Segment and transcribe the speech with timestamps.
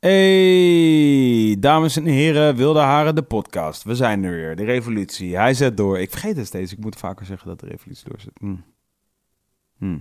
[0.00, 3.82] Hey, dames en heren, Wilde Haren, de podcast.
[3.82, 5.36] We zijn er weer, de revolutie.
[5.36, 5.98] Hij zet door.
[5.98, 8.32] Ik vergeet het steeds, ik moet vaker zeggen dat de revolutie doorzet.
[8.38, 8.56] Hm.
[9.78, 9.98] Hm.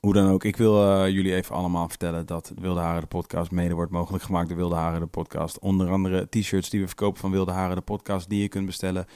[0.00, 3.50] Hoe dan ook, ik wil uh, jullie even allemaal vertellen dat Wilde Haren, de podcast,
[3.50, 5.58] mede wordt mogelijk gemaakt door Wilde Haren, de podcast.
[5.58, 9.06] Onder andere t-shirts die we verkopen van Wilde Haren, de podcast, die je kunt bestellen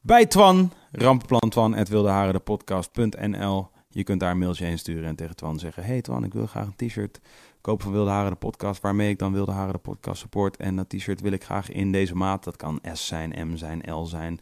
[0.00, 3.68] bij Twan, rampenplantwan.wildeharendepodcast.nl.
[3.88, 5.84] Je kunt daar een mailtje heen sturen en tegen Twan zeggen...
[5.84, 7.20] Hey Twan, ik wil graag een t-shirt
[7.66, 8.80] kopen van Wilde Haren de podcast...
[8.80, 10.56] waarmee ik dan Wilde Haren de podcast support.
[10.56, 12.44] En dat t-shirt wil ik graag in deze maat.
[12.44, 14.40] Dat kan S zijn, M zijn, L zijn...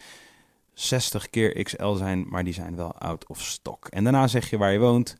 [0.72, 3.86] 60 keer XL zijn, maar die zijn wel out of stock.
[3.86, 5.16] En daarna zeg je waar je woont,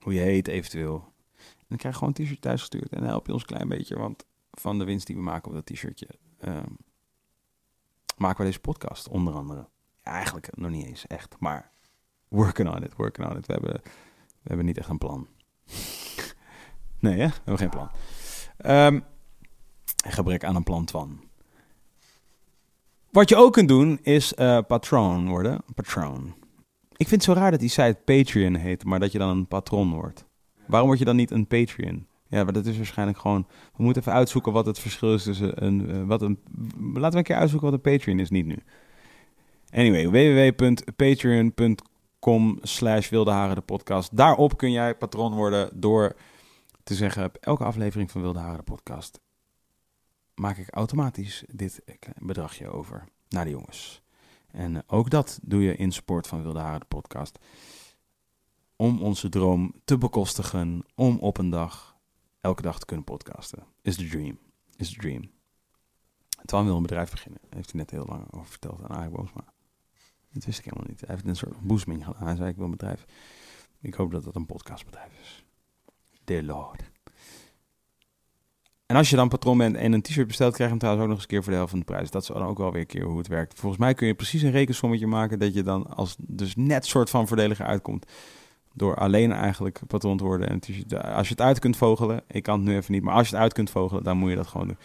[0.00, 1.12] hoe je heet eventueel.
[1.36, 2.92] En dan krijg je gewoon een t-shirt thuis gestuurd.
[2.92, 5.54] En help je ons een klein beetje, want van de winst die we maken op
[5.54, 6.08] dat t-shirtje...
[6.38, 6.70] ehm,
[8.16, 9.68] maken we deze podcast, onder andere.
[10.04, 11.70] Ja, eigenlijk nog niet eens echt, maar
[12.28, 13.46] working on it, working on it.
[13.46, 13.80] We hebben,
[14.42, 15.28] we hebben niet echt een plan.
[17.02, 17.26] Nee, hè?
[17.26, 17.88] We hebben geen plan.
[18.56, 19.00] Ehm
[20.08, 21.20] gebrek aan een plan van.
[23.10, 25.60] Wat je ook kunt doen, is eh patroon worden.
[25.74, 26.34] Patroon.
[26.96, 29.46] Ik vind het zo raar dat die site Patreon heet, maar dat je dan een
[29.46, 30.24] patron wordt.
[30.66, 32.06] Waarom word je dan niet een Patreon?
[32.28, 33.46] Ja, maar dat is waarschijnlijk gewoon...
[33.76, 35.90] We moeten even uitzoeken wat het verschil is tussen een...
[35.90, 36.38] eh, wat een
[36.92, 38.56] laten we een keer uitzoeken wat een Patreon is, niet nu.
[39.70, 44.16] Anyway, www.patreon.com slash Wilde de podcast.
[44.16, 46.16] Daarop kun jij patron worden door
[46.82, 47.24] te zeggen...
[47.24, 49.20] op elke aflevering van Wilde Haren de podcast...
[50.34, 51.82] maak ik automatisch dit
[52.18, 54.02] bedragje over naar de jongens.
[54.50, 57.38] En eh, ook dat doe je in support van Wilde Haren de podcast...
[58.76, 60.84] om onze droom te bekostigen...
[60.94, 61.96] om op een dag,
[62.40, 63.64] elke dag te kunnen podcasten.
[63.82, 64.38] Is the dream.
[64.76, 65.30] Is the dream.
[66.44, 67.40] Twan wil een bedrijf beginnen.
[67.50, 69.44] Heeft hij net heel lang over verteld aan Arie Boomsma.
[70.32, 71.00] Dat wist ik helemaal niet.
[71.00, 72.26] Hij heeft een soort boezeming gedaan.
[72.26, 73.04] Hij zei, ik wil een bedrijf.
[73.80, 75.44] Ik hoop dat dat een podcastbedrijf is.
[76.24, 76.90] Dear Lord.
[78.86, 81.10] En als je dan patron bent en een t-shirt bestelt, krijg je hem trouwens ook
[81.10, 82.10] nog eens een keer voor de helft van de prijs.
[82.10, 83.58] Dat is dan ook wel weer een keer hoe het werkt.
[83.58, 87.10] Volgens mij kun je precies een rekensommetje maken dat je dan als dus net soort
[87.10, 88.06] van voordeliger uitkomt.
[88.74, 90.60] Door alleen eigenlijk patron te worden en.
[91.14, 93.34] Als je het uit kunt vogelen, ik kan het nu even niet, maar als je
[93.34, 94.78] het uit kunt vogelen, dan moet je dat gewoon doen.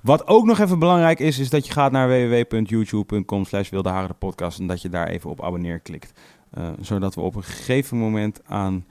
[0.00, 4.58] Wat ook nog even belangrijk is, is dat je gaat naar www.youtube.com slash de podcast
[4.58, 6.20] en dat je daar even op abonneer klikt.
[6.58, 8.84] Uh, zodat we op een gegeven moment aan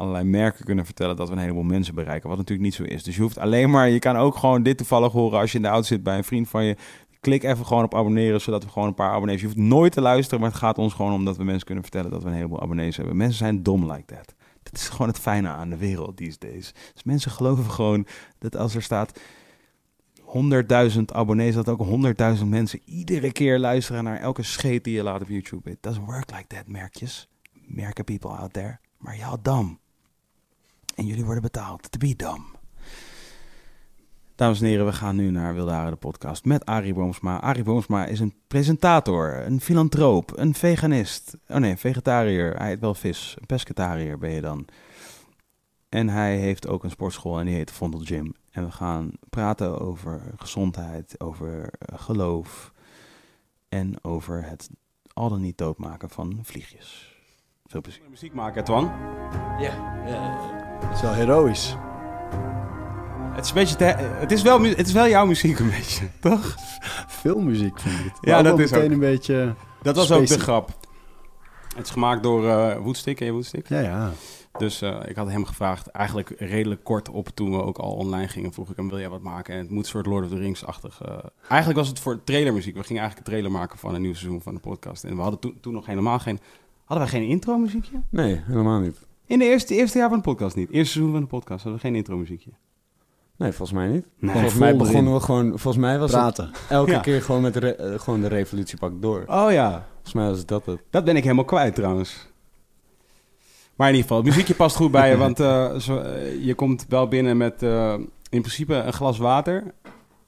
[0.00, 2.28] allerlei merken kunnen vertellen dat we een heleboel mensen bereiken.
[2.28, 3.02] Wat natuurlijk niet zo is.
[3.02, 5.62] Dus je hoeft alleen maar, je kan ook gewoon dit toevallig horen als je in
[5.62, 6.76] de auto zit bij een vriend van je.
[7.20, 9.40] Klik even gewoon op abonneren, zodat we gewoon een paar abonnees.
[9.40, 11.82] Je hoeft nooit te luisteren, maar het gaat ons gewoon om dat we mensen kunnen
[11.82, 13.16] vertellen dat we een heleboel abonnees hebben.
[13.16, 14.34] Mensen zijn dom like that.
[14.62, 16.72] Dat is gewoon het fijne aan de wereld these days.
[16.92, 18.06] Dus mensen geloven gewoon
[18.38, 19.20] dat als er staat
[20.30, 21.86] 100.000 abonnees, dat ook
[22.38, 25.70] 100.000 mensen iedere keer luisteren naar elke scheet die je laat op YouTube.
[25.70, 27.28] It doesn't work like that, merkjes.
[27.52, 28.78] Merken people out there.
[28.98, 29.78] Maar ja, dam.
[30.94, 32.58] En jullie worden betaald to be dam.
[34.34, 37.40] Dames en heren, we gaan nu naar Wilde Haren, de podcast met Arie Boomsma.
[37.40, 41.36] Arie Boomsma is een presentator, een filantroop, een veganist.
[41.48, 42.56] Oh nee, vegetariër.
[42.56, 43.36] Hij eet wel vis.
[43.40, 44.66] Een pescatariër ben je dan.
[45.88, 48.34] En hij heeft ook een sportschool en die heet Vondel Gym.
[48.50, 52.72] En we gaan praten over gezondheid, over eh, geloof
[53.68, 54.70] en over het
[55.12, 57.16] al dan niet doodmaken van vliegjes.
[57.66, 58.02] Veel plezier.
[58.10, 58.84] Muziek maken, Twan.
[59.58, 61.76] Ja, ja, dat is wel heroïs.
[63.32, 63.84] Het is, een beetje te-
[64.20, 66.54] het, is wel, het is wel jouw muziek een beetje, toch?
[67.06, 68.18] Veel muziek vind ik het.
[68.20, 68.92] Ja, dat is meteen ook.
[68.92, 69.54] een beetje...
[69.82, 70.70] Dat was ook de grap.
[71.76, 73.68] Het is gemaakt door eh Woodstick, ken je Woodstick?
[73.68, 74.10] Ja, ja.
[74.58, 78.28] Dus eh, ik had hem gevraagd, eigenlijk redelijk kort op toen we ook al online
[78.28, 79.54] gingen, vroeg ik hem, wil jij wat maken?
[79.54, 81.00] En het moet een soort Lord of the Rings-achtig...
[81.02, 81.16] eh,
[81.48, 82.76] eigenlijk was het voor trailermuziek.
[82.76, 85.04] We gingen eigenlijk een trailer maken van een nieuw seizoen van de podcast.
[85.04, 86.38] En we hadden toen, toen nog helemaal geen...
[86.84, 88.00] Hadden wij geen intro-muziekje?
[88.10, 88.96] Nee, helemaal niet.
[89.30, 90.70] In de eerste, eerste jaar van de podcast niet.
[90.70, 92.50] Eerste seizoen van de podcast hadden we geen intro muziekje.
[93.36, 94.06] Nee, volgens mij niet.
[94.18, 94.30] Nee.
[94.32, 94.82] Volgens Vol mij erin.
[94.82, 95.46] begonnen we gewoon...
[95.48, 96.50] Volgens mij was het Praten.
[96.68, 97.00] elke Ja.
[97.00, 99.24] keer gewoon met de, re- eh, gewoon de revolutiepak door.
[99.26, 100.80] Oh ja, Volgens mij was dat het.
[100.90, 102.28] dat ben ik helemaal kwijt trouwens.
[103.76, 106.54] Maar in ieder geval, het muziekje past goed bij je, want eh, zo, eh, je
[106.54, 107.92] komt wel binnen met eh,
[108.30, 109.74] in principe een glas water,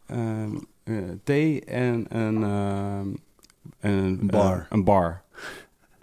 [0.07, 0.51] ehm,
[0.85, 0.95] eh,
[1.25, 3.07] thee en een, ehm,
[3.81, 4.67] een, Een bar.
[4.71, 5.23] een bar.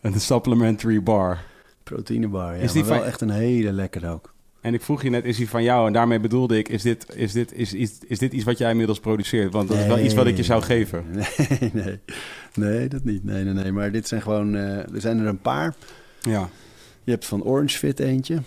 [0.01, 1.39] Een supplementary bar.
[1.93, 2.61] Proteïnebar, ja.
[2.61, 4.33] Is die maar wel van- echt een hele lekker ook.
[4.61, 5.87] En ik vroeg je net, is die van jou?
[5.87, 8.71] En daarmee bedoelde ik, is dit, is dit, is, is, is dit iets wat jij
[8.71, 9.53] inmiddels produceert?
[9.53, 11.03] Want dat is wel iets wat ik je zou geven.
[11.59, 11.99] Nee, nee.
[12.55, 13.23] Nee, dat niet.
[13.23, 13.71] Nee, nee, nee.
[13.71, 14.55] Maar dit zijn gewoon...
[14.55, 15.75] eh, er zijn er een paar.
[16.21, 16.49] Ja.
[17.03, 18.37] Je hebt van Orange Fit eentje.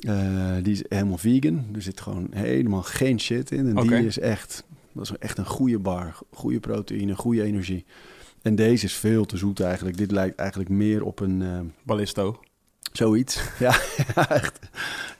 [0.00, 1.66] Eh, die is helemaal vegan.
[1.74, 3.76] Er zit gewoon helemaal geen shit in.
[3.78, 4.64] En die is echt...
[4.92, 6.18] Dat is echt een goede bar.
[6.32, 7.84] Goede proteïne, goede energie.
[8.42, 9.96] En deze is veel te zoet eigenlijk.
[9.96, 11.42] Dit lijkt eigenlijk meer op een...
[11.42, 11.48] eh,
[11.82, 12.40] Ballisto.
[12.92, 13.40] Zoiets.
[13.58, 13.74] ja,
[14.28, 14.58] echt.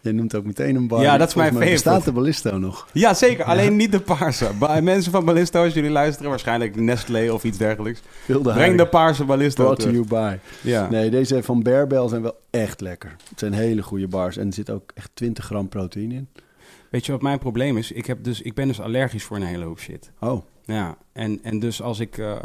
[0.01, 1.03] Je noemt ook meteen een bar.
[1.03, 1.73] Ja, dat is mijn favorite.
[1.73, 2.89] Bestaat de Ballisto nog?
[2.93, 3.45] Ja, zeker.
[3.45, 4.51] Alleen niet de paarse.
[4.83, 8.01] Mensen van Ballisto, als jullie luisteren, waarschijnlijk Nestlé of iets dergelijks.
[8.27, 10.37] Wilde Breng de paarse Ballisto Brought to you by.
[10.61, 10.91] Ja.
[10.91, 13.17] Nee, deze van Bearbell zijn wel echt lekker.
[13.29, 14.37] Het zijn hele goede bars.
[14.37, 16.29] En er zit ook echt 20 gram proteïne in.
[16.91, 17.93] Weet je wat mijn probleem is?
[17.93, 20.11] Ik, heb dus, ik ben dus allergisch voor een hele hoop shit.
[20.21, 22.19] Oh, Ja, en, en dus als ik...
[22.19, 22.37] eh,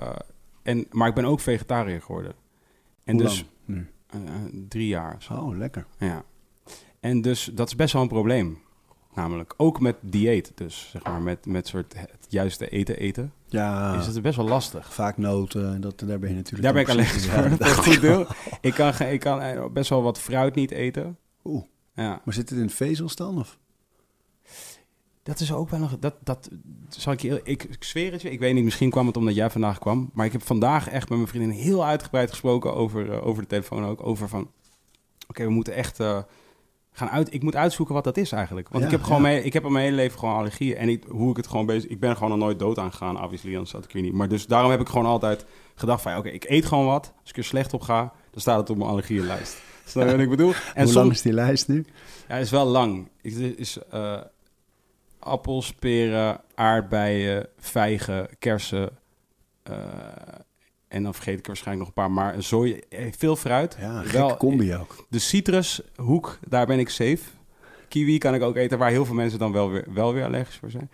[0.64, 2.34] en, maar ik ben ook vegetariër geworden.
[3.04, 3.88] En hoe dus lang nu?
[4.28, 4.34] Eh,
[4.70, 5.16] drie jaar.
[5.20, 5.34] zo.
[5.34, 5.86] Oh, lekker.
[6.00, 6.24] Ja.
[7.00, 8.64] En dus dat is best wel een probleem.
[9.14, 11.22] Namelijk ook met dieet dus, zeg maar.
[11.22, 13.34] Met, met soort het juiste eten eten.
[13.48, 14.94] Ja, Is het best wel lastig.
[14.94, 15.82] vaak noten.
[15.82, 16.64] Dat, daar ben je natuurlijk...
[16.64, 17.66] Daar ben ik precies- voor.
[17.84, 18.26] Goed deel.
[18.62, 21.18] Ik kan, ik kan eh, best wel wat fruit niet eten.
[21.44, 21.64] Oeh.
[21.94, 22.22] Ja.
[22.24, 23.40] Maar zit het in vezels dan?
[23.40, 23.58] Of?
[25.26, 26.00] Dat is ook wel nog.
[26.00, 26.50] Dat, dat
[26.90, 27.40] zal ik je.
[27.44, 28.32] Ik, ik zweer het je.
[28.32, 28.64] Ik weet niet.
[28.64, 30.10] Misschien kwam het omdat jij vandaag kwam.
[30.14, 33.48] Maar ik heb vandaag echt met mijn vriendin heel uitgebreid gesproken over, eh, over de
[33.50, 34.06] telefoon ook.
[34.06, 34.52] Over van.
[35.28, 36.00] Oké, we moeten echt.
[36.00, 36.20] eh,
[36.92, 37.34] gaan uit.
[37.34, 38.70] Ik moet uitzoeken wat dat is eigenlijk.
[38.70, 39.28] Want Ja, ik heb gewoon ja.
[39.28, 40.76] mee, ik heb in mijn hele leven gewoon allergieën.
[40.78, 41.90] En ik, hoe ik het gewoon bezig.
[41.90, 43.52] Ik ben er gewoon nog nooit dood aan gegaan, obviously.
[43.54, 44.14] Anders zat ik hier niet.
[44.14, 45.46] Maar dus daarom heb ik gewoon altijd
[45.76, 46.12] gedacht van.
[46.12, 47.14] ja, Oké, ik eet gewoon wat.
[47.22, 49.58] Als ik er slecht op ga, dan staat het op mijn allergieënlijst.
[49.86, 50.52] Snap je wat ik bedoel?
[50.54, 51.86] En Hoe soms, lang is die lijst nu?
[52.28, 53.10] ja, is wel lang.
[53.22, 54.18] Het is eh,
[55.26, 58.90] appels, peren, aardbeien, vijgen, kersen.
[59.64, 59.76] eh,
[60.88, 62.12] en dan vergeet ik er waarschijnlijk nog een paar.
[62.24, 63.78] Maar zooi, eh, veel fruit.
[63.80, 65.06] Ja, Wel, combi ook.
[65.10, 67.20] De citrushoek, daar ben ik safe.
[67.88, 70.56] Kiwi kan ik ook eten, waar heel veel mensen dan wel weer, wel weer allergisch
[70.58, 70.90] voor zijn.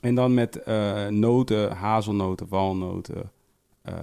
[0.00, 3.30] En dan met eh, noten, hazelnoten, walnoten.
[3.82, 3.94] eh,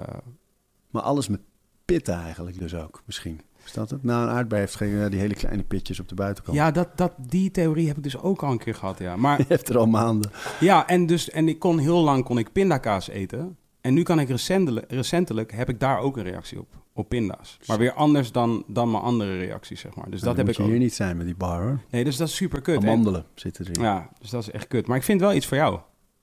[0.90, 1.40] Maar alles met
[1.86, 3.42] pitten eigenlijk dus ook, misschien.
[3.70, 4.04] Is dat het?
[4.04, 6.58] Nou, een aardbei heeft ja, die hele kleine pitjes op de buitenkant.
[6.58, 9.16] ja, dat, dat, die theorie heb ik dus ook al een keer gehad, ja.
[9.16, 10.32] Maar Je hebt er al maanden.
[10.60, 13.58] Ja, en, dus, en ik kon heel lang kon ik pindakaas eten.
[13.82, 16.68] En nu kan ik recentelijk, recentelijk heb ik daar ook een reactie op.
[16.94, 17.58] Op pinda's.
[17.68, 20.10] Maar weer anders dan, dan mijn andere reacties, zeg maar.
[20.10, 20.68] Dus Nou, dat heb ik ook.
[20.70, 21.80] hier niet zijn met die bar, hoor.
[21.90, 22.78] Nee, dus dat is super kut.
[22.78, 23.82] Amandelen zitten erin.
[23.84, 24.88] Ja, dus dat is echt kut.
[24.88, 25.80] Maar ik vind wel iets voor jou.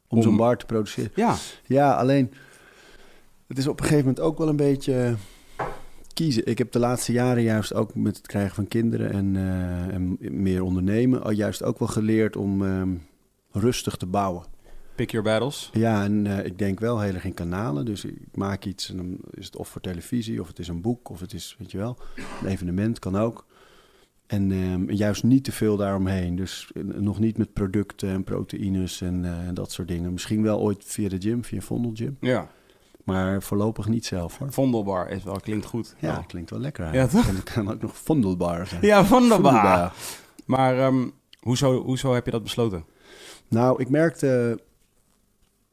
[0.08, 1.10] Om zo'n om- bar te produceren.
[1.14, 1.34] Ja,
[1.64, 2.32] Ja, alleen...
[3.46, 5.14] Het is op een gegeven moment ook wel een beetje
[6.16, 6.46] kiezen.
[6.46, 10.16] Ik heb de laatste jaren juist ook met het krijgen van kinderen en, eh, en
[10.20, 11.22] meer ondernemen...
[11.22, 12.94] al juist ook wel geleerd om ehm,
[13.50, 14.44] rustig te bouwen.
[14.94, 15.70] pick your battles.
[15.72, 17.84] Ja, en eh, ik denk wel heel erg in kanalen.
[17.84, 20.80] Dus ik maak iets en dan is het of voor televisie, of het is een
[20.80, 21.96] boek, of het is, weet je wel,
[22.42, 23.46] een evenement kan ook.
[24.26, 26.36] En ehm, juist niet te veel daaromheen.
[26.36, 30.12] Dus eh, nog niet met producten en proteïnes en dat soort dingen.
[30.12, 32.16] Misschien wel ooit via de gym, via Vondel Gym.
[32.20, 32.50] Ja,
[33.06, 34.52] Maar voorlopig niet zelf hoor.
[34.52, 35.94] Vondelbar is wel, klinkt goed.
[35.98, 36.24] Ja, Wel.
[36.26, 36.94] klinkt wel lekker.
[36.94, 37.08] Ja.
[37.10, 38.82] En het kan ook nog Vondelbar zijn.
[38.82, 39.52] Ja, Vondelbar.
[39.52, 39.92] Vondelbar.
[40.44, 41.08] Maar ehm,
[41.40, 42.84] hoezo, hoezo heb je dat besloten?
[43.48, 44.60] Nou, ik merkte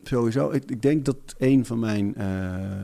[0.04, 2.82] sowieso, ik, ik denk dat een van mijn eh,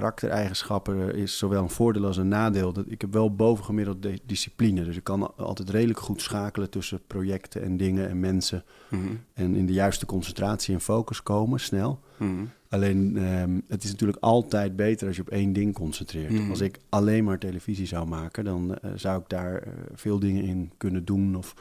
[0.00, 2.72] karaktereigenschappen is zowel een voordeel als een nadeel.
[2.72, 4.84] Dat ik heb wel bovengemiddeld de- discipline.
[4.84, 8.64] Dus ik kan altijd redelijk goed schakelen tussen projecten en dingen en mensen.
[8.88, 9.02] Mhm,
[9.34, 12.00] En in de juiste concentratie en focus komen, snel.
[12.16, 12.44] mhm.
[12.68, 16.32] Alleen, ehm, het is natuurlijk altijd beter als je op één ding concentreert.
[16.32, 16.50] Mhm.
[16.50, 20.42] Als ik alleen maar televisie zou maken, dan eh, zou ik daar eh, veel dingen
[20.44, 21.36] in kunnen doen.
[21.36, 21.54] Of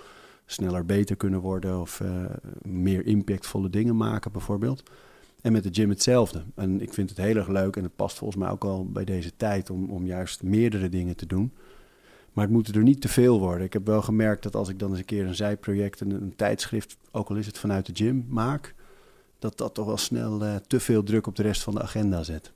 [0.46, 1.80] sneller beter kunnen worden.
[1.82, 2.10] Of eh,
[2.62, 4.84] meer impactvolle dingen maken, bijvoorbeeld.
[5.46, 6.44] En met de gym hetzelfde.
[6.56, 7.76] En ik vind het heel erg leuk.
[7.76, 11.16] En het past volgens mij ook wel bij deze tijd om, om juist meerdere dingen
[11.16, 11.54] te doen.
[12.34, 13.66] Maar het moet er niet te veel worden.
[13.66, 16.36] Ik heb wel gemerkt dat als ik dan eens een keer een zijproject, een, een
[16.36, 18.76] tijdschrift, ook al is het vanuit de gym, maak,
[19.40, 22.24] dat dat toch wel snel eh, te veel druk op de rest van de agenda
[22.24, 22.52] zet.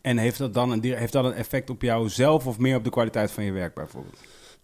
[0.00, 2.84] En heeft dat dan een, heeft dat een effect op jou zelf of meer op
[2.84, 4.18] de kwaliteit van je werk bijvoorbeeld?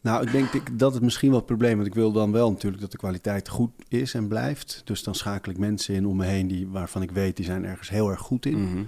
[0.09, 1.77] Nou, ik denk ik- dat het misschien wel het probleem is.
[1.77, 4.83] Want ik wil dan wel natuurlijk dat de kwaliteit goed is en blijft.
[4.85, 7.65] Dus dan schakel ik mensen in om me heen die, waarvan ik weet, die zijn
[7.65, 8.63] ergens heel erg goed in.
[8.63, 8.83] Mhm.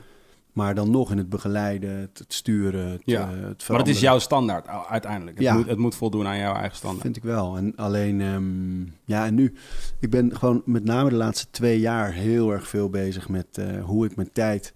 [0.52, 3.20] Maar dan nog in het begeleiden, het, het sturen, het, Ja.
[3.32, 5.36] eh, het Maar het is jouw standaard uiteindelijk.
[5.36, 5.54] Het, Ja.
[5.54, 7.02] moet, het moet voldoen aan jouw eigen standaard.
[7.02, 7.56] Vind ik wel.
[7.56, 9.54] En alleen, ehm, ja, en nu,
[10.00, 13.84] ik ben gewoon met name de laatste twee jaar heel erg veel bezig met eh,
[13.84, 14.72] hoe ik mijn tijd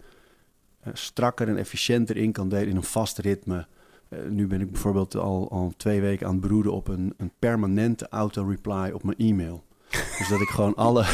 [0.81, 3.67] eh, strakker en efficiënter in kan delen in een vast ritme.
[4.17, 7.31] Eh, nu ben ik bijvoorbeeld al, al twee weken aan het broeden op een, een
[7.39, 9.65] permanente auto-reply op mijn e-mail.
[10.19, 11.05] Dus dat ik gewoon alle...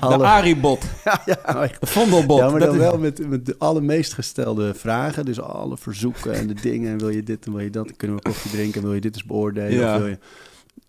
[0.00, 1.80] De Aribot, ja, ja, echt.
[1.80, 2.38] de Vondelbot.
[2.38, 5.24] Ja, maar dat dan is- wel met, met de allermeest gestelde vragen.
[5.24, 6.90] Dus alle verzoeken en de dingen.
[6.92, 7.96] En wil je dit en wil je dat?
[7.96, 8.82] Kunnen we koffie drinken?
[8.82, 9.72] Wil je dit eens beoordelen?
[9.78, 9.92] Ja.
[9.94, 10.18] Of wil je...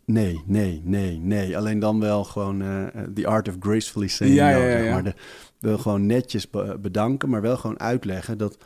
[0.05, 1.57] Nee, nee, nee, nee.
[1.57, 4.91] Alleen dan wel gewoon eh the art of gracefully saying Ja, no, ja, ja, zeg
[4.91, 5.03] maar.
[5.03, 5.13] De,
[5.59, 8.57] wil gewoon netjes be- bedanken, maar wel gewoon uitleggen dat...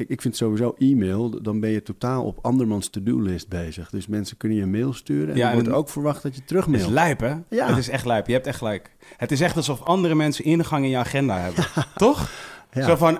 [0.00, 3.90] Kijk, ik vind sowieso e-mail, dan ben je totaal op andermans to-do-list bezig.
[3.90, 6.34] Dus mensen kunnen je een mail sturen en Ja, er wordt en- ook verwacht dat
[6.34, 6.90] je Het is terugmailt.
[6.90, 7.34] lijp, hè?
[7.48, 7.66] Ja.
[7.66, 8.26] Het is echt lijp.
[8.26, 8.90] Je hebt echt gelijk.
[9.16, 11.64] Het is echt alsof andere mensen ingang in je agenda hebben.
[11.96, 12.30] Toch?
[12.72, 12.84] Ja.
[12.86, 13.18] Zo van...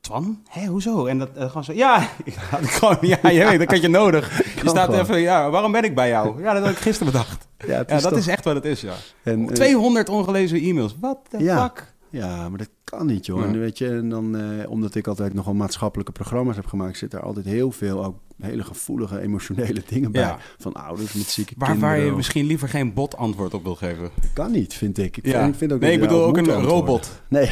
[0.00, 0.42] Twan?
[0.48, 1.06] Hé, hoezo?
[1.06, 1.72] En dat eh, gewoon zo...
[1.72, 2.08] Ja,
[2.76, 2.96] gewoon...
[3.00, 4.36] Ja, je weet, dat had je nodig.
[4.54, 5.00] Je Kan staat gewoon.
[5.00, 5.20] even...
[5.20, 6.42] Ja, waarom ben ik bij jou?
[6.42, 7.46] Ja, dat had ik gisteren bedacht.
[7.66, 8.92] Ja, dat toch- is echt wat het is, ja.
[9.22, 10.96] en, eh, 200 ongelezen e-mails.
[11.30, 11.62] The Ja.
[11.62, 11.91] fuck?
[12.12, 13.40] Ja, maar dat kan niet, joh.
[13.40, 13.46] Ja.
[13.46, 17.12] En weet je, en dan, eh, omdat ik altijd nogal maatschappelijke programma's heb gemaakt, zit
[17.12, 20.22] er altijd heel veel ook hele gevoelige, emotionele dingen bij.
[20.22, 20.38] Ja.
[20.58, 22.04] Van ouders met zieke Waar, waar kinderen.
[22.04, 24.10] je of- misschien liever geen bot antwoord op wil geven.
[24.34, 25.16] Kan niet, vind ik.
[25.16, 25.40] Ik, Ja.
[25.40, 26.70] vind, ik vind ook nee, dat ik je bedoel ook een antwoorden.
[26.70, 27.22] robot.
[27.28, 27.50] Nee,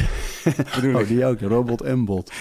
[0.75, 1.39] Bedoel oh, die ook.
[1.39, 2.31] Robot en bot.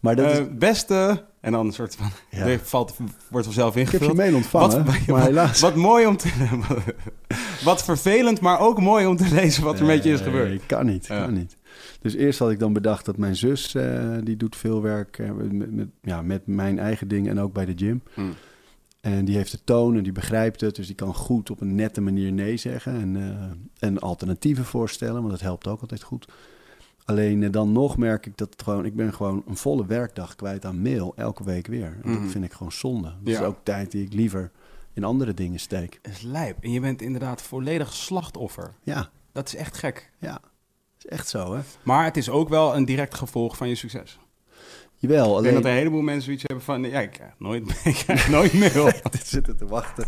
[0.00, 1.24] Maar dat Eh, is, beste...
[1.40, 2.06] En dan een soort van...
[2.40, 2.58] Ja.
[2.58, 2.96] Valt,
[3.30, 4.16] wordt vanzelf ik heb je ingevuld.
[4.16, 5.60] mail ontvangen, Wat- maar helaas.
[5.60, 6.28] Wat mooi om te...
[7.64, 10.66] wat vervelend, maar ook mooi om te lezen wat er met je is Nee, gebeurd.
[10.66, 11.24] kan niet, Ja.
[11.24, 11.56] kan niet.
[12.00, 15.30] Dus eerst had ik dan bedacht dat mijn zus, eh, die doet veel werk eh,
[15.30, 18.02] met, met, ja, met mijn eigen dingen en ook bij de gym.
[18.14, 18.20] Hm.
[19.00, 20.74] En die heeft de toon en die begrijpt het.
[20.76, 23.00] Dus die kan goed op een nette manier nee zeggen.
[23.00, 26.28] En, eh, en alternatieven voorstellen, want dat helpt ook altijd goed.
[27.10, 28.84] Alleen eh, dan nog merk ik dat het gewoon...
[28.84, 31.12] Ik ben gewoon een volle werkdag kwijt aan mail.
[31.16, 31.96] Elke week weer.
[32.04, 33.08] En dat vind ik gewoon zonde.
[33.22, 33.40] Dat Ja.
[33.40, 34.50] is ook tijd die ik liever
[34.92, 35.98] in andere dingen steek.
[36.02, 36.56] Dat is lijp.
[36.64, 38.72] En je bent inderdaad volledig slachtoffer.
[38.82, 40.10] Ja, Dat is echt gek.
[40.18, 40.40] ja.
[40.98, 41.60] is echt zo, hè?
[41.82, 44.18] Maar het is ook wel een direct gevolg van je succes.
[44.96, 45.54] Jawel, Ik denk alleen...
[45.54, 46.82] dat een heleboel mensen zoiets hebben van...
[46.82, 48.90] Ja, ik krijg nooit, ik krijg nooit mail.
[49.24, 50.06] Zitten te wachten.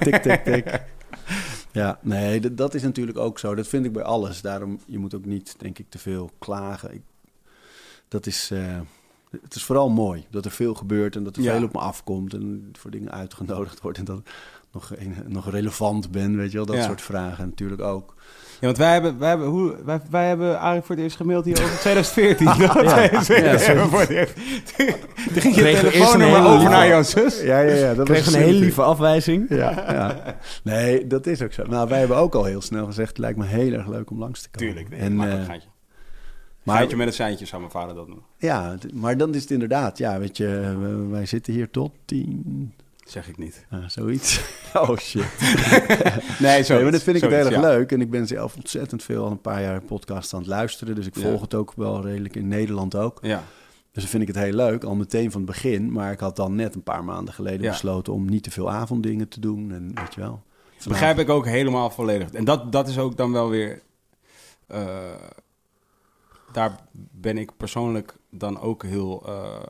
[0.00, 0.80] tik, tik, tik.
[1.72, 3.54] Ja, nee, dat, is natuurlijk ook zo.
[3.54, 4.40] Dat vind ik bij alles.
[4.40, 6.94] Daarom, je moet ook niet, denk ik, te veel klagen.
[6.94, 7.02] Ik,
[8.08, 8.80] dat is, eh,
[9.42, 11.54] het is vooral mooi dat er veel gebeurt en dat er Ja.
[11.56, 14.24] veel op me afkomt en voor dingen uitgenodigd wordt en dat ik
[14.72, 14.92] nog,
[15.26, 16.66] nog relevant ben, weet je wel.
[16.66, 16.82] Dat Ja.
[16.86, 18.14] soort vragen natuurlijk ook.
[18.62, 21.44] Ja, want wij hebben, wij hebben, hoe, wij, wij hebben Arie voor het eerst gemaild
[21.44, 22.46] hier over 2014.
[22.46, 23.00] Ja,
[23.36, 24.34] Ja, ja, voor het eerst.
[25.32, 27.40] Toen ging je telefoonnummer over lieve- naar jouw zus.
[27.42, 27.94] Ja, ja, ja.
[27.94, 29.46] Dat Kreeg was een hele lieve afwijzing.
[29.48, 30.36] Ja, ja.
[30.62, 31.62] Nee, dat is ook zo.
[31.66, 34.18] Nou, wij hebben ook al heel snel gezegd, het lijkt me heel erg leuk om
[34.18, 34.68] langs te komen.
[34.74, 35.68] Tuurlijk, nee, en, makkelijk eh, gaatje.
[36.62, 38.22] maar- Gaatje met een seintje zou mijn vader dat doen.
[38.36, 40.46] Ja, maar dan is het inderdaad, ja, weet je,
[40.80, 42.72] we- wij zitten hier tot tien,
[43.04, 43.66] Zeg ik niet.
[43.70, 44.40] ah, zoiets.
[44.74, 45.24] Oh shit.
[46.38, 46.74] Nee, zo.
[46.74, 47.60] Nee, maar dat vind ik het heel erg ja.
[47.60, 47.92] leuk.
[47.92, 50.94] En ik ben zelf ontzettend veel al een paar jaar podcast aan het luisteren.
[50.94, 51.22] Dus ik Ja.
[51.22, 53.18] volg het ook wel redelijk in Nederland ook.
[53.22, 53.42] Ja,
[53.92, 55.92] Dus dan vind ik het heel leuk, al meteen van het begin.
[55.92, 57.70] Maar ik had dan net een paar maanden geleden Ja.
[57.70, 59.72] besloten om niet te veel avonddingen te doen.
[59.72, 60.42] En weet je wel.
[60.88, 62.30] begrijp ik ook helemaal volledig.
[62.30, 63.82] En dat, dat is ook dan wel weer...
[64.66, 65.10] eh,
[66.52, 66.76] daar
[67.10, 69.62] ben ik persoonlijk dan ook heel eh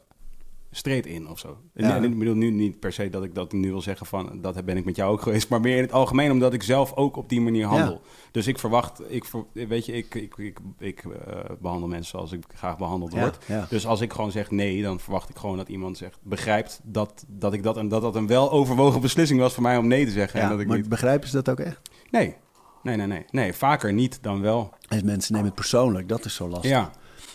[0.74, 1.58] streed in of zo.
[1.74, 1.96] En- Ja.
[1.96, 4.38] En ik bedoel nu niet per se dat ik dat nu wil zeggen van...
[4.40, 5.48] dat ben ik met jou ook geweest.
[5.48, 8.00] Maar meer in het algemeen omdat ik zelf ook op die manier handel.
[8.30, 9.02] Dus ik verwacht...
[9.12, 13.20] Ik, weet je, ik, ik, ik, ik eh, behandel mensen zoals ik graag behandeld Ja,
[13.20, 13.38] word.
[13.70, 17.24] Dus als ik gewoon zeg nee, dan verwacht ik gewoon dat iemand zegt, begrijpt dat,
[17.28, 20.04] dat ik dat en dat dat een wel overwogen beslissing was voor mij om nee
[20.04, 20.38] te zeggen.
[20.38, 20.88] Ja, en dat ik maar niet...
[20.88, 21.80] begrijpen ze dat ook echt?
[22.10, 22.34] Nee,
[22.82, 23.24] nee, nee, nee.
[23.30, 24.74] Nee, vaker niet dan wel.
[24.88, 26.70] En mensen nemen het persoonlijk, dat is zo lastig.
[26.70, 26.90] Ja,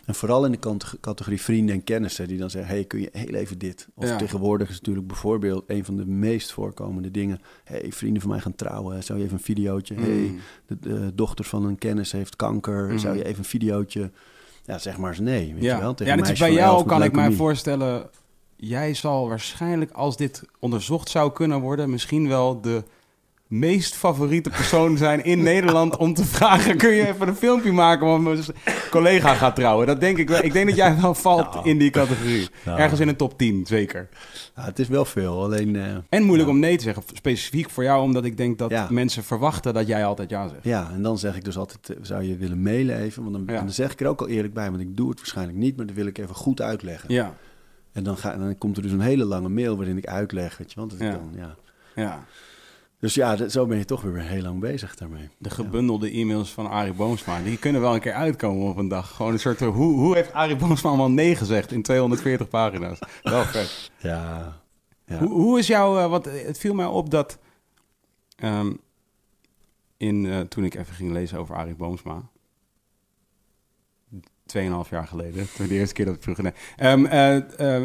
[0.07, 3.09] En vooral in de kant- categorie vrienden en kennissen die dan zeggen: hey, kun je
[3.11, 3.87] heel even dit?
[3.95, 4.15] Of Ja.
[4.15, 8.55] tegenwoordig is natuurlijk bijvoorbeeld een van de meest voorkomende dingen: hey, vrienden van mij gaan
[8.55, 9.95] trouwen, zou je even een videootje?
[9.95, 10.39] Hey, Mm.
[10.67, 12.97] de, de dochter van een kennis heeft kanker, Mm.
[12.99, 14.11] zou je even een videootje?
[14.65, 15.75] Ja, zeg maar eens nee, weet ja.
[15.75, 15.93] je wel?
[15.93, 18.09] Tegen ja het is bij jou 11 met kan ik mij voorstellen,
[18.55, 22.83] jij zal waarschijnlijk als dit onderzocht zou kunnen worden, misschien wel de
[23.47, 28.05] meest favoriete persoon zijn in Nederland om te vragen, kun je even een filmpje maken
[28.07, 28.39] want mijn
[28.89, 29.87] collega gaat trouwen.
[29.87, 30.43] Dat denk ik wel.
[30.43, 31.69] Ik denk dat jij wel valt Nou.
[31.69, 32.47] in die categorie.
[32.65, 32.79] Nou.
[32.79, 34.09] Ergens in de top 10, zeker.
[34.53, 37.03] Het is wel veel, alleen eh, En moeilijk om nee te zeggen.
[37.13, 38.87] Specifiek voor jou, omdat ik denk dat Ja.
[38.89, 40.63] mensen verwachten dat jij altijd ja zegt.
[40.63, 43.21] ja, en dan zeg ik dus altijd: eh, zou je willen mailen even?
[43.23, 43.61] Want dan, Ja.
[43.61, 45.85] dan zeg ik er ook al eerlijk bij, want ik doe het waarschijnlijk niet, maar
[45.85, 47.13] dat wil ik even goed uitleggen.
[47.13, 47.33] Ja,
[47.91, 50.73] En dan, ga, dan komt er dus een hele lange mail waarin ik uitleg, weet
[50.73, 51.11] je, want het Ja.
[51.11, 51.55] kan, ja.
[51.95, 52.23] ja.
[52.99, 55.29] Dus ja, zo ben je toch weer heel lang bezig daarmee.
[55.37, 59.15] De gebundelde e-mails van Arie Boomsma, die kunnen wel een keer uitkomen op een dag.
[59.15, 62.99] Gewoon een soort, hoe, hoe heeft Arie Boomsma allemaal nee gezegd in 240 pagina's?
[63.23, 63.91] Wel vet.
[63.97, 64.57] Ja,
[65.05, 65.17] ja.
[65.17, 67.39] Hoe, hoe is jouw, eh, want het viel mij op dat,
[68.35, 68.73] ehm,
[69.97, 72.29] in, eh, toen ik even ging lezen over Arie Boomsma,
[74.45, 77.83] 2,5 jaar geleden, toen de eerste keer dat ik vroeg, nee, Ehm, eh,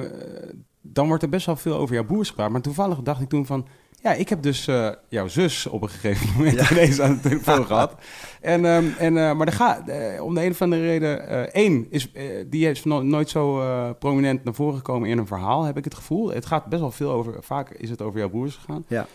[0.81, 2.51] dan wordt er best wel veel over jouw broers gepraat.
[2.51, 3.67] Maar toevallig dacht ik toen van,
[4.03, 6.71] ja, ik heb dus eh, jouw zus op een gegeven moment Ja.
[6.71, 7.95] ineens aan de telefoon gehad.
[8.41, 11.87] En, ehm, en, eh, maar er gaat, eh, om de een of andere reden, één,
[11.91, 12.11] is,
[12.47, 13.63] die is no- nooit zo
[13.99, 16.31] prominent naar voren gekomen in een verhaal, heb ik het gevoel.
[16.33, 18.85] Het gaat best wel veel over, vaak is het over jouw broers gegaan.
[18.89, 19.07] Ja.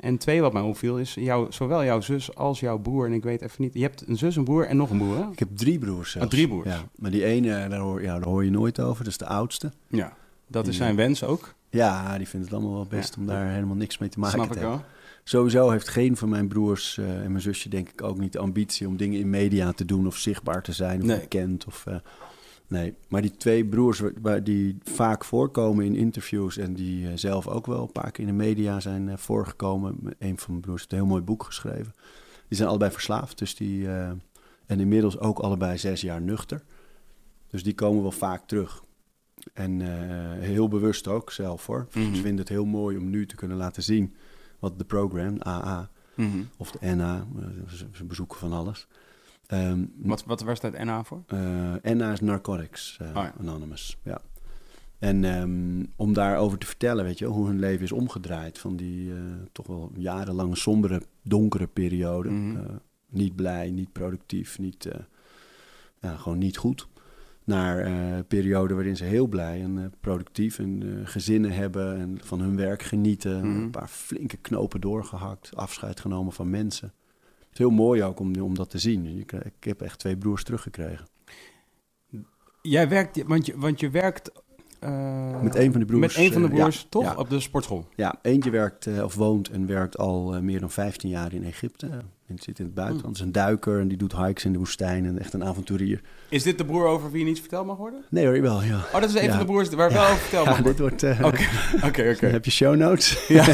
[0.00, 3.22] En twee, wat mij opviel, is jouw, zowel jouw zus als jouw broer, en ik
[3.22, 5.30] weet even niet, je hebt een zus, een broer en nog een broer, hè?
[5.32, 6.26] Ik heb drie broers zelfs.
[6.26, 6.68] Ah, drie broers.
[6.68, 9.04] Ja, maar die ene, daar hoor, ja, daar hoor je nooit over.
[9.04, 9.72] Dat is de oudste.
[9.88, 10.12] Ja.
[10.46, 13.20] Dat is zijn wens ook, Ja, die vindt het allemaal wel best Ja.
[13.20, 14.76] om daar helemaal niks mee te maken snap te hebben.
[14.78, 14.86] wel.
[15.24, 18.38] Sowieso heeft geen van mijn broers eh, en mijn zusje denk ik ook niet de
[18.38, 21.20] ambitie om dingen in media te doen of zichtbaar te zijn of Nee.
[21.20, 21.64] bekend.
[21.66, 21.96] Of, eh,
[22.66, 27.12] nee, maar die twee broers wa- waar die vaak voorkomen in interviews en die eh,
[27.14, 29.96] zelf ook wel een paar keer in de media zijn voorgekomen.
[30.18, 31.92] Een van mijn broers heeft een heel mooi boek geschreven.
[32.48, 33.88] Die zijn allebei verslaafd, dus die,
[34.66, 36.62] en inmiddels ook allebei zes jaar nuchter.
[37.50, 38.83] Dus die komen wel vaak terug.
[39.52, 41.86] En eh, heel bewust ook zelf hoor.
[41.94, 42.14] Mhm.
[42.14, 44.14] Ze vinden het heel mooi om nu te kunnen laten zien
[44.58, 46.38] wat de program, AA, Mhm.
[46.56, 48.86] of de NA, eh, ze, bezoeken van alles.
[49.46, 51.22] Ehm, Wat, wat, waar staat NA voor?
[51.26, 53.34] eh, NA is Narcotics Oh ja.
[53.40, 54.20] Anonymous, ja.
[54.98, 59.12] En ehm, om daarover te vertellen, weet je hoe hun leven is omgedraaid van die
[59.52, 62.30] toch wel jarenlange sombere, donkere periode.
[62.30, 62.60] Mhm.
[63.08, 64.88] Niet blij, niet productief, niet,
[66.00, 66.86] ja, gewoon niet goed.
[67.44, 71.98] Naar eh, een periode waarin ze heel blij en eh, productief en eh, gezinnen hebben
[71.98, 73.38] en van hun werk genieten.
[73.48, 73.62] Mhm.
[73.62, 76.92] Een paar flinke knopen doorgehakt, afscheid genomen van mensen.
[77.38, 79.24] Het is heel mooi ook om, om dat te zien.
[79.26, 81.06] Krijgt- Ik heb echt twee broers teruggekregen.
[82.62, 84.30] Jij werkt, want je, want je werkt...
[85.42, 86.00] Met een van de broers.
[86.16, 87.02] Met een van de broers, ja, toch?
[87.02, 87.88] Ja, Op de sportschool.
[87.96, 91.90] ja, eentje werkt of woont en werkt al meer dan 15 jaar in Egypte.
[92.28, 93.14] En zit in het buitenland.
[93.16, 96.00] is een duiker en die doet hikes in de woestijn en echt een avonturier.
[96.28, 98.04] Is dit de broer over wie niets verteld mag worden?
[98.10, 98.76] Nee hoor, wel, ja.
[98.76, 99.28] Oh, dat is een Ja.
[99.30, 100.98] van de broers waar wel over verteld Ja, mag dit worden.
[100.98, 101.18] wordt...
[101.20, 102.26] eh, Oké, oké, oké.
[102.36, 103.24] Heb je show notes?
[103.28, 103.46] Ja.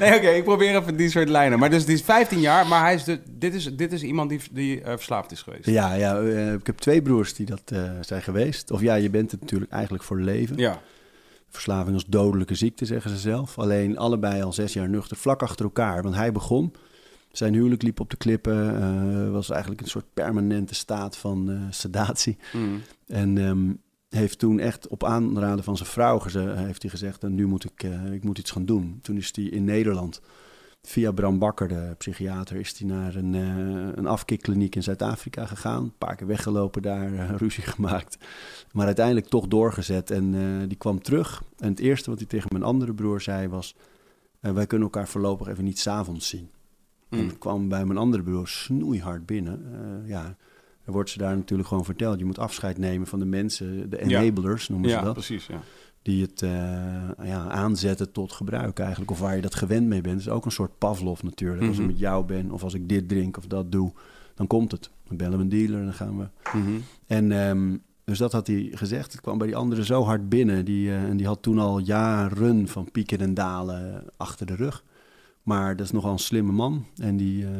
[0.00, 1.58] nee, oké, ik probeer even die soort lijnen.
[1.58, 4.28] Maar dus die is 15 jaar, maar hij is de, dit, is, dit is iemand
[4.30, 5.66] die, die eh, verslaafd is geweest.
[5.66, 7.62] Ja, ja eh, ik heb twee broers die dat
[8.00, 8.70] zijn geweest.
[8.70, 10.56] Of ja, je bent het natuurlijk eigenlijk voor leven.
[10.56, 10.80] Ja.
[11.50, 13.58] Verslaving als dodelijke ziekte, zeggen ze zelf.
[13.58, 16.02] Alleen allebei al zes jaar nuchter, vlak achter elkaar.
[16.02, 16.72] Want hij begon,
[17.38, 18.80] zijn huwelijk liep op de klippen.
[18.80, 22.36] eh, was eigenlijk een soort permanente staat van eh, sedatie.
[22.52, 22.80] Mm.
[23.06, 23.72] En ehm,
[24.08, 26.20] heeft toen echt op aanraden van zijn vrouw
[26.54, 27.22] heeft hij gezegd...
[27.24, 28.98] "En nu moet ik, eh, ik moet iets gaan doen.
[29.02, 30.20] Toen is hij in Nederland,
[30.82, 32.56] via Bram Bakker, de psychiater...
[32.56, 33.34] is hij naar een,
[33.98, 35.82] een afkikkliniek in Zuid-Afrika gegaan.
[35.82, 37.10] Een paar keer weggelopen daar,
[37.42, 38.18] ruzie gemaakt.
[38.72, 40.10] Maar uiteindelijk toch doorgezet.
[40.10, 40.34] En
[40.68, 41.42] die kwam terug.
[41.58, 43.74] En het eerste wat hij tegen mijn andere broer zei was...
[44.40, 46.50] wij kunnen elkaar voorlopig even niet s'avonds zien.
[47.08, 47.38] En Mm.
[47.38, 49.62] kwam bij mijn andere broer snoeihard binnen.
[49.72, 50.36] Eh, ja,
[50.84, 52.18] er wordt ze daar natuurlijk gewoon verteld.
[52.18, 54.20] Je moet afscheid nemen van de mensen, de Ja.
[54.20, 55.12] enablers noemen Ja, ze dat.
[55.12, 55.60] precies, ja.
[56.02, 56.50] Die het eh,
[57.22, 59.10] ja, aanzetten tot gebruik eigenlijk.
[59.10, 60.14] Of waar je dat gewend mee bent.
[60.18, 61.60] Het is ook een soort Pavlov natuurlijk.
[61.62, 61.86] Als ik Mhm.
[61.86, 63.92] met jou ben of als ik dit drink of dat doe,
[64.34, 64.90] dan komt het.
[65.08, 66.70] Dan bellen we een dealer en dan gaan we Mhm.
[67.06, 69.12] en ehm, dus dat had hij gezegd.
[69.12, 70.64] Het kwam bij die anderen zo hard binnen.
[70.64, 74.84] Die, eh, en die had toen al jaren van pieken en dalen achter de rug.
[75.48, 76.86] Maar dat is nogal een slimme man.
[76.96, 77.50] En die eh,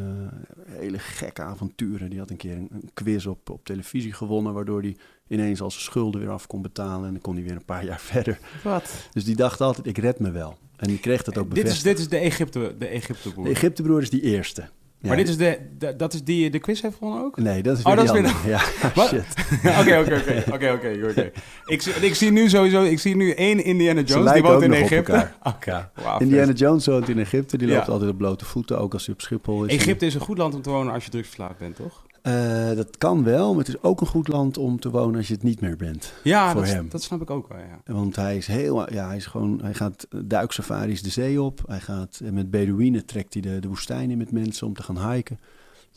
[0.68, 2.10] hele gekke avonturen.
[2.10, 4.52] Die had een keer een, een quiz op, op televisie gewonnen.
[4.52, 4.96] Waardoor hij
[5.28, 7.06] ineens al zijn schulden weer af kon betalen.
[7.06, 8.38] En dan kon hij weer een paar jaar verder.
[8.64, 9.08] Wat?
[9.12, 10.58] Dus die dacht altijd, ik red me wel.
[10.76, 11.96] En die kreeg dat ook Dit is, bevestigd.
[11.96, 13.44] dit is de Egypte, de Egypte broer.
[13.44, 14.68] De Egyptebroer is die eerste.
[15.00, 15.08] Ja.
[15.08, 17.36] Maar dit is de, de- dat is die de quiz heeft gewonnen ook?
[17.38, 18.50] Nee, dat is Oh, weer dat die is weer.
[18.50, 19.24] Ja, shit.
[19.80, 21.30] Oké, oké, oké, oké, oké.
[21.66, 24.72] Ik zie- Ik zie nu sowieso, ik zie nu één Indiana Jones, die woont in
[24.72, 25.30] Egypte.
[25.42, 26.52] Oké, Indiana.
[26.52, 27.56] Jones woont in Egypte.
[27.58, 27.74] Die Ja.
[27.74, 29.74] loopt altijd op blote voeten, ook als hij op Schiphol is.
[29.76, 32.06] Egypte is een goed land om te wonen als je drugsverslaafd bent, toch?
[32.22, 35.28] Eh, dat kan wel, maar het is ook een goed land om te wonen als
[35.28, 36.12] je het niet meer bent.
[36.22, 36.88] Ja, Voor dat, hem.
[36.88, 37.92] dat snap ik ook wel, ja.
[37.92, 41.62] Want hij is heel, ja, hij is gewoon, hij gaat duiksafaris de zee op.
[41.66, 45.12] Hij gaat met Bedouinen trekt hij de, de woestijn in met mensen om te gaan
[45.12, 45.38] hiken.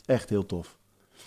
[0.05, 0.77] Echt heel tof.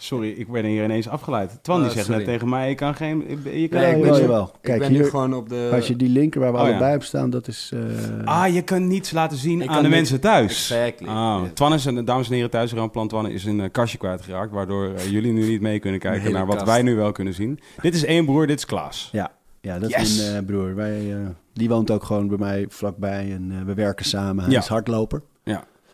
[0.05, 1.59] Sorry, ik ben hier ineens afgeleid.
[1.63, 2.21] Twan die Oh, zegt sorry.
[2.21, 3.31] net tegen mij, ik kan geen...
[3.31, 4.45] Ik, je kan, Ja, ik ben- jawel.
[4.45, 5.71] ik Kijk, ben nu hier, gewoon op de...
[5.75, 6.71] als je die linker waar we Oh, ja.
[6.71, 7.71] allebei op staan, dat is...
[7.75, 10.71] eh, Ah, je kan niets laten zien Ik aan de niet- mensen thuis.
[10.71, 11.09] Exactly.
[11.09, 14.53] Ah, Twan is, een, dames en heren thuis, Ramplan Twan is een eh, kastje kwijtgeraakt,
[14.53, 16.67] waardoor eh, jullie nu niet mee kunnen kijken naar wat kast.
[16.67, 17.59] wij nu wel kunnen zien.
[17.81, 19.09] Dit is één broer, dit is Klaas.
[19.13, 20.03] Ja, ja, dat Yes!
[20.03, 20.75] is mijn eh, broer.
[20.75, 21.19] Wij, eh,
[21.53, 24.45] die woont ook gewoon bij mij vlakbij en eh, we werken samen.
[24.45, 24.59] Hij Ja.
[24.59, 25.23] is hardloper.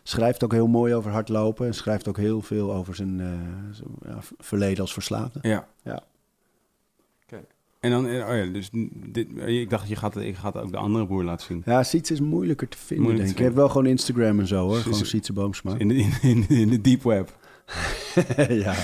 [0.03, 1.67] Schrijft ook heel mooi over hardlopen.
[1.67, 3.27] En schrijft ook heel veel over zijn, eh,
[3.71, 5.39] zijn, ja, verleden als verslaafde.
[5.41, 5.67] Ja.
[5.83, 6.03] Ja.
[7.23, 7.41] Oké.
[7.79, 10.77] En dan, eh, oh ja, dus dit, ik dacht, je gaat, je gaat ook de
[10.77, 11.61] andere broer laten zien.
[11.65, 13.37] Ja, Sietse is moeilijker te vinden, Moeilijk denk ik.
[13.37, 14.71] Je hebt wel gewoon Instagram en zo, hoor.
[14.73, 15.75] Sietse- Gewoon Sietse Boomsma.
[15.77, 17.37] In de, in, in, in de deep web.
[18.65, 18.75] ja.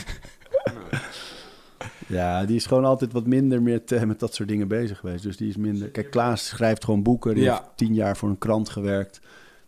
[2.07, 5.23] ja, die is gewoon altijd wat minder met, eh, met dat soort dingen bezig geweest.
[5.23, 5.89] Dus die is minder...
[5.89, 7.33] Kijk, Klaas schrijft gewoon boeken.
[7.33, 7.51] Die Ja.
[7.53, 9.19] heeft tien jaar voor een krant gewerkt.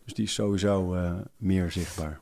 [0.10, 2.20] Dus die is sowieso eh, meer zichtbaar.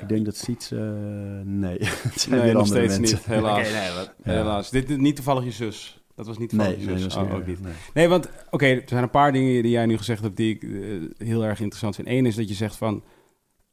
[0.00, 0.76] Ik denk dat Sietse...
[0.76, 1.78] eh, nee,
[2.08, 3.16] het zijn Nee, nog steeds mensen.
[3.16, 3.70] niet, helaas.
[3.70, 4.12] Ja.
[4.22, 4.70] Helaas.
[4.70, 6.04] Dit is niet toevallig je zus.
[6.14, 7.14] Dat was niet toevallig Nee, je nee, zus.
[7.14, 7.60] dat is Oh, ook niet.
[7.62, 7.72] nee.
[7.94, 10.62] Nee, want oké, er zijn een paar dingen die jij nu gezegd hebt die ik
[10.62, 12.08] eh, heel erg interessant vind.
[12.08, 13.04] Eén is dat je zegt van,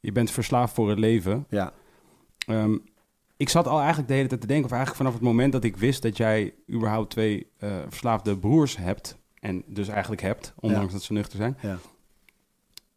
[0.00, 1.46] je bent verslaafd voor het leven.
[1.48, 1.72] Ja,
[2.46, 2.76] Ehm,
[3.36, 5.64] ik zat al eigenlijk de hele tijd te denken, of eigenlijk vanaf het moment dat
[5.64, 10.92] ik wist dat jij überhaupt twee eh, verslaafde broers hebt, en dus eigenlijk hebt, ondanks
[10.92, 11.58] dat ze nuchter zijn.
[11.60, 11.78] ja.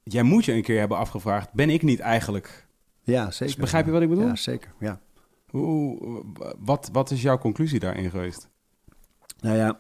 [0.07, 2.67] Jij moet je een keer hebben afgevraagd, ben ik niet eigenlijk...
[3.03, 3.45] ja zeker.
[3.45, 4.25] Dus begrijp je wat ik bedoel?
[4.25, 4.73] Ja, zeker.
[4.79, 4.99] Ja.
[5.49, 6.23] Hoe,
[6.57, 8.49] wat, wat is jouw conclusie daarin geweest?
[9.39, 9.79] Nou ja,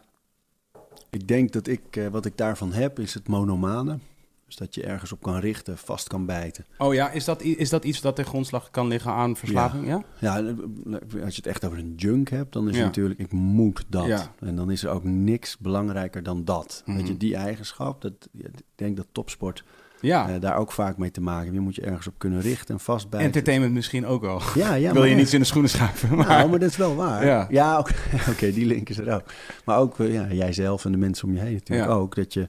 [1.09, 3.99] ik denk dat ik, eh, wat ik daarvan heb, is het monomane.
[4.45, 6.65] Dus dat je ergens op kan richten, vast kan bijten.
[6.77, 9.87] Oh ja, is dat, is dat iets dat ten grondslag kan liggen aan verslaving?
[9.87, 10.03] Ja.
[10.19, 12.77] Ja, eh, als je het echt over een junk hebt, dan is Ja.
[12.77, 14.05] het natuurlijk, ik moet dat.
[14.05, 14.31] Ja.
[14.39, 16.83] En dan is er ook niks belangrijker dan dat.
[16.85, 16.97] Mhm.
[16.97, 19.63] Weet je, die eigenschap, dat, ik denk dat topsport
[20.01, 21.53] Ja, eh, daar ook vaak mee te maken.
[21.53, 23.27] Je moet je ergens op kunnen richten en vastbijten.
[23.27, 24.41] entertainment misschien ook al.
[24.55, 26.27] Ja, ja, wil je niet in de schoenen schuiven, maar...
[26.27, 27.25] Nou, maar dat is wel waar.
[27.25, 27.47] Ja.
[27.49, 27.79] Ja,
[28.31, 29.23] oké, die link is er ook.
[29.65, 31.95] Maar ook eh, ja, jijzelf en de mensen om je heen natuurlijk Ja.
[31.95, 32.15] ook.
[32.15, 32.47] Dat je,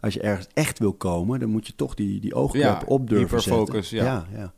[0.00, 3.08] als je ergens echt wil komen, dan moet je toch die, die oogklep Ja, op
[3.08, 3.96] durven zetten.
[3.96, 4.04] ja.
[4.04, 4.52] ja, ja.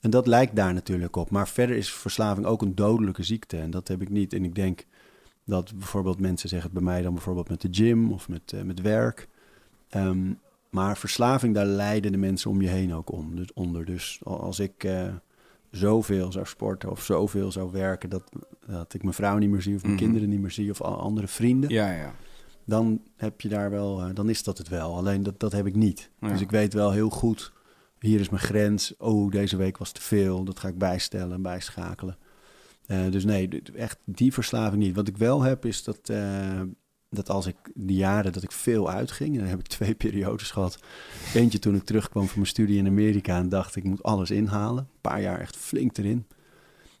[0.00, 1.30] En dat lijkt daar natuurlijk op.
[1.30, 3.56] Maar verder is verslaving ook een dodelijke ziekte.
[3.56, 4.32] En dat heb ik niet.
[4.32, 4.84] En ik denk
[5.44, 8.62] dat bijvoorbeeld mensen zeggen het bij mij dan bijvoorbeeld met de gym of met, eh,
[8.62, 9.28] met werk.
[9.88, 10.32] Ehm,
[10.70, 13.84] maar verslaving, daar lijden de mensen om je heen ook om, dus onder.
[13.84, 15.08] Dus al- als ik eh,
[15.70, 18.10] zoveel zou sporten of zoveel zou werken...
[18.10, 18.22] Dat,
[18.66, 20.02] dat ik mijn vrouw niet meer zie of mijn Mhm.
[20.02, 20.70] kinderen niet meer zie...
[20.70, 22.14] of andere vrienden, Ja, ja.
[22.64, 24.00] dan heb je daar wel...
[24.02, 24.96] eh, dan is dat het wel.
[24.96, 26.10] Alleen dat, dat heb ik niet.
[26.20, 26.28] Ja.
[26.28, 27.52] Dus ik weet wel heel goed...
[27.98, 28.94] hier is mijn grens.
[28.98, 30.44] Oh, deze week was te veel.
[30.44, 32.16] Dat ga ik bijstellen, bijschakelen.
[32.86, 34.94] Eh, dus nee, echt die verslaving niet.
[34.96, 36.10] Wat ik wel heb is dat,
[37.10, 40.50] dat als ik de jaren dat ik veel uitging, en dan heb ik twee periodes
[40.50, 40.78] gehad.
[41.34, 44.82] Eentje toen ik terugkwam van mijn studie in Amerika en dacht ik moet alles inhalen.
[44.82, 46.26] Een paar jaar echt flink erin.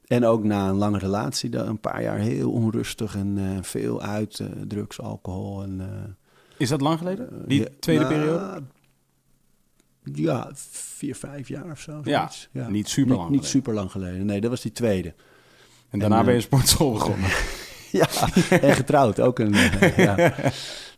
[0.06, 4.02] En ook na een lange relatie, dan een paar jaar heel onrustig en eh, veel
[4.02, 5.80] uit, eh, drugs, alcohol en...
[5.80, 5.86] eh,
[6.56, 7.44] Is dat lang geleden?
[7.48, 8.62] Die ja, tweede nou, periode?
[10.12, 12.00] Ja, vier, vijf jaar of zo.
[12.04, 12.70] Ja, zoiets.
[12.72, 14.26] niet super lang Niet, super lang geleden.
[14.26, 15.14] Nee, dat was die tweede.
[15.90, 17.30] En daarna en, ben je sportschool begonnen.
[18.02, 18.08] Ja,
[18.68, 19.38] en getrouwd ook.
[19.38, 20.34] Een, eh, ja.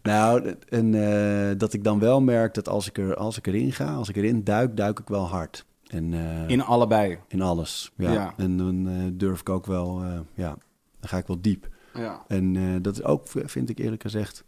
[0.03, 3.73] Nou, en, eh, dat ik dan wel merk dat als ik, er, als ik erin
[3.73, 5.67] ga, als ik erin duik, duik ik wel hard.
[5.87, 7.19] En, eh, In allebei.
[7.29, 7.93] in alles.
[7.97, 8.13] Ja.
[8.13, 8.35] Ja.
[8.37, 10.03] En dan durf ik ook wel,
[10.35, 10.57] ja,
[11.01, 11.69] dan ga ik wel diep.
[11.95, 12.25] Ja.
[12.29, 14.45] En dat is ook, vind ik eerlijk gezegd,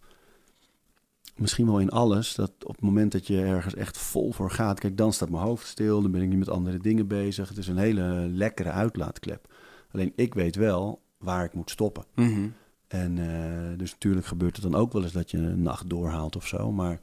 [1.36, 4.80] misschien wel in alles, dat op het moment dat je ergens echt vol voor gaat,
[4.80, 7.48] kijk, dan staat mijn hoofd stil, dan ben ik niet met andere dingen bezig.
[7.48, 9.54] Het is een hele lekkere uitlaatklep.
[9.92, 12.04] Alleen ik weet wel waar ik moet stoppen.
[12.14, 12.48] Mhm.
[12.90, 16.36] En eh, dus natuurlijk gebeurt het dan ook wel eens dat je een nacht doorhaalt
[16.36, 16.72] of zo.
[16.72, 17.00] Maar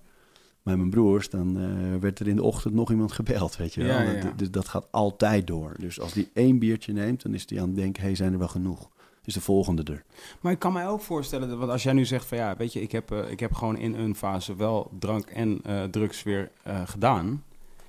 [0.64, 3.84] bij mijn broers, dan eh, werd er in de ochtend nog iemand gebeld, weet je
[3.84, 4.02] wel.
[4.02, 4.22] Ja.
[4.22, 5.76] Dat, dus dat gaat altijd door.
[5.80, 8.34] Dus als die één biertje neemt, dan is die aan het denken, hé, hey, zijn
[8.34, 8.90] er wel genoeg?
[9.24, 10.04] Is de volgende er?
[10.42, 12.74] Maar ik kan mij ook voorstellen, dat, want als jij nu zegt van ja, weet
[12.74, 16.52] je, ik heb, eh, ik heb gewoon in een fase wel drank en drugs weer
[16.86, 17.44] gedaan.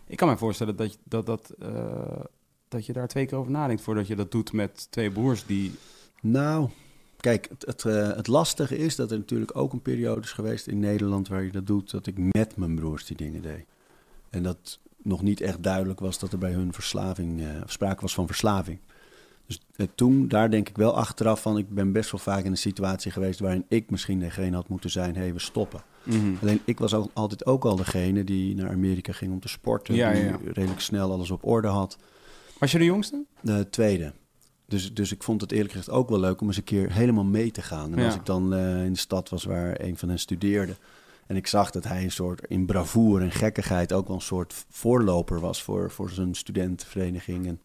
[0.06, 1.54] Ik kan mij voorstellen dat, dat, dat,
[2.68, 5.72] dat je daar twee keer over nadenkt voordat je dat doet met twee broers die...
[6.20, 6.68] Nou,
[7.16, 10.66] kijk, het, het, eh, het lastige is dat er natuurlijk ook een periode is geweest
[10.66, 13.64] in Nederland waar je dat doet, dat ik met mijn broers die dingen deed.
[14.30, 18.14] En dat nog niet echt duidelijk was dat er bij hun verslaving, of sprake was
[18.14, 18.78] van verslaving.
[19.48, 22.50] Dus eh, toen, daar denk ik wel achteraf van, ik ben best wel vaak in
[22.50, 25.82] een situatie geweest waarin ik misschien degene had moeten zijn, hé, hey, we stoppen.
[26.40, 30.12] Alleen ik was altijd ook al degene die naar Amerika ging om te sporten, Ja,
[30.12, 30.38] die ja.
[30.44, 31.98] redelijk snel alles op orde had.
[32.58, 33.24] Was je de jongste?
[33.40, 34.12] De tweede.
[34.68, 37.24] Dus, dus ik vond het eerlijk gezegd ook wel leuk om eens een keer helemaal
[37.24, 37.92] mee te gaan.
[37.92, 38.04] En Ja.
[38.06, 40.76] als ik dan eh, in de stad was waar een van hen studeerde...
[41.26, 43.92] en ik zag dat hij een soort in bravoure en gekkigheid...
[43.92, 47.46] ook wel een soort voorloper was voor, voor zijn studentenvereniging...
[47.46, 47.60] En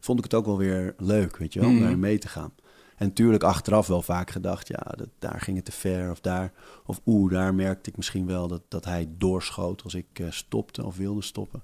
[0.00, 1.82] vond ik het ook wel weer leuk, weet je wel, om Mhm.
[1.82, 2.52] daarin mee te gaan.
[2.96, 4.68] En natuurlijk achteraf wel vaak gedacht...
[4.68, 6.52] ja, dat, daar ging het te ver of daar...
[6.86, 9.82] of oeh, daar merkte ik misschien wel dat, dat hij doorschoot...
[9.82, 11.62] als ik eh, stopte of wilde stoppen.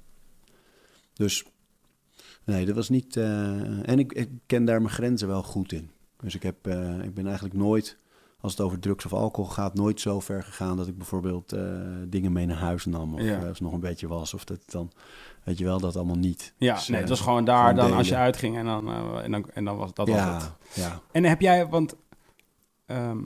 [1.15, 1.45] Dus
[2.45, 3.17] Nee, dat was niet.
[3.17, 5.91] eh, en ik, ik ken daar mijn grenzen wel goed in.
[6.21, 7.99] Dus ik, heb, eh, ik ben eigenlijk nooit
[8.41, 11.63] als het over drugs of alcohol gaat, nooit zo ver gegaan dat ik bijvoorbeeld eh,
[12.07, 13.15] dingen mee naar huis nam.
[13.15, 13.35] Of Ja.
[13.37, 14.35] als het nog een beetje was.
[14.35, 14.91] Of dat dan,
[15.45, 16.55] weet je wel, dat allemaal niet.
[16.57, 19.31] Ja, Dus, nee, het was gewoon daar gewoon dan als je uitging en dan, en
[19.31, 20.53] dan, en dan was dat ja, was het.
[20.75, 21.01] ja.
[21.13, 21.95] En heb jij, want
[22.87, 23.23] ehm,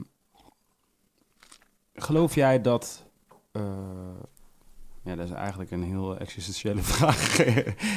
[1.94, 3.05] geloof jij dat,
[5.05, 7.37] ja, dat is eigenlijk een heel existentiële vraag.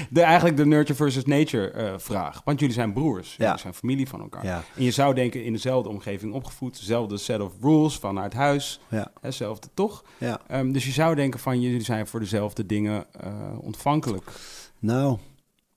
[0.09, 2.41] de, eigenlijk de nurture versus nature eh, vraag.
[2.45, 3.45] Want jullie zijn broers, Ja.
[3.45, 4.45] jullie zijn familie van elkaar.
[4.45, 8.79] ja, En je zou denken in dezelfde omgeving opgevoed, dezelfde set of rules vanuit huis,
[8.89, 10.03] ja, hetzelfde toch?
[10.17, 10.41] ja.
[10.47, 14.31] Ehm, dus je zou denken van jullie zijn voor dezelfde dingen eh, ontvankelijk.
[14.79, 15.17] Nou,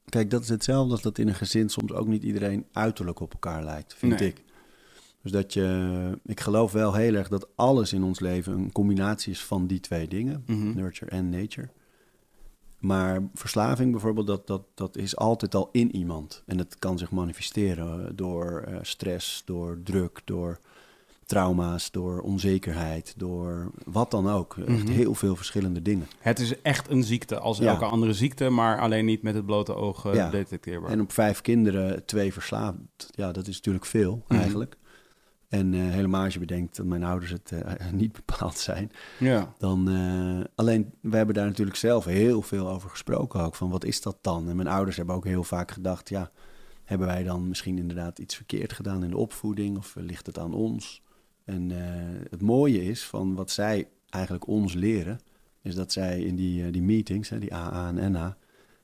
[0.08, 3.32] kijk, dat is hetzelfde als dat in een gezin soms ook niet iedereen uiterlijk op
[3.32, 4.28] elkaar lijkt, vind Nee.
[4.28, 4.42] ik.
[5.22, 9.32] Dus dat je, ik geloof wel heel erg dat alles in ons leven een combinatie
[9.32, 10.74] is van die twee dingen, Mhm.
[10.74, 11.68] nurture en nature.
[12.78, 16.42] Maar verslaving bijvoorbeeld, dat, dat, dat is altijd al in iemand.
[16.46, 20.58] En dat kan zich manifesteren eh, door eh, stress, door druk, door
[21.26, 24.56] trauma's, door onzekerheid, door wat dan ook.
[24.56, 24.92] Echt Mhm.
[24.92, 26.06] heel veel verschillende dingen.
[26.18, 27.66] Het is echt een ziekte als Ja.
[27.66, 30.30] elke andere ziekte, maar alleen niet met het blote oog eh, Ja.
[30.30, 30.90] detecteerbaar.
[30.90, 32.78] En op vijf kinderen twee verslaafd,
[33.10, 34.40] ja, dat is natuurlijk veel Mhm.
[34.40, 34.76] eigenlijk.
[35.50, 38.90] En eh, helemaal als je bedenkt dat mijn ouders het eh, niet bepaald zijn.
[39.18, 39.52] ja.
[39.58, 43.54] Dan, eh, alleen, we hebben daar natuurlijk zelf heel veel over gesproken ook.
[43.54, 44.48] Van wat is dat dan?
[44.48, 46.30] En mijn ouders hebben ook heel vaak gedacht, ja,
[46.84, 49.76] hebben wij dan misschien inderdaad iets verkeerd gedaan in de opvoeding?
[49.76, 51.02] Of ligt het aan ons?
[51.44, 51.70] En
[52.30, 55.20] het mooie is van wat zij eigenlijk ons leren,
[55.62, 58.36] is dat zij in die, die meetings, hè, die AA en NA,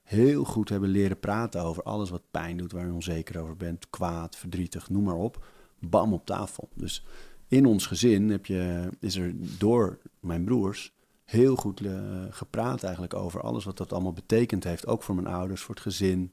[0.03, 3.91] heel goed hebben leren praten over alles wat pijn doet, waar je onzeker over bent,
[3.91, 5.45] kwaad, verdrietig, noem maar op.
[5.89, 6.69] Bam op tafel.
[6.75, 7.05] Dus
[7.49, 10.93] in ons gezin heb je, is er door mijn broers
[11.25, 11.93] heel goed eh,
[12.31, 14.87] gepraat eigenlijk over alles wat dat allemaal betekend heeft.
[14.87, 16.33] Ook voor mijn ouders, voor het gezin.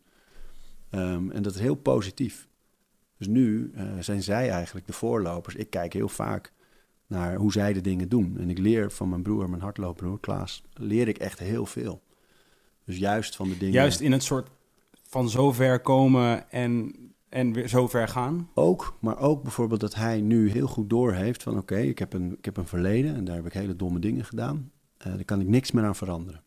[0.89, 2.47] Ehm, en dat is heel positief.
[3.17, 5.55] Dus nu eh, zijn zij eigenlijk de voorlopers.
[5.55, 6.53] Ik kijk heel vaak
[7.07, 8.37] naar hoe zij de dingen doen.
[8.39, 12.01] En ik leer van mijn broer, mijn hardloopbroer Klaas, leer ik echt heel veel.
[12.85, 13.73] Dus juist van de dingen...
[13.73, 14.49] Juist in het soort
[15.07, 16.95] van zover komen en,
[17.33, 18.49] en weer zover gaan.
[18.53, 21.57] Ook, maar ook bijvoorbeeld dat hij nu heel goed doorheeft van...
[21.57, 24.25] oké, ik, heb een, ik heb een verleden en daar heb ik hele domme dingen
[24.25, 24.71] gedaan.
[24.97, 26.41] Eh, daar kan ik niks meer aan veranderen.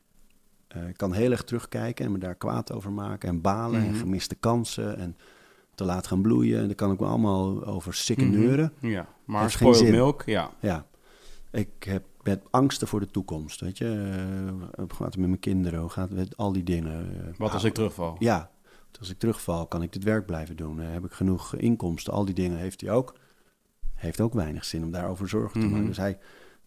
[0.68, 3.28] Eh, ik kan heel erg terugkijken en me daar kwaad over maken...
[3.28, 3.98] en balen en Mhm.
[3.98, 5.16] gemiste kansen en
[5.74, 6.60] te laat gaan bloeien.
[6.60, 8.72] En daar kan ik me allemaal over sikken neuren.
[8.78, 8.90] Mhm.
[8.90, 10.50] Ja, maar spoiled milk, ja.
[10.60, 10.86] Ja,
[11.50, 13.84] ik heb met angsten voor de toekomst, weet je.
[14.74, 15.80] Eh, hoe gaat het met mijn kinderen?
[15.80, 17.06] Hoe gaat het met al die dingen?
[17.38, 18.16] Wat als nou, ik terugval?
[18.18, 18.50] ja,
[18.98, 20.80] als ik terugval, kan ik dit werk blijven doen?
[20.80, 22.12] Eh, heb ik genoeg inkomsten?
[22.12, 23.14] Al die dingen heeft hij ook.
[23.94, 25.70] Heeft ook weinig zin om daarover zorgen te Mhm.
[25.74, 25.86] maken.
[25.88, 26.18] Dus hij,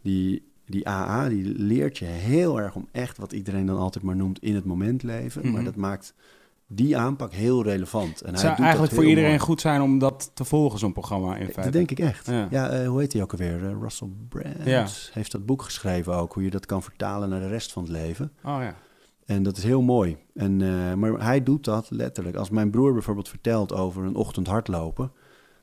[0.02, 4.16] die, die AA, die leert je heel erg om echt wat iedereen dan altijd maar
[4.16, 5.42] noemt in het moment leven.
[5.42, 5.52] Mhm.
[5.52, 6.14] Maar dat maakt
[6.72, 8.22] die aanpak heel relevant.
[8.22, 9.42] En Het hij zou doet eigenlijk voor iedereen mooi.
[9.42, 11.62] goed zijn om dat te volgen, zo'n programma in feite.
[11.62, 12.26] Dat denk ik echt.
[12.26, 12.48] Ja.
[12.50, 13.66] Ja, eh, hoe heet hij ook alweer?
[13.66, 14.88] Eh, Russell Brand Ja.
[15.12, 16.34] heeft dat boek geschreven ook.
[16.34, 18.32] Hoe je dat kan vertalen naar de rest van het leven.
[18.44, 18.76] Oh ja.
[19.30, 20.18] En dat is heel mooi.
[20.34, 22.36] En, eh, maar hij doet dat letterlijk.
[22.36, 25.12] Als mijn broer bijvoorbeeld vertelt over een ochtend hardlopen...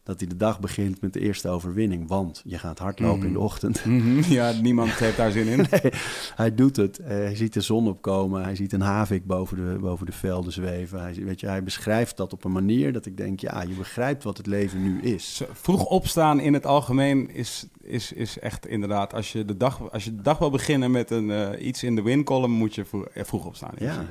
[0.07, 2.09] dat hij de dag begint met de eerste overwinning.
[2.09, 3.27] Want je gaat hardlopen Mhm.
[3.27, 3.85] in de ochtend.
[3.85, 4.23] Mhm.
[4.33, 5.57] Ja, niemand heeft daar zin in.
[5.71, 5.93] Nee,
[6.35, 6.99] hij doet het.
[6.99, 8.43] Eh, hij ziet de zon opkomen.
[8.43, 11.01] Hij ziet een havik boven de, boven de velden zweven.
[11.01, 13.41] Hij, weet je, hij beschrijft dat op een manier dat ik denk...
[13.41, 15.43] ja, je begrijpt wat het leven nu is.
[15.53, 19.15] Vroeg opstaan in het algemeen is, is, is echt inderdaad...
[19.15, 21.95] Als je de dag, als je de dag wil beginnen met een, eh, iets in
[21.95, 22.53] de win-column...
[22.53, 23.75] moet je vroeg, eh, vroeg opstaan.
[23.79, 24.07] ja.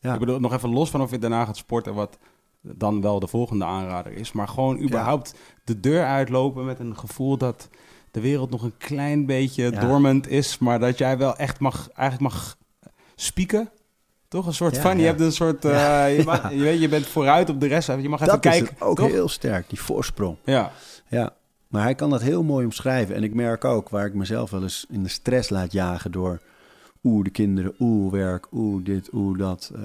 [0.00, 0.12] ja.
[0.12, 1.94] Ik bedoel, nog even los van of je daarna gaat sporten...
[1.94, 2.18] wat
[2.74, 4.32] dan wel de volgende aanrader is.
[4.32, 7.68] Maar gewoon überhaupt de deur uitlopen met een gevoel dat...
[8.10, 9.80] de wereld nog een klein beetje Ja.
[9.80, 10.58] dormant is...
[10.58, 12.56] maar dat jij wel echt mag, eigenlijk mag
[13.14, 13.70] spieken...
[14.28, 17.06] Toch een soort van, je hebt een soort, eh, je, mag- je weet, je bent
[17.06, 18.62] vooruit op de rest, je mag even dat kijken.
[18.64, 19.10] is het ook toch?
[19.10, 20.36] heel sterk, die voorsprong.
[20.44, 20.72] Ja,
[21.08, 21.32] Ja,
[21.68, 23.14] maar hij kan dat heel mooi omschrijven.
[23.14, 26.40] En ik merk ook waar ik mezelf wel eens in de stress laat jagen door...
[27.04, 29.70] oeh, de kinderen, oeh, werk, oeh, dit, oeh, dat.
[29.74, 29.80] eh,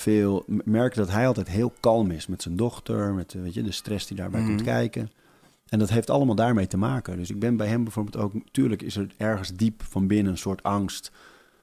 [0.00, 3.12] veel merk dat hij altijd heel kalm is met zijn dochter...
[3.14, 4.48] met eh, weet je, de stress die daarbij Mhm.
[4.48, 5.10] komt kijken.
[5.68, 7.16] En dat heeft allemaal daarmee te maken.
[7.16, 8.32] Dus ik ben bij hem bijvoorbeeld ook...
[8.50, 11.10] Tuurlijk is er ergens diep van binnen een soort angst...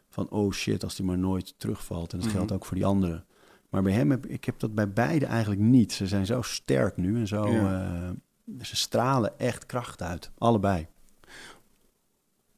[0.10, 2.12] van oh shit, als die maar nooit terugvalt.
[2.14, 2.38] En dat Mhm.
[2.38, 3.26] geldt ook voor die anderen.
[3.70, 5.94] Maar bij hem heb ik heb dat bij beide eigenlijk niet.
[5.94, 7.48] Ze zijn zo sterk nu en zo...
[7.52, 7.84] Ja.
[8.04, 10.88] eh, ze stralen echt kracht uit, allebei.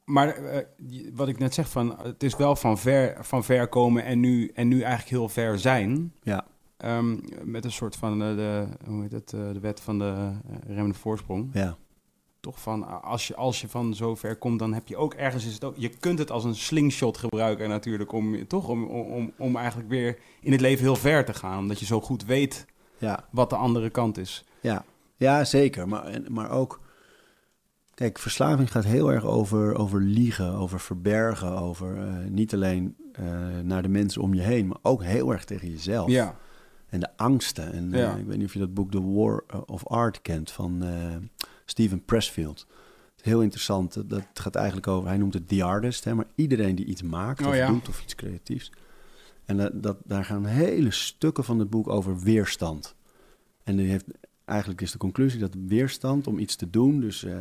[0.09, 0.65] Maar eh,
[1.13, 4.51] wat ik net zeg, van, het is wel van ver, van ver komen en nu,
[4.53, 6.13] en nu eigenlijk heel ver zijn.
[6.23, 6.45] Ja.
[6.77, 10.31] Ehm, met een soort van eh, de, hoe heet het, eh, de wet van de
[10.67, 11.49] remmende voorsprong.
[11.53, 11.77] Ja,
[12.39, 15.45] Toch van, als je, als je van zo ver komt, dan heb je ook ergens,
[15.45, 19.31] is het ook, je kunt het als een slingshot gebruiken natuurlijk, om, toch, om, om,
[19.37, 21.59] om eigenlijk weer in het leven heel ver te gaan.
[21.59, 22.65] Omdat je zo goed weet
[22.97, 24.45] ja, wat de andere kant is.
[24.61, 24.85] ja.
[25.17, 25.87] ja zeker.
[25.87, 26.79] Maar, maar ook,
[27.99, 33.25] Kijk, verslaving gaat heel erg over, over liegen, over verbergen, over eh, niet alleen eh,
[33.63, 36.09] naar de mensen om je heen, maar ook heel erg tegen jezelf.
[36.09, 36.35] Ja.
[36.89, 37.73] En de angsten.
[37.73, 38.15] En eh, Ja.
[38.15, 40.83] ik weet niet of je dat boek The War of Art kent van
[41.65, 42.67] Steven Pressfield.
[43.21, 44.09] Heel interessant.
[44.09, 47.41] Dat gaat eigenlijk over, hij noemt het the artist, hè, maar iedereen die iets maakt
[47.41, 47.67] Oh of ja.
[47.67, 48.71] doet of iets creatiefs.
[49.45, 52.95] En dat, dat, daar gaan hele stukken van het boek over weerstand.
[53.63, 54.05] En die heeft,
[54.49, 57.33] eigenlijk is de conclusie dat weerstand om iets te doen, dus eh,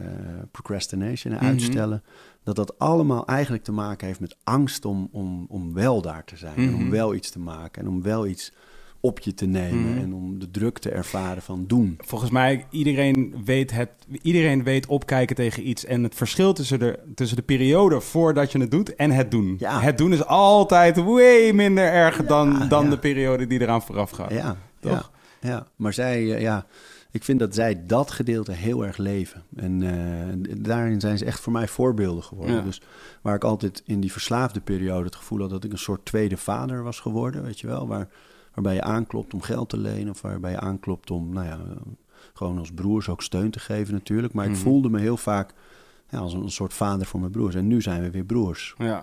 [0.51, 1.49] procrastination, en Mhm.
[1.49, 2.03] uitstellen,
[2.43, 6.37] dat dat allemaal eigenlijk te maken heeft met angst om, om, om wel daar te
[6.37, 6.57] zijn.
[6.57, 6.91] En om Mhm.
[6.91, 8.53] wel iets te maken en om wel iets
[9.01, 9.99] op je te nemen Mhm.
[9.99, 11.95] en om de druk te ervaren van doen.
[11.99, 13.91] Volgens mij, iedereen weet, het,
[14.23, 15.85] iedereen weet opkijken tegen iets.
[15.85, 19.55] En het verschil tussen de, tussen de periode voordat je het doet en het doen.
[19.59, 19.81] Ja.
[19.81, 22.91] Het doen is altijd way minder erg dan, dan ja.
[22.91, 24.31] de periode die eraan vooraf gaat.
[24.33, 25.11] Ja, Toch?
[25.41, 25.67] Ja, ja.
[25.77, 26.67] maar zij, eh, ja,
[27.11, 29.43] ik vind dat zij dat gedeelte heel erg leven.
[29.57, 32.55] En eh, daarin zijn ze echt voor mij voorbeelden geworden.
[32.57, 32.61] Ja.
[32.63, 32.83] Dus
[33.23, 36.37] waar ik altijd in die verslaafde periode het gevoel had dat ik een soort tweede
[36.37, 37.87] vader was geworden, weet je wel.
[37.89, 38.09] Waar,
[38.55, 41.59] waarbij je aanklopt om geld te lenen of waarbij je aanklopt om, nou ja,
[42.35, 44.33] gewoon als broers ook steun te geven natuurlijk.
[44.33, 44.55] Maar Mhm.
[44.55, 45.55] ik voelde me heel vaak
[46.09, 47.55] ja, als een, een soort vader voor mijn broers.
[47.55, 48.75] En nu zijn we weer broers.
[48.79, 48.97] Ja,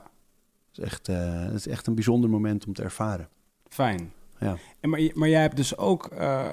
[0.70, 3.30] Het is echt, eh, het is echt een bijzonder moment om te ervaren.
[3.70, 4.12] fijn.
[4.40, 4.58] Ja.
[4.80, 6.52] En maar, maar jij hebt dus ook eh,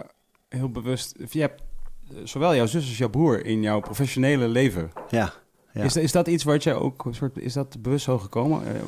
[0.52, 1.14] heel bewust...
[1.30, 1.62] Je hebt
[2.10, 4.90] eh, zowel jouw zus als jouw broer in jouw professionele leven.
[5.08, 5.32] Ja,
[5.72, 5.82] ja.
[5.82, 7.04] Is, is dat iets wat jij ook...
[7.04, 8.66] een Soort, is dat bewust zo gekomen?
[8.66, 8.80] Eh,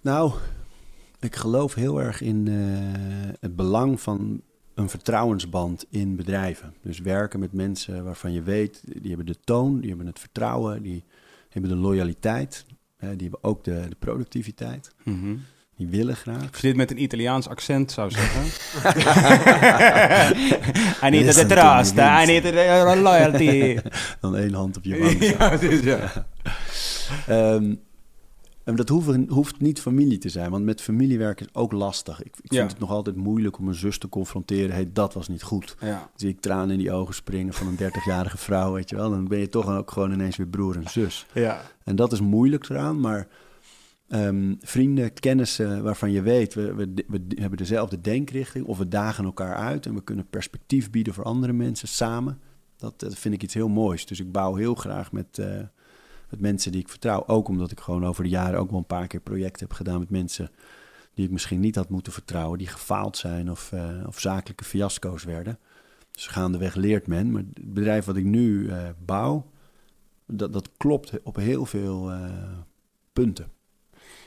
[0.00, 0.32] Nou,
[1.20, 2.54] ik geloof heel erg in eh,
[3.40, 4.42] het belang van
[4.74, 6.74] een vertrouwensband in bedrijven.
[6.82, 10.82] Dus werken met mensen waarvan je weet, die hebben de toon, die hebben het vertrouwen,
[10.82, 11.04] die
[11.48, 14.94] hebben de loyaliteit, eh, die hebben ook de, de productiviteit.
[15.04, 15.36] mhm.
[15.76, 16.40] Die willen graag.
[16.52, 18.42] Als je dit met een Italiaans accent zou zeggen.
[21.06, 23.78] I need the Listen trust, I need the loyalty.
[24.20, 25.24] Dan één hand op je wang.
[25.24, 26.26] ja, precies, ja.
[27.26, 27.74] Ehm,
[28.64, 32.20] en dat hoeft, hoeft niet familie te zijn, want met familiewerk is ook lastig.
[32.20, 32.66] Ik, ik vind Ja.
[32.66, 34.74] het nog altijd moeilijk om een zus te confronteren.
[34.74, 35.76] Hey, dat was niet goed.
[35.80, 36.10] ja.
[36.16, 39.10] zie ik tranen in die ogen springen van een 30-jarige vrouw, weet je wel.
[39.10, 41.26] Dan ben je toch ook gewoon ineens weer broer en zus.
[41.32, 41.60] ja.
[41.84, 43.26] En dat is moeilijk eraan, maar
[44.08, 49.54] ehm, vrienden, kennissen waarvan je weet, we, we, hebben dezelfde denkrichting of we dagen elkaar
[49.54, 52.38] uit en we kunnen perspectief bieden voor andere mensen samen.
[52.76, 54.06] Dat, dat vind ik iets heel moois.
[54.06, 55.60] Dus ik bouw heel graag met, eh,
[56.30, 57.26] met mensen die ik vertrouw.
[57.26, 59.98] Ook omdat ik gewoon over de jaren ook wel een paar keer projecten heb gedaan
[59.98, 60.50] met mensen
[61.14, 65.24] die ik misschien niet had moeten vertrouwen, die gefaald zijn of, eh, of zakelijke fiasco's
[65.24, 65.58] werden.
[66.10, 67.30] Dus gaandeweg leert men.
[67.30, 69.50] Maar het bedrijf wat ik nu eh, bouw,
[70.26, 72.30] dat, dat klopt op heel veel eh,
[73.12, 73.52] punten.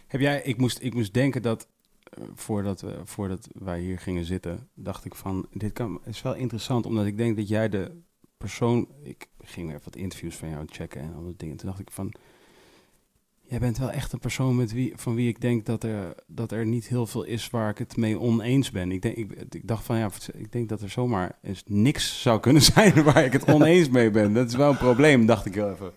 [0.08, 1.68] Heb jij, ik moest, ik moest denken dat
[2.04, 6.36] eh, voordat, we, voordat wij hier gingen zitten, dacht ik van, dit kan, is wel
[6.36, 7.92] interessant, omdat ik denk dat jij de
[8.38, 11.92] persoon, ik ging even wat interviews van jou checken en dat dingen, toen dacht ik
[11.92, 12.14] van,
[13.48, 16.52] jij bent wel echt een persoon met wie, van wie ik denk dat er, dat
[16.52, 18.92] er niet heel veel is waar ik het mee oneens ben.
[18.92, 22.40] Ik, denk, ik, ik dacht van, ja, ik denk dat er zomaar eens niks zou
[22.40, 24.34] kunnen zijn waar ik het oneens mee ben.
[24.34, 25.92] Dat is wel een probleem, dacht ik wel even.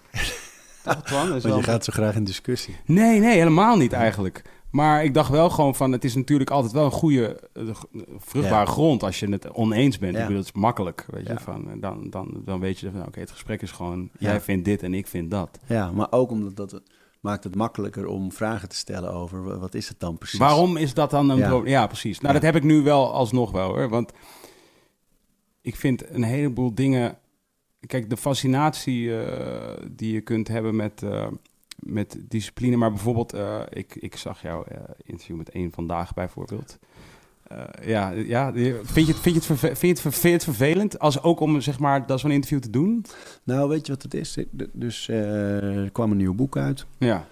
[0.85, 1.41] Toch, Twan?
[1.41, 2.77] Wel- je gaat zo graag in discussie.
[2.85, 4.43] Nee, nee, helemaal niet eigenlijk.
[4.71, 7.63] Maar ik dacht wel gewoon van, het is natuurlijk altijd wel een goede, eh,
[8.19, 8.73] vruchtbare Ja.
[8.73, 10.13] grond als je het oneens bent.
[10.15, 10.19] Ja.
[10.21, 11.33] Ik bedoel, het is makkelijk, weet je.
[11.33, 11.39] Ja.
[11.41, 14.65] Van, eh, dan, dan, dan weet je van, oké, het gesprek is gewoon, jij vindt
[14.65, 15.59] dit en ik vind dat.
[15.67, 16.83] Ja, maar ook omdat dat
[17.21, 20.39] maakt het makkelijker om vragen te stellen over wa- wat is het dan precies.
[20.39, 21.49] Waarom is dat dan een Ja.
[21.49, 21.73] probleem?
[21.73, 22.21] Ja, precies.
[22.21, 23.89] Nou, dat heb ik nu wel alsnog wel, hoor.
[23.89, 24.13] Want
[25.61, 27.19] ik vind een heleboel dingen...
[27.87, 31.27] Kijk, de fascinatie eh, die je kunt hebben met, eh,
[31.77, 32.77] met discipline...
[32.77, 34.65] Maar bijvoorbeeld, eh, ik, ik zag jouw
[35.05, 36.79] interview met één vandaag bijvoorbeeld...
[37.83, 40.45] Ja, ja, vind je, het, vind, je het verve- vind, je het vind je het
[40.45, 43.05] vervelend als ook om zeg maar dat zo'n interview te doen?
[43.45, 44.37] Nou, weet je wat het is?
[44.73, 46.87] Dus er kwam een nieuw boek uit.
[46.99, 47.27] Ja,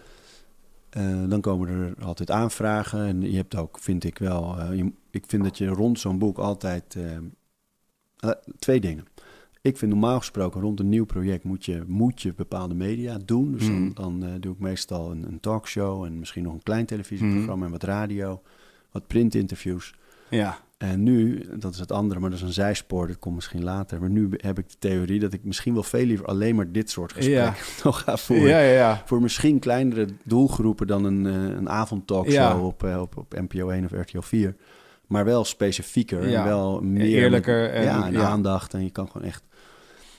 [1.29, 3.07] dan komen er altijd aanvragen.
[3.07, 4.73] En je hebt ook, vind ik wel...
[4.73, 6.97] je- ik vind dat je rond zo'n boek altijd...
[8.59, 9.07] twee dingen.
[9.63, 13.53] Ik vind normaal gesproken rond een nieuw project moet je, moet je bepaalde media doen.
[13.53, 16.87] Dus dan, dan eh, doe ik meestal een, een talkshow en misschien nog een klein
[16.87, 18.43] televisieprogramma en wat radio,
[18.93, 19.95] wat printinterviews.
[20.29, 23.65] ja, En nu, dat is het andere, maar dat is een zijspoor, dat komt misschien
[23.65, 24.01] later.
[24.01, 26.91] Maar nu heb ik de theorie dat ik misschien wel veel liever alleen maar dit
[26.91, 28.49] soort gesprekken nog ga voeren.
[28.49, 29.03] ja, ja, ja.
[29.07, 32.61] Voor misschien kleinere doelgroepen dan een, eh, een avondtalkshow Ja.
[32.61, 34.55] op, eh, op, op NPO 1 of RTL 4.
[35.07, 36.41] Maar wel specifieker Ja.
[36.41, 37.07] en wel meer...
[37.07, 38.23] Eerlijker en- ja, en ja.
[38.29, 38.75] aandacht.
[38.75, 39.43] En je kan gewoon echt...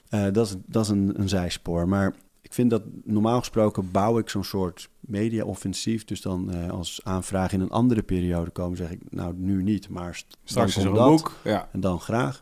[0.10, 1.88] eh, dat is, dat is een, een zijspoor.
[1.88, 6.06] Maar ik vind dat normaal gesproken bouw ik zo'n soort media-offensief.
[6.06, 9.00] Dus dan eh, als aanvragen in een andere periode komen, zeg ik...
[9.10, 11.10] Nou, nu niet, maar st- Straks dan is er een dat.
[11.10, 11.34] boek.
[11.44, 12.42] Ja, En dan graag.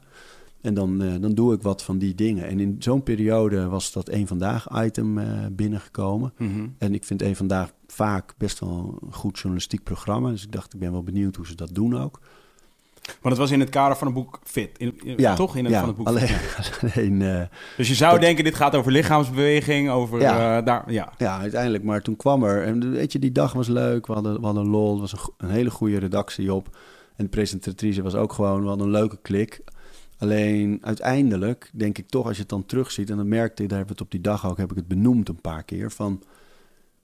[0.62, 2.48] En dan, eh, dan doe ik wat van die dingen.
[2.48, 5.20] En in zo'n periode was dat één vandaag item
[5.52, 6.34] binnengekomen.
[6.38, 6.68] Mhm.
[6.78, 10.30] En ik vind één vandaag vaak best wel een goed journalistiek programma.
[10.30, 12.20] Dus ik dacht, ik ben wel benieuwd hoe ze dat doen ook.
[13.08, 14.78] Want het was in het kader van het boek Fit.
[14.78, 15.56] In, in- Ja, toch?
[15.56, 16.08] In het, ja, van het boek
[16.84, 17.42] alleen, eh,
[17.78, 20.58] Dus je zou Dat- denken, dit gaat over lichaamsbeweging, over Ja.
[20.60, 20.92] eh, daar...
[20.92, 21.14] Ja.
[21.18, 21.84] ja, uiteindelijk.
[21.84, 24.08] Maar toen kwam er, en weet je, die dag was leuk.
[24.08, 26.78] We hadden, we hadden lol, er was een, hele goede redactie op.
[27.16, 29.62] En de presentatrice was ook gewoon, we hadden een leuke klik.
[30.18, 33.10] Alleen uiteindelijk denk ik toch, als je het dan terugziet...
[33.10, 34.88] en dan merkte ik, daar hebben we het op die dag ook, heb ik het
[34.88, 35.92] benoemd een paar keer...
[35.92, 36.24] van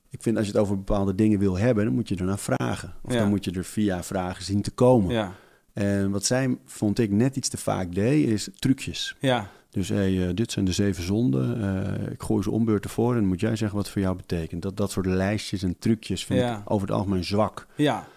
[0.09, 2.93] ik vind als je het over bepaalde dingen wil hebben, dan moet je ernaar vragen.
[3.01, 3.19] Of Ja.
[3.19, 5.13] dan moet je er via vragen zien te komen.
[5.13, 5.31] Ja.
[5.73, 9.15] En wat zij, vond ik, net iets te vaak deed, is trucjes.
[9.19, 9.49] Ja.
[9.69, 11.61] Dus hey, eh, dit zijn de zeven zonden.
[11.61, 14.15] eh, ik gooi ze ombeurt ervoor en dan moet jij zeggen wat het voor jou
[14.15, 14.61] betekent.
[14.61, 16.57] Dat, dat soort lijstjes en trucjes vind Ja.
[16.57, 17.67] ik over het algemeen zwak.
[17.75, 18.07] Ja.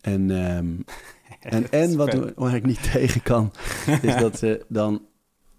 [0.00, 0.66] En, ehm,
[1.56, 3.52] en, en wat waar ik niet tegen kan,
[4.02, 5.02] is dat ze dan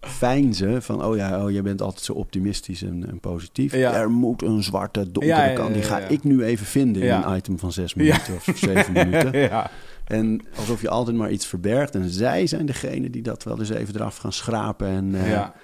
[0.00, 1.04] fijnzen van...
[1.04, 3.72] oh ja, oh, jij bent altijd zo optimistisch en, en positief.
[3.74, 3.94] Ja.
[3.94, 5.74] Er moet een zwarte, donkere Ja, kant.
[5.74, 9.38] Die ga ik nu even vinden in een item van zes minuten of zeven minuten.
[9.38, 9.70] ja.
[10.08, 11.94] En alsof je altijd maar iets verbergt.
[11.94, 14.88] En zij zijn degene die dat wel eens even eraf gaan schrapen.
[14.88, 15.54] En, eh, ja.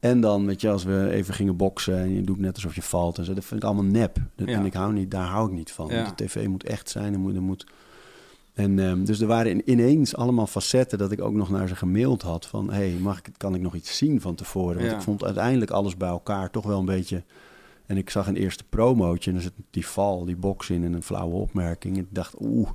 [0.00, 2.82] en dan, weet je, als we even gingen boksen en je doet net alsof je
[2.82, 4.16] valt en zo, dat vind ik allemaal nep.
[4.36, 4.54] Dat, Ja.
[4.58, 5.88] En ik hou niet, daar hou ik niet van.
[5.88, 6.04] Ja.
[6.04, 7.34] De tv moet echt zijn en moet.
[7.34, 7.66] En, moet.
[8.54, 11.76] en ehm, dus er waren in- ineens allemaal facetten dat ik ook nog naar ze
[11.76, 14.76] gemaild had van, hey, mag ik, kan ik nog iets zien van tevoren?
[14.80, 17.22] Want ik vond uiteindelijk alles bij elkaar toch wel een beetje.
[17.86, 20.92] En ik zag een eerste promootje en er zit die val, die box in en
[20.92, 21.96] een flauwe opmerking.
[21.96, 22.68] En ik dacht, oeh,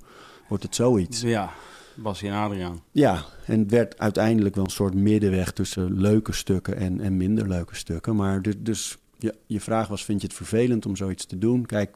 [0.50, 1.22] wordt het zoiets?
[1.22, 1.52] Ja.
[1.96, 2.84] Bassie en Adriaan.
[2.92, 7.48] Ja, en het werd uiteindelijk wel een soort middenweg tussen leuke stukken en, en minder
[7.48, 8.16] leuke stukken.
[8.16, 11.66] Maar dus, dus je, je vraag was, vind je het vervelend om zoiets te doen?
[11.66, 11.96] Kijk,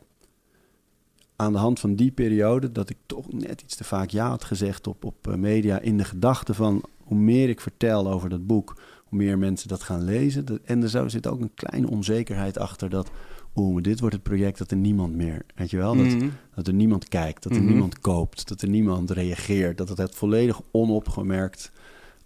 [1.35, 4.43] aan de hand van die periode, dat ik toch net iets te vaak ja had
[4.43, 5.79] gezegd op, op eh, media...
[5.79, 9.83] in de gedachte van, hoe meer ik vertel over dat boek, hoe meer mensen dat
[9.83, 10.45] gaan lezen.
[10.65, 13.11] En er zo zit ook een kleine onzekerheid achter dat...
[13.55, 15.95] Oeh, dit wordt het project dat er niemand meer, weet je wel?
[15.95, 16.29] Dat, Mhm.
[16.55, 17.67] dat er niemand kijkt, dat er Mhm.
[17.69, 21.71] niemand koopt, dat er niemand reageert, dat het, het volledig onopgemerkt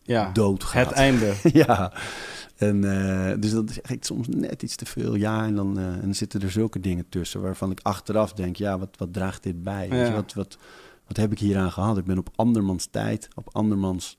[0.02, 0.32] Ja.
[0.32, 0.86] doodgaat.
[0.88, 1.34] Het einde.
[1.64, 1.94] ja,
[2.56, 5.16] en uh, dus dat is echt soms net iets te veel.
[5.16, 8.56] Ja, en dan, uh, en dan zitten er zulke dingen tussen waarvan ik achteraf denk:
[8.56, 9.88] ja, wat, wat draagt dit bij?
[9.88, 10.04] Ja.
[10.06, 10.58] Dus wat, wat,
[11.08, 11.98] wat heb ik hieraan gehad?
[11.98, 14.18] Ik ben op andermans tijd, op andermans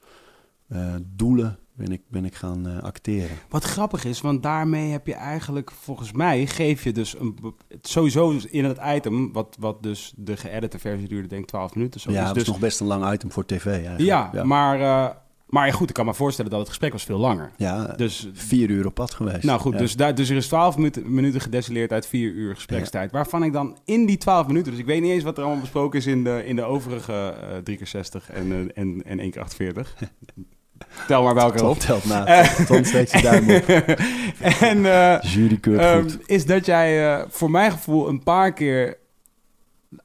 [0.72, 3.36] uh, doelen ben ik, ben ik gaan uh, acteren.
[3.48, 7.38] Wat grappig is, want daarmee heb je eigenlijk, volgens mij, geef je dus een,
[7.82, 12.00] sowieso in het item, wat, wat dus de geëdite versie duurde, denk ik 12 minuten.
[12.00, 12.10] Zo.
[12.10, 14.00] Ja, dus, dat dus, is nog best een lang item voor tv eigenlijk.
[14.00, 14.44] Ja, ja.
[14.44, 15.08] maar, uh,
[15.46, 17.50] maar goed, ik kan me voorstellen dat het gesprek was veel langer.
[17.56, 19.42] Ja, dus, vier uur op pad geweest.
[19.42, 19.78] Nou goed, ja.
[19.78, 23.10] dus, daar, dus er is 12 minuten, minuten gedestilleerd uit vier uur gesprekstijd.
[23.10, 23.16] Ja.
[23.16, 25.60] Waarvan ik dan in die 12 minuten, dus ik weet niet eens wat er allemaal
[25.60, 29.18] besproken is in de, in de overige uh, 3 keer 60 en, uh, en, en
[29.18, 29.94] 1 keer 48.
[31.06, 31.78] Tel maar welke op.
[31.78, 32.42] Telt na.
[32.66, 33.68] Ton steekt je duim op.
[34.70, 38.96] en uh, Jury um, is dat jij uh, voor mijn gevoel een paar keer...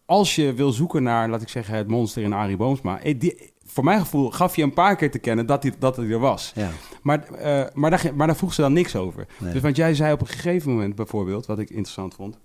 [0.05, 2.99] Als je wil zoeken naar, laat ik zeggen, het monster in Arie Boomsma...
[2.99, 5.97] eh, Die, voor mijn gevoel gaf je een paar keer te kennen dat hij dat
[5.97, 6.51] er was.
[6.55, 6.69] Ja.
[7.01, 9.27] Maar, uh, maar, daar, maar daar vroeg ze dan niks over.
[9.37, 9.53] Nee.
[9.53, 12.39] Dus want jij zei op een gegeven moment bijvoorbeeld, wat ik interessant vond...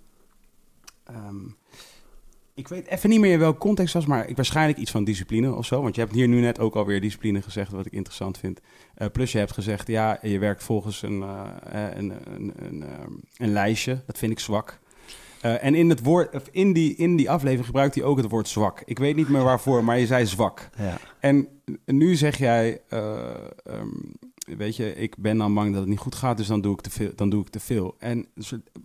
[1.11, 1.57] Um,
[2.59, 5.55] ik weet even niet meer in welke context was, maar ik waarschijnlijk iets van discipline
[5.55, 5.83] of zo.
[5.83, 8.61] Want je hebt hier nu net ook alweer discipline gezegd, wat ik interessant vind.
[8.99, 11.43] Uh, plus je hebt gezegd, ja, je werkt volgens een, uh,
[11.95, 12.85] een, een, een,
[13.37, 14.01] een, lijstje.
[14.07, 14.79] Dat vind ik zwak.
[15.45, 18.31] Uh, en in, het woord, of in, die, in die aflevering gebruikt hij ook het
[18.31, 18.83] woord zwak.
[18.85, 20.69] Ik weet niet meer waarvoor, maar je zei zwak.
[20.79, 20.99] Ja.
[21.21, 21.49] En
[21.85, 24.19] nu zeg jij, um,
[24.57, 26.81] weet je, ik ben dan bang dat het niet goed gaat, dus dan doe ik
[26.81, 27.13] te veel.
[27.15, 27.95] Dan doe ik te veel.
[27.99, 28.27] En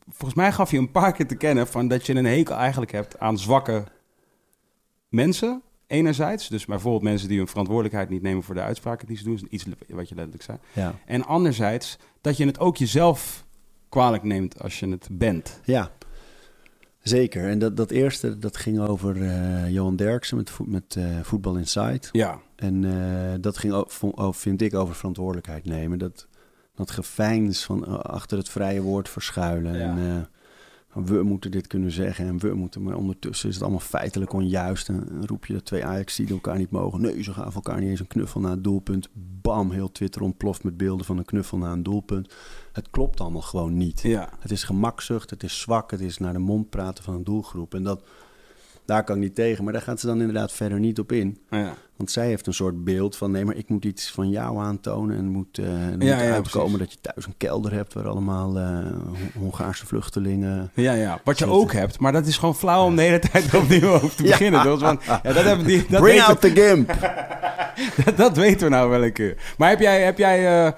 [0.09, 2.91] volgens mij gaf je een paar keer te kennen van dat je een hekel eigenlijk
[2.91, 3.84] hebt aan zwakke
[5.09, 5.61] mensen.
[5.88, 9.47] Enerzijds, dus bijvoorbeeld mensen die hun verantwoordelijkheid niet nemen voor de uitspraken die ze doen,
[9.49, 10.57] iets wat je letterlijk zei.
[10.72, 10.95] Ja.
[11.05, 13.45] En anderzijds dat je het ook jezelf
[13.89, 15.59] kwalijk neemt als je het bent.
[15.64, 15.91] Ja,
[17.01, 17.49] zeker.
[17.49, 22.01] En dat, dat eerste, dat ging over uh, Johan Derksen met, met uh, Voetbal Inside.
[22.11, 22.39] Ja.
[22.64, 25.99] En uh, dat ging, over, vind ik, over verantwoordelijkheid nemen.
[25.99, 26.28] Dat,
[26.76, 29.78] dat geveinsd van uh, achter het vrije woord verschuilen.
[29.78, 29.80] Ja.
[29.80, 32.84] En uh, we moeten dit kunnen zeggen en we moeten...
[32.84, 34.89] Maar ondertussen is het allemaal feitelijk onjuist.
[34.89, 37.01] En, en roep je dat twee ajax die elkaar niet mogen.
[37.01, 39.09] Nee, ze gaven elkaar niet eens een knuffel na het doelpunt.
[39.41, 42.34] Bam, heel Twitter ontploft met beelden van een knuffel na een doelpunt.
[42.72, 44.01] Het klopt allemaal gewoon niet.
[44.01, 44.30] Ja.
[44.39, 47.74] Het is gemakzucht, het is zwak, het is naar de mond praten van een doelgroep.
[47.74, 48.03] En dat,
[48.86, 49.63] daar kan ik niet tegen.
[49.63, 51.38] Maar daar gaat ze dan inderdaad verder niet op in.
[51.49, 51.73] Ja.
[51.95, 53.31] Want zij heeft een soort beeld van...
[53.31, 55.17] nee, maar ik moet iets van jou aantonen...
[55.17, 56.77] en moet, er moet Ja, uitkomen precies.
[56.77, 57.93] dat je thuis een kelder hebt...
[57.93, 58.65] waar allemaal eh,
[59.05, 60.71] Hon- Hongaarse vluchtelingen...
[60.73, 61.21] Ja, ja.
[61.23, 61.61] Wat je Zitten.
[61.61, 64.63] ook hebt, maar dat is gewoon flauw om de hele tijd opnieuw over te beginnen.
[64.63, 66.88] Dus, want, ja, dat, hebben die, dat, Bring out the gimp!
[68.05, 69.53] dat, dat weten we nou wel een keer.
[69.57, 70.71] Maar heb jij, heb jij eh,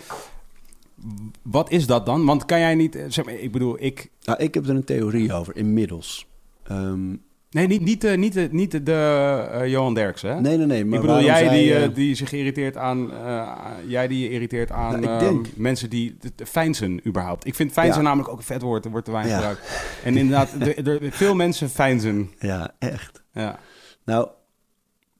[1.41, 2.25] wat is dat dan?
[2.25, 5.33] Want kan jij niet, zeg maar, ik bedoel, ik, nou, ik heb er een theorie
[5.33, 6.27] over, inmiddels.
[6.63, 7.15] Ehm,
[7.55, 10.41] nee, niet, niet, de, niet, de, niet de, de, eh, Johan Derksen, hè?
[10.41, 10.85] nee, nee, nee.
[10.85, 13.51] Maar ik bedoel, jij die, eh, eh, die zich irriteert aan, eh,
[13.87, 17.47] jij die je irriteert aan Nou, eh, denk- mensen die fijnsen überhaupt.
[17.47, 18.07] Ik vind fijnsen Ja.
[18.07, 19.37] namelijk ook een vet woord, er wordt te weinig Ja.
[19.37, 19.87] gebruikt.
[20.03, 22.31] En inderdaad, er, er- veel mensen fijnsen.
[22.39, 23.23] Ja, echt.
[23.33, 23.59] Ja.
[24.05, 24.27] Nou,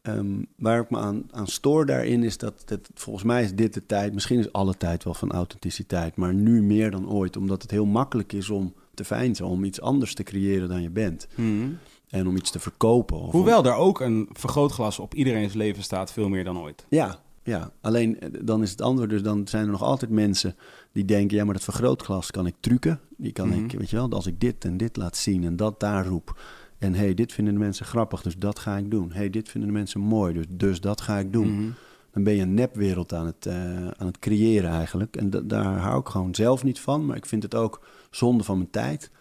[0.01, 0.25] ehm,
[0.57, 2.89] waar ik me aan, aan stoor daarin is dat, dat...
[2.93, 6.15] Volgens mij is dit de tijd, misschien is alle tijd wel van authenticiteit...
[6.15, 9.45] maar nu meer dan ooit, omdat het heel makkelijk is om te fijnsen...
[9.45, 11.27] om iets anders te creëren dan je bent.
[11.35, 11.67] Mhm.
[12.15, 13.17] En om iets te verkopen.
[13.17, 16.85] Of om- Hoewel er ook een vergrootglas op iedereen's leven staat, veel meer dan ooit.
[16.89, 20.55] Ja, ja, alleen eh, dan is het antwoord dus, dan zijn er nog altijd mensen
[20.91, 22.99] die denken, ja, maar dat vergrootglas kan ik trucken.
[23.17, 23.63] Die kan Mhm.
[23.65, 26.39] ik, weet je wel, als ik dit en dit laat zien en dat daar roep.
[26.77, 29.11] En hey, dit vinden de mensen grappig, dus dat ga ik doen.
[29.11, 31.51] hey, dit vinden de mensen mooi, dus, dus dat ga ik doen.
[31.61, 31.69] Mhm.
[32.11, 35.15] Dan ben je een nepwereld aan het, eh, aan het creëren eigenlijk.
[35.15, 38.43] En da- daar hou ik gewoon zelf niet van, maar ik vind het ook zonde
[38.43, 39.11] van mijn tijd.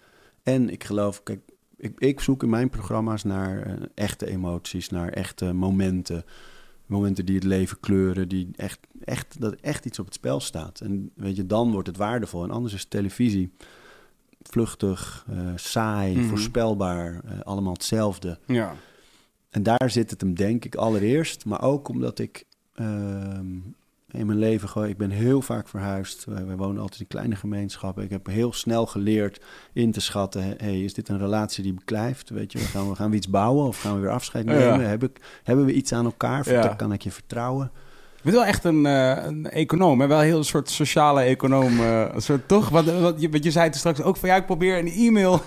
[0.42, 1.40] En ik geloof, kijk,
[1.84, 6.24] ik, ik zoek in mijn programma's naar eh, echte emoties, naar echte momenten.
[6.86, 10.80] Momenten die het leven kleuren, die echt, echt, dat echt iets op het spel staat.
[10.80, 12.42] En weet je, dan wordt het waardevol.
[12.42, 13.52] En anders is televisie
[14.42, 16.28] vluchtig, eh, saai, Mhm.
[16.28, 18.38] voorspelbaar, eh, allemaal hetzelfde.
[18.46, 18.74] Ja.
[19.50, 21.44] En daar zit het hem, denk ik, allereerst.
[21.44, 23.46] Maar ook omdat ik ehm,
[24.14, 24.88] in mijn leven gewoon...
[24.88, 26.24] Ik ben heel vaak verhuisd.
[26.24, 28.04] Wij, wonen altijd in kleine gemeenschappen.
[28.04, 29.40] Ik heb heel snel geleerd
[29.72, 30.42] in te schatten...
[30.42, 32.30] hé, hey, is dit een relatie die beklijft?
[32.30, 34.52] Weet je, gaan we, gaan we iets bouwen of gaan we weer afscheid Ja.
[34.52, 34.88] nemen?
[34.88, 36.50] Heb ik, hebben we iets aan elkaar?
[36.50, 36.68] Ja.
[36.68, 37.70] Kan ik je vertrouwen?
[38.16, 40.06] Je bent wel echt een, eh, een econoom, hè?
[40.06, 41.80] wel een heel soort sociale econoom.
[41.80, 42.68] een soort, toch?
[42.68, 45.40] Wat, wat, je, want je zei het straks ook van ja, ik probeer een e-mail.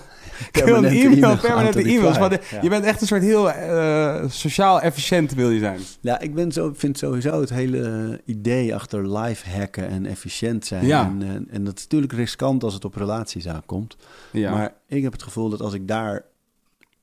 [0.51, 2.19] Permanente e-mail, permanente e-mails.
[2.19, 2.55] Maar de- reply.
[2.55, 2.61] Ja.
[2.63, 5.79] Je bent echt een soort heel eh, sociaal efficiënt wil je zijn.
[6.01, 10.85] Ja, ik ben zo, vind sowieso het hele idee achter live hacken en efficiënt zijn.
[10.85, 11.05] Ja.
[11.05, 13.95] En, eh, en dat is natuurlijk riskant als het op relaties aankomt.
[14.31, 14.51] Ja.
[14.53, 16.25] Maar ik heb het gevoel dat als ik daar...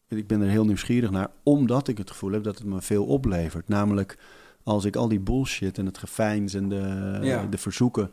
[0.08, 3.04] Ik ben er heel nieuwsgierig naar, omdat ik het gevoel heb dat het me veel
[3.04, 3.68] oplevert.
[3.68, 4.18] Namelijk
[4.62, 7.46] als ik al die bullshit en het gefijns en de, Ja.
[7.50, 8.10] de verzoeken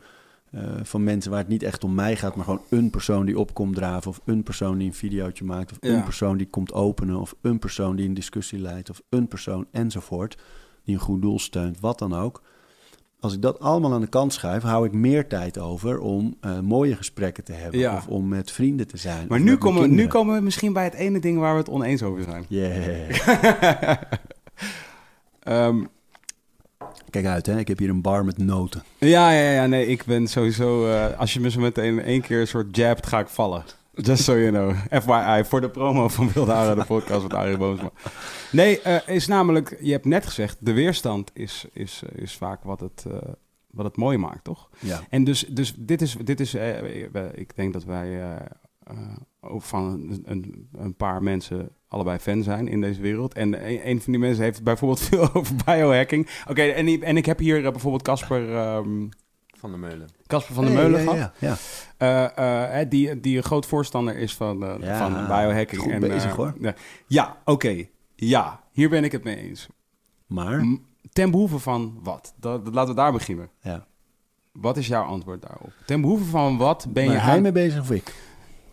[0.52, 3.38] eh, van mensen waar het niet echt om mij gaat, maar gewoon een persoon die
[3.38, 5.96] opkomt draven, of een persoon die een videootje maakt, of Ja.
[5.96, 9.66] een persoon die komt openen, of een persoon die een discussie leidt, of een persoon
[9.70, 10.38] enzovoort,
[10.84, 12.42] die een goed doel steunt, wat dan ook.
[13.20, 16.60] Als ik dat allemaal aan de kant schuif, hou ik meer tijd over om eh,
[16.60, 17.80] mooie gesprekken te hebben.
[17.80, 17.96] Ja.
[17.96, 19.26] Of om met vrienden te zijn.
[19.28, 21.68] maar nu komen, we, nu komen we misschien bij het ene ding waar we het
[21.68, 22.44] oneens over zijn.
[22.48, 23.96] Yeah.
[25.42, 25.84] Ehm,
[27.10, 27.58] Kijk uit, hè?
[27.58, 28.82] ik heb hier een bar met noten.
[28.98, 30.86] ja, ja, ja, nee, ik ben sowieso...
[30.86, 33.64] eh, als je me zo meteen één keer een soort jabt, ga ik vallen.
[33.94, 34.74] Just so you know.
[35.02, 37.90] FYI, voor de promo van Wilde Haren, de podcast met Arie Boomsma.
[38.52, 39.76] Nee, eh, is namelijk...
[39.80, 43.28] Je hebt net gezegd, de weerstand is, is, is vaak wat het, eh,
[43.70, 44.68] wat het mooi maakt, toch?
[44.78, 45.00] Ja.
[45.10, 48.34] En dus, dus dit is, dit is eh, ik denk dat wij eh,
[48.84, 48.96] eh,
[49.44, 53.34] ook van een, een, een paar mensen allebei fan zijn in deze wereld.
[53.34, 56.28] En een, een van die mensen heeft bijvoorbeeld veel over biohacking.
[56.48, 59.08] Oké, en, en ik heb hier eh, bijvoorbeeld Casper ehm,
[59.58, 60.08] Van der Meulen.
[60.26, 61.56] Casper van der Hey, Meulen ja, ja, ja.
[62.36, 65.80] Eh, eh, hè, die, die een groot voorstander is van, Ja, van biohacking.
[65.82, 66.54] goed en, bezig, eh, hoor.
[66.60, 66.74] Ja,
[67.06, 67.84] ja oké.
[68.14, 69.68] Ja, hier ben ik het mee eens.
[70.26, 70.64] Maar,
[71.12, 72.34] Ten behoeve van wat?
[72.40, 73.50] Dat, dat- laten we daar beginnen.
[73.60, 73.86] ja.
[74.52, 75.72] Wat is jouw antwoord daarop?
[75.86, 77.42] Ten behoeve van wat ben je hij aan...
[77.42, 78.14] mee bezig of ik?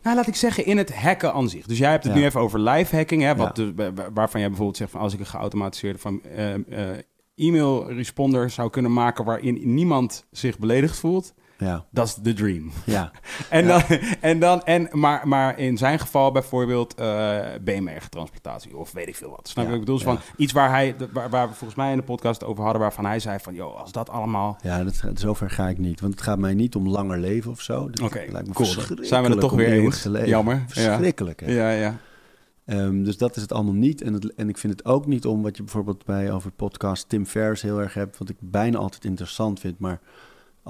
[0.04, 1.66] Nou, laat ik zeggen, in het hacken aan zich.
[1.66, 2.20] Dus jij hebt het Ja.
[2.20, 3.92] nu even over live hacking, hè, wat Ja.
[4.14, 6.98] waarvan jij bijvoorbeeld zegt van als ik een geautomatiseerde van eh, eh,
[7.36, 12.72] e-mail responder zou kunnen maken waarin niemand zich beledigd voelt, Ja, dat is de dream.
[12.86, 13.12] ja.
[13.50, 13.78] En Ja.
[13.88, 19.16] dan, en dan, en, maar, maar in zijn geval bijvoorbeeld eh BMR-transplantatie of weet ik
[19.16, 19.48] veel wat.
[19.48, 19.96] Snap je Ja, wat ik bedoel?
[19.96, 22.82] Dus van iets waar, hij, waar, waar we volgens mij in de podcast over hadden,
[22.82, 24.58] waarvan hij zei van, joh, als dat allemaal...
[24.62, 26.00] Ja, dat, zover ga ik niet.
[26.02, 27.90] Want het gaat mij niet om langer leven of zo.
[28.04, 28.54] Oké, lijkt me cool.
[28.54, 30.08] Dan verschrikkelijk zijn we het toch weer eens.
[30.26, 30.56] Jammer.
[30.56, 30.64] Ja.
[30.68, 31.52] Verschrikkelijk, hè?
[31.52, 31.98] Ja, ja.
[32.66, 34.02] Ehm, dus dat is het allemaal niet.
[34.02, 37.10] En, het, en ik vind het ook niet om wat je bijvoorbeeld bij over podcast
[37.10, 39.80] Tim Ferriss heel erg hebt, wat ik bijna altijd interessant vind.
[39.80, 40.00] Maar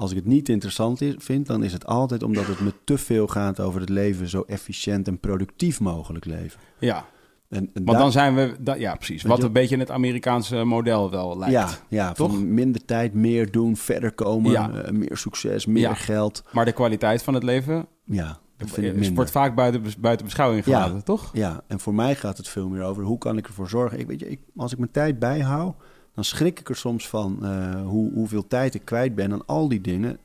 [0.00, 2.98] als ik het niet interessant is, vind, dan is het altijd omdat het me te
[2.98, 6.60] veel gaat over het leven zo efficiënt en productief mogelijk leven.
[6.78, 7.04] ja.
[7.48, 10.64] En, en Want dan zijn we, da- ja precies, wat je- een beetje het Amerikaanse
[10.64, 11.52] model wel lijkt.
[11.54, 12.30] ja, ja, Toch?
[12.30, 14.70] van minder tijd, meer doen, verder komen, Ja.
[14.72, 15.94] eh, meer succes, meer Ja.
[15.94, 16.42] geld.
[16.52, 18.26] Maar de kwaliteit van het leven, Ja,
[18.56, 19.14] Dat vind ik Het minder.
[19.14, 20.82] wordt vaak buiten, buiten beschouwing Ja.
[20.82, 21.30] gelaten, toch?
[21.32, 23.98] Ja, en voor mij gaat het veel meer over hoe kan ik ervoor zorgen.
[23.98, 25.74] Ik, weet je, ik, als ik mijn tijd bijhoud,
[26.20, 29.68] dan schrik ik er soms van eh, hoe, hoeveel tijd ik kwijt ben aan al
[29.68, 30.18] die dingen.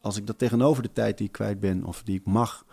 [0.00, 2.64] Als ik dat tegenover de tijd die ik kwijt ben of die ik mag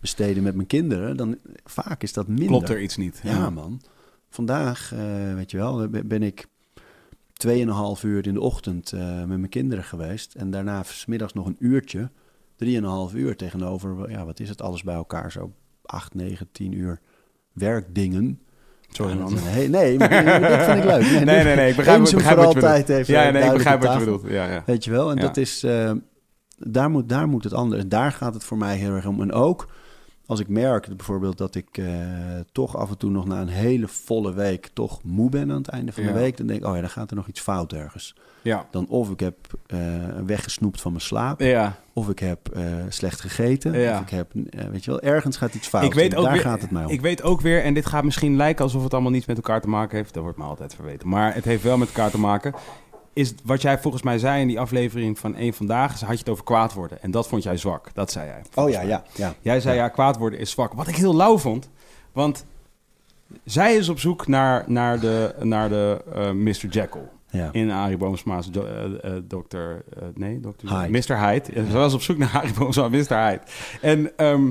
[0.00, 2.46] besteden met mijn kinderen, dan vaak is dat minder.
[2.46, 3.20] Klopt er iets niet.
[3.22, 3.80] Ja, man.
[4.28, 6.46] Vandaag, eh, weet je wel, ben ik
[7.32, 10.34] 2,5 uur in de ochtend eh, met mijn kinderen geweest.
[10.34, 12.10] En daarna 's middags nog een uurtje.
[12.56, 15.32] 3,5 uur tegenover, ja, wat is het alles bij elkaar?
[15.32, 15.52] Zo
[15.82, 17.00] 8, 9, 10 uur
[17.52, 18.40] werkdingen.
[18.92, 19.34] Sorry En man.
[19.70, 20.08] nee, maar
[20.40, 21.00] dit vind ik leuk.
[21.10, 21.70] Nee, Nee, nee, nee.
[21.70, 22.88] Ik begrijp, ik begrijp voor wat je bedoelt.
[22.88, 24.22] even Ja, nee, ik begrijp wat je bedoelt.
[24.28, 24.62] Ja, ja.
[24.66, 25.10] Weet je wel?
[25.10, 25.22] En Ja.
[25.22, 25.90] dat is, eh,
[26.58, 27.82] daar, moet, daar moet het anders.
[27.86, 29.20] Daar gaat het voor mij heel erg om.
[29.20, 29.68] En ook
[30.26, 31.86] als ik merk bijvoorbeeld dat ik eh,
[32.52, 35.68] toch af en toe nog na een hele volle week toch moe ben aan het
[35.68, 36.12] einde van Ja.
[36.12, 38.14] de week, dan denk ik, oh ja, dan gaat er nog iets fout ergens.
[38.42, 38.66] Ja.
[38.70, 39.78] Dan of ik heb eh,
[40.26, 41.76] weggesnoept van mijn slaap, ja.
[41.92, 43.94] of ik heb eh, slecht gegeten, Ja.
[43.94, 44.32] of ik heb,
[44.70, 45.84] weet je wel, ergens gaat iets fout.
[45.84, 46.90] Ik weet ook daar weer, gaat het mij om.
[46.90, 49.60] Ik weet ook weer, en dit gaat misschien lijken alsof het allemaal niets met elkaar
[49.60, 50.14] te maken heeft.
[50.14, 51.08] Dat wordt me altijd verweten.
[51.08, 52.54] Maar het heeft wel met elkaar te maken.
[53.12, 56.28] Is wat jij volgens mij zei in die aflevering van één vandaag, had je het
[56.28, 57.02] over kwaad worden.
[57.02, 57.94] En dat vond jij zwak.
[57.94, 58.42] Dat zei jij.
[58.54, 58.88] oh ja, mij.
[58.88, 59.34] ja, ja.
[59.40, 59.88] Jij zei ja.
[59.88, 60.72] kwaad worden is zwak.
[60.72, 61.70] Wat ik heel lauw vond.
[62.12, 62.44] Want
[63.44, 66.66] zij is op zoek naar, naar de, naar de eh, Mr.
[66.66, 67.08] Jekyll.
[67.30, 67.48] ja.
[67.52, 69.84] In Arie Boomsma's eh, dokter...
[70.14, 70.68] nee, dokter...
[70.68, 70.90] Hyde.
[70.90, 71.18] Mr.
[71.18, 71.66] Hyde.
[71.70, 73.16] Ze was op zoek naar Arie Boomsma, Mr.
[73.16, 73.40] Hyde.
[73.80, 74.50] En ehm,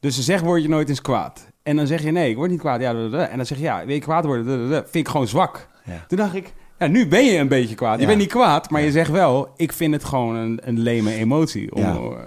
[0.00, 1.46] dus ze zegt, word je nooit eens kwaad.
[1.62, 2.80] En dan zeg je, nee, ik word niet kwaad.
[2.80, 4.70] Ja, en dan zeg je, ja, wil je kwaad worden?
[4.70, 5.68] Vind ik gewoon zwak.
[6.06, 7.94] Toen dacht ik, ja, nu ben je een beetje kwaad.
[7.94, 8.06] Je Ja.
[8.06, 8.86] bent niet kwaad, maar Ja.
[8.86, 11.74] je zegt wel, ik vind het gewoon een, een leme emotie.
[11.74, 11.94] Om, Ja.
[11.96, 12.18] eh,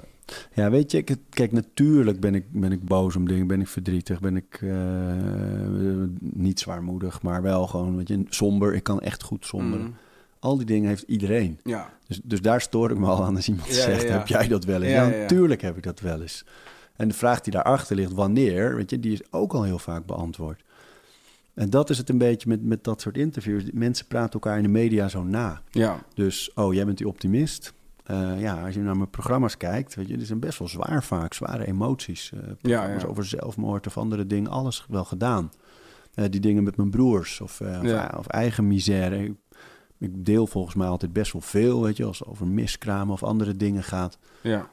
[0.54, 4.20] Ja, weet je, kijk, natuurlijk ben ik, ben ik boos om dingen, ben ik verdrietig,
[4.20, 4.72] ben ik eh,
[6.20, 8.74] niet zwaarmoedig, maar wel gewoon, weet je, somber.
[8.74, 9.86] Ik kan echt goed somberen.
[9.86, 9.94] mm,
[10.40, 11.60] Al die dingen heeft iedereen.
[11.64, 11.90] ja.
[12.08, 14.82] Dus, dus daar stoor ik me al aan als iemand zegt, heb jij dat wel
[14.82, 14.92] eens?
[14.94, 15.08] Ja.
[15.08, 16.46] natuurlijk heb ik dat wel eens.
[16.96, 20.06] En de vraag die daarachter ligt, wanneer, weet je, die is ook al heel vaak
[20.06, 20.62] beantwoord.
[21.54, 23.64] En dat is het een beetje met, met dat soort interviews.
[23.74, 25.62] Mensen praten elkaar in de media zo na.
[25.70, 26.04] Ja.
[26.14, 27.74] Dus, oh, jij bent die optimist.
[28.04, 31.04] Eh, ja, als je naar mijn programma's kijkt, weet je, die zijn best wel zwaar
[31.04, 32.32] vaak, zware emoties.
[32.34, 33.08] Eh programma's ja.
[33.08, 35.52] over zelfmoord of andere dingen, alles wel gedaan.
[36.14, 38.16] Eh, die dingen met mijn broers of, of, Ja.
[38.18, 39.24] of eigen misère.
[39.24, 39.34] Ik,
[39.98, 43.24] ik deel volgens mij altijd best wel veel, weet je, als het over miskramen of
[43.24, 44.18] andere dingen gaat.
[44.42, 44.70] Ja.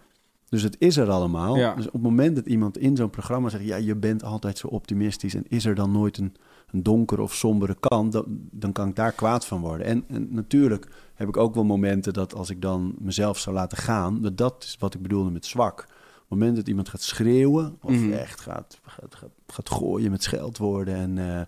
[0.49, 1.57] Dus het is er allemaal.
[1.57, 1.75] Ja.
[1.75, 4.67] Dus op het moment dat iemand in zo'n programma zegt, ja, je bent altijd zo
[4.67, 6.35] optimistisch en is er dan nooit een,
[6.71, 9.87] een donkere of sombere kant, dan, dan kan ik daar kwaad van worden.
[9.87, 13.79] En, en natuurlijk heb ik ook wel momenten dat als ik dan mezelf zou laten
[13.79, 15.81] gaan, dat, dat is wat ik bedoelde met zwak.
[15.81, 18.13] Op het moment dat iemand gaat schreeuwen of Mhm.
[18.13, 21.39] echt gaat, gaat, gaat, gaat gooien met scheldwoorden en, eh,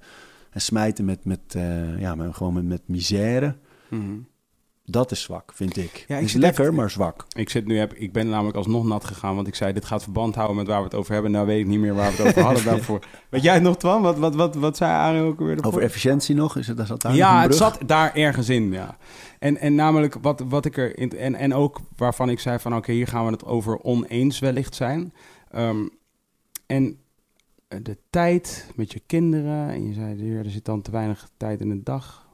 [0.51, 3.57] en smijten met, met, eh, ja, gewoon met, met misère,
[3.89, 4.19] Mhm.
[4.91, 6.05] Dat is zwak, vind ik.
[6.09, 7.27] Ja, ik is zit lekker, echt- maar zwak.
[7.33, 10.03] Ik, zit nu, heb, ik ben namelijk alsnog nat gegaan, want ik zei, dit gaat
[10.03, 11.31] verband houden met waar we het over hebben.
[11.31, 13.05] Nou weet ik niet meer waar we het over hadden daarvoor.
[13.29, 14.03] Weet jij het nog, Twan?
[14.03, 15.65] Wat, wat, wat, wat zei Arie ook weer?
[15.65, 18.97] Over efficiëntie nog, is het, daar zat daar Ja, het zat daar ergens in, ja.
[19.39, 20.99] En, en namelijk wat, wat ik er...
[20.99, 22.77] In, en, en ook waarvan ik zei van...
[22.77, 25.13] Oké, hier gaan we het over oneens wellicht zijn.
[25.51, 25.87] Ehm,
[26.67, 26.99] en
[27.69, 29.69] de tijd met je kinderen...
[29.71, 32.29] En je zei, hier, er zit dan te weinig tijd in de dag.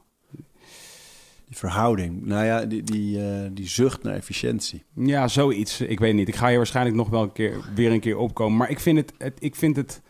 [1.47, 2.25] Die verhouding.
[2.25, 4.83] Nou ja, die, die, eh, die zucht naar efficiëntie.
[4.93, 5.81] Ja, zoiets.
[5.81, 6.27] Ik weet niet.
[6.27, 8.57] Ik ga hier waarschijnlijk nog wel een keer, weer een keer opkomen.
[8.57, 9.13] Maar ik vind het...
[9.17, 10.01] het ik vind het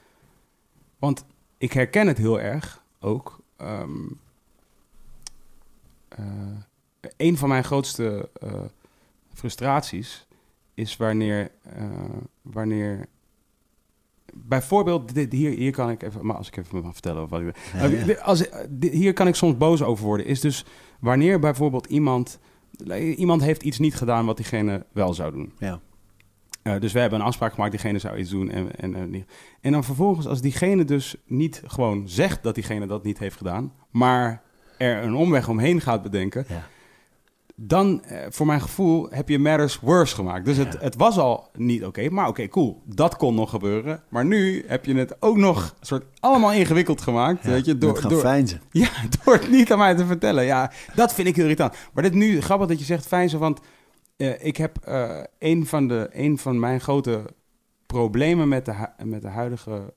[1.00, 1.26] want
[1.58, 3.40] ik herken het heel erg ook.
[3.58, 4.08] Ehm,
[6.08, 6.22] eh,
[7.18, 8.62] een van mijn grootste eh,
[9.34, 10.28] frustraties
[10.74, 11.52] is wanneer,
[12.42, 13.08] wanneer
[14.46, 17.42] bijvoorbeeld dit, hier, hier kan ik even, maar als ik even mag vertellen of wat
[17.42, 20.26] ik, Ja, Eh, als, dit- hier kan ik soms boos over worden.
[20.26, 20.66] Is dus
[21.00, 22.40] wanneer bijvoorbeeld iemand
[23.16, 25.54] iemand heeft iets niet gedaan wat diegene wel zou doen.
[25.58, 25.80] Ja.
[26.64, 28.50] Eh, dus we hebben een afspraak gemaakt, diegene zou iets doen.
[28.50, 29.26] En, en, en,
[29.62, 33.74] en dan vervolgens, als diegene dus niet gewoon zegt dat diegene dat niet heeft gedaan,
[33.92, 34.42] maar
[34.78, 36.68] er een omweg omheen gaat bedenken, Ja.
[37.60, 40.46] Dan, eh, voor mijn gevoel, heb je matters worse gemaakt.
[40.46, 42.82] Dus het, het was al niet oké, maar oké, cool.
[42.86, 44.04] Dat kon nog gebeuren.
[44.10, 47.44] Maar nu heb je het ook nog soort allemaal ingewikkeld gemaakt.
[47.44, 48.26] Ja, weet je, door, gaan door,
[48.82, 48.90] ja,
[49.24, 50.44] door het niet aan mij te vertellen.
[50.44, 51.76] Ja, dat vind ik heel irritant.
[51.94, 53.60] Maar dit nu, grappig dat je zegt fijn want
[54.18, 57.26] eh, ik heb eh, een, van de, een van mijn grote
[57.86, 59.94] problemen met de, met de huidige,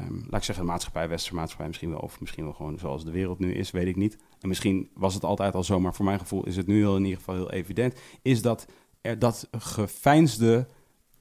[0.00, 3.10] ehm, laat ik zeggen, maatschappij, westerse maatschappij misschien wel, of misschien wel gewoon zoals de
[3.10, 4.18] wereld nu is, weet ik niet.
[4.40, 6.96] En misschien was het altijd al zo, maar voor mijn gevoel is het nu heel,
[6.96, 8.66] in ieder geval heel evident, is dat
[9.00, 10.66] er dat geveinsde,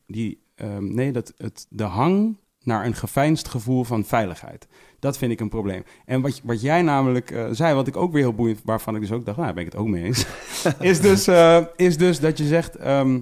[0.08, 4.68] die, ehm, nee, dat het, de hang naar een geveinsd gevoel van veiligheid.
[5.00, 5.84] Dat vind ik een probleem.
[6.06, 9.02] En wat, wat jij namelijk eh, zei, wat ik ook weer heel boeiend, waarvan ik
[9.02, 10.26] dus ook dacht, nou, daar ben ik het ook mee eens,
[10.80, 13.20] is, dus, eh, is dus dat je zegt, ehm,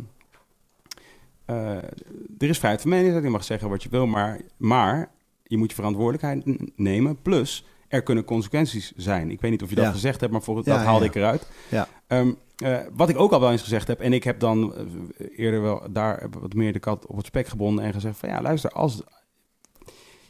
[1.46, 1.76] eh,
[2.38, 5.12] er is vrijheid van meningsuiting, je mag zeggen wat je wil, maar, maar
[5.48, 7.22] je moet je verantwoordelijkheid nemen.
[7.22, 9.32] Plus, er kunnen consequenties zijn.
[9.32, 9.92] Ik weet niet of je dat Ja.
[9.92, 11.10] gezegd hebt, maar Ja, dat haalde ja.
[11.10, 11.48] ik eruit.
[11.70, 11.88] Ja.
[12.08, 14.84] Ehm, eh, wat ik ook al wel eens gezegd heb, en ik heb dan eh,
[15.36, 18.42] eerder wel daar wat meer de kat op het spek gebonden en gezegd van ja,
[18.42, 19.02] luister, als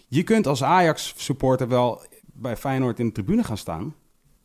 [0.08, 2.02] je kunt als Ajax-supporter wel
[2.34, 3.96] bij Feyenoord in de tribune gaan staan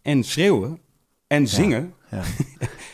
[0.03, 0.79] en schreeuwen
[1.27, 2.23] en zingen, Ja.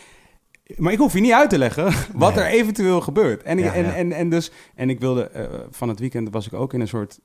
[0.77, 2.43] maar ik hoef je niet uit te leggen wat Nee.
[2.43, 3.43] er eventueel gebeurt.
[3.43, 3.93] En, ik, en.
[3.95, 6.87] En, en, dus, en ik wilde eh, van het weekend was ik ook in een
[6.87, 7.19] soort,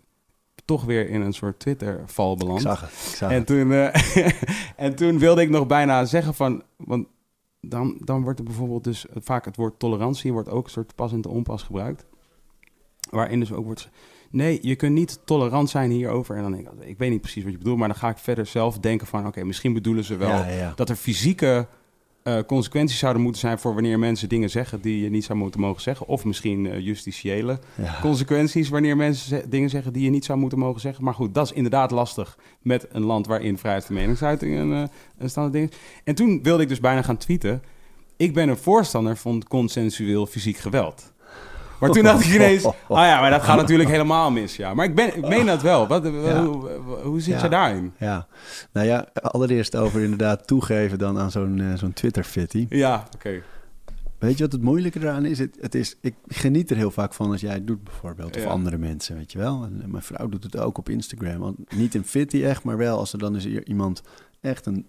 [0.64, 2.60] toch weer in een soort Twitter-val Ik beland.
[2.60, 2.90] zag het.
[2.90, 4.26] Ik zag En toen, eh,
[4.86, 6.62] en toen wilde ik nog bijna zeggen van...
[6.76, 7.06] Want
[7.60, 9.06] dan, dan wordt er bijvoorbeeld dus...
[9.14, 12.06] Vaak het woord tolerantie wordt ook een soort pas en te onpas gebruikt.
[13.10, 13.88] Waarin dus ook wordt...
[14.30, 16.36] Nee, je kunt niet tolerant zijn hierover.
[16.36, 17.78] En dan denk ik, ik weet niet precies wat je bedoelt...
[17.78, 19.26] maar dan ga ik verder zelf denken van...
[19.26, 20.72] oké, misschien bedoelen ze wel Ja, ja, ja.
[20.76, 21.66] dat er fysieke
[22.24, 23.58] eh, consequenties zouden moeten zijn...
[23.58, 26.06] voor wanneer mensen dingen zeggen die je niet zou moeten mogen zeggen.
[26.06, 27.98] Of misschien eh, justitiële Ja.
[28.00, 31.04] consequenties wanneer mensen ze- dingen zeggen die je niet zou moeten mogen zeggen.
[31.04, 34.82] Maar goed, dat is inderdaad lastig met een land waarin vrijheid van meningsuiting een, eh,
[35.18, 35.76] een standaard ding is.
[36.04, 37.62] En toen wilde ik dus bijna gaan tweeten.
[38.16, 41.12] Ik ben een voorstander van consensueel fysiek geweld.
[41.80, 42.74] Maar toen dacht ik ineens, ah
[43.08, 44.56] ja, maar dat gaat natuurlijk helemaal mis.
[44.56, 44.74] Ja.
[44.74, 45.86] Maar ik, ben, ik meen dat wel.
[45.86, 46.44] Wat, Ja.
[46.44, 46.68] hoe,
[47.02, 47.42] hoe zit Ja.
[47.42, 47.92] je daarin?
[47.98, 48.26] Ja,
[48.72, 52.66] nou ja, allereerst over inderdaad toegeven dan aan zo'n eh, zo'n Twitter-fitty.
[52.68, 53.42] Ja, oké.
[54.18, 55.38] Weet je wat het moeilijke eraan is?
[55.38, 55.96] Het, het is?
[56.00, 58.36] Ik geniet er heel vaak van als jij het doet bijvoorbeeld.
[58.36, 58.48] Of Ja.
[58.48, 59.62] andere mensen, weet je wel.
[59.64, 61.38] En eh, mijn vrouw doet het ook op Instagram.
[61.38, 64.02] Want niet in fitty echt, maar wel als er dan is hier iemand
[64.40, 64.86] echt een,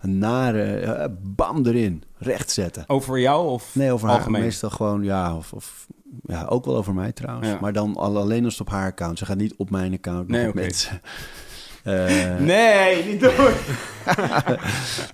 [0.00, 0.62] een nare...
[0.64, 2.84] eh, bam erin, recht zetten.
[2.86, 4.16] Over jou of Nee, over haar.
[4.16, 4.40] algemeen?
[4.42, 5.86] Meestal gewoon, ja, of, of
[6.22, 7.48] ja, ook wel over mij trouwens.
[7.48, 7.58] Ja.
[7.60, 9.18] Maar dan al, alleen als het op haar account.
[9.18, 10.56] Ze gaat niet op mijn account, Nee, oké.
[10.60, 11.00] mensen.
[12.38, 13.30] Nee, niet doen.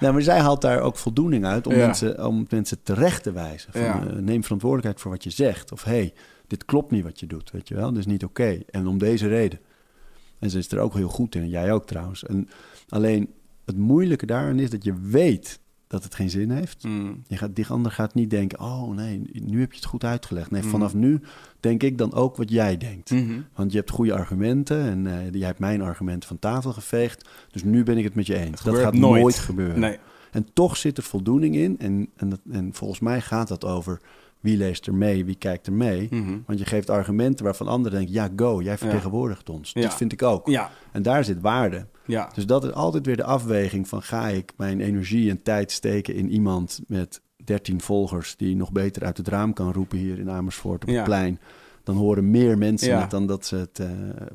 [0.01, 1.87] nou, maar zij haalt daar ook voldoening uit om, Ja.
[1.87, 3.73] mensen, om mensen terecht te wijzen.
[3.73, 4.07] Van, Ja.
[4.07, 5.73] eh, neem verantwoordelijkheid voor wat je zegt.
[5.73, 6.13] Of hey,
[6.47, 7.89] dit klopt niet wat je doet, weet je wel.
[7.91, 8.61] Dit is niet oké.
[8.71, 9.59] En om deze reden.
[10.39, 11.43] En ze is er ook heel goed in.
[11.43, 12.25] En jij ook trouwens.
[12.25, 12.49] En
[12.89, 13.33] alleen
[13.65, 15.61] het moeilijke daarin is dat je weet
[15.95, 16.85] dat het geen zin heeft.
[16.85, 17.23] Mm.
[17.27, 20.51] Je gaat, die ander gaat niet denken, oh nee, nu heb je het goed uitgelegd.
[20.51, 20.71] Nee, Mhm.
[20.71, 21.21] vanaf nu
[21.61, 23.11] denk ik dan ook wat jij denkt.
[23.11, 23.41] Mhm.
[23.55, 27.29] Want je hebt goede argumenten en eh, jij hebt mijn argumenten van tafel geveegd.
[27.51, 28.63] Dus nu ben ik het met je eens.
[28.63, 29.21] Dat gaat nooit.
[29.23, 29.81] nooit, gebeuren.
[29.81, 29.99] Nee.
[30.31, 31.79] En toch zit er voldoening in.
[31.79, 34.01] En, en, dat, en volgens mij gaat dat over
[34.45, 36.07] wie leest er mee, wie kijkt er mee.
[36.11, 36.39] Mhm.
[36.47, 39.71] Want je geeft argumenten waarvan anderen denken, ja, go, jij vertegenwoordigt ons.
[39.73, 39.81] Ja.
[39.81, 40.49] Dat vind ik ook.
[40.49, 41.87] Ja, En daar zit waarde.
[42.07, 42.31] ja.
[42.35, 46.15] Dus dat is altijd weer de afweging van ga ik mijn energie en tijd steken
[46.15, 50.31] in iemand met 13 volgers die nog beter uit het raam kan roepen hier in
[50.31, 51.39] Amersfoort op het plein.
[51.85, 53.89] Dan horen meer mensen het dan dat ze het eh,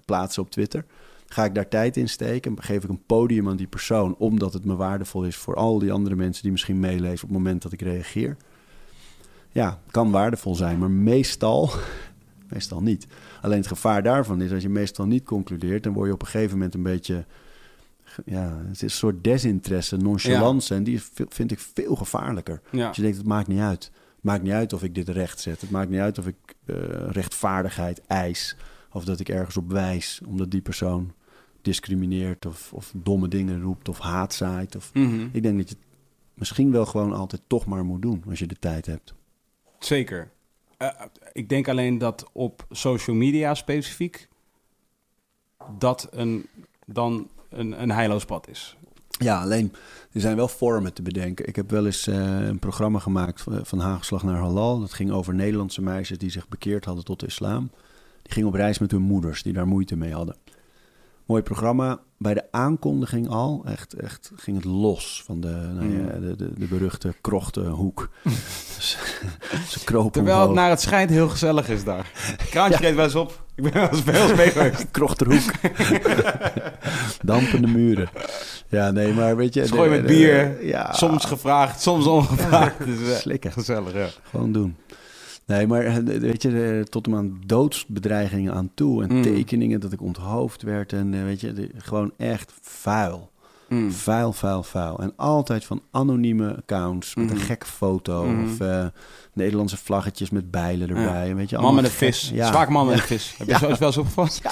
[0.05, 0.85] plaatsen op Twitter.
[1.27, 2.61] Ga ik daar tijd in steken?
[2.61, 5.91] Geef ik een podium aan die persoon omdat het me waardevol is voor al die
[5.91, 8.37] andere mensen die misschien meeleven op het moment dat ik reageer?
[9.51, 11.69] Ja, kan waardevol zijn, maar meestal,
[12.53, 13.07] meestal niet.
[13.41, 16.27] Alleen het gevaar daarvan is als je meestal niet concludeert, dan word je op een
[16.27, 17.25] gegeven moment een beetje
[18.25, 20.75] ja, het is een soort desinteresse, nonchalance.
[20.75, 22.61] En die vind ik veel gevaarlijker.
[22.71, 22.87] ja.
[22.87, 23.91] Als je denkt, het maakt niet uit.
[24.15, 25.61] Het maakt niet uit of ik dit recht zet.
[25.61, 26.35] Het maakt niet uit of ik
[26.65, 26.75] eh,
[27.09, 28.55] rechtvaardigheid eis.
[28.91, 31.13] Of dat ik ergens op wijs, omdat die persoon
[31.61, 32.45] discrimineert...
[32.45, 34.75] of, of domme dingen roept of haat zaait.
[34.75, 34.93] Of...
[34.93, 35.27] Mhm.
[35.31, 35.85] Ik denk dat je het
[36.33, 38.23] misschien wel gewoon altijd toch maar moet doen...
[38.29, 39.13] als je de tijd hebt.
[39.79, 40.29] Zeker.
[40.77, 40.89] Eh,
[41.31, 44.27] ik denk alleen dat op social media specifiek
[45.77, 46.47] dat een,
[46.85, 48.77] dan een, een heilloos pad is.
[49.09, 49.73] Ja, alleen
[50.11, 51.47] er zijn wel vormen te bedenken.
[51.47, 53.77] Ik heb wel eens eh, een programma gemaakt van- van
[54.23, 54.79] naar Halal.
[54.79, 57.69] Dat ging over Nederlandse meisjes die zich bekeerd hadden tot de islam.
[58.21, 60.35] Die gingen op reis met hun moeders, die daar moeite mee hadden.
[61.29, 61.99] Mooi programma.
[62.17, 66.21] Bij de aankondiging al, echt, echt ging het los van de, nou ja, Mm.
[66.21, 68.09] de, de, de beruchte krochtenhoek.
[68.75, 68.97] dus,
[69.69, 72.11] ze kropen Terwijl het naar het schijnt heel gezellig is daar.
[72.49, 73.43] Kraantje geeft wel eens op.
[73.55, 74.85] Ik ben wel eens bij ons mee geweest.
[74.91, 75.51] Krochterhoek.
[77.21, 78.09] Dampende muren.
[78.67, 79.67] Ja, nee, maar weet je...
[79.67, 80.65] Gooi met bier.
[80.65, 82.85] ja, Soms gevraagd, soms ongevraagd.
[82.85, 83.51] Dus, eh, slikken.
[83.51, 84.07] gezellig, ja.
[84.29, 84.75] Gewoon doen.
[85.49, 89.03] Nee, maar eh, weet je, tot en aan doodsbedreigingen aan toe.
[89.03, 89.21] En Mm.
[89.21, 90.93] tekeningen dat ik onthoofd werd.
[90.93, 93.31] En eh, weet je, gewoon echt vuil.
[93.69, 93.91] Mm.
[93.91, 94.99] Vuil, vuil, vuil.
[94.99, 98.25] En altijd van anonieme accounts met een gekke foto.
[98.25, 98.43] Mhm.
[98.43, 98.85] Of eh,
[99.33, 101.29] Nederlandse vlaggetjes met bijlen erbij.
[101.29, 102.31] En weet je, Man met een gek- vis.
[102.33, 102.47] Ja.
[102.47, 103.01] Zwaak man met Ja.
[103.01, 103.35] een vis.
[103.37, 104.41] Heb je zo eens wel eens opgevat?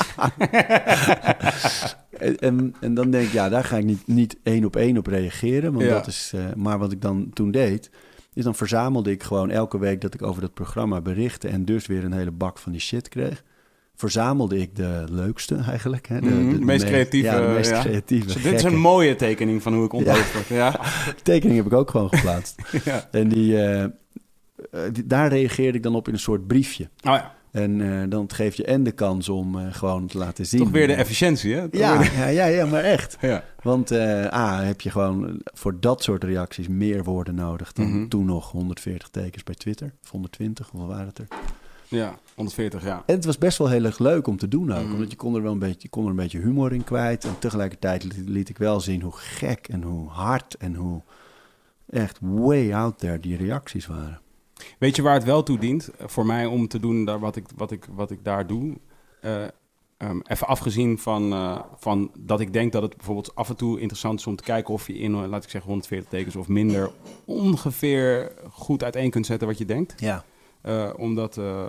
[2.17, 4.97] En, en, en dan denk ik, ja, daar ga ik niet, niet één op één
[4.97, 5.71] op reageren.
[5.73, 5.93] Want Ja.
[5.93, 7.89] dat is, maar wat ik dan toen deed,
[8.38, 11.85] is dan verzamelde ik gewoon elke week dat ik over dat programma berichtte en dus
[11.88, 13.43] weer een hele bak van die shit kreeg.
[13.95, 16.07] Verzamelde ik de leukste eigenlijk.
[16.07, 16.19] Hè?
[16.19, 17.81] De, Mhm, de, de meest creatieve, Ja, de meest ja.
[17.81, 18.41] creatieve.
[18.41, 20.47] Dit is een mooie tekening van hoe ik onthoofd word.
[20.47, 20.79] Ja.
[21.23, 22.55] tekening heb ik ook gewoon geplaatst.
[23.11, 23.89] En die, eh, eh,
[24.91, 26.83] die- daar reageerde ik dan op in een soort briefje.
[26.83, 30.45] Oh ja, En eh, dan geeft je en de kans om eh, gewoon te laten
[30.45, 30.60] zien.
[30.60, 31.66] toch weer de efficiëntie, hè?
[31.72, 33.18] Ja, ja, ja, ja, maar echt.
[33.22, 33.43] ja.
[33.62, 38.08] Want eh, A, heb je gewoon voor dat soort reacties meer woorden nodig dan Mhm.
[38.08, 39.93] toen nog 140 tekens bij Twitter.
[40.03, 41.28] Of 120, hoeveel waren het er?
[41.88, 43.03] ja, 140, ja.
[43.05, 44.84] En het was best wel heel erg leuk om te doen ook.
[44.84, 44.93] Mhm.
[44.93, 47.24] Omdat je kon er wel een beetje, je kon er een beetje humor in kwijt.
[47.26, 51.01] En tegelijkertijd liet, liet ik wel zien hoe gek en hoe hard en hoe
[51.89, 54.20] echt way out there die reacties waren.
[54.80, 55.89] Weet je waar het wel toe dient?
[55.97, 58.74] Eh, Voor mij om te doen daar wat, ik, wat, ik, wat ik daar doe.
[59.22, 59.43] Eh,
[59.97, 63.80] ehm, even afgezien van, eh, van dat ik denk dat het bijvoorbeeld af en toe
[63.80, 66.91] interessant is om te kijken of je in, laat ik zeggen, 140 tekens of minder
[67.26, 69.93] ongeveer goed uiteen kunt zetten wat je denkt.
[70.01, 70.24] Ja.
[70.97, 71.66] Omdat, eh,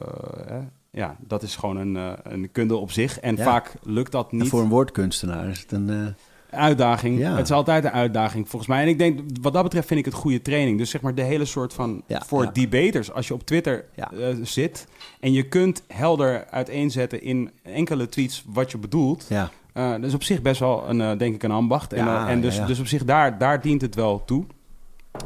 [0.91, 3.21] ja, dat is gewoon een, een kunde op zich.
[3.21, 3.45] En Ja.
[3.45, 4.49] vaak lukt dat En niet.
[4.49, 6.15] voor een woordkunstenaar is het een...
[6.51, 7.19] Uitdaging.
[7.19, 7.37] Ja.
[7.37, 8.83] Het is altijd een uitdaging volgens mij.
[8.83, 10.79] En ik denk, wat dat betreft vind ik het goede training.
[10.79, 12.51] Dus zeg maar de hele soort van, Ja, voor ja.
[12.51, 14.07] debaters, als je op Twitter eh,
[14.43, 14.87] zit
[15.21, 19.27] en je kunt helder uiteenzetten in enkele tweets wat je bedoelt.
[19.29, 19.51] ja.
[19.73, 21.93] eh, dat is op zich best wel een, eh, denk ik, een ambacht.
[21.93, 24.45] En, en dus, dus op zich, daar, daar dient het wel toe.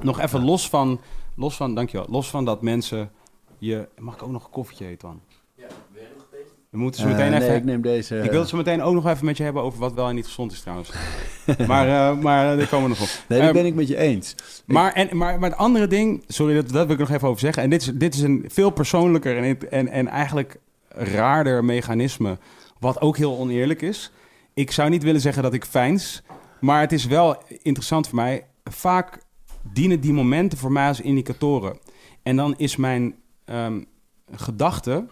[0.01, 1.01] Nog even los van,
[1.35, 3.11] los van, dankjewel, los van dat mensen
[3.59, 3.89] je...
[3.99, 5.21] Mag ik ook nog een koffietje eten, man?
[6.73, 7.47] We moeten zo meteen Eh, even...
[7.49, 8.17] nee, ik neem deze...
[8.17, 10.15] Ik wil het zo meteen ook nog even met je hebben over wat wel en
[10.15, 10.91] niet gezond is trouwens.
[11.67, 13.09] maar, eh, maar eh, daar komen we nog op.
[13.29, 14.35] Nee, dat Ehm, ben ik met je eens.
[14.67, 17.41] maar, en, maar, maar het andere ding, sorry, dat, dat wil ik nog even over
[17.41, 17.63] zeggen.
[17.63, 20.59] En dit is, dit is een veel persoonlijker en, en, en eigenlijk
[20.89, 22.39] raarder mechanisme,
[22.79, 24.13] wat ook heel oneerlijk is.
[24.55, 26.23] Ik zou niet willen zeggen dat ik fijns,
[26.61, 28.45] maar het is wel interessant voor mij.
[28.65, 29.19] Vaak
[29.73, 31.79] dienen die momenten voor mij als indicatoren.
[32.23, 33.15] En dan is mijn
[33.45, 33.81] ehm,
[34.35, 35.07] gedachte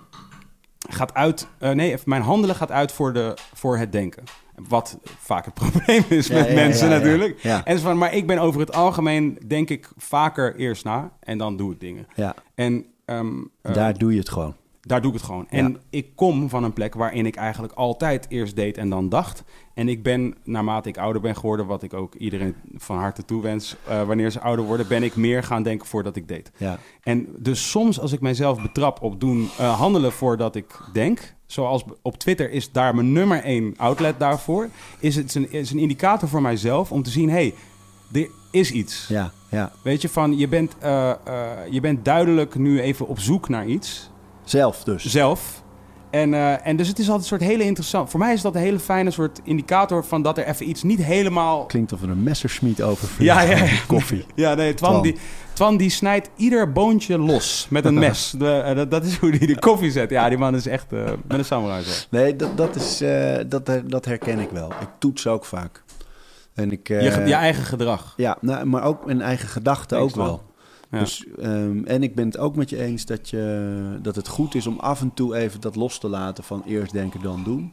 [0.93, 4.23] gaat uit, eh, nee, mijn handelen gaat uit voor, de, voor het denken.
[4.69, 7.43] Wat vaak het probleem is Ja, met ja, mensen ja, natuurlijk.
[7.65, 11.57] En van, maar ik ben over het algemeen, denk ik, vaker eerst na en dan
[11.57, 12.07] doe ik dingen.
[12.15, 12.35] ja.
[12.55, 14.55] En ehm, eh, daar doe je het gewoon.
[14.91, 15.47] Daar doe ik het gewoon.
[15.49, 19.45] En ik kom van een plek waarin ik eigenlijk altijd eerst deed en dan dacht.
[19.75, 23.77] En ik ben, naarmate ik ouder ben geworden, wat ik ook iedereen van harte toewens,
[23.87, 26.51] eh wanneer ze ouder worden, ben ik meer gaan denken voordat ik deed.
[26.57, 31.35] Ja, En dus soms als ik mijzelf betrap op doen, eh, handelen voordat ik denk,
[31.47, 34.69] zoals op Twitter is daar mijn nummer één outlet daarvoor,
[34.99, 37.55] is het een, is een indicator voor mijzelf om te zien, hé, hey,
[38.23, 39.07] er is iets.
[39.09, 39.73] ja, ja.
[39.83, 41.13] Weet je, van je bent, eh,
[41.71, 44.11] je bent duidelijk nu even op zoek naar iets,
[44.45, 45.05] Zelf dus.
[45.05, 45.63] zelf.
[46.11, 48.11] En, eh, en dus het is altijd een soort hele interessant.
[48.11, 51.03] Voor mij is dat een hele fijne soort indicator van dat er even iets niet
[51.05, 53.71] helemaal Klinkt of er een messerschmied over Ja, ja, ja.
[53.87, 54.25] koffie.
[54.35, 55.03] Ja, nee, Twan, Twan.
[55.03, 55.17] Die,
[55.53, 58.31] Twan die snijdt ieder boontje los met een mes.
[58.39, 60.11] De, eh, dat, dat is hoe hij de koffie zet.
[60.11, 61.83] Ja, die man is echt eh, met een samurai.
[61.83, 61.91] zo.
[62.11, 62.99] Nee, dat, dat, is,
[63.49, 64.69] dat, dat herken ik wel.
[64.81, 65.83] Ik toets ook vaak.
[66.55, 68.15] En ik, Je, je eigen gedrag.
[68.17, 70.43] Ja, nou, maar ook mijn eigen gedachten ook wel.
[70.91, 70.99] Ja.
[70.99, 74.55] Dus, ehm, en ik ben het ook met je eens dat, je, dat het goed
[74.55, 77.73] is om af en toe even dat los te laten van eerst denken dan doen.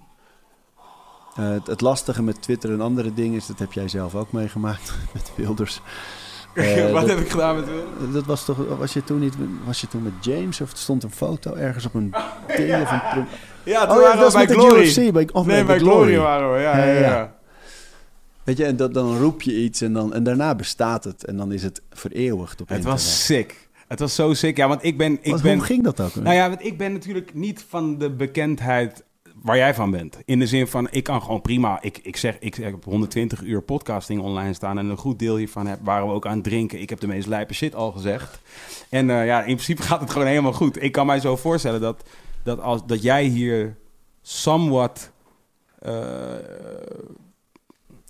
[1.36, 4.32] Eh, het, het lastige met Twitter en andere dingen is, dat heb jij zelf ook
[4.32, 5.82] meegemaakt met Wilders.
[6.54, 8.12] Eh, Wat dat, heb ik gedaan met Wil?
[8.12, 9.34] dat was toch, was je toen niet,
[9.66, 12.14] was je toen met James of stond een foto ergens op een
[12.58, 13.02] ding of een...
[13.12, 13.26] pro-
[13.64, 16.60] Ja, Oh ja, was met de UFC, bij, of nee, nee, bij Glory waren we.
[16.60, 16.84] Ja.
[16.86, 17.36] ja.
[18.48, 21.38] Weet je, en dat, dan roep je iets en, dan, en daarna bestaat het en
[21.38, 23.02] dan is het vereeuwigd op Het internet.
[23.04, 23.70] was sick.
[23.88, 24.58] Het was zo sick.
[24.58, 25.18] Ja, want ik ben...
[25.22, 26.16] Ik Wat- ben Hoe ging dat ook?
[26.16, 29.04] Nou ja, want ik ben natuurlijk niet van de bekendheid
[29.42, 30.18] waar jij van bent.
[30.26, 31.82] In de zin van, ik kan gewoon prima...
[31.82, 34.78] Ik, ik zeg, ik heb 120 uur podcasting online staan...
[34.78, 36.82] en een goed deel hiervan heb, waren we ook aan het drinken.
[36.82, 38.40] Ik heb de meest lijpe shit al gezegd.
[38.90, 40.82] En eh, ja, in principe gaat het gewoon helemaal goed.
[40.84, 42.04] Ik kan mij zo voorstellen dat,
[42.44, 43.78] dat, als, dat jij hier
[44.22, 45.12] somewhat...
[45.80, 45.94] eh,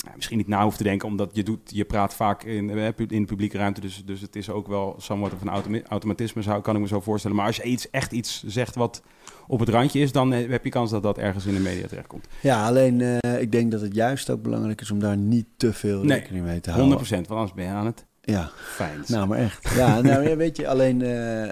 [0.07, 2.85] ja, misschien niet na hoeft te denken, omdat je, doet, je praat vaak in, eh,
[3.07, 3.81] in de publieke ruimte.
[3.81, 6.87] Dus, dus het is ook wel somewhat of een automa- automatisme, zou, kan ik me
[6.87, 7.37] zo voorstellen.
[7.37, 9.01] Maar als je iets, echt iets zegt wat
[9.47, 11.87] op het randje is, dan eh, heb je kans dat dat ergens in de media
[11.87, 12.27] terechtkomt.
[12.41, 15.73] Ja, alleen eh, ik denk dat het juist ook belangrijk is om daar niet te
[15.73, 16.99] veel Nee, rekening mee te 100%, houden.
[17.09, 18.99] want anders ben je aan het Ja, fijn.
[19.07, 19.69] nou maar echt.
[19.75, 20.99] Ja, nou ja, weet je, alleen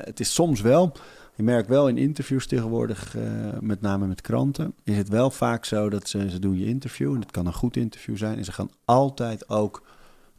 [0.05, 0.95] het is soms wel...
[1.35, 3.23] Je merkt wel in interviews tegenwoordig, eh,
[3.59, 7.13] met name met kranten, is het wel vaak zo dat ze, ze doen je interview
[7.13, 9.83] en het kan een goed interview zijn en ze gaan altijd ook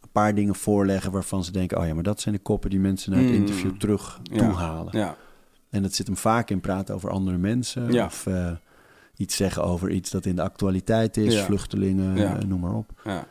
[0.02, 2.78] een paar dingen voorleggen waarvan ze denken, oh ja, maar dat zijn de koppen die
[2.80, 3.34] mensen naar het Mm.
[3.36, 4.36] interview terug Ja.
[4.38, 4.98] toehalen.
[4.98, 5.16] Ja,
[5.70, 7.92] En dat zit hem vaak in praten over andere mensen.
[7.92, 8.04] Ja.
[8.04, 8.50] Of eh,
[9.16, 11.40] iets zeggen over iets dat in de actualiteit is.
[11.40, 12.90] Vluchtelingen, eh, noem maar op.
[13.04, 13.26] ja.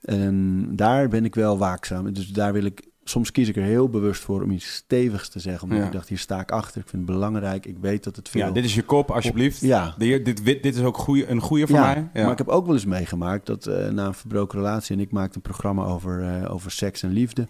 [0.00, 2.12] En daar ben ik wel waakzaam.
[2.12, 2.88] Dus daar wil ik...
[3.04, 5.62] Soms kies ik er heel bewust voor om iets stevigs te zeggen.
[5.62, 5.84] Omdat Ja.
[5.86, 6.80] ik dacht, hier sta ik achter.
[6.80, 7.66] Ik vind het belangrijk.
[7.66, 8.40] Ik weet dat het veel...
[8.40, 9.60] ja, dit is je kop, alsjeblieft.
[9.60, 9.94] Ja.
[9.98, 12.08] Dit, dit is ook goeie, een goede voor Ja, mij.
[12.14, 12.22] Ja.
[12.22, 14.96] maar ik heb ook wel eens meegemaakt dat eh, na een verbroken relatie...
[14.96, 17.46] en ik maakte een programma over, eh, over seks en liefde...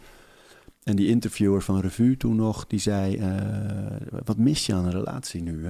[0.83, 3.17] En die interviewer van Revue toen nog, die zei...
[3.17, 3.29] eh,
[4.25, 5.65] wat mis je aan een relatie nu?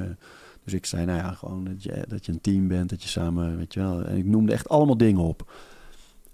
[0.65, 3.09] Dus ik zei, nou ja, gewoon dat je, dat je een team bent, dat je
[3.09, 4.05] samen, weet je wel...
[4.05, 5.53] En ik noemde echt allemaal dingen op.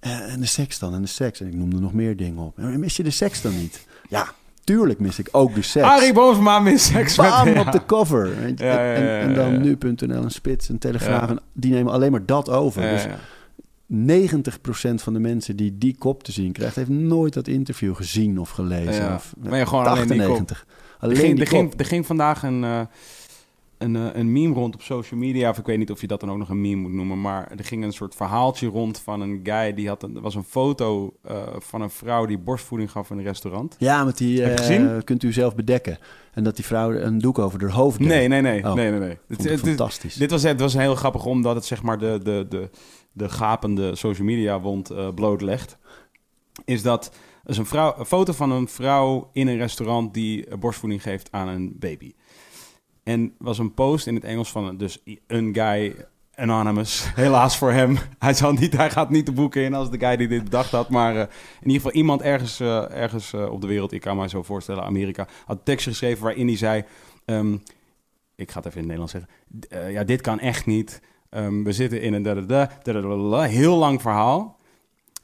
[0.01, 1.41] Eh, en de seks dan, en de seks.
[1.41, 2.59] En ik noemde nog meer dingen op.
[2.59, 3.87] En mis je de seks dan niet?
[4.09, 4.27] Ja,
[4.65, 5.87] tuurlijk mis ik ook de seks.
[5.87, 7.61] Arie Boomsma mis seks met- Bam, ja.
[7.61, 8.27] op de cover.
[8.57, 11.31] Ja, ja, en, en dan nu.nl, een spits, een telegraaf.
[11.31, 12.83] En die nemen alleen maar dat over.
[12.83, 13.19] Dus ja.
[13.93, 16.77] 90% van de mensen die die kop te zien krijgt...
[16.77, 19.15] heeft nooit dat interview gezien of gelezen.
[19.15, 20.21] Of, Maar gewoon alleen die kop.
[20.31, 20.67] 98.
[20.69, 21.81] Er Alleen ging, die er, ging, kop.
[21.81, 22.81] er ging vandaag een, eh,
[23.81, 25.51] een, eh, een meme rond op social media.
[25.51, 27.21] Of ik weet niet of je dat dan ook nog een meme moet noemen.
[27.21, 29.75] Maar er ging een soort verhaaltje rond van een guy.
[29.75, 33.19] Die had een, er was een foto eh, van een vrouw die borstvoeding gaf in
[33.19, 33.77] een restaurant.
[33.79, 35.99] Ja, met die eh, kunt u zelf bedekken.
[36.33, 38.09] En dat die vrouw een doek over haar hoofd deed.
[38.09, 38.65] Nee, nee, nee.
[38.65, 38.75] Oh.
[38.75, 39.19] nee, nee, nee.
[39.29, 40.15] Het- fantastisch.
[40.15, 42.71] dit was, het was heel grappig omdat het zeg maar de, de, de,
[43.13, 45.79] de gapende social media wond blootlegt.
[46.65, 47.13] Is dat
[47.45, 51.49] is een, vrouw, een foto van een vrouw in een restaurant die borstvoeding geeft aan
[51.49, 52.13] een baby.
[53.03, 55.95] En was een post in het Engels van dus een guy
[56.41, 57.11] anonymous.
[57.15, 57.99] Helaas voor hem.
[58.19, 60.71] Hij, zal niet, hij gaat niet de boeken in als de guy die dit bedacht
[60.71, 60.89] had.
[60.89, 61.21] Maar eh,
[61.61, 64.43] in ieder geval iemand ergens, eh, ergens eh, op de wereld, ik kan mij zo
[64.43, 66.85] voorstellen, Amerika, had een tekstje geschreven waarin hij zei...
[67.25, 67.57] ehm,
[68.35, 69.93] ik ga het even in het Nederlands zeggen.
[69.93, 71.03] Ja, dit kan echt niet.
[71.31, 72.23] Ehm, we zitten in een
[73.43, 74.59] heel lang verhaal.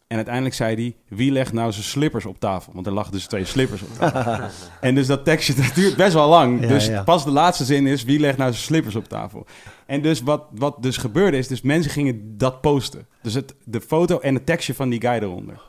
[0.06, 2.72] En uiteindelijk zei hij, wie legt nou zijn slippers op tafel?
[2.72, 4.48] Want er lag dus twee slippers op tafel.
[4.80, 6.66] en dus dat tekstje, dat duurt best wel lang.
[6.66, 9.46] Dus pas de laatste zin is, wie legt nou zijn slippers op tafel?
[9.86, 13.06] En dus wat, wat dus gebeurde is, dus mensen gingen dat posten.
[13.22, 15.60] Dus het, de foto en het tekstje van die guy eronder.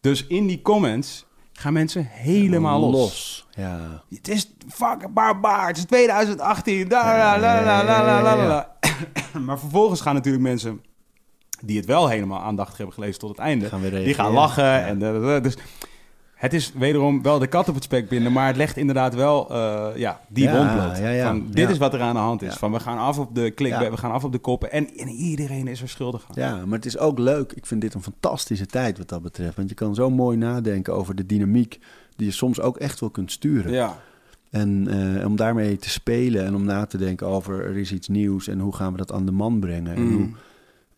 [0.00, 2.92] Dus in die comments gaan mensen helemaal los.
[2.92, 3.46] los.
[3.54, 4.02] Ja.
[4.10, 5.66] Het is fucking barbaar.
[5.66, 6.88] Het is 2018.
[9.46, 10.80] Maar vervolgens gaan natuurlijk mensen
[11.62, 14.64] die het wel helemaal aandachtig hebben gelezen tot het einde, Gaan die gaan lachen.
[14.64, 14.86] Ja.
[14.86, 15.40] En da, da, da.
[15.40, 15.56] dus
[16.34, 19.50] het is wederom wel de kat op het spek binden, maar het legt inderdaad wel
[19.50, 21.26] eh, ja, die Ja.
[21.26, 22.54] Van, dit is wat er aan de hand is.
[22.54, 25.08] Van, we gaan af op de klik, we gaan af op de koppen en, en
[25.08, 26.42] iedereen is er schuldig aan.
[26.42, 27.52] Ja, maar het is ook leuk.
[27.52, 29.56] Ik vind dit een fantastische tijd wat dat betreft.
[29.56, 31.78] Want je kan zo mooi nadenken over de dynamiek
[32.16, 33.72] die je soms ook echt wel kunt sturen.
[33.72, 33.96] Ja.
[34.50, 34.88] En
[35.18, 38.48] eh, om daarmee te spelen en om na te denken over er is iets nieuws
[38.48, 39.94] en hoe gaan we dat aan de man brengen.
[39.94, 40.12] En Mm.
[40.14, 40.28] hoe,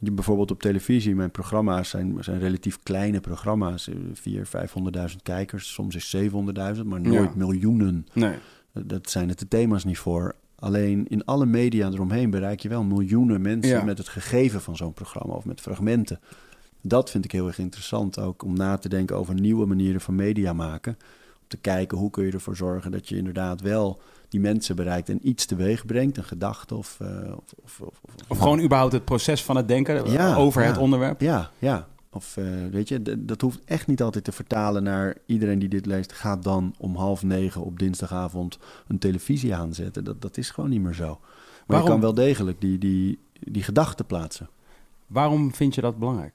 [0.00, 3.88] je bijvoorbeeld op televisie, mijn programma's zijn, zijn relatief kleine programma's.
[3.88, 7.36] eh, 400.000, 500.000 kijkers, soms is 700.000, maar nooit Ja.
[7.36, 8.06] miljoenen.
[8.12, 8.34] Nee.
[8.72, 10.34] Dat zijn het de thema's niet voor.
[10.58, 13.84] Alleen in alle media eromheen bereik je wel miljoenen mensen Ja.
[13.84, 16.20] met het gegeven van zo'n programma of met fragmenten.
[16.82, 20.14] Dat vind ik heel erg interessant ook om na te denken over nieuwe manieren van
[20.14, 20.92] media maken.
[21.40, 25.08] Om te kijken hoe kun je ervoor zorgen dat je inderdaad wel die mensen bereikt
[25.08, 26.96] en iets teweeg brengt, een gedachte of.
[27.00, 30.34] eh, of, of, of, of- Of gewoon überhaupt het proces van het denken eh, Ja,
[30.34, 30.68] over ja.
[30.68, 31.20] het onderwerp.
[31.20, 31.88] Ja, ja.
[32.12, 35.86] Of eh, weet je, dat hoeft echt niet altijd te vertalen naar iedereen die dit
[35.86, 36.12] leest.
[36.12, 38.58] Gaat dan om half negen op dinsdagavond
[38.88, 40.04] een televisie aanzetten.
[40.04, 41.06] Dat, dat is gewoon niet meer zo.
[41.06, 41.20] Maar
[41.66, 41.84] Waarom?
[41.86, 44.48] je kan wel degelijk die, die, die gedachten plaatsen.
[45.06, 46.34] Waarom vind je dat belangrijk?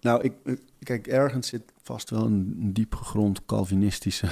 [0.00, 0.32] Nou, ik,
[0.78, 4.26] kijk, ergens zit vast wel een, een diep gegrond Calvinistische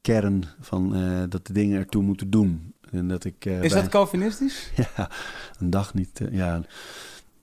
[0.00, 2.74] kern van eh, dat de dingen ertoe moeten doen.
[2.90, 4.70] En dat ik, eh, Is bij- dat Calvinistisch?
[4.96, 5.10] Ja,
[5.58, 6.20] een dag niet.
[6.20, 6.60] eh, ja.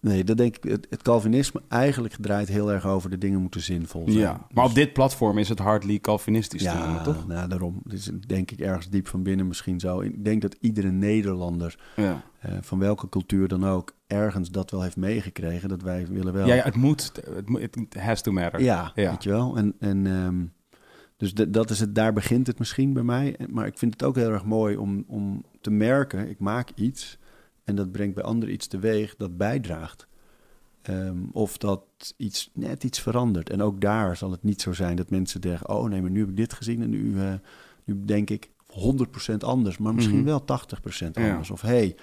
[0.01, 0.71] Nee, dat denk ik.
[0.71, 4.17] Het, het Calvinisme eigenlijk draait heel erg over de dingen moeten zinvol zijn.
[4.19, 7.27] Ja, maar op Dus- dit platform is het hardly Calvinistisch te noemen, ja, toch?
[7.27, 7.81] nou, daarom.
[7.83, 10.01] Het is denk ik ergens diep van binnen misschien zo.
[10.01, 12.23] Ik denk dat iedere Nederlander, Ja.
[12.61, 15.69] van welke cultuur dan ook, ergens dat wel heeft meegekregen.
[15.69, 16.47] Dat wij willen wel.
[16.47, 17.11] Ja, ja, het moet.
[17.53, 18.61] Het has to matter.
[18.61, 19.09] Ja, Ja.
[19.11, 19.57] weet je wel.
[19.57, 20.43] En, en ehm,
[21.19, 23.35] dus dat is het, daar begint het misschien bij mij.
[23.49, 27.17] Maar ik vind het ook heel erg mooi om, om te merken, ik maak iets
[27.63, 30.07] en dat brengt bij anderen iets teweeg dat bijdraagt.
[30.81, 31.83] Ehm, of dat
[32.17, 33.49] iets net iets verandert.
[33.49, 36.19] En ook daar zal het niet zo zijn dat mensen denken: oh nee, maar nu
[36.19, 37.33] heb ik dit gezien en nu, eh,
[37.83, 40.25] nu denk ik 100% anders, maar misschien Mhm.
[40.25, 41.29] wel 80% Ja.
[41.29, 41.51] anders.
[41.51, 41.95] Of hey,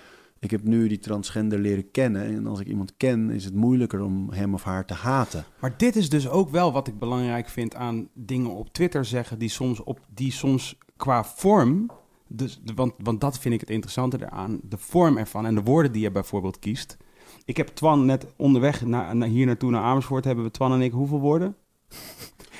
[0.46, 4.00] ik heb nu die transgender leren kennen en als ik iemand ken, is het moeilijker
[4.00, 5.44] om hem of haar te haten.
[5.60, 9.38] Maar dit is dus ook wel wat ik belangrijk vind aan dingen op Twitter zeggen,
[9.38, 11.90] die soms, op, die soms qua vorm.
[12.28, 14.60] Dus, want, want dat vind ik het interessante eraan.
[14.62, 16.96] De vorm ervan en de woorden die je bijvoorbeeld kiest.
[17.44, 20.24] Ik heb Twan net onderweg naar, naar hier naartoe naar Amersfoort.
[20.24, 21.56] Hebben we Twan en ik hoeveel woorden?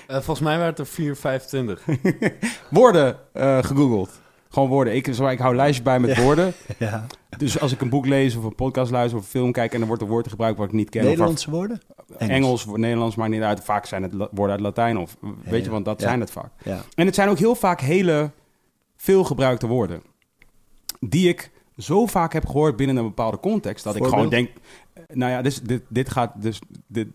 [0.06, 1.86] Eh, volgens mij waren het er 4, 25.
[2.70, 4.20] woorden eh, gegoogeld.
[4.56, 4.94] Gewoon woorden.
[4.94, 6.52] Ik, zo, ik hou een lijstje bij met woorden.
[6.78, 7.06] Ja.
[7.38, 9.80] Dus als ik een boek lees of een podcast luister of een film kijk en
[9.80, 11.00] er wordt een woord gebruikt wat ik niet ken.
[11.00, 11.80] of Nederlandse woorden?
[12.18, 13.64] Engels, Engels Nederlands, maar niet uit.
[13.64, 16.50] Vaak zijn het woorden uit Latijn of weet je, want dat zijn het vaak.
[16.62, 16.80] Ja.
[16.94, 18.30] En het zijn ook heel vaak hele
[18.96, 20.02] veel gebruikte woorden.
[21.00, 24.50] Die ik zo vaak heb gehoord binnen een bepaalde context dat ik gewoon denk,
[24.92, 27.08] eh, nou ja, dus, dit, dit gaat dus dit,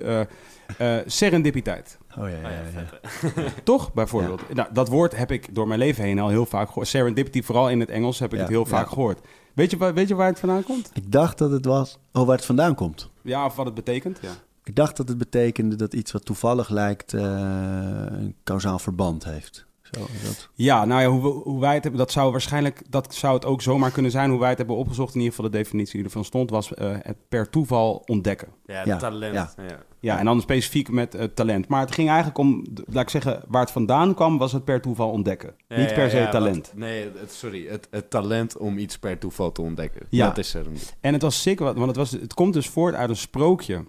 [0.00, 1.98] eh, eh, eh, serendipiteit.
[2.18, 3.42] Oh ja, ja, ja.
[3.64, 4.54] Toch, bijvoorbeeld.
[4.54, 6.88] Nou, dat woord heb ik door mijn leven heen al heel vaak gehoord.
[6.88, 9.18] Serendipity, vooral in het Engels, heb ik het heel vaak gehoord.
[9.54, 10.90] Weet je, waar- weet je waar het vandaan komt?
[10.94, 11.98] Ik dacht dat het was...
[12.12, 13.10] Oh, waar het vandaan komt.
[13.22, 14.18] Ja, of wat het betekent?
[14.22, 14.30] Ja.
[14.64, 19.66] Ik dacht dat het betekende dat iets wat toevallig lijkt eh, een kausaal verband heeft.
[19.92, 20.48] Zo, is dat.
[20.54, 23.62] Ja, nou ja, hoe, hoe wij het hebben, dat zou waarschijnlijk, dat zou het ook
[23.62, 24.30] zomaar kunnen zijn.
[24.30, 26.90] Hoe wij het hebben opgezocht, in ieder geval de definitie die ervan stond, was eh,
[27.02, 28.48] het per toeval ontdekken.
[28.66, 29.34] Ja, Ja, talent.
[29.34, 29.52] ja.
[29.56, 29.86] Ja.
[30.00, 31.68] Ja, en dan specifiek met eh, talent.
[31.68, 34.80] Maar het ging eigenlijk om, laat ik zeggen, waar het vandaan kwam, was het per
[34.80, 35.54] toeval ontdekken.
[35.68, 36.66] Ja, Niet ja, per se ja, talent.
[36.66, 37.66] wat- nee, het, sorry.
[37.68, 40.06] Het, het talent om iets per toeval te ontdekken.
[40.08, 40.26] Ja.
[40.26, 40.66] Dat is er.
[41.00, 43.84] En het was sick, want want het, was, het komt dus voort uit een sprookje.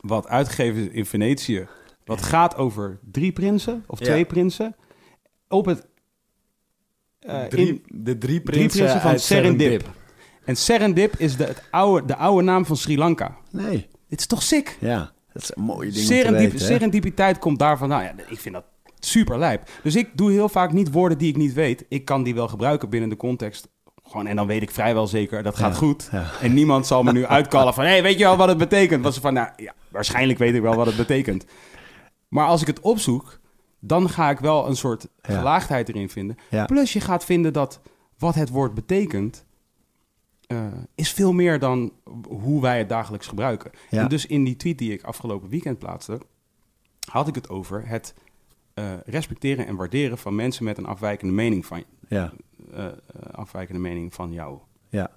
[0.00, 1.66] Wat uitgegeven is in Venetië.
[2.04, 4.04] Wat gaat over drie prinsen, of Ja.
[4.04, 4.76] twee prinsen.
[5.54, 5.86] Op het.
[7.20, 9.90] eh, Drie- in- de drie prinsen prinsen, van uit Serendip.
[10.44, 13.36] en Serendip is de, het oude, de oude naam van Sri Lanka.
[13.50, 14.76] Nee, Dit is toch sick?
[14.80, 15.12] ja.
[15.32, 17.88] Dat is een mooie ding Serendip, weten, serendipiteit komt daarvan.
[17.88, 18.64] Nou ja, ik vind dat
[18.98, 19.68] super lijp.
[19.82, 21.84] Dus ik doe heel vaak niet woorden die ik niet weet.
[21.88, 23.68] Ik kan die wel gebruiken binnen de context.
[24.02, 26.08] Gewoon, en dan weet ik vrijwel zeker, dat gaat Ja, goed.
[26.12, 26.30] ja.
[26.40, 27.84] En niemand zal me nu uitkallen van...
[27.84, 29.02] hé, hey, weet je wel wat het betekent?
[29.04, 31.44] Was ze van, nou ja, waarschijnlijk weet ik wel wat het betekent.
[32.28, 33.40] Maar als ik het opzoek,
[33.86, 36.36] dan ga ik wel een soort gelaagdheid erin vinden.
[36.66, 37.80] Plus je gaat vinden dat
[38.18, 39.44] wat het woord betekent...
[40.46, 41.92] eh, is veel meer dan
[42.28, 43.70] hoe wij het dagelijks gebruiken.
[43.90, 44.02] Ja.
[44.02, 46.18] En dus in die tweet die ik afgelopen weekend plaatste...
[47.10, 48.14] had ik het over het
[48.74, 50.18] eh, respecteren en waarderen...
[50.18, 52.32] van mensen met een afwijkende mening van, Ja,
[52.72, 52.86] eh,
[53.30, 54.58] afwijkende mening van jou.
[54.88, 55.10] ja,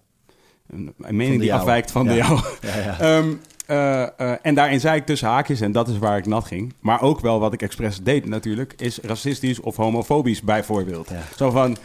[0.68, 2.39] Een, een mening die afwijkt van de jou.
[2.61, 2.97] ja, ja.
[3.68, 6.74] Eh, eh, en daarin zei ik tussen haakjes, en dat is waar ik nat ging.
[6.80, 11.09] Maar ook wel wat ik expres deed natuurlijk, is racistisch of homofobisch bijvoorbeeld.
[11.09, 11.22] Ja.
[11.36, 11.78] Zo van,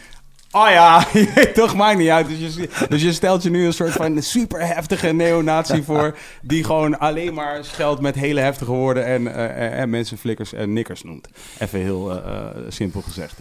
[0.51, 1.05] oh ja,
[1.53, 2.27] toch, maakt niet uit.
[2.27, 6.63] Dus je, dus je stelt je nu een soort van super heftige neonazi voor, die
[6.63, 11.03] gewoon alleen maar scheldt met hele heftige woorden en, eh, en mensen flikkers en nikkers
[11.03, 11.27] noemt.
[11.59, 12.21] Even heel
[12.67, 13.35] simpel gezegd.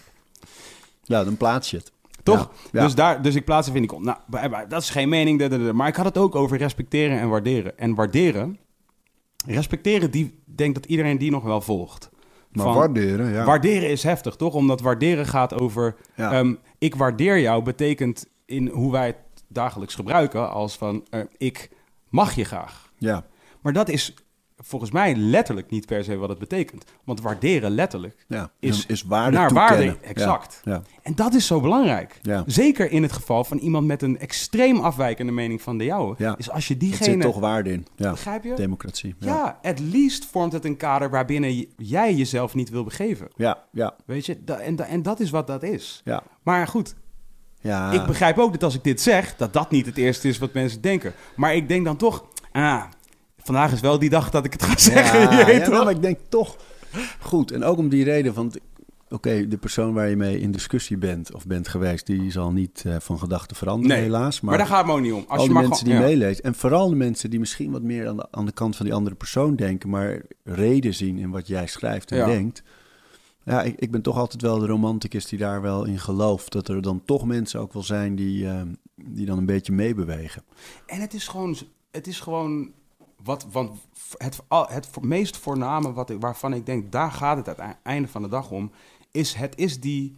[1.06, 1.92] Nou, dan plaats je het.
[2.22, 2.50] Toch?
[2.72, 2.82] Ja.
[2.82, 4.04] Dus, daar, dus ik plaats vind ik, om.
[4.04, 4.16] nou,
[4.68, 5.72] dat is geen mening.
[5.72, 7.78] Maar ik had het ook over respecteren en waarderen.
[7.78, 8.58] En waarderen,
[9.46, 12.10] respecteren, die denk dat iedereen die nog wel volgt.
[12.52, 13.44] Maar Van- waarderen, ja.
[13.44, 14.54] Waarderen is heftig, toch?
[14.54, 16.32] Omdat waarderen gaat over, Ja.
[16.32, 19.16] ehm, ik waardeer jou, betekent in hoe wij het
[19.48, 21.70] dagelijks gebruiken, als van, eh, ik
[22.08, 22.90] mag je graag.
[22.98, 23.24] ja,
[23.60, 24.14] Maar dat is
[24.62, 26.84] volgens mij letterlijk niet per se wat het betekent.
[27.04, 28.50] Want waarderen letterlijk ja.
[28.58, 29.86] is is, waarde naar toekennen.
[29.86, 30.60] waarde, exact.
[30.64, 32.20] Ja, En dat is zo belangrijk.
[32.46, 36.34] Zeker in het geval van iemand met een extreem afwijkende mening van de jouwe.
[36.36, 36.80] Is als je ja.
[36.80, 37.10] Er diegene...
[37.10, 37.86] zit toch waarde in.
[37.96, 38.54] Ja, Begrijp je?
[38.54, 39.14] democratie.
[39.18, 43.28] Ja, at least vormt het een kader waarbinnen jij jezelf niet wil begeven.
[43.36, 43.96] ja, ja.
[44.06, 44.38] Weet je?
[44.44, 46.00] En, en dat is wat dat is.
[46.04, 46.22] ja.
[46.42, 46.94] Maar goed,
[47.60, 47.90] ja.
[47.92, 50.52] ik begrijp ook dat als ik dit zeg, dat dat niet het eerste is wat
[50.52, 51.12] mensen denken.
[51.36, 52.84] Maar ik denk dan toch, ah,
[53.44, 55.20] vandaag is wel die dag dat ik het ga zeggen.
[55.54, 56.56] Ja, nou, maar ik denk toch
[57.20, 57.50] goed.
[57.50, 58.52] En ook om die reden van...
[59.08, 62.06] Oké, de persoon waar je mee in discussie bent of bent geweest...
[62.06, 64.40] die zal niet eh, van gedachten veranderen, Nee, helaas.
[64.40, 65.24] Maar, daar gaat het me ook niet om.
[65.28, 66.00] Als al je maar mensen die ja.
[66.00, 66.44] meelezen.
[66.44, 68.94] En vooral de mensen die misschien wat meer aan de, aan de kant van die
[68.94, 69.88] andere persoon denken...
[69.88, 72.26] maar reden zien in wat jij schrijft en Ja.
[72.26, 72.62] denkt.
[73.44, 76.52] Ja, ik, ik ben toch altijd wel de romanticus die daar wel in gelooft...
[76.52, 78.60] dat er dan toch mensen ook wel zijn die, eh,
[78.94, 80.42] die dan een beetje meebewegen.
[80.86, 81.56] En het is gewoon,
[81.90, 82.70] het is gewoon
[83.24, 83.78] wat, want
[84.16, 88.08] het, het meest voorname wat ik, waarvan ik denk, daar gaat het aan het einde
[88.08, 88.70] van de dag om,
[89.10, 90.16] is het is die,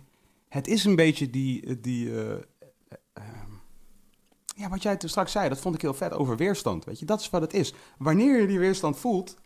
[0.49, 2.39] het is een beetje die, die eh, eh,
[3.13, 3.51] ehm,
[4.57, 7.07] ja, wat jij toen straks zei, dat vond ik heel vet over weerstand, weet je,
[7.07, 7.75] dat is wat het is.
[7.99, 9.37] Wanneer je die weerstand voelt,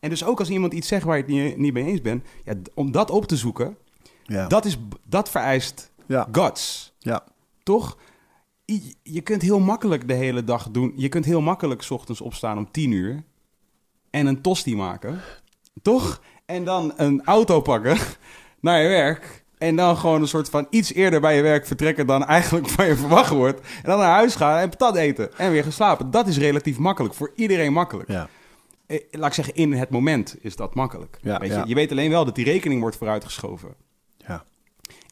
[0.00, 2.24] en dus ook als iemand iets zegt waar je het niet, niet mee eens bent,
[2.44, 3.76] ja, om dat op te zoeken,
[4.22, 6.92] Ja, dat, is, dat vereist ja, guts.
[6.98, 7.24] Ja,
[7.62, 7.98] toch?
[9.02, 10.92] Je kunt heel makkelijk de hele dag doen.
[10.96, 13.22] Je kunt heel makkelijk 's ochtends opstaan om 10 uur
[14.10, 15.20] en een tosti maken,
[15.82, 16.22] toch?
[16.46, 17.96] En dan een auto pakken
[18.60, 22.06] naar je werk en dan gewoon een soort van iets eerder bij je werk vertrekken
[22.06, 23.60] dan eigenlijk van je verwacht wordt.
[23.60, 26.10] En dan naar huis gaan en patat eten en weer gaan slapen.
[26.10, 28.08] Dat is relatief makkelijk, voor iedereen makkelijk.
[28.08, 28.28] ja.
[28.86, 31.18] Eh, Laat ik zeggen, in het moment is dat makkelijk.
[31.22, 31.54] Ja, weet je?
[31.54, 31.64] ja.
[31.66, 33.74] je weet alleen wel dat die rekening wordt vooruitgeschoven.
[34.16, 34.44] ja.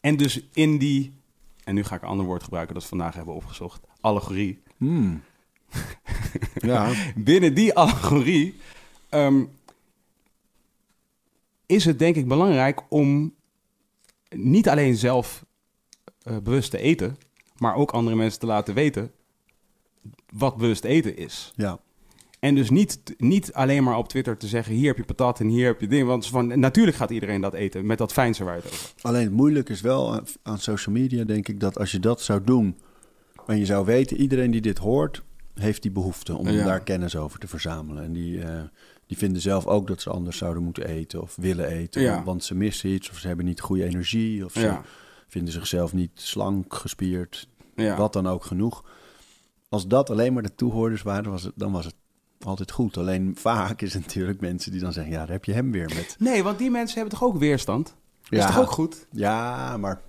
[0.01, 1.13] En dus in die,
[1.63, 4.61] en nu ga ik een ander woord gebruiken dat we vandaag hebben opgezocht, allegorie.
[4.77, 5.23] Hmm.
[6.55, 6.91] ja.
[7.15, 8.59] Binnen die allegorie
[9.09, 9.43] ehm,
[11.65, 13.33] is het denk ik belangrijk om
[14.29, 15.45] niet alleen zelf
[16.21, 17.17] eh, bewust te eten,
[17.57, 19.11] maar ook andere mensen te laten weten
[20.29, 21.53] wat bewust eten is.
[21.55, 21.79] ja.
[22.43, 25.47] En dus niet, niet alleen maar op Twitter te zeggen: hier heb je patat en
[25.47, 26.07] hier heb je ding.
[26.07, 28.91] Want van, natuurlijk gaat iedereen dat eten met dat fijnse waar het over.
[29.01, 32.43] Alleen het moeilijk is wel aan, social media, denk ik, dat als je dat zou
[32.43, 32.77] doen
[33.47, 35.21] en je zou weten, iedereen die dit hoort,
[35.53, 36.65] heeft die behoefte om Ja.
[36.65, 38.03] daar kennis over te verzamelen.
[38.03, 38.61] En die, eh,
[39.07, 42.23] die vinden zelf ook dat ze anders zouden moeten eten of willen eten, Ja.
[42.23, 44.81] want ze missen iets of ze hebben niet goede energie of ze Ja,
[45.27, 48.83] vinden zichzelf niet slank, gespierd, wat dan ook genoeg.
[49.69, 51.95] Als dat alleen maar de toehoorders waren, was het, dan was het
[52.45, 52.97] altijd goed.
[52.97, 55.91] Alleen vaak is het natuurlijk mensen die dan zeggen, ja, daar heb je hem weer
[55.95, 56.15] met.
[56.19, 57.85] Nee, want die mensen hebben toch ook weerstand?
[58.21, 58.47] Dat is Ja.
[58.47, 59.05] toch ook goed?
[59.11, 60.01] Ja, maar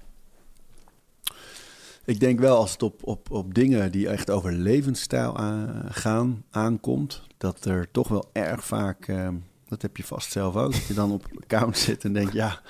[2.05, 6.45] ik denk wel als het op, op, op dingen die echt over levensstijl aan- gaan
[6.51, 9.29] aankomt, dat er toch wel erg vaak, eh,
[9.69, 12.61] dat heb je vast zelf ook, dat je dan op account zit en denkt, ja,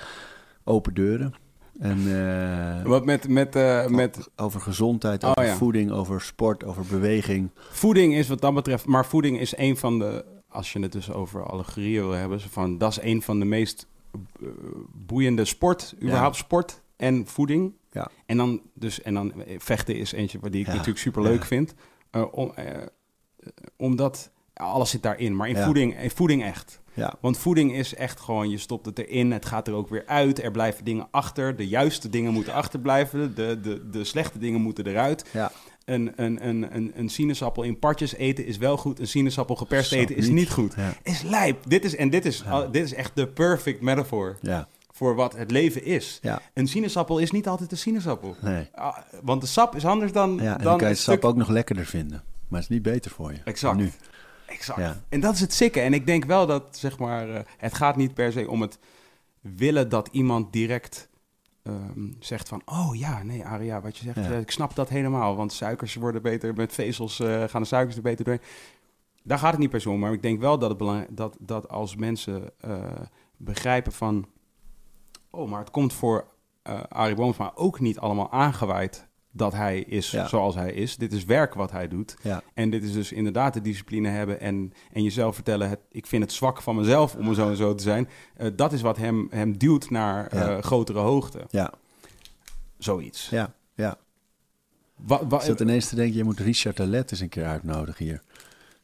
[0.65, 1.35] open deuren.
[1.79, 5.57] En eh, Wat met, met, eh, met over gezondheid, Oh, over ja.
[5.57, 7.51] voeding, over sport, over beweging.
[7.71, 8.87] voeding is wat dat betreft...
[8.87, 10.25] Maar voeding is een van de...
[10.49, 12.41] Als je het dus over allegorieën wil hebben...
[12.41, 14.49] Van, dat is een van de meest eh,
[14.93, 15.95] boeiende sport.
[16.03, 17.73] Überhaupt sport en voeding.
[17.91, 18.11] Ja.
[18.27, 21.45] En dan, dus, en dan vechten is eentje wat die ik Ja, natuurlijk super leuk
[21.45, 21.75] vind.
[22.31, 22.53] Om,
[23.77, 25.37] omdat alles zit daarin.
[25.37, 26.83] Maar in, voeding, in voeding echt.
[26.95, 30.03] Ja, Want voeding is echt gewoon, je stopt het erin, het gaat er ook weer
[30.07, 30.43] uit.
[30.43, 31.57] Er blijven dingen achter.
[31.57, 33.35] De juiste dingen moeten achterblijven.
[33.35, 35.25] De, de, de slechte dingen moeten eruit.
[35.33, 35.53] ja.
[35.85, 38.99] Een, een, een, een, een sinaasappel in partjes eten is wel goed.
[39.01, 40.35] Een sinaasappel geperst Zo eten is niet.
[40.35, 40.75] niet goed.
[40.77, 40.93] Ja.
[41.03, 41.59] Is lijp.
[41.69, 42.43] Dit is, en dit is,
[42.73, 46.19] dit is echt de perfect metafoor ja, voor wat het leven is.
[46.23, 46.41] ja.
[46.55, 48.37] Een sinaasappel is niet altijd een sinaasappel.
[48.41, 48.69] Nee.
[48.75, 51.25] Ah, want de sap is anders dan, Ja, en dan dan kan je het sap
[51.25, 52.23] ook nog lekkerder vinden.
[52.49, 53.39] Maar het is niet beter voor je.
[53.45, 53.77] Exact.
[53.77, 53.91] Nu.
[54.69, 54.79] Exact.
[54.97, 55.03] Ja.
[55.09, 55.81] En dat is het sikke.
[55.81, 58.79] En ik denk wel dat, zeg maar, eh, het gaat niet per se om het
[59.41, 61.09] willen dat iemand direct
[61.63, 62.63] ehm, zegt van...
[62.65, 64.33] Oh ja, nee, Aria, wat je zegt, Ja.
[64.33, 65.37] eh, ik snap dat helemaal.
[65.37, 68.43] Want suikers worden beter, met vezels eh, gaan de suikers er beter doorheen.
[69.23, 69.99] Daar gaat het niet per se om.
[69.99, 72.51] Maar ik denk wel dat, het belang, dat, dat als mensen
[73.37, 74.27] begrijpen van...
[75.31, 76.27] Oh, maar het komt voor
[76.89, 80.27] Arie Boomsma ook niet allemaal aangewaaid dat hij is Ja.
[80.29, 80.97] zoals hij is.
[80.97, 82.17] Dit is werk wat hij doet.
[82.23, 85.69] Ja, En dit is dus inderdaad de discipline hebben en, en jezelf vertellen...
[85.69, 88.09] Het, ik vind het zwak van mezelf om er zo en zo te zijn.
[88.37, 91.45] Eh, dat is wat hem, hem duwt naar eh, grotere hoogte.
[91.51, 91.73] ja,
[92.79, 93.29] Zoiets.
[93.29, 93.97] ja, ja.
[94.97, 98.05] Wa- wa- Ik zat ineens te denken, je moet Richard Alet eens een keer uitnodigen
[98.05, 98.23] hier.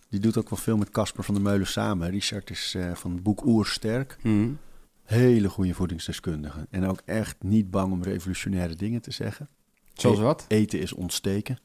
[0.09, 2.11] Die doet ook wel veel met Casper van der Meulen samen.
[2.11, 4.17] Richard is eh, van het boek Oersterk.
[4.23, 4.51] Mhm.
[5.05, 6.67] Hele goede voedingsdeskundige.
[6.71, 9.49] En ook echt niet bang om revolutionaire dingen te zeggen.
[10.01, 10.45] Zoals E- wat?
[10.49, 11.59] Eten is ontsteken.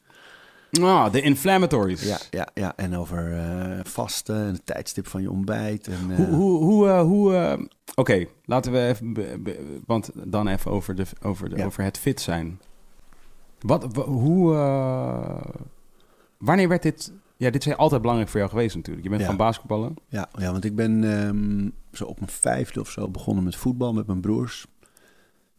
[0.80, 2.02] Ah, de inflammatories.
[2.02, 2.72] Ja, ja, ja.
[2.76, 5.86] En over eh, vasten en het tijdstip van je ontbijt.
[5.88, 9.12] En, eh, Hoe, hoe, hoe, eh, hoe Oké, laten we even...
[9.12, 11.64] be- be- want dan even over, de, over, de, Ja.
[11.64, 12.60] over het fit zijn.
[13.60, 14.54] Wat, wa- hoe...
[16.38, 17.12] wanneer werd dit...
[17.36, 19.04] Ja, dit is altijd belangrijk voor jou geweest natuurlijk.
[19.04, 19.26] Je bent Ja.
[19.28, 19.94] van basketballen.
[20.08, 23.92] Ja, ja, want ik ben ehm, zo op mijn vijfde of zo begonnen met voetbal
[23.92, 24.66] met mijn broers.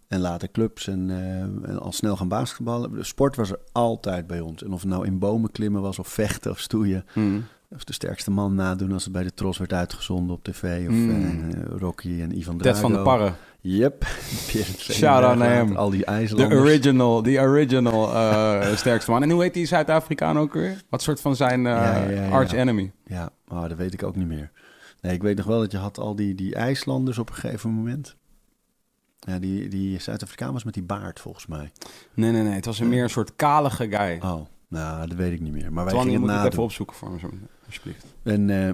[0.07, 2.91] En later clubs en, eh, en al snel gaan basketballen.
[2.95, 4.63] De sport was er altijd bij ons.
[4.63, 7.05] En of het nou in bomen klimmen was of vechten of stoeien.
[7.15, 7.39] Mhm.
[7.69, 10.87] Of de sterkste man nadoen als het bij de Tros werd uitgezonden op tv.
[10.87, 11.49] Of Mm.
[11.51, 12.73] eh, Rocky en Ivan Drago.
[12.73, 13.31] Ted van de Parre.
[13.61, 14.05] Yep.
[14.77, 15.75] Shout out naar hem.
[15.75, 16.61] Al die De IJslanders.
[16.61, 19.23] original, die original eh, sterkste man.
[19.23, 20.81] En hoe heet die Zuid-Afrikaan ook weer?
[20.89, 22.29] Wat soort van zijn eh, Ja, ja, ja.
[22.29, 22.91] arch enemy?
[23.05, 24.51] Ja, oh, dat weet ik ook niet meer.
[25.01, 27.69] Nee, ik weet nog wel dat je had al die, die IJslanders op een gegeven
[27.69, 28.15] moment.
[29.27, 31.71] Ja, die, die Zuid-Afrikaan was met die baard volgens mij.
[32.13, 32.53] Nee, nee, nee.
[32.53, 34.17] Het was een meer een soort kalige guy.
[34.21, 35.73] Oh, nou, dat weet ik niet meer.
[35.73, 37.29] Maar wij Twan, je gingen moet het even opzoeken voor me, zo,
[37.65, 38.05] alsjeblieft.
[38.23, 38.69] En eh,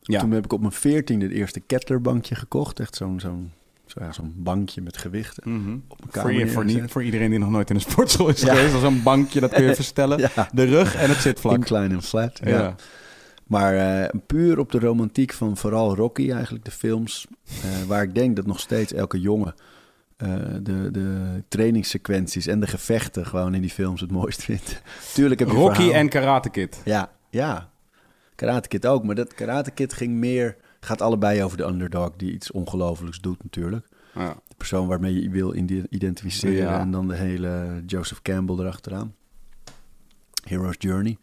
[0.00, 0.20] Ja.
[0.20, 2.80] toen heb ik op mijn veertiende het eerste Kettlerbankje gekocht.
[2.80, 3.52] Echt zo'n zo'n
[3.86, 5.52] zo, ja, zo'n bankje met gewichten.
[5.62, 5.76] Mhm.
[5.88, 8.54] Op Voor, je- voor, iedereen die nog nooit in een sportschool is Ja.
[8.54, 10.18] geweest, dat is een bankje, dat kun je verstellen.
[10.34, 11.54] Ja, De rug en het zitvlak.
[11.56, 12.40] incline en flat.
[12.44, 12.74] Ja.
[13.46, 17.26] Maar eh, puur op de romantiek van vooral Rocky eigenlijk, de films.
[17.44, 19.54] eh, waar ik denk dat nog steeds elke jongen
[20.16, 24.82] eh, de, de trainingssequenties en de gevechten gewoon in die films het mooist vindt.
[25.14, 26.80] Tuurlijk heb je Rocky verhaal- en Karate Kid.
[26.84, 27.70] Ja, ja.
[28.34, 29.04] Karate Kid ook.
[29.04, 30.56] Maar dat Karate Kid ging meer...
[30.80, 33.86] Gaat allebei over de underdog die iets ongelofelijks doet natuurlijk.
[34.14, 34.28] Ja.
[34.48, 36.56] De persoon waarmee je je wil ide- identificeren.
[36.56, 36.80] Ja.
[36.80, 39.14] En dan de hele Joseph Campbell erachteraan.
[40.44, 41.18] Hero's Journey.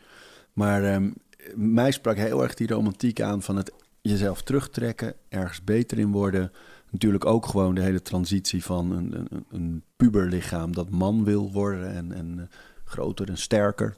[0.54, 1.12] Maar ehm,
[1.56, 3.72] mij sprak heel erg die romantiek aan van het
[4.02, 5.14] jezelf terugtrekken.
[5.30, 6.52] Ergens beter in worden.
[6.90, 11.94] Natuurlijk ook gewoon de hele transitie van een, een, een puberlichaam dat man wil worden.
[11.94, 12.46] En, en eh,
[12.84, 13.96] groter en sterker.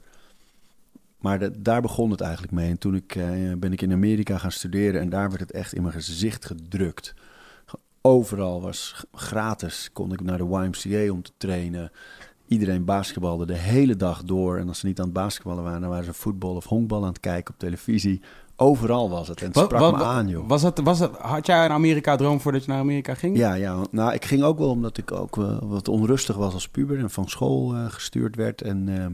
[1.17, 2.69] Maar daar begon het eigenlijk mee.
[2.69, 5.73] En toen ik, eh, ben ik in Amerika gaan studeren en daar werd het echt
[5.73, 7.13] in mijn gezicht gedrukt.
[8.01, 11.91] Overal was gratis, kon ik naar de YMCA om te trainen.
[12.47, 14.57] Iedereen basketbalde de hele dag door.
[14.57, 17.07] En als ze niet aan het basketballen waren, dan waren ze voetbal of honkbal aan
[17.07, 18.21] het kijken op televisie.
[18.55, 19.39] Overal was het.
[19.39, 20.47] En het Wat- sprak wat- me aan, joh.
[20.47, 23.37] Was het, was het, had jij een Amerika-droom voordat je naar Amerika ging?
[23.37, 26.69] Ja, ja, nou, ik ging ook wel omdat ik ook eh, wat onrustig was als
[26.69, 28.61] puber en van school eh, gestuurd werd.
[28.61, 29.11] En ehm,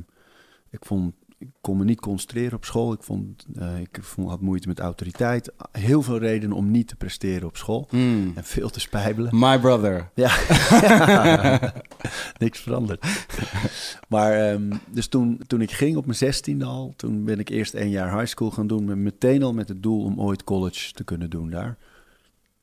[0.69, 2.93] ik vond, ik kon me niet concentreren op school.
[2.93, 5.51] Ik vond, eh, ik vond, had moeite met autoriteit.
[5.71, 7.87] Heel veel redenen om niet te presteren op school.
[7.89, 8.31] Hmm.
[8.35, 9.31] En veel te spijbelen.
[9.35, 10.09] My brother.
[10.13, 10.31] Ja,
[12.37, 13.05] niks veranderd.
[14.09, 17.73] maar ehm, dus toen, toen ik ging op mijn zestiende al, toen ben ik eerst
[17.73, 18.85] één jaar high school gaan doen.
[18.85, 21.77] met- Meteen al met het doel om ooit college te kunnen doen daar.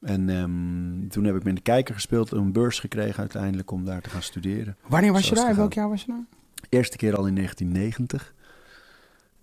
[0.01, 4.01] En ehm, toen heb ik met de kijker gespeeld, een beurs gekregen uiteindelijk om daar
[4.01, 4.77] te gaan studeren.
[4.89, 5.57] Wanneer was je daar?
[5.57, 6.25] Welk jaar was je daar?
[6.69, 8.35] Eerste keer al in 1990.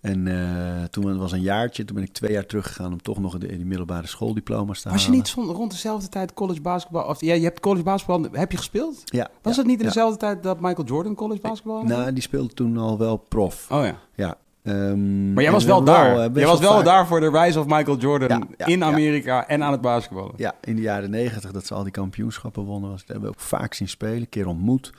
[0.04, 3.18] En eh, toen het was een jaartje, toen ben ik twee jaar teruggegaan om toch
[3.18, 5.18] nog in, die middelbare schooldiploma's te Was je halen.
[5.18, 7.02] niet rond dezelfde tijd college basketbal?
[7.04, 8.26] Of ja, je hebt college basketbal.
[8.32, 9.02] Heb je gespeeld?
[9.04, 9.28] Ja.
[9.42, 9.92] Was ja, het niet in ja.
[9.92, 11.82] dezelfde tijd dat Michael Jordan college basketbal?
[11.82, 13.66] Nou, die speelde toen al wel prof.
[13.70, 13.98] Oh ja.
[14.14, 14.36] Ja.
[14.62, 16.18] Ehm, Maar jij en was we wel daar.
[16.18, 18.84] eh, jij was wel vaak- daar voor de rise of Michael Jordan Ja, in.
[18.84, 20.32] Amerika en aan het basketballen.
[20.36, 22.90] Ja, in de jaren negentig dat ze al die kampioenschappen wonnen.
[22.90, 24.16] Was, dat hebben we ook vaak zien spelen.
[24.20, 24.92] Een keer ontmoet.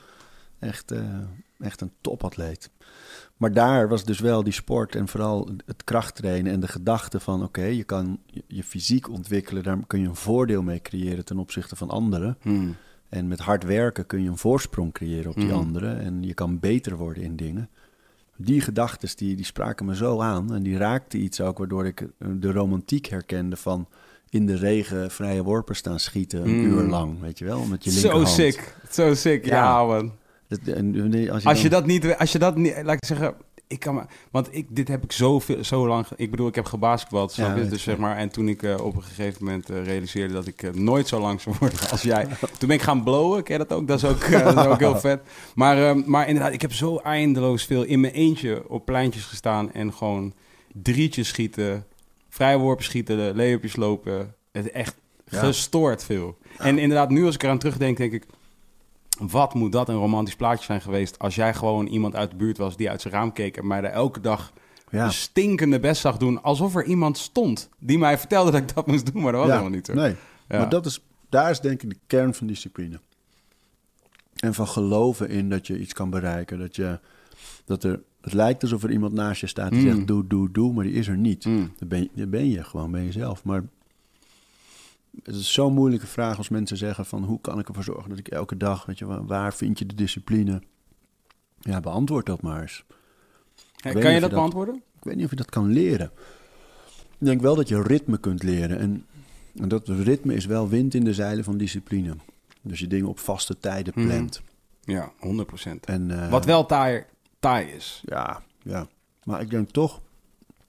[0.58, 1.00] Echt, eh,
[1.60, 2.70] echt een topatleet.
[3.36, 7.42] Maar daar was dus wel die sport en vooral het krachttrainen en de gedachte van...
[7.42, 9.62] oké, je kan je, je fysiek ontwikkelen.
[9.62, 12.36] Daar kun je een voordeel mee creëren ten opzichte van anderen.
[12.42, 12.76] Hmm.
[13.08, 15.54] En met hard werken kun je een voorsprong creëren op die Mhm.
[15.54, 16.00] anderen.
[16.00, 17.68] En je kan beter worden in dingen.
[18.36, 20.54] Die gedachten die, die spraken me zo aan.
[20.54, 23.88] En die raakten iets ook waardoor ik eh, de romantiek herkende van...
[24.30, 26.64] in de regen vrije worpen staan schieten een Mm.
[26.64, 27.64] uur lang, weet je wel?
[27.64, 28.28] Met je Zo linkerhand.
[28.28, 28.74] sick.
[28.90, 29.44] Zo sick.
[29.44, 29.84] Ja, Ja.
[29.84, 30.12] man.
[30.48, 33.04] Dat- en als je, Als je dan- dat niet, als je dat niet, laat ik
[33.04, 33.34] zeggen,
[33.68, 36.64] ik kan want ik, dit heb ik zo, veel, zo lang, ik bedoel, ik heb
[36.64, 40.34] gebasketbald, Ja, dus zeg maar, en toen ik eh, op een gegeven moment eh, realiseerde
[40.34, 42.26] dat ik eh, nooit zo lang zou worden als jij,
[42.58, 43.86] toen ben ik gaan blowen, ken je dat ook?
[43.88, 45.20] Dat is ook, eh, dat is ook heel vet.
[45.54, 49.72] Maar, eh, maar inderdaad, ik heb zo eindeloos veel in mijn eentje op pleintjes gestaan
[49.72, 50.34] en gewoon
[50.82, 51.84] drietjes schieten,
[52.28, 54.94] vrijworpen schieten, leeuwpjes lopen, het echt
[55.30, 55.38] Ja.
[55.38, 56.36] gestoord veel.
[56.58, 58.24] En inderdaad, nu als ik eraan terugdenk, denk ik,
[59.18, 62.58] wat moet dat een romantisch plaatje zijn geweest als jij gewoon iemand uit de buurt
[62.58, 64.52] was die uit zijn raam keek en mij daar elke dag
[64.90, 65.10] ja.
[65.10, 69.12] stinkende best zag doen alsof er iemand stond die mij vertelde dat ik dat moest
[69.12, 69.94] doen, maar dat was Ja, helemaal niet zo.
[69.94, 70.14] Nee,
[70.48, 70.58] Ja.
[70.58, 73.00] maar dat is, daar is denk ik de kern van discipline.
[74.36, 76.58] En van geloven in dat je iets kan bereiken.
[76.58, 77.00] Dat, je,
[77.64, 79.94] dat er, het lijkt alsof er iemand naast je staat die Mm.
[79.94, 81.44] zegt doe, doe, doe, maar die is er niet.
[81.44, 81.72] Mm.
[81.78, 83.44] Dan ben, je, dan ben je gewoon, ben jezelf.
[83.44, 83.62] Maar
[85.22, 87.24] het is zo'n moeilijke vraag als mensen zeggen van...
[87.24, 88.86] hoe kan ik ervoor zorgen dat ik elke dag...
[88.86, 90.62] Weet je, waar, vind je de discipline?
[91.60, 92.84] Ja, beantwoord dat maar eens.
[93.76, 94.74] Kan je dat beantwoorden?
[94.74, 96.10] Ik weet niet of je dat kan leren.
[97.18, 98.78] Ik denk wel dat je ritme kunt leren.
[98.78, 99.06] En,
[99.56, 102.16] en dat ritme is wel wind in de zeilen van discipline.
[102.62, 104.06] Dus je dingen op vaste tijden Mhm.
[104.06, 104.42] plant.
[104.84, 105.86] Ja, 100%.
[105.86, 107.04] En, eh, Wat wel taai,
[107.38, 108.02] taai is.
[108.04, 108.86] Ja, ja.
[109.24, 110.00] Maar ik denk toch...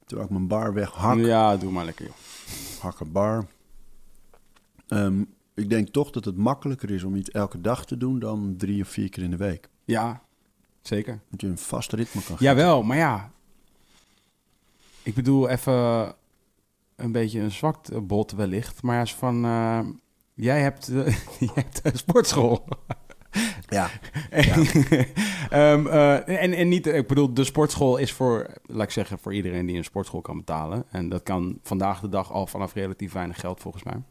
[0.05, 2.15] Terwijl ik mijn bar weg hak, Ja, doe maar lekker joh.
[2.81, 3.45] hakken bar.
[4.87, 5.23] Ehm,
[5.53, 8.19] ik denk toch dat het makkelijker is om iets elke dag te doen...
[8.19, 9.69] dan drie of vier keer in de week.
[9.85, 10.21] Ja,
[10.81, 11.19] zeker.
[11.29, 13.31] Dat je een vast ritme kan Jawel, maar ja.
[15.03, 16.15] Ik bedoel even
[16.95, 19.45] een beetje een zwakt bot wellicht, maar als van...
[19.45, 19.79] eh,
[20.33, 21.05] jij hebt, eh,
[21.39, 22.65] jij hebt een sportschool.
[23.69, 23.89] Ja,
[25.49, 29.33] Ehm, eh, en, en niet, ik bedoel, de sportschool is voor, laat ik zeggen, voor
[29.33, 30.85] iedereen die een sportschool kan betalen.
[30.89, 34.01] En dat kan vandaag de dag al vanaf relatief weinig geld volgens mij.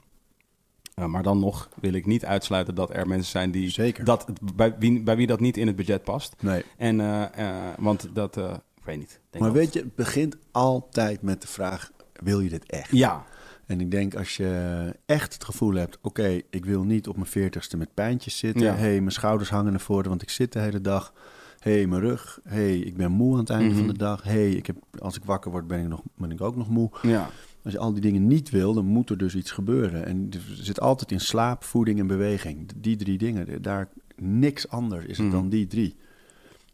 [0.97, 4.05] Eh, maar dan nog wil ik niet uitsluiten dat er mensen zijn die Zeker.
[4.05, 6.35] dat bij wie, bij wie dat niet in het budget past.
[6.41, 6.63] nee.
[6.77, 9.21] En eh, eh, want dat, ik weet niet.
[9.31, 11.91] Denk Maar dat- weet je, het begint altijd met de vraag...
[12.23, 12.91] wil je dit echt?
[12.91, 13.25] Ja,
[13.67, 17.29] En ik denk als je echt het gevoel hebt, oké, ik wil niet op mijn
[17.29, 18.63] veertigste met pijntjes zitten.
[18.67, 18.75] Ja.
[18.75, 21.13] hey, mijn schouders hangen naar voren, want ik zit de hele dag.
[21.59, 22.41] hey, mijn rug.
[22.45, 23.77] hey, ik ben moe aan het einde Mhm.
[23.79, 24.23] van de dag.
[24.23, 26.91] hey, ik heb, als ik wakker word, ben ik, nog, ben ik ook nog moe.
[27.03, 27.31] ja.
[27.67, 30.07] Als je al die dingen niet wil, dan moet er dus iets gebeuren.
[30.07, 32.69] En er zit altijd in slaap, voeding en beweging.
[32.77, 35.35] Die drie dingen, daar niks anders is het Mhm.
[35.37, 35.97] dan die drie.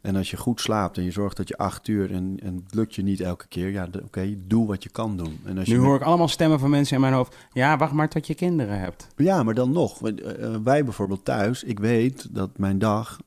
[0.01, 2.75] En als je goed slaapt en je zorgt dat je acht uur en, en het
[2.75, 5.39] lukt je niet elke keer, ja, oké, doe wat je kan doen.
[5.45, 7.37] En als Nu je hoor ik allemaal stemmen van mensen in mijn hoofd.
[7.53, 9.09] Ja, wacht maar tot je kinderen hebt.
[9.17, 9.99] Ja, maar dan nog.
[9.99, 13.19] Want, eh, wij bijvoorbeeld thuis, ik weet dat mijn dag,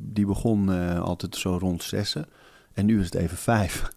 [0.00, 2.26] die begon eh, altijd zo rond zessen.
[2.72, 3.90] En nu is het even vijf.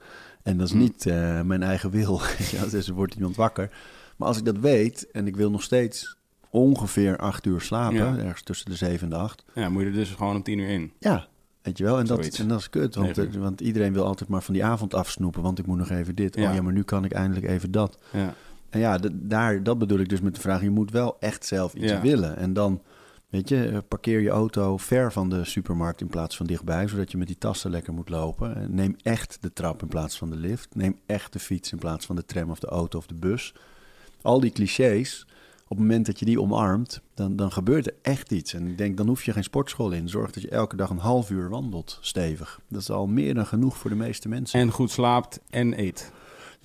[0.48, 0.80] En dat is Hm.
[0.80, 2.22] niet eh, mijn eigen wil.
[2.60, 2.70] wel.
[2.70, 3.70] dus er wordt iemand wakker.
[4.18, 6.18] Maar als ik dat weet en ik wil nog steeds
[6.50, 8.18] ongeveer acht uur slapen, Ja.
[8.18, 9.44] ergens tussen de zeven en de acht.
[9.54, 10.92] Ja, moet je er dus gewoon om tien uur in.
[11.00, 11.28] Ja,
[11.62, 12.00] weet je wel.
[12.00, 14.64] En dat, en dat is kut, want, eh, want iedereen wil altijd maar van die
[14.66, 16.36] avond afsnoepen, want ik moet nog even dit.
[16.36, 16.50] Ja.
[16.50, 17.98] Oh ja, maar nu kan ik eindelijk even dat.
[18.12, 18.34] Ja.
[18.70, 20.62] En ja, daar, dat bedoel ik dus met de vraag.
[20.62, 22.02] Je moet wel echt zelf iets Ja.
[22.02, 22.38] willen.
[22.38, 22.82] En dan
[23.30, 27.12] Weet je, eh, parkeer je auto ver van de supermarkt in plaats van dichtbij, zodat
[27.12, 28.56] je met die tassen lekker moet lopen.
[28.56, 30.76] En Neem echt de trap in plaats van de lift.
[30.76, 33.54] Neem echt de fiets in plaats van de tram of de auto of de bus.
[34.22, 35.28] Al die clichés,
[35.64, 38.54] op het moment dat je die omarmt, dan, dan gebeurt er echt iets.
[38.54, 40.10] En ik denk, dan hoef je geen sportschool in.
[40.10, 42.60] Zorg dat je elke dag een half uur wandelt, stevig.
[42.70, 44.60] Dat is al meer dan genoeg voor de meeste mensen.
[44.60, 46.12] En goed slaapt en eet.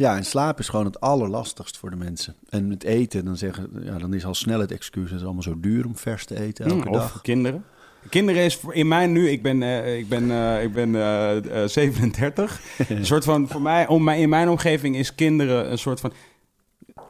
[0.02, 2.34] Ja, en slaap is gewoon het allerlastigst voor de mensen.
[2.48, 5.10] En met eten, dan, zeggen, ja, dan is al snel het excuus...
[5.10, 7.20] het is allemaal zo duur om vers te eten elke Mm, of dag.
[7.22, 7.64] kinderen.
[8.08, 11.62] Kinderen is voor, in mij nu, ik ben, eh, ik ben, eh, ik ben eh,
[11.62, 12.60] eh, 37.
[12.88, 16.12] een soort van, voor mij, om mij, in mijn omgeving is kinderen een soort van...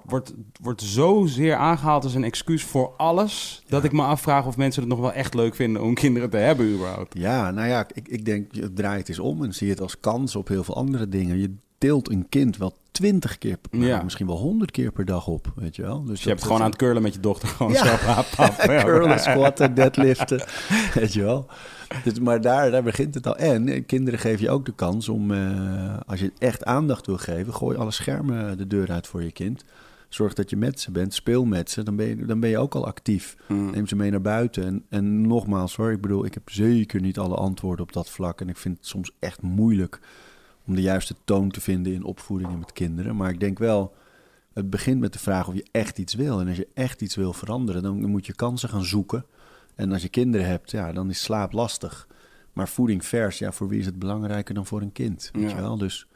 [0.05, 3.63] Wordt, wordt zozeer aangehaald als een excuus voor alles...
[3.69, 6.37] dat ik me afvraag of mensen het nog wel echt leuk vinden om kinderen te
[6.37, 7.19] hebben überhaupt.
[7.19, 10.01] Ja, nou ja, ik, ik denk, je draait het eens om en zie het als
[10.01, 11.39] kans op heel veel andere dingen.
[11.39, 14.03] Je tilt een kind wel twintig keer, nou, Ja.
[14.03, 16.01] misschien wel honderd keer per dag op, weet je wel.
[16.01, 17.49] Dus Dus je hebt gewoon aan het curlen met je dochter.
[17.49, 17.85] Gewoon Ja.
[17.99, 18.63] zo, pap, pap.
[18.71, 18.83] Ja.
[18.85, 20.45] curlen, squatten, deadliften,
[20.95, 21.47] weet je wel.
[22.05, 23.37] Dus, maar daar, daar begint het al.
[23.37, 27.19] En eh, kinderen geven je ook de kans om, eh, als je echt aandacht wil
[27.19, 29.65] geven, gooi alle schermen de deur uit voor je kind.
[30.09, 32.59] Zorg dat je met ze bent, speel met ze, dan ben je, dan ben je
[32.59, 33.37] ook al actief.
[33.49, 33.71] Mm.
[33.71, 34.65] Neem ze mee naar buiten.
[34.65, 38.41] En, en nogmaals hoor, ik bedoel, ik heb zeker niet alle antwoorden op dat vlak.
[38.41, 40.01] En ik vind het soms echt moeilijk
[40.73, 43.17] om de juiste toon te vinden in opvoedingen met kinderen.
[43.17, 43.95] Maar ik denk wel,
[44.53, 46.41] het begint met de vraag of je echt iets wil.
[46.41, 49.25] En als je echt iets wil veranderen, dan moet je kansen gaan zoeken.
[49.75, 52.09] En als je kinderen hebt, ja, dan is slaap lastig.
[52.53, 55.31] Maar voeding vers, ja, voor wie is het belangrijker dan voor een kind?
[55.33, 55.57] Weet Ja.
[55.57, 55.77] je wel?
[55.79, 56.07] Dus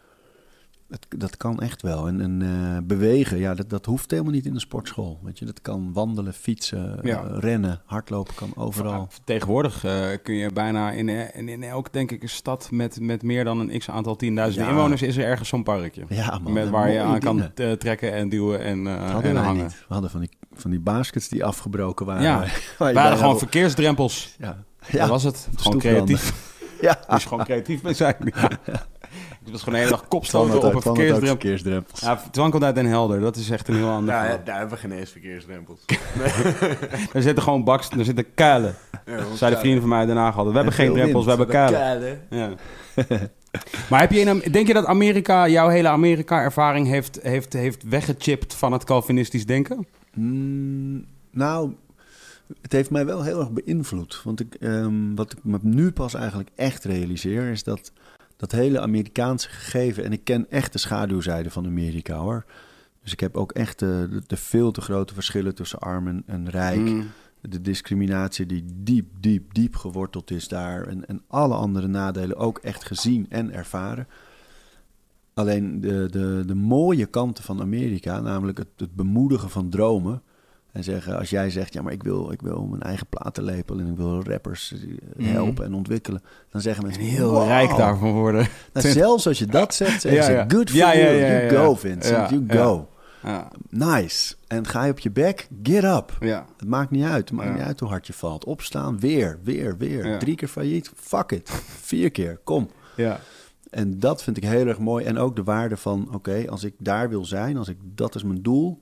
[0.91, 2.07] het, dat kan echt wel.
[2.09, 5.19] En, en eh, bewegen, ja, dat, dat hoeft helemaal niet in een sportschool.
[5.23, 7.25] Weet je, dat kan wandelen, fietsen, Ja.
[7.25, 9.09] eh, rennen, hardlopen kan overal.
[9.25, 13.23] Tegenwoordig eh, kun je bijna in, in, in elk, denk ik, een stad met, met
[13.23, 14.77] meer dan een x aantal tienduizenden Ja.
[14.77, 16.05] inwoners is er ergens zo'n parkje.
[16.09, 16.53] Ja, man.
[16.53, 17.79] met waar je aan kan dingen.
[17.79, 19.57] trekken en duwen en, hangen.
[19.63, 19.73] niet.
[19.89, 22.23] We hadden van die, van die baskets die afgebroken waren.
[22.23, 22.45] Ja.
[22.93, 24.35] waren gewoon op- verkeersdrempels.
[24.39, 25.09] Ja, Dat ja.
[25.09, 25.49] was het.
[25.57, 26.55] Gewoon creatief.
[26.81, 26.99] ja.
[27.09, 28.17] Je gewoon creatief mee zijn.
[29.47, 31.29] Ik was gewoon de hele dag kopstoten op een verkeersdrempel.
[31.29, 32.01] verkeersdrempels.
[32.01, 33.21] Ja, Twan komt uit Den Helder.
[33.21, 34.45] Dat is echt een heel ander Daar, verhaal.
[34.45, 35.81] daar hebben we geen eens verkeersdrempels.
[37.13, 38.75] Er zitten gewoon baks, er zitten kuilen.
[39.35, 40.53] Zeiden vrienden van mij uit Den Haag hadden.
[40.53, 42.21] We hebben En geen drempels, we hebben kuilen.
[42.31, 42.51] Ja.
[43.91, 48.55] maar heb je in, denk je dat Amerika, jouw hele Amerika-ervaring heeft, heeft, heeft weggechipt
[48.55, 49.87] van het Calvinistisch denken?
[50.15, 51.73] Mm, nou,
[52.63, 54.21] het heeft mij wel heel erg beïnvloed.
[54.25, 57.93] Want ik, ehm, wat ik me nu pas eigenlijk echt realiseer, is dat
[58.37, 60.05] dat hele Amerikaanse gegeven.
[60.05, 62.45] En ik ken echt de schaduwzijde van Amerika hoor.
[63.03, 66.51] Dus ik heb ook echt de, de, veel te grote verschillen tussen arm en, en
[66.51, 66.79] rijk.
[66.79, 67.11] Mm.
[67.41, 70.87] De discriminatie die diep, diep, diep geworteld is daar.
[70.87, 74.07] En, en alle andere nadelen ook echt gezien en ervaren.
[75.35, 80.23] Alleen de, de, de mooie kanten van Amerika, namelijk het, het bemoedigen van dromen.
[80.77, 83.87] En zeggen, als jij zegt, ja, maar ik wil, ik wil mijn eigen platenlepel en
[83.87, 84.81] ik wil rappers eh,
[85.17, 85.33] Mhm.
[85.33, 86.23] helpen en ontwikkelen.
[86.51, 87.47] Dan zeggen En mensen, heel wow.
[87.47, 88.47] rijk daarvan worden.
[88.73, 91.75] Nou, zelfs als je dat zegt, zeggen Ja, ze, good for Ja, you, you go
[91.75, 92.89] Vincent, you go.
[93.71, 94.35] Nice.
[94.47, 96.17] En ga je op je bek, get up.
[96.21, 96.47] ja.
[96.57, 97.29] Het maakt niet uit.
[97.29, 98.45] Het maakt niet uit hoe hard je valt.
[98.45, 100.19] Opstaan, weer, weer, weer.
[100.19, 101.51] Drie keer failliet, fuck it.
[101.91, 102.71] Vier keer, kom.
[102.97, 103.21] ja.
[103.71, 105.05] En dat vind ik heel erg mooi.
[105.05, 108.23] En ook de waarde van, oké, als ik daar wil zijn, als ik dat is
[108.23, 108.81] mijn doel,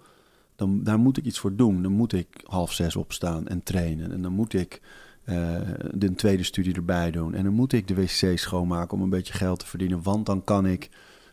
[0.56, 1.82] dan daar moet ik iets voor doen.
[1.82, 4.12] Dan moet ik half zes opstaan en trainen.
[4.12, 4.81] En dan moet ik
[5.24, 5.60] eh,
[5.94, 7.35] de tweede studie erbij doen.
[7.35, 10.02] En dan moet ik de wc schoonmaken om een beetje geld te verdienen.
[10.02, 10.89] Want dan kan ik,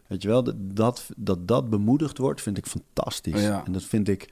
[0.07, 3.41] weet je wel, dat dat, dat, dat bemoedigd wordt, vind ik fantastisch.
[3.41, 3.64] Ja.
[3.65, 4.30] En dat vind ik,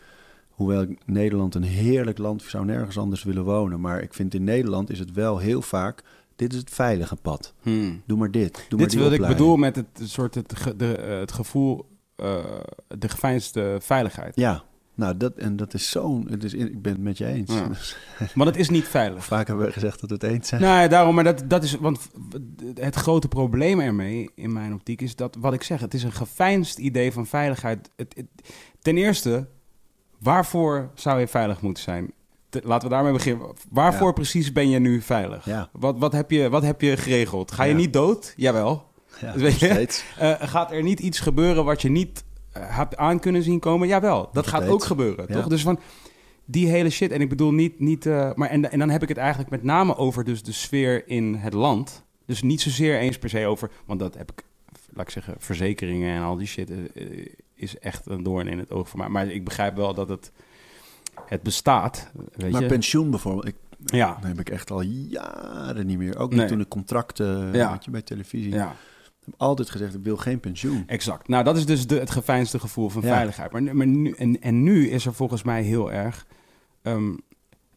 [0.49, 3.79] hoewel ik Nederland een heerlijk land, zou nergens anders willen wonen.
[3.81, 6.03] Maar ik vind in Nederland is het wel heel vaak,
[6.35, 7.53] dit is het veilige pad.
[7.61, 8.01] Hmm.
[8.05, 8.65] Doe maar dit.
[8.69, 11.85] Doe Dit wat ik bedoel met het soort het, ge- de, eh, het gevoel,
[12.15, 12.35] eh,
[12.87, 14.35] de geveinsde veiligheid.
[14.35, 14.63] Ja,
[14.99, 16.27] nou dat en dat is zo'n.
[16.29, 17.53] Het is, ik ben het met je eens.
[17.53, 17.69] Ja.
[18.35, 19.25] Want het is niet veilig.
[19.25, 20.61] Vaak hebben we gezegd dat we het eens zijn.
[20.61, 22.09] Nou ja, daarom, maar dat, dat is, want
[22.73, 26.11] het grote probleem ermee, in mijn optiek, is dat, wat ik zeg, het is een
[26.11, 27.89] geveinsd idee van veiligheid.
[27.95, 28.51] Het, het-
[28.81, 29.47] ten eerste,
[30.19, 32.11] waarvoor zou je veilig moeten zijn?
[32.49, 33.47] Te- laten we daarmee beginnen.
[33.69, 34.13] Waarvoor Ja.
[34.13, 35.45] precies ben je nu veilig?
[35.45, 35.69] Ja.
[35.71, 37.51] Wat, wat, heb je, wat heb je geregeld?
[37.51, 37.77] Ga je Ja.
[37.77, 38.33] niet dood?
[38.35, 38.87] Jawel.
[39.21, 39.87] Ja, Weet je?
[40.17, 43.87] Eh, gaat er niet iets gebeuren wat je niet hebt aan kunnen zien komen?
[43.87, 45.33] Jawel, dat Nog gaat ook gebeuren, Ja.
[45.35, 45.47] toch?
[45.47, 45.79] Dus van
[46.45, 47.11] die hele shit.
[47.11, 47.79] En ik bedoel niet...
[47.79, 50.51] niet eh, maar en, en dan heb ik het eigenlijk met name over dus de
[50.51, 52.03] sfeer in het land.
[52.25, 53.71] Dus niet zozeer eens per se over...
[53.85, 54.43] Want dat heb ik,
[54.93, 56.69] laat ik zeggen, verzekeringen en al die shit...
[56.69, 59.07] eh, eh, is echt een doorn in het oog voor mij.
[59.09, 60.31] Maar ik begrijp wel dat het,
[61.25, 62.67] het bestaat, weet Maar je.
[62.67, 63.55] pensioen bijvoorbeeld, ik,
[63.85, 66.17] ja, dat heb ik echt al jaren niet meer.
[66.17, 66.47] Ook niet Nee.
[66.47, 67.77] toen ik contracten Ja.
[67.81, 68.51] je bij televisie.
[68.53, 68.75] ja.
[69.37, 70.83] Altijd gezegd, ik wil geen pensioen.
[70.87, 71.27] Exact.
[71.27, 73.07] Nou, dat is dus de, het geveinsde gevoel van Ja.
[73.07, 73.51] veiligheid.
[73.51, 76.25] Maar, maar nu, en, en nu is er volgens mij heel erg...
[76.81, 77.13] ehm,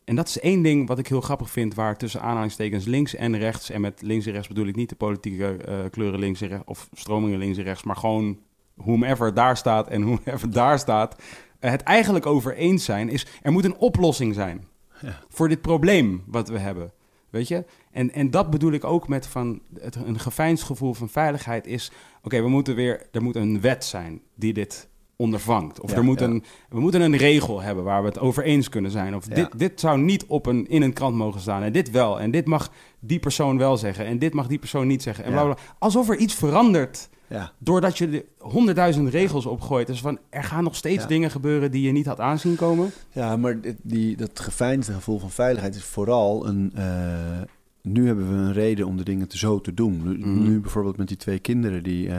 [0.05, 3.39] en dat is één ding wat ik heel grappig vind, waar tussen aanhalingstekens links en
[3.39, 6.49] rechts, en met links en rechts bedoel ik niet de politieke eh, kleuren links en
[6.49, 8.39] rechts, of stromingen links en rechts, maar gewoon
[8.75, 11.23] whomever daar staat en whomever daar staat,
[11.59, 14.67] eh, het eigenlijk over eens zijn, is er moet een oplossing zijn
[15.01, 15.19] Ja.
[15.29, 16.93] voor dit probleem wat we hebben.
[17.33, 17.65] Weet je?
[17.91, 21.93] En, en dat bedoel ik ook met van het, een geveinsd gevoel van veiligheid is...
[22.23, 23.07] oké, we moeten weer...
[23.13, 25.81] er moet een wet zijn die dit ondervangt.
[25.81, 26.27] Of Ja, er moet ja.
[26.27, 29.15] een, we moeten een regel hebben waar we het over eens kunnen zijn.
[29.15, 29.35] Of Ja.
[29.35, 32.21] dit, dit zou niet op een, in een krant mogen staan en dit wel.
[32.21, 35.25] En dit mag die persoon wel zeggen en dit mag die persoon niet zeggen.
[35.25, 35.57] En bla, bla.
[35.79, 39.87] Alsof er iets verandert Ja, doordat je de honderdduizend regels opgooit.
[39.87, 41.09] Dus van, er gaan nog steeds Ja.
[41.09, 42.91] dingen gebeuren die je niet had aanzien komen.
[43.13, 46.71] ja maar dit- die, dat geveinsde gevoel van veiligheid is vooral een...
[46.75, 47.41] eh,
[47.83, 50.03] nu hebben we een reden om de dingen te zo te doen.
[50.05, 50.43] Nu, Mhm.
[50.43, 52.19] nu bijvoorbeeld met die twee kinderen die eh,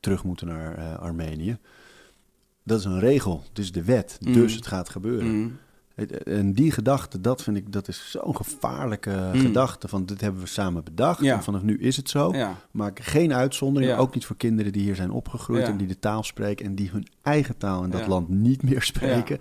[0.00, 1.58] terug moeten naar eh, Armenië.
[2.62, 4.32] Dat is een regel, het is de wet, Mhm.
[4.32, 5.28] dus het gaat gebeuren.
[5.34, 5.56] Mm.
[6.24, 9.40] En die gedachte, dat vind ik, dat is zo'n gevaarlijke Mm.
[9.40, 9.88] gedachte.
[9.88, 11.34] Van dit hebben we samen bedacht Ja.
[11.36, 12.32] en vanaf nu is het zo.
[12.34, 12.54] Ja.
[12.70, 13.98] Maak geen uitzondering, Ja.
[13.98, 16.90] ook niet voor kinderen die hier zijn opgegroeid en die de taal spreken en die
[16.92, 19.38] hun eigen taal in dat land niet meer spreken.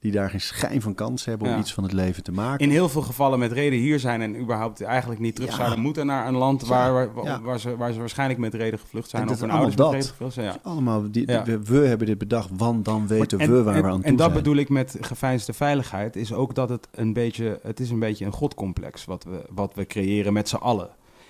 [0.00, 1.58] Die daar geen schijn van kans hebben om Ja.
[1.60, 2.64] iets van het leven te maken.
[2.64, 5.56] in heel veel gevallen met reden hier zijn en überhaupt eigenlijk niet terug Ja.
[5.56, 7.12] zouden moeten naar een land waar,
[7.42, 9.76] waar, ze, waar ze waarschijnlijk met reden gevlucht zijn En of dat hun is ouders
[9.76, 10.28] met allemaal reden dat.
[10.28, 10.72] gevlucht zijn.
[10.72, 13.88] Allemaal, die, we, we hebben dit bedacht, want dan weten en, we waar en, we
[13.88, 14.42] aan toe En dat zijn.
[14.42, 18.24] bedoel ik met geveinsde veiligheid, is ook dat het een beetje, het is een beetje
[18.24, 20.88] een godcomplex wat we, wat we creëren met z'n allen.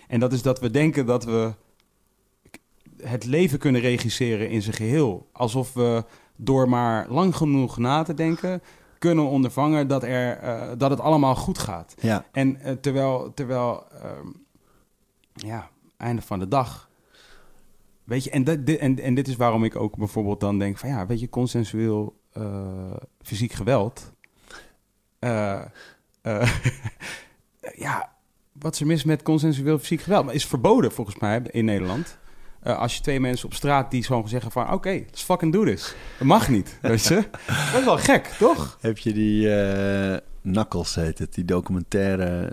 [0.09, 1.53] En dat is dat we denken dat we
[3.03, 5.29] het leven kunnen regisseren in zijn geheel.
[5.33, 6.05] Alsof we
[6.41, 8.63] door maar lang genoeg na te denken,
[8.99, 11.95] kunnen ondervangen dat, er, eh, dat het allemaal goed gaat.
[12.01, 14.27] Ja, En eh, terwijl, terwijl ehm,
[15.33, 16.89] ja, einde van de dag.
[18.05, 20.79] Weet je, en, dat, dit, en, en dit is waarom ik ook bijvoorbeeld dan denk
[20.79, 24.13] van ja, weet je, consensueel eh, fysiek geweld.
[27.87, 28.13] ja,
[28.53, 30.25] wat is er mis met consensueel fysiek geweld?
[30.25, 32.19] Maar is verboden volgens mij in Nederland.
[32.63, 34.73] Eh, als je twee mensen op straat die gewoon zeggen van...
[34.73, 35.95] oké, let's fucking do this.
[36.19, 37.25] Dat mag niet, weet je?
[37.47, 38.79] Dat is wel gek, toch?
[38.81, 40.17] heb je die eh
[40.53, 42.53] Knuckles heet het, die documentaire,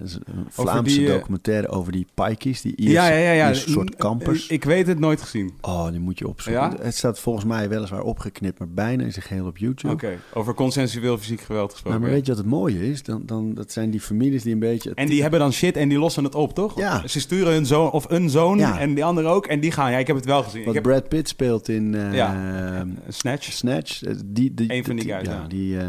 [0.50, 3.54] Vlaamse die, eh, documentaire over die pikeys, die Ierse, ja, ja, ja.
[3.54, 4.48] soort kampers.
[4.48, 5.54] Ik weet het nooit gezien.
[5.62, 6.76] Oh, die moet je opzoeken.
[6.82, 9.94] Het staat volgens mij weliswaar opgeknipt, maar bijna in zijn geheel op YouTube.
[9.94, 12.00] Oké, over consensueel fysiek geweld gesproken.
[12.00, 13.04] Nou, maar weet je wat het mooie is?
[13.04, 14.92] Dan, dan, dat zijn die families die een beetje...
[14.94, 16.78] En die hebben dan shit en die lossen het op, toch?
[16.80, 17.08] Ja.
[17.08, 19.46] Ze sturen hun zoon of een zoon en die andere ook.
[19.48, 20.60] En die gaan, ja, ik heb het wel gezien.
[20.60, 22.86] Ik Wat heb Brad Pitt speelt in eh, Ja.
[23.08, 23.52] Snatch.
[23.52, 24.04] Snatch.
[24.04, 25.78] eh, Die, die, Eén van die guys, Ja, die...
[25.78, 25.86] eh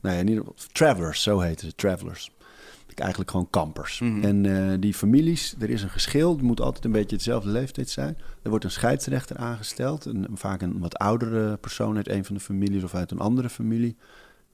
[0.00, 0.58] nou ja, in ieder geval...
[0.72, 1.74] Travelers, zo heten ze.
[1.74, 2.30] Travelers.
[2.94, 4.00] Eigenlijk gewoon kampers.
[4.00, 4.22] Mhm.
[4.24, 6.32] En eh, die families, er is een geschil.
[6.32, 8.18] Het moet altijd een beetje hetzelfde leeftijd zijn.
[8.42, 10.04] Er wordt een scheidsrechter aangesteld.
[10.04, 13.48] Een, vaak een wat oudere persoon uit een van de families of uit een andere
[13.48, 13.96] familie.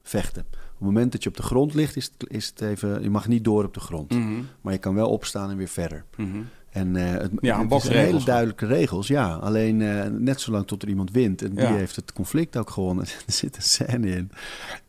[0.02, 0.42] Vechten.
[0.52, 3.02] Op het moment dat je op de grond ligt, is het, is het even...
[3.02, 4.10] Je mag niet door op de grond.
[4.10, 6.04] Mhm, Maar je kan wel opstaan en weer verder.
[6.16, 6.38] mhm.
[6.70, 9.34] En eh, het, Ja, het zijn hele duidelijke regels, ja.
[9.34, 11.42] Alleen eh, net zolang tot er iemand wint.
[11.42, 11.74] En die Ja.
[11.74, 13.04] heeft het conflict ook gewonnen.
[13.26, 14.30] er zit een scène in.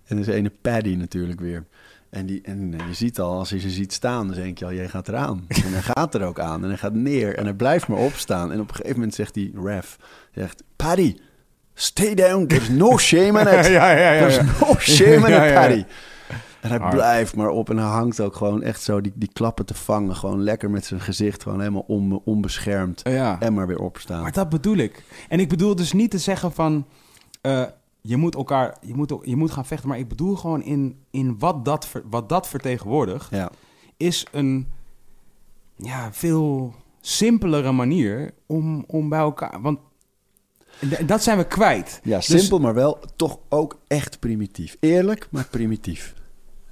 [0.05, 1.65] En er is ene Paddy natuurlijk weer.
[2.09, 4.73] En, die, en je ziet al, als je ze ziet staan, dan denk je al,
[4.73, 5.45] jij gaat eraan.
[5.65, 6.61] En hij gaat er ook aan.
[6.63, 7.35] En hij gaat neer.
[7.37, 8.51] En hij blijft maar opstaan.
[8.51, 9.97] En op een gegeven moment zegt die ref,
[10.33, 11.15] zegt, Paddy,
[11.73, 12.45] stay down.
[12.45, 13.65] There's no shame in it.
[13.67, 15.53] ja, ja, ja, There's no shame in it.
[15.53, 15.83] Paddy.
[16.61, 16.93] En hij Hard.
[16.93, 20.15] blijft maar op en hij hangt ook gewoon echt zo die, die klappen te vangen.
[20.15, 23.01] Gewoon lekker met zijn gezicht, gewoon helemaal on, onbeschermd.
[23.03, 23.39] Ja.
[23.39, 24.21] En maar weer opstaan.
[24.21, 25.03] Maar dat bedoel ik.
[25.29, 26.85] En ik bedoel dus niet te zeggen van...
[27.41, 27.63] eh,
[28.05, 28.77] je moet elkaar...
[28.81, 29.89] Je moet, je moet gaan vechten.
[29.89, 33.29] Maar ik bedoel gewoon in, in wat, dat wat dat vertegenwoordigt...
[33.29, 33.51] Ja,
[33.97, 34.67] is een
[35.75, 39.61] ja, veel simpelere manier om, om bij elkaar...
[39.61, 39.79] Want
[41.05, 41.99] dat zijn we kwijt.
[42.03, 44.77] ja Dus- simpel, maar wel toch ook echt primitief.
[44.79, 46.13] Eerlijk, maar primitief.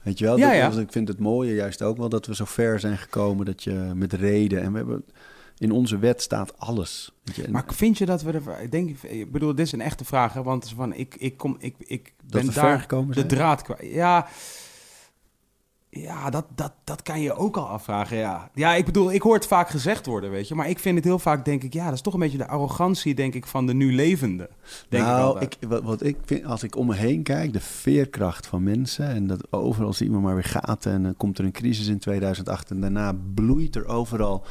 [0.02, 0.38] Weet je wel?
[0.38, 0.82] Ja, Dat- ja.
[0.82, 3.91] Ik vind het mooie juist ook wel dat we zo ver zijn gekomen dat je
[3.95, 4.62] met reden...
[4.62, 5.06] En we hebben...
[5.62, 7.12] In onze wet staat alles.
[7.34, 8.62] Je, Maar vind je dat we er...
[8.62, 10.34] Ik, denk, ik bedoel, dit is een echte vraag.
[10.34, 13.28] Hè, want van, ik, ik, kom, ik, ik ben we daar gekomen de zijn.
[13.28, 13.94] draad kwijt.
[13.94, 14.28] Ja,
[15.90, 18.50] ja dat, dat, dat kan je ook al afvragen, ja.
[18.54, 20.56] Ja, ik bedoel, ik hoor het vaak gezegd worden, weet je.
[20.56, 21.74] Maar ik vind het heel vaak, denk ik...
[21.74, 24.50] Ja, dat is toch een beetje de arrogantie, denk ik, van de nu levende.
[24.90, 28.48] Denk nou, ik, wat, wat ik vind, als ik om me heen kijk, de veerkracht
[28.48, 31.52] van mensen en dat overal zie je maar weer gaat en dan komt er een
[31.52, 34.46] crisis in 2008 en daarna bloeit er overal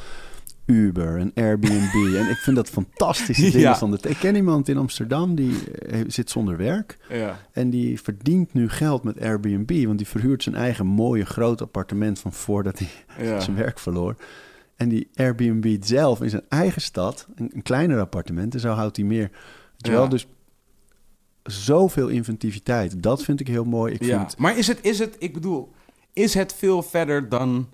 [0.65, 3.77] Uber en Airbnb en ik vind dat fantastische dingen Ja.
[3.77, 3.97] van de.
[4.07, 7.39] Ik ken iemand in Amsterdam die eh, zit zonder werk Ja.
[7.51, 12.19] en die verdient nu geld met Airbnb, want die verhuurt zijn eigen mooie groot appartement
[12.19, 12.89] van voordat hij
[13.27, 13.39] Ja.
[13.39, 14.15] zijn werk verloor.
[14.75, 18.97] En die Airbnb zelf in zijn eigen stad, een, een kleiner appartement, en zo houdt
[18.97, 19.29] hij meer.
[19.77, 20.27] Wel, dus
[21.43, 23.03] zoveel inventiviteit.
[23.03, 23.93] Dat vind ik heel mooi.
[23.93, 24.17] Ik ja.
[24.19, 25.71] vind, Maar is het, is het, ik bedoel,
[26.13, 27.67] is het veel verder dan,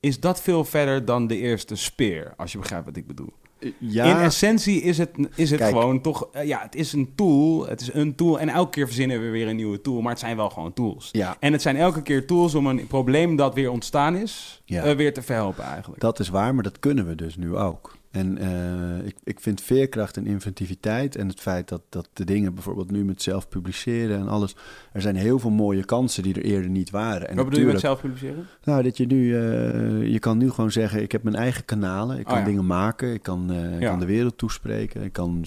[0.00, 3.32] is dat veel verder dan de eerste speer, als je begrijpt wat ik bedoel?
[3.78, 5.70] ja, In essentie is het, is het Kijk.
[5.72, 8.86] gewoon toch, eh, ja, het is een tool, het is een tool en elke keer
[8.86, 11.08] verzinnen we weer een nieuwe tool, maar het zijn wel gewoon tools.
[11.12, 14.82] ja, En het zijn elke keer tools om een probleem dat weer ontstaan is, Ja.
[14.82, 16.00] eh, weer te verhelpen eigenlijk.
[16.00, 17.96] dat is waar, maar dat kunnen we dus nu ook.
[18.10, 22.54] En eh, ik, ik vind veerkracht en inventiviteit en het feit dat, dat de dingen
[22.54, 24.56] bijvoorbeeld nu met zelf publiceren en alles.
[24.92, 27.28] Er zijn heel veel mooie kansen die er eerder niet waren.
[27.28, 28.46] En wat bedoel je met zelf publiceren?
[28.64, 32.18] Nou, dat je nu, eh, je kan nu gewoon zeggen, ik heb mijn eigen kanalen,
[32.18, 32.44] ik kan Oh ja.
[32.46, 33.88] dingen maken, ik kan, eh, ik Ja.
[33.88, 35.44] kan de wereld toespreken, ik kan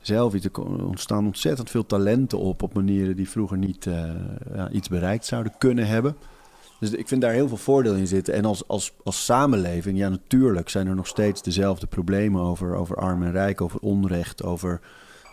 [0.00, 3.84] zelf iets, er ontstaan ontzettend veel talenten op, op manieren die vroeger niet
[4.54, 6.16] ja, iets bereikt zouden kunnen hebben.
[6.80, 8.34] Dus ik vind daar heel veel voordeel in zitten.
[8.34, 12.96] En als, als, als samenleving, ja natuurlijk zijn er nog steeds dezelfde problemen over, over
[12.96, 14.80] arm en rijk, over onrecht, over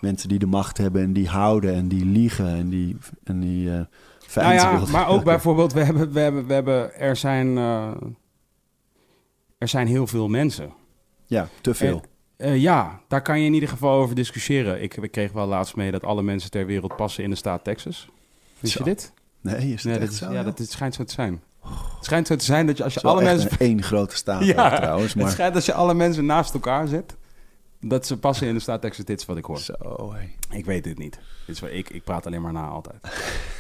[0.02, 3.70] mensen die de macht hebben en die houden en die liegen en die, en die
[3.70, 3.86] Nou
[4.20, 4.92] vijand ja, wilden.
[4.92, 7.92] maar ook bijvoorbeeld, we hebben, we hebben, we hebben, er zijn, eh,
[9.58, 10.74] er zijn heel veel mensen.
[11.26, 12.04] Ja, te veel.
[12.38, 14.82] Eh, ja, daar kan je in ieder geval over discussiëren.
[14.82, 17.64] Ik, ik kreeg wel laatst mee dat alle mensen ter wereld passen in de staat
[17.64, 18.10] Texas.
[18.60, 19.14] Wist je dit?
[19.44, 20.32] Nee, is het Nee, echt is, zo?
[20.32, 21.42] ja, dat het schijnt zo te zijn.
[21.96, 23.50] Het schijnt zo te zijn dat je als je Het alle mensen...
[23.60, 25.14] één grote staat Ja, trouwens.
[25.14, 27.16] Het Maar schijnt dat je alle mensen naast elkaar zet,
[27.82, 28.82] dat ze passen in de staat.
[28.82, 29.60] Dit is wat ik hoor.
[29.60, 30.14] zo.
[30.50, 31.20] Ik weet dit niet.
[31.46, 32.96] Dit is wat, ik, ik praat alleen maar na altijd.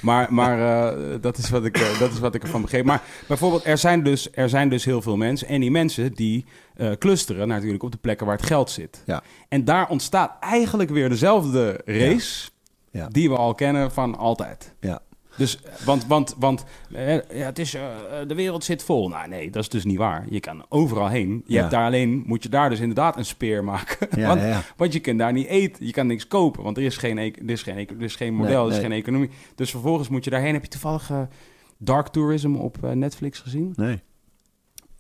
[0.02, 2.86] Maar, maar eh, dat, is wat ik, eh, dat is wat ik ervan begreep.
[2.86, 5.48] Maar bijvoorbeeld, er zijn dus, er zijn dus heel veel mensen.
[5.48, 6.46] En die mensen die
[6.76, 9.04] eh, clusteren natuurlijk op de plekken waar het geld zit.
[9.06, 9.22] Ja.
[9.50, 12.50] En daar ontstaat eigenlijk weer dezelfde race
[12.92, 13.08] Ja.
[13.08, 14.74] die we al kennen van altijd.
[14.80, 15.00] Ja.
[15.38, 17.86] Dus, want, want, want eh, ja, het is, eh,
[18.28, 19.08] de wereld zit vol.
[19.10, 20.26] Nou nee, dat is dus niet waar.
[20.30, 21.44] Je kan overal heen.
[21.46, 21.60] Je Ja.
[21.60, 24.08] hebt daar alleen, moet je daar dus inderdaad een speer maken.
[24.20, 24.62] Ja, want, ja, ja.
[24.78, 25.86] want je kunt daar niet eten.
[25.86, 28.16] Je kan niks kopen, want er is geen, e- er is geen, e- er is
[28.16, 28.82] geen model, Nee, er is nee.
[28.90, 29.30] geen economie.
[29.56, 30.54] Dus vervolgens moet je daarheen.
[30.54, 31.22] Heb je toevallig eh,
[31.78, 33.74] Dark Tourism op eh, Netflix gezien?
[33.76, 34.02] Nee.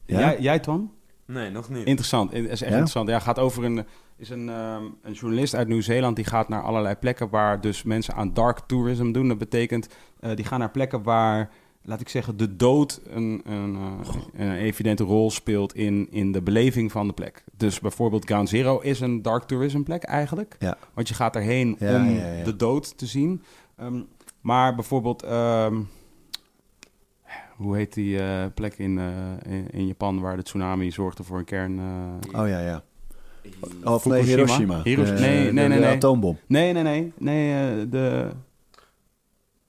[0.05, 0.19] Ja?
[0.19, 0.91] Jij, jij Twan?
[1.25, 1.85] Nee, nog niet.
[1.85, 2.31] Interessant.
[2.31, 2.65] Het is echt Ja?
[2.67, 3.09] interessant.
[3.09, 3.85] Ja, gaat over een,
[4.17, 8.13] is een, ehm, een journalist uit Nieuw-Zeeland die gaat naar allerlei plekken waar dus mensen
[8.13, 9.27] aan dark tourism doen.
[9.27, 9.87] Dat betekent,
[10.19, 14.51] eh, die gaan naar plekken waar, laat ik zeggen, de dood een, een, eh, een
[14.51, 17.43] evidente rol speelt in, in de beleving van de plek.
[17.57, 20.55] Dus bijvoorbeeld Ground Zero is een dark tourism plek eigenlijk.
[20.59, 20.77] Ja.
[20.93, 23.43] Want je gaat erheen Ja, om ja, de dood te zien.
[23.75, 24.01] Ehm,
[24.41, 25.81] maar bijvoorbeeld, ehm,
[27.55, 28.99] hoe heet die eh, plek in,
[29.47, 31.79] in, in Japan waar de tsunami zorgde voor een kern...
[32.31, 32.83] Oh ja, ja.
[33.83, 34.23] Of nee?
[34.23, 34.81] Hiroshima.
[34.83, 35.15] Hiroshima.
[35.17, 35.95] De- Nee, nee, nee, de nee.
[35.95, 36.37] atoombom.
[36.47, 37.13] Nee, nee, nee.
[37.17, 38.29] Nee, eh, de...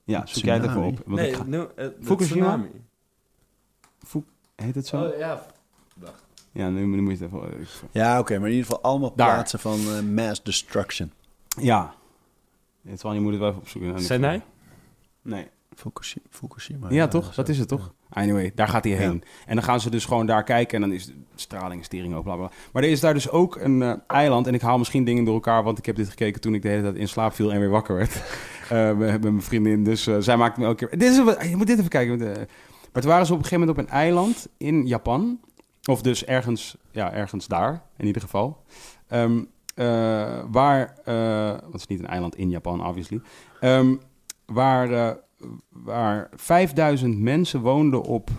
[0.05, 1.01] Ja, zoek jij het even op.
[1.07, 2.45] Want ik Nee, ga- no, eh, Fukushima?
[2.45, 2.71] tsunami.
[4.55, 5.03] Heet het zo?
[5.05, 5.47] Oh, ja.
[6.53, 7.89] Ja, nu, nu moet je het even...
[7.91, 9.35] Ja, oké, maar in ieder geval allemaal Daar.
[9.35, 11.13] plaatsen van eh, mass destruction.
[11.61, 11.95] Ja.
[12.89, 14.01] Het wel, je moet het wel even opzoeken.
[14.01, 14.43] Sendai?
[15.23, 15.47] Nee.
[15.75, 16.25] Fukushima.
[16.31, 17.35] Fukushima Ja, toch?
[17.35, 17.93] Dat is het, toch?
[18.15, 19.23] Anyway, daar gaat hij heen.
[19.47, 22.25] En dan gaan ze dus gewoon daar kijken en dan is de straling, stering ook,
[22.25, 22.51] bla, bla.
[22.73, 25.35] Maar er is daar dus ook een eh, eiland en ik haal misschien dingen door
[25.35, 27.61] elkaar, want ik heb dit gekeken toen ik de hele tijd in slaap viel en
[27.61, 28.23] weer wakker werd.
[28.69, 30.99] Eh, met mijn vriendin, dus eh, zij maakte me elke keer...
[30.99, 32.19] Dit is, een- je moet dit even kijken.
[32.93, 35.41] Maar toen waren ze op een gegeven moment op een eiland in Japan.
[35.91, 38.63] Of dus ergens, ja, ergens daar, in ieder geval.
[39.09, 39.25] Eh,
[40.51, 40.95] waar,
[41.61, 43.21] want het is niet een eiland in Japan, obviously.
[43.61, 43.95] Ehm,
[44.47, 45.17] waar,
[45.69, 48.31] waar 5000 mensen woonden op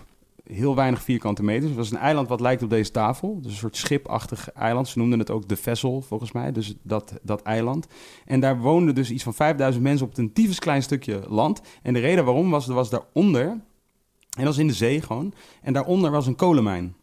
[0.44, 1.66] heel weinig vierkante meters.
[1.66, 3.42] Het was een eiland wat lijkt op deze tafel.
[3.42, 4.88] Dus een soort schipachtig eiland.
[4.88, 6.52] Ze noemden het ook de Vessel, volgens mij.
[6.52, 7.88] Dus dat, dat eiland.
[8.26, 11.62] En daar woonden dus iets van 5000 mensen op een tyfus klein stukje land.
[11.82, 13.46] En de reden waarom was, er was daaronder...
[13.46, 15.34] En dat was in de zee gewoon.
[15.62, 16.96] En daaronder was een kolenmijn.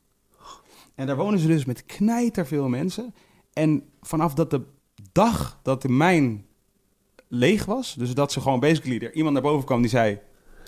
[0.95, 3.15] En daar wonen ze dus met knijterveel mensen.
[3.53, 4.62] En vanaf dat de
[5.12, 6.47] dag dat de mijn
[7.32, 7.94] leeg was...
[7.94, 8.98] dus dat ze gewoon basically...
[9.04, 10.18] er iemand naar boven kwam die zei...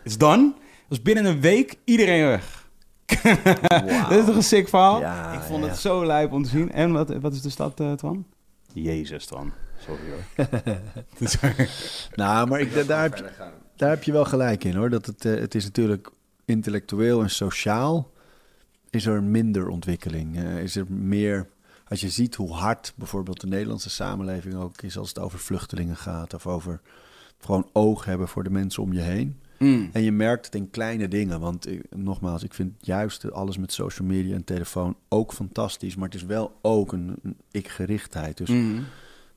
[0.02, 0.52] It's done.
[0.88, 2.68] Was binnen een week iedereen weg.
[3.68, 4.08] Wauw.
[4.08, 5.00] Dat is toch een sick verhaal?
[5.00, 5.88] Ja, ik vond ja, het ja.
[5.88, 6.72] zo lijp om te zien.
[6.72, 8.26] En wat, wat is de stad, eh Twan?
[8.72, 9.52] Jezus, Twan.
[9.78, 10.46] Sorry hoor.
[12.14, 13.24] Nou, maar ik, daar, heb je,
[13.76, 14.90] daar heb je wel gelijk in hoor.
[14.90, 16.10] Dat het, eh, het is natuurlijk
[16.44, 18.12] intellectueel en sociaal
[18.90, 20.36] is er minder ontwikkeling.
[20.36, 21.48] Eh, is er meer,
[21.88, 25.96] als je ziet hoe hard bijvoorbeeld de Nederlandse samenleving ook is als het over vluchtelingen
[25.96, 26.80] gaat of over
[27.38, 29.38] gewoon oog hebben voor de mensen om je heen.
[29.58, 29.90] Mm.
[29.92, 31.40] En je merkt het in kleine dingen.
[31.40, 35.96] Want ik- nogmaals, ik vind juist alles met social media en telefoon ook fantastisch.
[35.96, 38.36] Maar het is wel ook een, een ik-gerichtheid.
[38.36, 38.84] Dus Mm.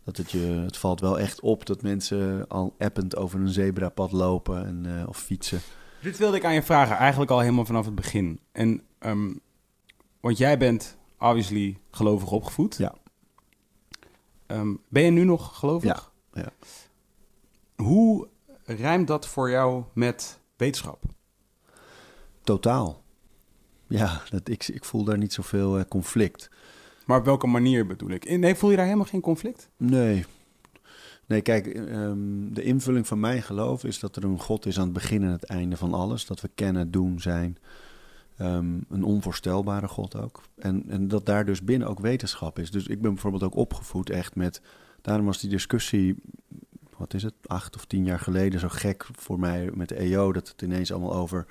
[0.04, 4.12] dat het, je, het valt wel echt op dat mensen al append over een zebrapad
[4.12, 5.60] lopen en, eh, of fietsen.
[6.02, 8.40] Dit wilde ik aan je vragen, eigenlijk al helemaal vanaf het begin.
[8.52, 9.34] En, ehm,
[10.20, 12.76] want jij bent obviously gelovig opgevoed.
[12.78, 12.96] Ja.
[14.46, 16.12] Ehm, ben je nu nog gelovig?
[16.34, 16.52] Ja, ja.
[17.76, 18.28] Hoe
[18.66, 21.04] rijmt dat voor jou met wetenschap?
[22.44, 23.04] Totaal.
[23.88, 26.50] Ja, dat, ik, ik voel daar niet zoveel eh, conflict.
[27.06, 28.38] Maar op welke manier bedoel ik?
[28.38, 29.70] Nee, voel je daar helemaal geen conflict?
[29.78, 30.26] Nee.
[31.26, 34.84] Nee, kijk, ehm, de invulling van mijn geloof is dat er een God is aan
[34.84, 36.26] het begin en het einde van alles.
[36.26, 37.58] Dat we kennen, doen, zijn.
[38.38, 40.42] Ehm, een onvoorstelbare God ook.
[40.58, 42.72] En, en dat daar dus binnen ook wetenschap is.
[42.72, 44.62] Dus ik ben bijvoorbeeld ook opgevoed echt met...
[45.02, 46.16] Daarom was die discussie,
[46.98, 48.60] wat is het, acht of tien jaar geleden...
[48.60, 51.46] zo gek voor mij met de EO, dat het ineens allemaal over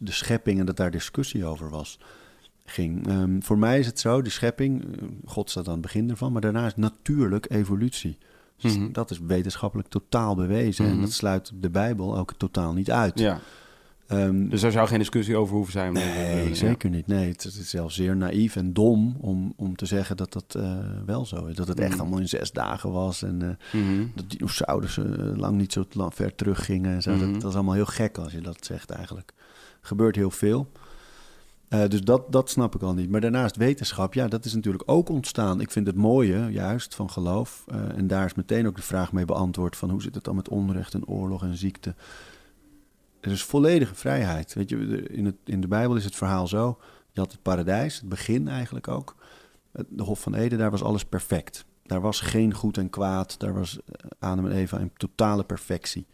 [0.00, 0.58] de schepping...
[0.60, 1.98] en dat daar discussie over was
[2.64, 3.06] ging.
[3.08, 6.32] Ehm, voor mij is het zo, de schepping, eh, God staat aan het begin ervan,
[6.32, 8.18] maar daarna is natuurlijk evolutie.
[8.56, 8.92] Dus Mhm.
[8.92, 11.00] Dat is wetenschappelijk totaal bewezen en Mhm.
[11.00, 13.18] dat sluit de Bijbel ook totaal niet uit.
[13.18, 13.40] Ja.
[14.08, 15.92] Ehm, Dus daar zou geen discussie over hoeven zijn.
[15.92, 17.06] nee, zeker niet.
[17.06, 20.78] Nee, het, is zelfs zeer naïef en dom om, om te zeggen dat dat eh,
[21.06, 21.54] wel zo is.
[21.56, 22.00] Dat het echt Mhm.
[22.00, 24.06] allemaal in zes dagen was en eh, Mhm.
[24.14, 26.94] dat dinosaurussen eh, lang niet zo lang ver teruggingen.
[26.94, 27.10] En zo.
[27.14, 27.20] Mhm.
[27.32, 29.32] dat, dat is allemaal heel gek als je dat zegt eigenlijk.
[29.80, 30.70] gebeurt heel veel.
[31.88, 33.10] Dus dat, dat snap ik al niet.
[33.10, 35.60] Maar daarnaast wetenschap, ja, dat is natuurlijk ook ontstaan.
[35.60, 37.64] Ik vind het mooie, juist, van geloof.
[37.96, 40.48] en daar is meteen ook de vraag mee beantwoord van hoe zit het dan met
[40.48, 41.94] onrecht en oorlog en ziekte.
[43.20, 44.54] Er is volledige vrijheid.
[44.54, 46.78] Weet je, in, het, in de Bijbel is het verhaal zo.
[47.12, 49.16] Je had het paradijs, het begin eigenlijk ook.
[49.72, 51.64] Het- De Hof van Eden, daar was alles perfect.
[51.82, 53.38] Daar was geen goed en kwaad.
[53.38, 56.06] Daar was eh, Adam en Eva in totale perfectie.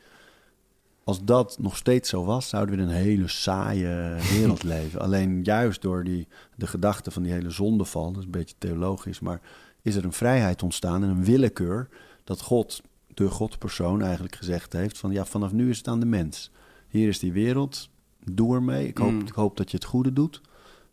[1.05, 5.01] Als dat nog steeds zo was, zouden we in een hele saaie wereld leven.
[5.01, 9.21] Alleen juist door die, de gedachte van die hele zondeval, dat is een beetje theologisch,
[9.21, 9.41] maar
[9.83, 11.89] is er een vrijheid ontstaan en een willekeur
[12.25, 12.83] dat God,
[13.15, 16.51] de Godpersoon eigenlijk gezegd heeft van ja, vanaf nu is het aan de mens.
[16.95, 17.89] Hier is die wereld,
[18.33, 18.87] doe ermee.
[18.89, 19.21] Ik hoop, Mm.
[19.21, 20.41] ik hoop dat je het goede doet,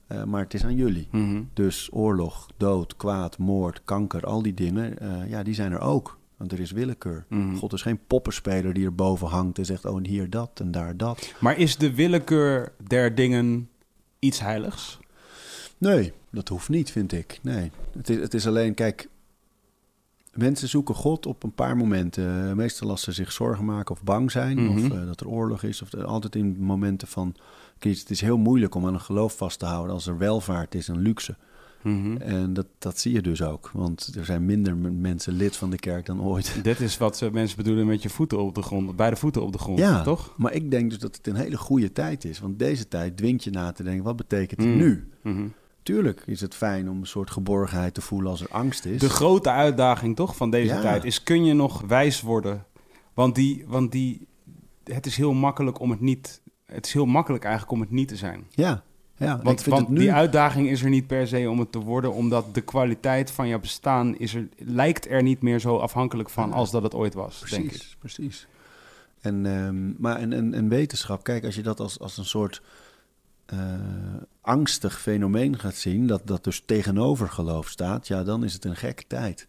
[0.08, 1.08] eh, maar het is aan jullie.
[1.12, 1.42] Mhm.
[1.54, 6.20] Dus oorlog, dood, kwaad, moord, kanker, al die dingen, eh, ja, die zijn er ook.
[6.38, 7.26] Want er is willekeur.
[7.30, 7.56] Mhm.
[7.56, 10.98] God is geen poppenspeler die erboven hangt en zegt, oh, en hier dat en daar
[10.98, 11.34] dat.
[11.40, 13.70] Maar is de willekeur der dingen
[14.20, 15.00] iets heiligs?
[15.78, 17.40] Nee, dat hoeft niet, vind ik.
[17.42, 19.08] Nee, het is, het is alleen, kijk,
[20.34, 22.56] mensen zoeken God op een paar momenten.
[22.56, 24.86] Meestal als ze zich zorgen maken of bang zijn, Mhm.
[24.86, 27.36] of eh, dat er oorlog is, of altijd in momenten van
[27.80, 28.00] crisis.
[28.02, 30.88] Het is heel moeilijk om aan een geloof vast te houden als er welvaart is
[30.88, 31.36] en luxe.
[31.84, 32.18] Mhm.
[32.18, 35.78] En dat, dat zie je dus ook, want er zijn minder mensen lid van de
[35.78, 36.60] kerk dan ooit.
[36.64, 39.52] Dit is wat eh, mensen bedoelen met je voeten op de grond, beide voeten op
[39.52, 40.34] de grond, Ja, toch?
[40.38, 42.40] maar ik denk dus dat het een hele goede tijd is.
[42.40, 44.78] Want deze tijd dwingt je na te denken, wat betekent het Mm.
[44.78, 45.10] nu?
[45.84, 49.00] Tuurlijk is het fijn om een soort geborgenheid te voelen als er angst is.
[49.00, 50.82] De grote uitdaging toch van deze Ja.
[50.82, 52.66] tijd is: kun je nog wijs worden?
[53.14, 54.28] Want die, want die,
[54.84, 56.42] het is heel makkelijk om het niet.
[56.66, 58.48] Het is heel makkelijk eigenlijk om het niet te zijn.
[58.50, 58.84] Ja,
[59.18, 59.40] ja.
[59.44, 60.00] Want, nu...
[60.00, 63.48] die uitdaging is er niet per se om het te worden, omdat de kwaliteit van
[63.48, 67.14] jouw bestaan is er, lijkt er niet meer zo afhankelijk van als dat het ooit
[67.14, 67.70] was, denk ik.
[67.70, 68.48] Precies, precies.
[69.22, 72.62] En, ehm, maar en, en, en wetenschap, kijk, als je dat als, als een soort
[73.52, 73.58] eh,
[74.42, 78.76] angstig fenomeen gaat zien, dat, dat dus tegenover geloof staat, ja, dan is het een
[78.76, 79.48] gekke tijd.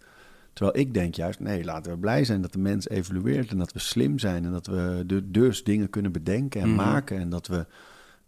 [0.52, 3.72] Terwijl ik denk juist, nee, laten we blij zijn dat de mens evolueert en dat
[3.72, 6.76] we slim zijn en dat we dus dingen kunnen bedenken en Mhm.
[6.76, 7.66] maken en dat we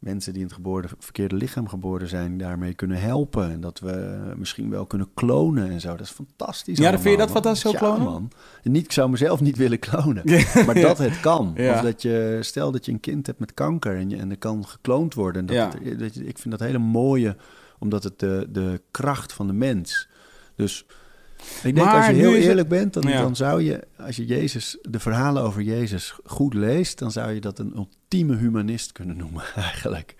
[0.05, 4.19] mensen die in het geboren, verkeerde lichaam geboren zijn daarmee kunnen helpen en dat we
[4.37, 5.89] misschien wel kunnen klonen en zo.
[5.91, 6.79] Dat is fantastisch.
[6.79, 8.05] Ja, dan vind je dat fantastisch, zo klonen?
[8.05, 8.31] Man.
[8.63, 10.23] En niet, ik zou mezelf niet willen klonen.
[10.67, 11.53] Maar dat het kan.
[11.57, 11.75] Ja.
[11.75, 14.39] Of dat je, stel dat je een kind hebt met kanker en, je, en er
[14.39, 15.41] kan gekloond worden.
[15.41, 15.89] En dat Ja.
[15.89, 17.37] het- dat je- ik vind dat hele mooie,
[17.79, 20.09] omdat het de, de kracht van de mens.
[20.57, 20.87] Dus
[21.63, 24.25] ik denk Maar als je heel het- eerlijk bent, dan, dan zou je, als je
[24.27, 27.77] Jezus, de verhalen over Jezus goed leest, dan zou je dat een
[28.15, 30.16] ultieme humanist kunnen noemen eigenlijk.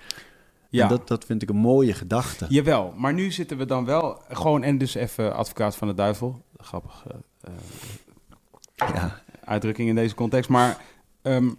[0.69, 0.83] Ja.
[0.83, 2.47] En dat, dat vind ik een mooie gedachte.
[2.49, 6.45] Jawel, maar nu zitten we dan wel gewoon en dus even advocaat van de duivel.
[6.57, 9.21] Grappig eh, eh, Ja.
[9.45, 10.51] uitdrukking in deze context.
[10.51, 10.85] Maar
[11.23, 11.51] ehm,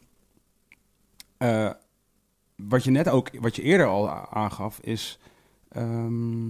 [1.38, 1.72] eh,
[2.56, 5.20] wat je net ook, wat je eerder al aangaf, is
[5.70, 6.50] ehm,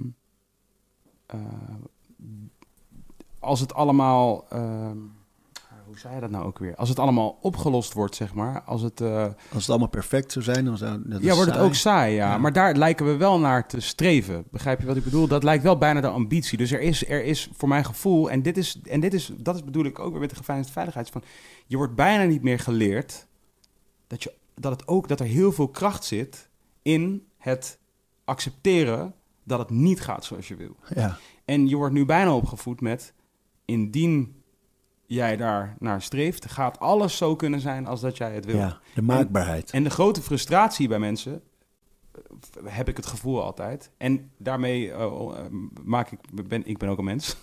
[1.25, 1.39] eh,
[3.39, 4.97] als het allemaal, ehm,
[5.85, 6.75] hoe zei je dat nou ook weer?
[6.75, 10.45] Als het allemaal opgelost wordt, zeg maar, als het eh, Als het allemaal perfect zou
[10.45, 12.31] zijn, dan zou dat ja, wordt het ook saai, ja.
[12.31, 12.37] Ja.
[12.37, 14.45] Maar daar lijken we wel naar te streven.
[14.51, 15.27] Begrijp je wat ik bedoel?
[15.27, 16.57] Dat lijkt wel bijna de ambitie.
[16.57, 19.55] Dus er is, er is voor mijn gevoel, en, dit is, en dit is, dat
[19.55, 21.23] is bedoel ik ook weer met de geveiligde veiligheid, van,
[21.65, 23.27] je wordt bijna niet meer geleerd
[24.07, 26.49] dat, je, dat, het ook, dat er heel veel kracht zit
[26.81, 27.79] in het
[28.25, 29.13] accepteren
[29.43, 30.75] dat het niet gaat zoals je wil.
[30.95, 33.13] Ja, En je wordt nu bijna opgevoed met,
[33.65, 34.43] indien
[35.07, 38.55] jij daar naar streeft, gaat alles zo kunnen zijn als dat jij het wil.
[38.55, 39.71] ja, de maakbaarheid.
[39.71, 41.41] En de grote frustratie bij mensen,
[42.13, 43.91] eh, heb ik het gevoel altijd.
[43.97, 45.45] En daarmee eh, eh,
[45.83, 47.37] maak ik, ben, ik ben ook een mens.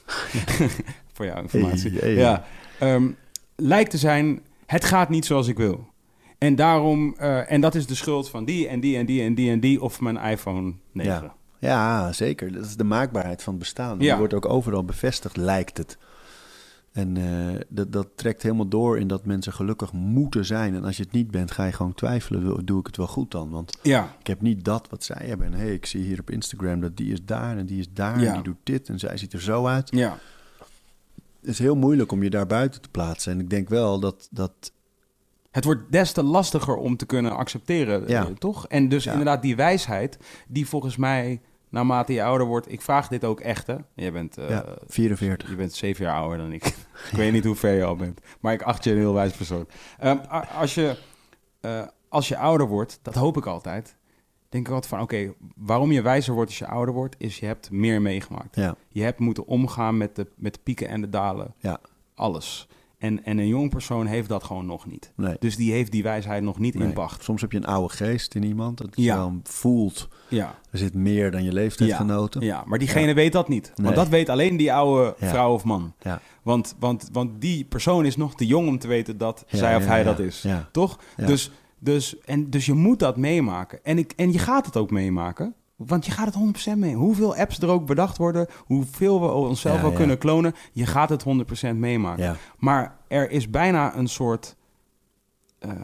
[1.14, 1.90] Voor jouw informatie.
[1.90, 2.12] Hey, hey.
[2.12, 2.44] Ja,
[2.78, 3.10] ehm,
[3.56, 5.90] lijkt te zijn, het gaat niet zoals ik wil.
[6.38, 9.50] En daarom, en dat is de schuld van die en die en die en die
[9.50, 11.12] en die of mijn iPhone 9.
[11.12, 11.34] Ja.
[11.58, 12.52] Ja, zeker.
[12.52, 13.92] Dat is de maakbaarheid van het bestaan.
[13.92, 13.98] Ja.
[13.98, 15.98] Die wordt ook overal bevestigd, lijkt het.
[16.92, 20.74] En eh, dat, dat trekt helemaal door in dat mensen gelukkig moeten zijn.
[20.74, 23.06] En als je het niet bent, ga je gewoon twijfelen, doe- doe ik het wel
[23.06, 23.50] goed dan?
[23.50, 25.46] Want Ja, ik heb niet dat wat zij hebben.
[25.46, 28.20] En hey, ik zie hier op Instagram dat die is daar en die is daar
[28.20, 28.26] Ja.
[28.28, 29.88] en die doet dit en zij ziet er zo uit.
[29.90, 30.18] ja.
[31.40, 33.32] Het is heel moeilijk om je daar buiten te plaatsen.
[33.32, 34.72] En ik denk wel dat, dat
[35.50, 38.26] Het wordt des te lastiger om te kunnen accepteren, Ja.
[38.26, 38.66] eh, toch?
[38.68, 41.40] En dus inderdaad die wijsheid, die volgens mij,
[41.72, 42.72] naarmate je ouder wordt...
[42.72, 43.76] Ik vraag dit ook echt, hè?
[43.94, 45.48] Jij bent, eh, ja, 44.
[45.48, 46.64] je bent zeven jaar ouder dan ik.
[47.10, 49.32] ik weet niet hoe ver je al bent, maar ik acht je een heel wijs
[49.32, 49.66] persoon.
[50.04, 50.96] A- als, je,
[51.60, 53.96] eh, als je ouder wordt, dat hoop ik altijd...
[54.48, 57.14] denk ik altijd van, oké, waarom je wijzer wordt als je ouder wordt...
[57.18, 58.56] is je hebt meer meegemaakt.
[58.56, 61.54] Ja, Je hebt moeten omgaan met de, met de pieken en de dalen.
[61.58, 61.80] Ja.
[62.14, 62.68] Alles.
[63.02, 65.12] En, en een jong persoon heeft dat gewoon nog niet.
[65.16, 65.36] nee.
[65.38, 66.88] Dus die heeft die wijsheid nog niet nee.
[66.88, 67.22] in pacht.
[67.24, 68.78] Soms heb je een oude geest in iemand.
[68.78, 69.16] Dat je Ja.
[69.16, 72.40] wel voelt, Ja, er zit meer dan je leeftijdgenoten.
[72.40, 73.72] ja, maar diegene weet dat niet.
[73.74, 73.96] Want Nee.
[73.96, 75.28] dat weet alleen die oude Ja.
[75.28, 75.94] vrouw of man.
[76.00, 76.20] Ja.
[76.42, 79.76] Want, want, want die persoon is nog te jong om te weten dat Ja, zij
[79.76, 80.04] of ja, hij ja.
[80.04, 80.42] dat is.
[80.42, 80.68] Ja.
[80.72, 80.98] Toch?
[81.16, 81.26] Ja.
[81.26, 83.78] Dus, dus, en, dus je moet dat meemaken.
[83.84, 85.54] En, ik, en je gaat het ook meemaken.
[85.76, 86.94] Want je gaat het 100% mee.
[86.94, 89.96] Hoeveel apps er ook bedacht worden, hoeveel we onszelf Ja, wel ja.
[89.96, 92.24] kunnen klonen, je gaat het 100% meemaken.
[92.24, 92.36] Ja.
[92.58, 94.56] Maar er is bijna een soort
[95.58, 95.76] ehm,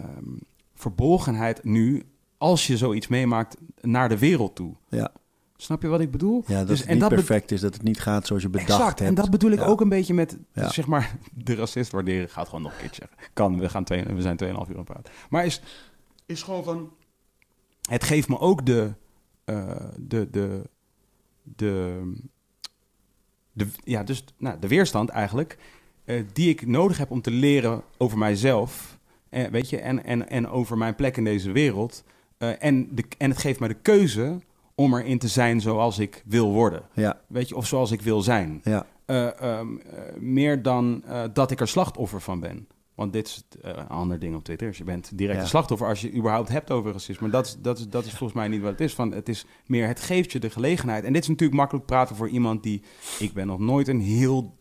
[0.75, 2.03] verbolgenheid nu,
[2.39, 4.75] als je zoiets meemaakt, naar de wereld toe.
[4.89, 5.11] Ja.
[5.57, 6.45] Snap je wat ik bedoel?
[6.47, 8.49] Ja, dat Dus- het en niet dat perfect is, dat het niet gaat zoals je
[8.49, 8.99] bedacht exact.
[8.99, 9.11] hebt.
[9.11, 9.65] En dat bedoel ik Ja.
[9.65, 10.69] ook een beetje met, Ja.
[10.71, 12.29] zeg maar, de racist waarderen.
[12.29, 13.31] Gaat gewoon nog een keertje zeggen.
[13.35, 15.13] Kan, we, gaan twee, we zijn 2,5 uur aan het praten.
[15.31, 15.63] Maar is,
[16.27, 16.91] is gewoon van...
[17.89, 18.93] Het geeft me ook de...
[19.49, 20.63] eh, de, de,
[21.43, 22.03] de,
[23.53, 25.59] de, ja, dus, nou, de weerstand eigenlijk...
[26.05, 28.99] eh, die ik nodig heb om te leren over mijzelf...
[29.29, 32.05] Eh, weet je, en, en, en over mijn plek in deze wereld.
[32.39, 34.39] En, de, en het geeft mij de keuze
[34.75, 36.83] om erin te zijn zoals ik wil worden.
[36.93, 38.61] Ja, Weet je, of zoals ik wil zijn.
[38.65, 42.69] ja, Eh, ehm, eh, meer dan dat ik er slachtoffer van ben.
[42.99, 44.69] Want dit is het, eh, een ander ding op Twitter.
[44.69, 45.43] Dus je bent direct Ja.
[45.43, 47.29] een slachtoffer als je überhaupt hebt over racisme.
[47.31, 48.95] Dat is, dat, is, dat is volgens mij niet wat het is.
[48.95, 51.05] Van, het is meer, het geeft je de gelegenheid.
[51.05, 52.83] En dit is natuurlijk makkelijk praten voor iemand die...
[53.19, 54.57] Ik ben nog nooit een heel...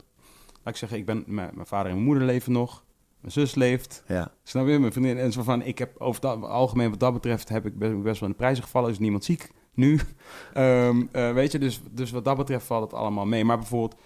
[0.63, 2.83] Laat ik zeggen, ik ben, mijn, mijn vader en mijn moeder leven nog.
[3.19, 4.03] Mijn zus leeft.
[4.07, 4.31] ja.
[4.43, 4.79] Snap je?
[4.79, 5.17] Mijn vriendin.
[5.17, 7.49] En zo van, ik heb over het al- algemeen wat dat betreft...
[7.49, 8.89] heb ik best, best wel in de prijzen gevallen.
[8.91, 9.99] Is niemand ziek nu.
[10.53, 13.45] Ehm, eh, weet je, dus, dus wat dat betreft valt het allemaal mee.
[13.45, 14.01] Maar bijvoorbeeld...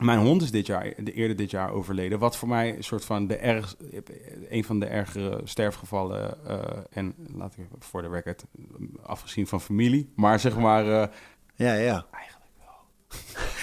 [0.00, 2.18] Mijn hond is dit jaar, de, eerder dit jaar overleden.
[2.18, 3.76] Wat voor mij een soort van de erg,
[4.48, 6.46] een van de ergere sterfgevallen.
[6.46, 6.58] eh,
[6.90, 8.44] en laat ik voor de record,
[9.02, 10.12] afgezien van familie.
[10.16, 11.08] Maar zeg maar, eh,
[11.56, 12.06] Ja, ja.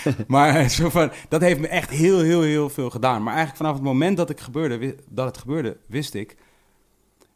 [0.27, 3.17] maar zo van, dat heeft me echt heel, heel, heel veel gedaan.
[3.23, 6.35] Maar eigenlijk vanaf het moment dat, ik gebeurde, dat het gebeurde, wist ik...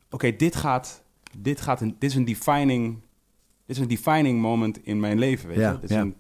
[0.10, 1.04] Oké, dit gaat...
[1.38, 3.02] Dit, gaat een, dit is een defining...
[3.66, 5.80] Dit is een defining moment in mijn leven, weet Ja, je?
[5.80, 6.02] Dit is ja.
[6.02, 6.16] een,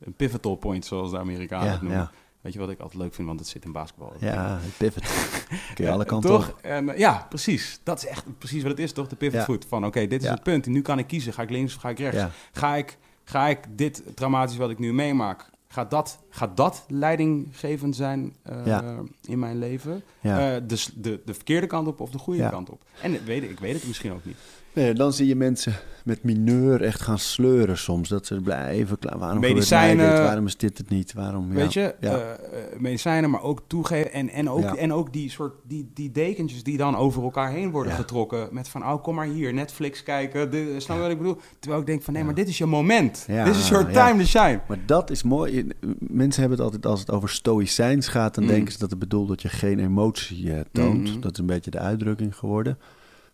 [0.00, 1.98] een pivotal point, zoals de Amerikanen Ja, het noemen.
[1.98, 2.10] ja.
[2.40, 4.12] Weet je wat ik altijd leuk vind, want het zit in basketbal.
[4.18, 5.02] Ja, het pivot.
[5.74, 6.50] Kun je alle kanten toch?
[6.50, 6.58] op.
[6.62, 7.80] En, eh, ja, precies.
[7.82, 9.08] Dat is echt precies wat het is, toch?
[9.08, 9.64] De pivot foot.
[9.68, 10.66] Van oké, dit is het punt.
[10.66, 11.32] Nu kan ik kiezen.
[11.32, 12.24] Ga ik links of ga ik rechts?
[12.52, 15.50] Ga, ik, ga ik dit traumatisch wat ik nu meemaak...
[15.72, 18.94] Gaat dat, gaat dat leidinggevend zijn eh, Ja.
[19.22, 20.02] in mijn leven?
[20.20, 20.54] ja.
[20.54, 22.48] Eh, de, de, de verkeerde kant op of de goede Ja.
[22.50, 22.82] kant op?
[23.02, 24.36] En ik weet, ik weet het misschien ook niet.
[24.74, 25.72] Nee, dan zie je mensen
[26.04, 28.08] met mineur echt gaan sleuren soms.
[28.08, 29.18] Dat ze blijven klaar.
[29.18, 30.18] Waarom Medicijnen- dit?
[30.18, 31.12] Waarom is dit het niet?
[31.12, 31.54] Waarom, ja.
[31.54, 32.10] Weet je, Ja.
[32.18, 34.12] eh, eh, medicijnen, maar ook toegeven.
[34.12, 34.74] En, en, ook, Ja.
[34.74, 38.48] en ook die soort die, die dekentjes die dan over elkaar heen worden getrokken.
[38.50, 40.50] Met van, oh, kom maar hier, Netflix kijken.
[40.50, 41.36] Dit, snap je wat ik bedoel?
[41.58, 43.24] Terwijl ik denk van, nee, maar dit is je moment.
[43.44, 44.60] Dit is your time to shine.
[44.68, 45.66] Maar dat is mooi.
[45.98, 48.50] Mensen hebben het altijd als het over stoïcijns gaat, dan Mm.
[48.50, 51.10] denken ze dat het bedoelt dat je geen emotie eh, toont.
[51.10, 51.20] Mhm.
[51.20, 52.78] Dat is een beetje de uitdrukking geworden.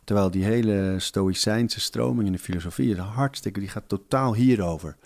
[0.06, 4.96] Terwijl die hele stoïcijnse stroming in de filosofie is hartstikke, die gaat totaal hierover.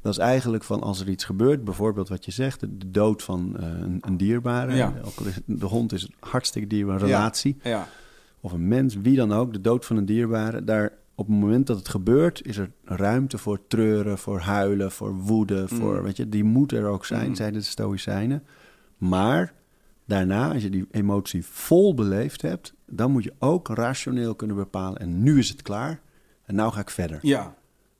[0.00, 3.22] Dat is eigenlijk van als er iets gebeurt, bijvoorbeeld wat je zegt, de de dood
[3.22, 4.74] van eh, een, een dierbare.
[4.74, 4.92] Ja.
[5.44, 7.56] De hond is een hartstikke dierbare relatie.
[7.62, 7.88] Ja,
[8.40, 10.64] Of een mens, wie dan ook, de dood van een dierbare.
[10.64, 15.14] Daar, op het moment dat het gebeurt, is er ruimte voor treuren, voor huilen, voor
[15.14, 15.68] woede.
[15.68, 16.02] Voor, Mm.
[16.02, 17.34] weet je, die moet er ook zijn, Mm.
[17.34, 18.42] zeiden de Stoïcijnen.
[18.96, 19.52] Maar
[20.04, 25.00] daarna, als je die emotie vol beleefd hebt, dan moet je ook rationeel kunnen bepalen.
[25.00, 26.00] En nu is het klaar.
[26.44, 27.18] En nou ga ik verder.
[27.22, 27.54] ja.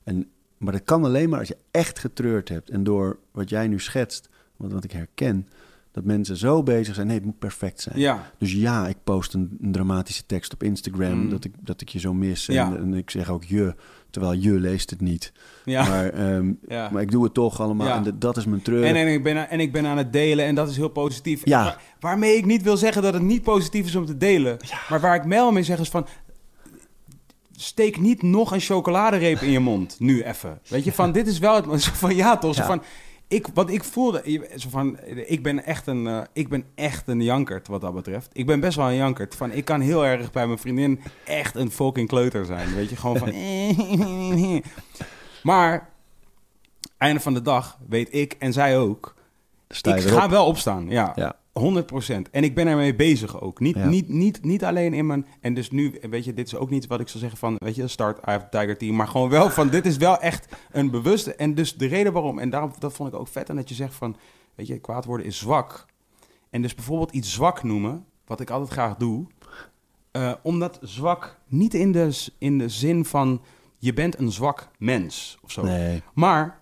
[0.04, 2.70] En, maar dat kan alleen maar als je echt getreurd hebt.
[2.70, 5.48] En door wat jij nu schetst, wat, wat ik herken,
[5.92, 7.98] Dat mensen zo bezig zijn, nee, het moet perfect zijn.
[7.98, 11.30] Ja, Dus ja, ik post een, een dramatische tekst op Instagram Mm.
[11.30, 12.48] dat, ik, dat ik je zo mis.
[12.48, 12.76] En, Ja.
[12.76, 13.74] en ik zeg ook je,
[14.10, 15.32] terwijl je leest het niet.
[15.64, 15.88] ja.
[15.88, 16.88] Maar, ehm, ja.
[16.92, 17.96] maar ik doe het toch allemaal Ja.
[17.96, 18.84] en dat- dat is mijn treur.
[18.84, 20.88] En, en, ik ben, aan- en ik ben aan het delen en dat is heel
[20.88, 21.40] positief.
[21.44, 21.62] Ja.
[21.64, 24.56] Waar- waarmee ik niet wil zeggen dat het niet positief is om te delen.
[24.88, 26.06] Maar waar ik wel mee zeg is van...
[27.56, 30.58] Steek niet nog een chocoladereep in je mond, nu even.
[30.68, 31.84] Weet je, van dit is wel het...
[32.02, 32.82] Van, ja toch, van...
[33.28, 37.22] Ik, wat ik voelde, zo van, ik ben echt een, eh, ik ben echt een
[37.22, 38.30] jankert wat dat betreft.
[38.32, 39.34] Ik ben best wel een jankert.
[39.34, 42.74] Van, ik kan heel erg bij mijn vriendin echt een fucking kleuter zijn.
[42.74, 43.32] Weet je, gewoon van.
[45.42, 45.88] maar
[46.98, 49.14] einde van de dag weet ik en zij ook.
[49.82, 51.12] Ik ga wel opstaan, ja.
[51.16, 51.36] Ja.
[51.58, 52.30] 100%.
[52.30, 53.60] En ik ben ermee bezig ook.
[53.60, 53.88] Niet, Ja.
[53.88, 55.26] niet, niet, niet alleen in mijn...
[55.40, 57.56] En dus nu, weet je, dit is ook niet wat ik zou zeggen van...
[57.58, 58.96] Weet je, start, I have Tiger Team.
[58.96, 61.34] Maar gewoon wel van, dit is wel echt een bewuste...
[61.34, 62.38] En dus de reden waarom...
[62.38, 63.48] En daarom, dat vond ik ook vet.
[63.48, 64.16] En dat je zegt van,
[64.54, 65.86] weet je, kwaad worden is zwak.
[66.50, 68.04] En dus bijvoorbeeld iets zwak noemen...
[68.26, 69.26] Wat ik altijd graag doe...
[70.10, 73.42] eh, omdat zwak niet in de, in de zin van...
[73.80, 75.62] Je bent een zwak mens of zo.
[75.62, 76.60] Nee, Maar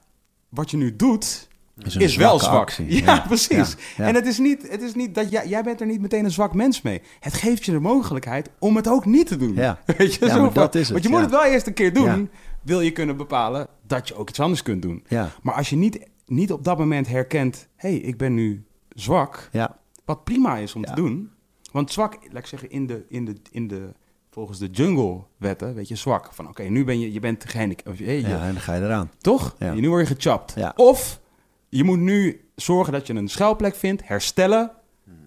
[0.49, 1.49] wat je nu doet
[1.85, 2.61] is, wel zwak.
[2.61, 3.05] actie.
[3.05, 3.51] Ja, precies.
[3.73, 4.07] Ja, ja.
[4.09, 6.31] En het is niet, het is niet dat jij, jij bent er niet meteen een
[6.31, 7.03] zwak mens mee.
[7.21, 9.55] Het geeft je de mogelijkheid om het ook niet te doen.
[9.55, 9.79] Ja.
[9.99, 12.31] Weet je, zo dat is het, Want je moet het wel eerst een keer doen.
[12.63, 15.05] Wil je kunnen bepalen dat je ook iets anders kunt doen.
[15.09, 17.69] Ja, Maar als je niet, niet op dat moment herkent...
[17.77, 19.49] hé, hey, ik ben nu zwak.
[19.53, 21.31] ja, Wat prima is om te doen.
[21.73, 23.93] Want zwak, laat ik zeggen, in de, in de, in de,
[24.31, 25.75] volgens de jungle-wetten...
[25.75, 26.33] weet je, zwak.
[26.33, 27.45] Van oké, nu ben je, je bent
[27.85, 29.11] of, hey, je- ja, en dan ga je eraan.
[29.19, 29.55] toch?
[29.59, 29.73] Ja.
[29.75, 30.53] Nu word je gechapt.
[30.57, 30.73] Ja.
[30.77, 31.21] Of
[31.69, 34.71] je moet nu zorgen dat je een schuilplek vindt, herstellen.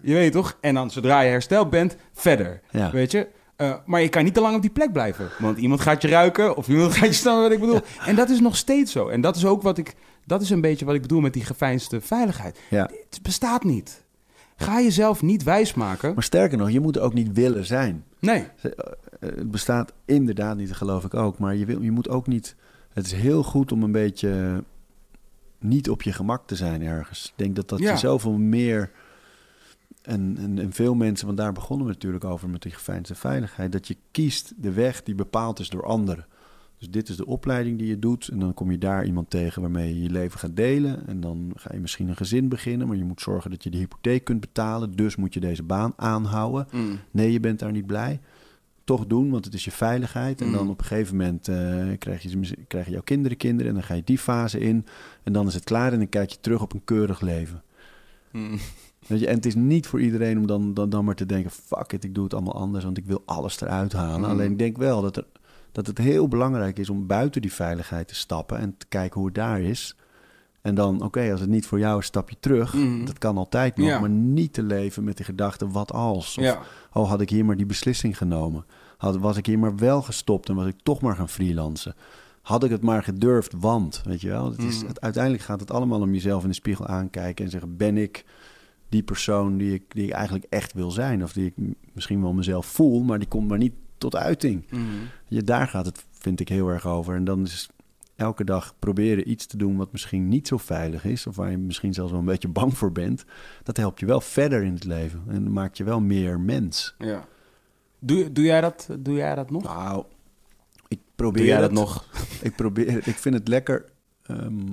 [0.02, 0.58] Je weet toch?
[0.60, 2.60] En dan zodra je hersteld bent, verder.
[2.70, 2.90] Ja.
[2.90, 3.28] Weet je?
[3.56, 5.28] Eh, maar je kan niet te lang op die plek blijven.
[5.38, 7.80] Want iemand gaat je ruiken of iemand gaat je staan wat ik bedoel.
[8.06, 9.08] En dat is nog steeds zo.
[9.08, 9.94] En dat is ook wat ik...
[10.26, 12.58] Dat is een beetje wat ik bedoel met die geveinsde veiligheid.
[12.70, 12.90] Ja.
[13.10, 14.04] Het bestaat niet.
[14.56, 16.14] Ga jezelf niet wijsmaken.
[16.14, 18.04] Maar sterker nog, je moet er ook niet willen zijn.
[18.18, 18.44] Nee.
[18.62, 18.70] Eh,
[19.20, 21.38] Het bestaat inderdaad niet, geloof ik ook.
[21.38, 22.54] Maar je, wil, je moet ook niet...
[22.92, 24.62] Het is heel goed om een beetje
[25.60, 27.26] niet op je gemak te zijn ergens.
[27.26, 27.90] Ik denk dat dat Ja.
[27.90, 28.90] je zoveel meer...
[30.02, 33.72] En, en, en veel mensen, want daar begonnen we natuurlijk over met die geveinsde veiligheid...
[33.72, 36.26] dat je kiest de weg die bepaald is door anderen.
[36.78, 38.28] Dus dit is de opleiding die je doet.
[38.28, 41.06] En dan kom je daar iemand tegen waarmee je je leven gaat delen.
[41.06, 42.86] En dan ga je misschien een gezin beginnen.
[42.88, 44.92] Maar je moet zorgen dat je de hypotheek kunt betalen.
[44.92, 46.66] Dus moet je deze baan aanhouden.
[46.72, 46.98] Mm.
[47.10, 48.20] Nee, je bent daar niet blij.
[48.90, 50.40] Toch doen, want het is je veiligheid.
[50.40, 50.52] En Mm.
[50.52, 51.56] dan op een gegeven moment eh,
[51.98, 53.68] krijg, je, krijg je jouw kinderen kinderen.
[53.68, 54.86] En dan ga je die fase in.
[55.22, 57.62] En dan is het klaar en dan kijk je terug op een keurig leven.
[58.32, 58.58] Mm.
[59.06, 61.50] Weet je, en het is niet voor iedereen om dan, dan, dan maar te denken...
[61.50, 64.20] fuck it, ik doe het allemaal anders, want ik wil alles eruit halen.
[64.20, 64.24] Mm.
[64.24, 65.26] Alleen ik denk wel dat, er,
[65.72, 68.58] dat het heel belangrijk is om buiten die veiligheid te stappen...
[68.58, 69.96] en te kijken hoe het daar is.
[70.62, 72.74] En dan, oké, als het niet voor jou is, stap je terug.
[72.74, 73.04] Mm.
[73.04, 74.00] Dat kan altijd nog, Ja.
[74.00, 75.68] maar niet te leven met de gedachte...
[75.68, 76.38] wat als?
[76.38, 76.58] Of, Ja.
[76.92, 78.64] oh, had ik hier maar die beslissing genomen?
[78.96, 81.94] Had, was ik hier maar wel gestopt en was ik toch maar gaan freelancen?
[82.42, 84.50] Had ik het maar gedurfd, want, weet je wel?
[84.50, 84.88] Het is, Mm.
[84.88, 87.76] het, uiteindelijk gaat het allemaal om jezelf in de spiegel aankijken en zeggen...
[87.76, 88.24] ben ik
[88.88, 91.22] die persoon die ik, die ik eigenlijk echt wil zijn?
[91.22, 91.54] Of die ik
[91.92, 94.66] misschien wel mezelf voel, maar die komt maar niet tot uiting.
[94.70, 94.86] Mm.
[95.28, 97.14] Je, daar gaat het, vind ik, heel erg over.
[97.14, 97.68] En dan is
[98.20, 101.26] elke dag proberen iets te doen wat misschien niet zo veilig is...
[101.26, 103.24] of waar je misschien zelfs wel een beetje bang voor bent...
[103.62, 106.94] dat helpt je wel verder in het leven en maakt je wel meer mens.
[106.98, 107.24] Ja.
[107.98, 109.62] Doe, doe, jij dat, doe jij dat nog?
[109.62, 110.04] Nou,
[110.88, 112.06] ik probeer Doe jij dat nog?
[112.42, 113.08] Ik probeer.
[113.08, 113.84] Ik vind het lekker.
[114.22, 114.72] ehm,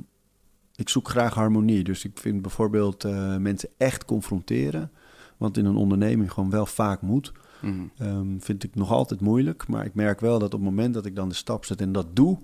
[0.76, 1.84] ik zoek graag harmonie.
[1.84, 4.92] Dus ik vind bijvoorbeeld eh, mensen echt confronteren.
[5.38, 7.32] Want in een onderneming gewoon wel vaak moet.
[7.62, 7.92] Mm.
[7.98, 9.68] ehm, vind ik nog altijd moeilijk.
[9.68, 11.92] Maar ik merk wel dat op het moment dat ik dan de stap zet en
[11.92, 12.38] dat doe.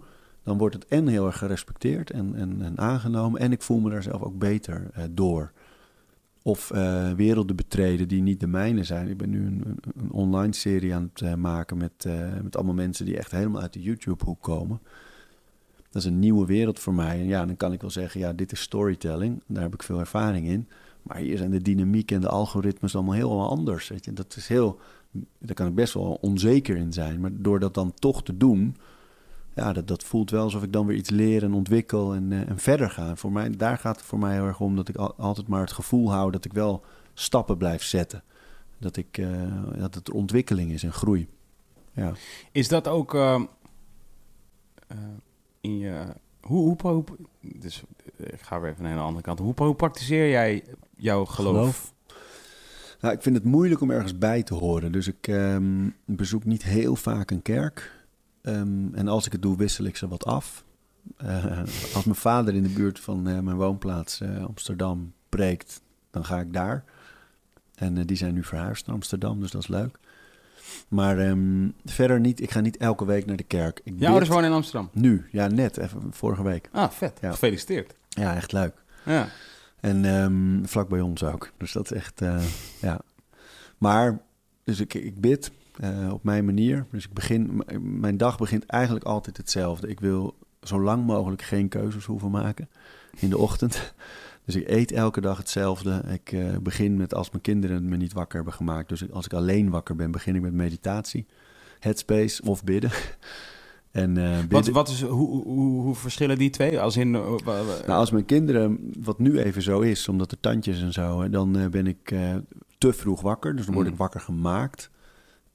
[0.43, 3.39] Dan wordt het en heel erg gerespecteerd en, en, en aangenomen.
[3.39, 5.51] En ik voel me daar zelf ook beter eh, door.
[6.41, 9.07] Of eh, werelden betreden die niet de mijne zijn.
[9.07, 12.07] Ik ben nu een, een, online serie aan het eh, maken met,
[12.43, 14.79] met allemaal mensen die echt helemaal uit de YouTube-hoek komen.
[15.89, 17.19] Dat is een nieuwe wereld voor mij.
[17.19, 19.41] En ja, dan kan ik wel zeggen, ja, dit is storytelling.
[19.47, 20.67] Daar heb ik veel ervaring in.
[21.01, 23.87] Maar hier zijn de dynamiek en de algoritmes allemaal heel anders.
[23.87, 24.13] Weet je?
[24.13, 24.79] Dat is heel,
[25.37, 27.19] daar kan ik best wel onzeker in zijn.
[27.19, 28.75] Maar door dat dan toch te doen,
[29.55, 32.49] ja, dat, dat voelt wel alsof ik dan weer iets leer en ontwikkel en, eh,
[32.49, 33.15] en verder ga.
[33.15, 35.61] Voor mij, daar gaat het voor mij heel erg om dat ik al- altijd maar
[35.61, 38.23] het gevoel hou dat ik wel stappen blijf zetten.
[38.77, 39.29] Dat, ik, eh,
[39.77, 41.27] dat het ontwikkeling is en groei.
[41.91, 42.11] Ja.
[42.51, 43.43] Is dat ook ehm,
[44.87, 44.97] eh,
[45.61, 46.05] in je...
[46.41, 47.03] Hoe, hoe, hoe,
[47.41, 47.83] dus
[48.17, 49.39] ik ga weer even naar de andere kant.
[49.39, 50.63] Hoe, hoe praktiseer jij
[50.95, 51.55] jouw geloof?
[51.55, 51.93] Geloof?
[53.01, 54.91] Nou, ik vind het moeilijk om ergens bij te horen.
[54.91, 58.02] Dus ik ehm, bezoek niet heel vaak een kerk.
[58.43, 60.63] Ehm, en als ik het doe, wissel ik ze wat af.
[61.17, 61.59] Eh,
[61.93, 66.39] als mijn vader in de buurt van eh, mijn woonplaats eh, Amsterdam preekt, dan ga
[66.39, 66.83] ik daar.
[67.75, 69.97] En die zijn nu verhuisd naar Amsterdam, dus dat is leuk.
[70.87, 73.81] Maar ehm, verder niet, ik ga niet elke week naar de kerk.
[73.83, 74.89] Ik Ja, bid ouders wonen in Amsterdam.
[74.93, 76.69] Nu, ja, net, even vorige week.
[76.71, 77.17] Ah, vet.
[77.21, 77.31] Ja.
[77.31, 77.95] Gefeliciteerd.
[78.09, 78.73] Ja, echt leuk.
[79.05, 79.27] Ja.
[79.79, 81.51] En ehm, vlak bij ons ook.
[81.57, 82.21] Dus dat is echt,
[82.81, 82.99] ja.
[83.77, 84.21] Maar,
[84.63, 86.85] dus ik, ik bid eh, op mijn manier.
[86.91, 89.87] Dus ik begin, mijn dag begint eigenlijk altijd hetzelfde.
[89.87, 92.69] Ik wil zo lang mogelijk geen keuzes hoeven maken
[93.19, 93.81] in de ochtend.
[94.45, 96.03] Dus ik eet elke dag hetzelfde.
[96.07, 98.89] Ik eh, begin met als mijn kinderen me niet wakker hebben gemaakt.
[98.89, 101.25] Dus als ik alleen wakker ben, begin ik met meditatie,
[101.79, 102.91] headspace of bidden.
[103.91, 106.79] En eh, Wat, wat is, hoe, hoe, hoe verschillen die twee?
[106.79, 107.11] Als in...
[107.11, 111.69] nou, als mijn kinderen, wat nu even zo is, omdat er tandjes en zo, dan
[111.71, 112.13] ben ik
[112.77, 113.55] te vroeg wakker.
[113.55, 113.93] Dus dan word Mm.
[113.93, 114.89] ik wakker gemaakt.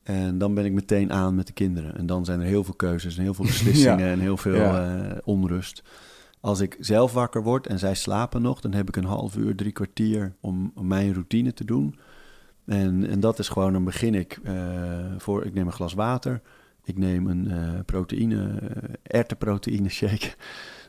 [0.08, 1.96] En dan ben ik meteen aan met de kinderen.
[1.96, 4.98] En dan zijn er heel veel keuzes en heel veel beslissingen en heel veel Ja.
[4.98, 5.82] eh, onrust.
[6.40, 9.54] Als ik zelf wakker word en zij slapen nog, dan heb ik een half uur,
[9.56, 11.98] drie kwartier om om mijn routine te doen.
[12.66, 14.54] En, en dat is gewoon, dan begin ik eh,
[15.18, 16.40] voor, ik neem een glas water.
[16.84, 18.58] Ik neem een eh proteïne,
[19.02, 20.34] erwtenproteïne shake.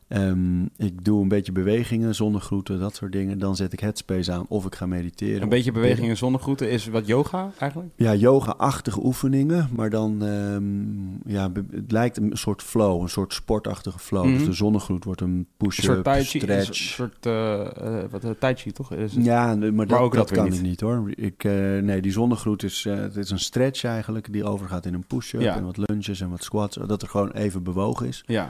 [0.10, 3.40] Ehm, ik doe een beetje bewegingen, zonnegroeten, dat soort dingen.
[3.40, 5.41] Dan zet ik headspace aan of ik ga mediteren.
[5.41, 6.10] een beetje of beweging bidden.
[6.10, 7.90] en zonnegroeten is wat yoga eigenlijk?
[7.95, 13.99] Ja, yoga-achtige oefeningen, maar dan, ehm, ja, het lijkt een soort flow, een soort sportachtige
[13.99, 14.26] flow.
[14.26, 14.34] Mhm.
[14.38, 16.73] Dus de zonnegroet wordt een Een push-up, chi, een stretch.
[16.76, 17.68] soort eh,
[18.11, 18.94] wat, eh, tai chi toch?
[18.94, 19.26] Is het?
[19.26, 20.60] Ja, maar dat, ook dat dat weer kan niet.
[20.60, 21.11] ik niet hoor.
[21.15, 21.44] Ik,
[21.81, 25.56] nee, die zonnegroet is, het is een stretch eigenlijk, die overgaat in een push-up Ja.
[25.56, 28.23] en wat lunges en wat squats, dat er gewoon even bewogen is.
[28.26, 28.49] Ja.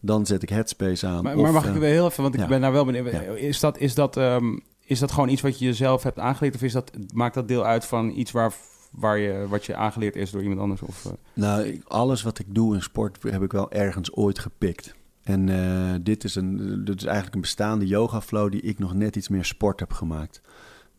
[0.00, 1.22] Dan zet ik headspace aan.
[1.22, 2.46] Maar, of, maar mag ik eh, weer heel even, want ik ja.
[2.46, 3.10] ben daar wel benieuwd.
[3.10, 3.20] Ja.
[3.20, 6.54] Is, dat, is, dat, ehm, is dat gewoon iets wat je jezelf hebt aangeleerd?
[6.54, 8.52] Of is dat, maakt dat deel uit van iets waar,
[8.90, 10.82] waar je, wat je aangeleerd is door iemand anders?
[10.82, 11.12] Of, eh?
[11.32, 14.94] Nou, alles wat ik doe in sport heb ik wel ergens ooit gepikt.
[15.22, 18.94] En eh, dit, is een, dit is eigenlijk een bestaande yoga flow die ik nog
[18.94, 20.40] net iets meer sport heb gemaakt.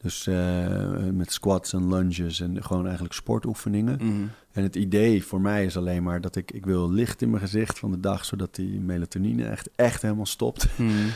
[0.02, 3.96] Dus eh, met squats en lunges en gewoon eigenlijk sportoefeningen.
[4.02, 4.24] Mhm.
[4.52, 7.42] En het idee voor mij is alleen maar dat ik, ik wil licht in mijn
[7.42, 10.68] gezicht van de dag, zodat die melatonine echt, echt helemaal stopt.
[10.78, 10.90] Mhm.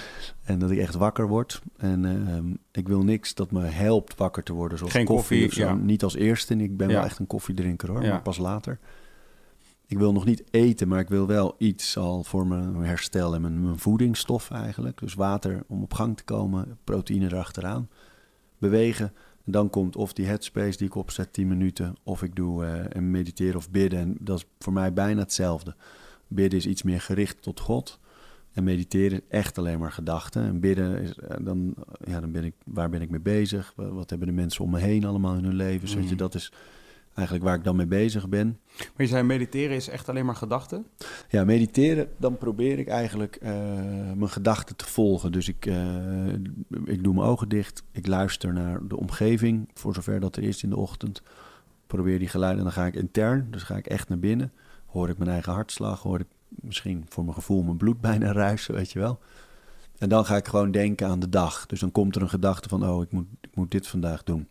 [0.44, 1.62] En dat ik echt wakker word.
[1.78, 4.78] En ehm, ik wil niks dat me helpt wakker te worden.
[4.78, 5.74] Zoals Geen koffie, ja.
[5.74, 6.54] Niet als eerste.
[6.54, 6.94] En ik ben Ja.
[6.96, 8.10] wel echt een koffiedrinker hoor, Ja.
[8.10, 8.80] maar pas later.
[9.88, 13.42] Ik wil nog niet eten, maar ik wil wel iets al voor mijn herstel en
[13.42, 15.00] mijn, mijn voedingsstof eigenlijk.
[15.00, 17.90] Dus water om op gang te komen, proteïne erachteraan.
[18.70, 19.14] Bewegen.
[19.46, 21.96] En dan komt of die headspace die ik opzet, 10 minuten.
[22.04, 24.00] Of ik doe eh en mediteren of bidden.
[24.00, 25.76] En dat is voor mij bijna hetzelfde.
[26.28, 28.00] Bidden is iets meer gericht tot God.
[28.54, 30.44] En mediteren is echt alleen maar gedachten.
[30.44, 31.74] En bidden is eh, dan,
[32.06, 33.74] ja, dan ben ik, waar ben ik mee bezig?
[33.76, 35.88] Wa- Wat hebben de mensen om me heen allemaal in hun leven?
[35.88, 36.16] Weet je, Mhm.
[36.18, 36.52] dat is
[37.16, 38.60] eigenlijk waar ik dan mee bezig ben.
[38.78, 40.86] Maar je zei mediteren is echt alleen maar gedachten?
[41.30, 43.52] Ja, mediteren, dan probeer ik eigenlijk eh,
[44.16, 45.32] mijn gedachten te volgen.
[45.32, 46.34] Dus ik, eh,
[46.86, 47.84] ik doe mijn ogen dicht.
[47.92, 51.22] Ik luister naar de omgeving, voor zover dat er is in de ochtend.
[51.88, 54.52] Probeer die geluiden, en dan ga ik intern, dus ga ik echt naar binnen.
[54.86, 58.74] Hoor ik mijn eigen hartslag, hoor ik misschien voor mijn gevoel mijn bloed bijna ruisen,
[58.74, 59.20] weet je wel.
[59.98, 61.66] En dan ga ik gewoon denken aan de dag.
[61.66, 64.48] Dus dan komt er een gedachte van, oh, ik moet, ik moet dit vandaag doen.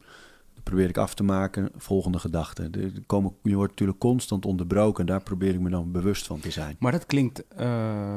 [0.64, 2.70] Probeer ik af te maken, volgende gedachte.
[3.06, 6.50] Komen, je wordt natuurlijk constant onderbroken en daar probeer ik me dan bewust van te
[6.50, 6.76] zijn.
[6.78, 7.46] Maar dat klinkt...
[7.48, 8.16] eh,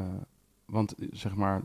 [0.66, 1.62] want zeg maar,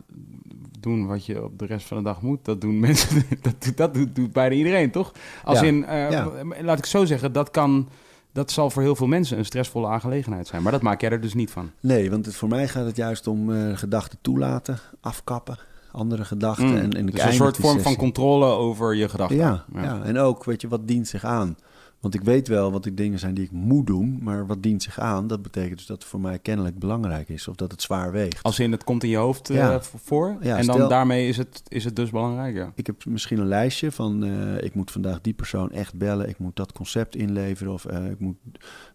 [0.80, 3.76] doen wat je op de rest van de dag moet, dat doen mensen, dat, doet-
[3.76, 5.12] dat doet, doet bijna iedereen, toch?
[5.44, 6.30] Als Ja, in, eh, ja.
[6.60, 7.88] laat ik zo zeggen, dat kan,
[8.32, 10.62] dat zal voor heel veel mensen een stressvolle aangelegenheid zijn.
[10.62, 11.70] Maar dat maak jij er dus niet van.
[11.80, 15.58] Nee, want het, voor mij gaat het juist om eh, gedachten toelaten, afkappen,
[15.92, 16.66] andere gedachten.
[16.68, 16.76] Mm.
[16.76, 19.36] En, en ik dus een soort vorm van controle over je gedachten.
[19.36, 20.02] Ja, ja.
[20.02, 21.56] en ook, weet je, wat dient zich aan?
[22.00, 24.82] Want ik weet wel wat die dingen zijn die ik moet doen, maar wat dient
[24.82, 25.26] zich aan?
[25.26, 28.42] Dat betekent dus dat het voor mij kennelijk belangrijk is of dat het zwaar weegt.
[28.42, 30.36] Als in het komt in je hoofd eh, voor.
[30.40, 32.72] Ja, en dan stel- daarmee is het, is het dus belangrijk, ja.
[32.74, 36.38] Ik heb misschien een lijstje van eh, ik moet vandaag die persoon echt bellen, ik
[36.38, 38.36] moet dat concept inleveren of eh, ik moet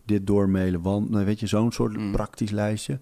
[0.06, 2.11] dit doormailen, want nou, weet je, zo'n soort Mm.
[2.11, 2.99] praktisch lijstje.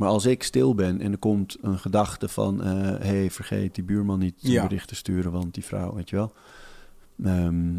[0.00, 3.84] Maar als ik stil ben en er komt een gedachte van, eh hey, vergeet die
[3.84, 4.62] buurman niet een Ja.
[4.62, 6.32] bericht te sturen, want die vrouw, weet je wel.
[7.24, 7.78] Ehm,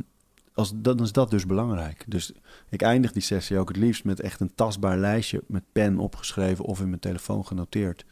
[0.53, 2.03] als, dan is dat dus belangrijk.
[2.07, 2.31] Dus
[2.69, 6.65] ik eindig die sessie ook het liefst met echt een tastbaar lijstje met pen opgeschreven
[6.65, 8.05] of in mijn telefoon genoteerd.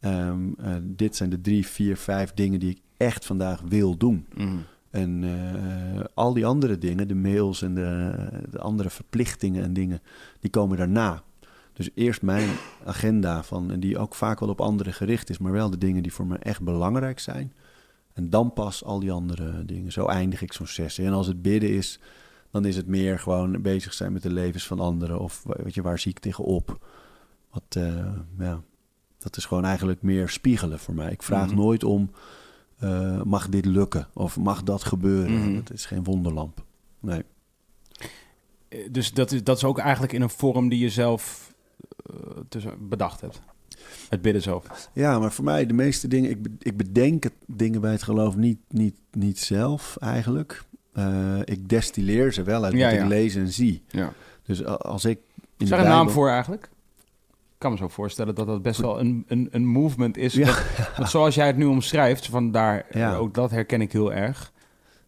[0.00, 4.26] Ehm, eh, dit zijn de drie, vier, vijf dingen die ik echt vandaag wil doen.
[4.34, 4.56] Mhm.
[4.90, 8.14] En eh, al die andere dingen, de mails en de,
[8.50, 10.00] de andere verplichtingen en dingen,
[10.40, 11.22] die komen daarna.
[11.76, 12.48] Dus eerst mijn
[12.84, 16.02] agenda van, en die ook vaak wel op anderen gericht is, maar wel de dingen
[16.02, 17.52] die voor me echt belangrijk zijn.
[18.12, 19.92] En dan pas al die andere dingen.
[19.92, 21.04] Zo eindig ik zo'n sessie.
[21.04, 21.98] En als het bidden is,
[22.50, 25.20] dan is het meer gewoon bezig zijn met de levens van anderen.
[25.20, 26.86] Of weet je, waar zie ik tegenop?
[27.50, 28.60] Wat, eh, ja,
[29.18, 31.10] dat is gewoon eigenlijk meer spiegelen voor mij.
[31.12, 31.56] Ik vraag Mhm.
[31.56, 32.10] nooit om
[32.78, 35.32] eh, mag dit lukken of mag dat gebeuren.
[35.48, 35.54] Mhm.
[35.54, 36.64] Het is geen wonderlamp.
[37.00, 37.22] Nee.
[38.68, 41.45] Eh, Dus dat is, dat is ook eigenlijk in een vorm die je zelf
[42.48, 43.40] tussen bedacht hebt.
[44.08, 44.88] Het bidden zelf.
[44.92, 48.36] Ja, maar voor mij de meeste dingen, ik, ik bedenk het, dingen bij het geloof
[48.36, 50.62] niet, niet, niet zelf eigenlijk.
[50.92, 53.02] Eh, ik destilleer ze wel uit Ja, wat ja.
[53.02, 53.82] ik lees en zie.
[53.88, 54.12] Ja.
[54.42, 56.62] Dus als ik in Is daar een naam voor eigenlijk?
[57.52, 60.34] Ik kan me zo voorstellen dat dat best wel een, een, een movement is.
[60.34, 60.58] Ja.
[60.96, 63.16] Dat- zoals jij het nu omschrijft, van daar, Ja.
[63.16, 64.52] ook dat herken ik heel erg.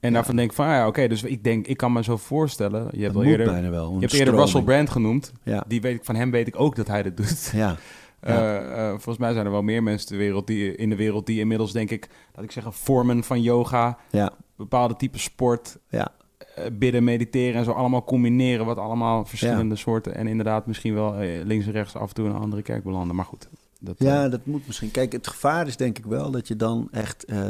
[0.01, 2.17] En daarvan denk ik van, ah ja, oké, dus ik denk, ik kan me zo
[2.17, 2.89] voorstellen.
[2.93, 3.93] Je hebt, al eerder, bijna wel.
[3.95, 5.33] je hebt eerder Russell Brand genoemd.
[5.43, 7.51] Ja, Die weet ik, van hem weet ik ook dat hij dit doet.
[7.55, 7.77] ja.
[8.21, 11.41] Eh, eh, volgens mij zijn er wel meer mensen wereld die, in de wereld die
[11.41, 16.09] inmiddels, denk ik, laat ik zeggen, vormen van yoga, ja, bepaalde type sport, ja.
[16.55, 21.15] eh, bidden, mediteren en zo allemaal combineren, wat allemaal verschillende soorten en inderdaad misschien wel
[21.45, 23.17] links en rechts af en toe in een andere kerk belanden.
[23.17, 23.49] Maar goed,
[23.79, 24.91] dat, Ja, eh, dat moet misschien.
[24.91, 27.41] Kijk, het gevaar is denk ik wel dat je dan echt eh,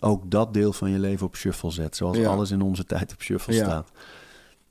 [0.00, 1.96] ook dat deel van je leven op shuffle zet.
[1.96, 2.28] Zoals Ja.
[2.28, 3.64] alles in onze tijd op shuffle Ja.
[3.64, 3.90] staat.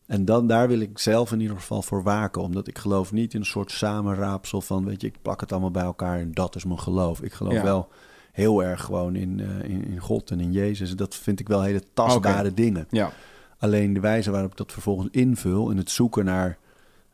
[0.06, 2.41] En dan, daar wil ik zelf in ieder geval voor waken.
[2.41, 4.86] Omdat ik geloof niet in een soort samenraapsel van...
[4.86, 7.22] weet je, ik plak het allemaal bij elkaar en dat is mijn geloof.
[7.22, 7.64] Ik geloof Ja.
[7.64, 7.88] wel
[8.31, 10.95] heel erg gewoon in, eh, in, in God en in Jezus.
[10.95, 12.88] Dat vind ik wel hele tastbare dingen.
[12.90, 13.11] ja.
[13.57, 15.69] Alleen de wijze waarop ik dat vervolgens invul...
[15.72, 16.57] en het zoeken naar...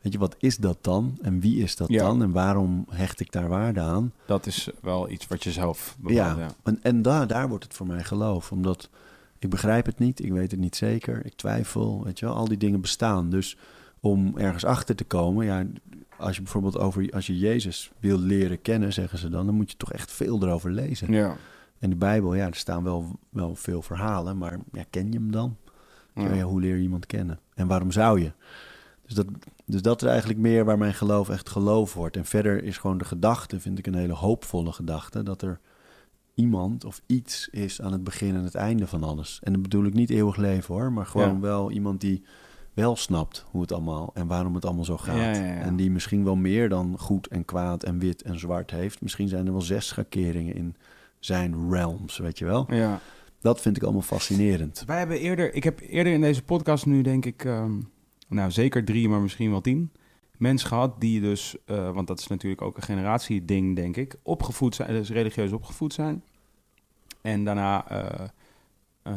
[0.06, 1.18] weet je, wat is dat dan?
[1.22, 2.02] En wie is dat Ja.
[2.02, 2.22] dan?
[2.22, 4.12] En waarom hecht ik daar waarde aan?
[4.26, 6.16] dat is wel iets wat je zelf bepaalt.
[6.36, 6.50] Ja, Ja.
[6.62, 8.52] en, en daar, daar wordt het voor mij geloof.
[8.52, 8.88] Omdat
[9.38, 12.48] ik begrijp het niet, ik weet het niet zeker, ik twijfel, weet je wel, al
[12.48, 13.30] die dingen bestaan.
[13.30, 13.56] Dus
[14.00, 15.64] om ergens achter te komen, ja,
[16.18, 19.70] als je bijvoorbeeld over, als je Jezus wil leren kennen, zeggen ze dan, dan moet
[19.70, 21.12] je toch echt veel erover lezen.
[21.12, 21.36] Ja.
[21.78, 25.30] En de Bijbel, ja, er staan wel, wel veel verhalen, maar ja, ken je hem
[25.30, 25.56] dan?
[26.14, 26.40] Ja.
[26.40, 27.38] Hoe leer je iemand kennen?
[27.54, 28.32] En waarom zou je?
[29.06, 29.26] Dus dat,
[29.64, 32.16] dus dat is eigenlijk meer waar mijn geloof echt geloof wordt.
[32.16, 35.60] En verder is gewoon de gedachte, vind ik een hele hoopvolle gedachte, dat er
[36.34, 39.40] iemand of iets is aan het begin en het einde van alles.
[39.42, 41.40] En dan bedoel ik niet eeuwig leven hoor, maar gewoon Ja.
[41.40, 42.22] wel iemand die
[42.74, 45.16] wel snapt hoe het allemaal en waarom het allemaal zo gaat.
[45.16, 45.60] Ja, ja, ja.
[45.60, 49.00] En die misschien wel meer dan goed en kwaad en wit en zwart heeft.
[49.00, 50.76] Misschien zijn er wel zes schakeringen in
[51.18, 52.66] zijn realms, weet je wel.
[52.74, 53.00] ja.
[53.40, 54.82] Dat vind ik allemaal fascinerend.
[54.86, 57.72] Wij hebben eerder, ik heb eerder in deze podcast nu denk ik, ehm,
[58.28, 59.90] nou zeker drie, maar misschien wel tien
[60.36, 64.74] mensen gehad die dus, eh, want dat is natuurlijk ook een generatieding denk ik, opgevoed
[64.74, 66.24] zijn, dus religieus opgevoed zijn.
[67.22, 68.24] En daarna eh
[69.02, 69.12] eh,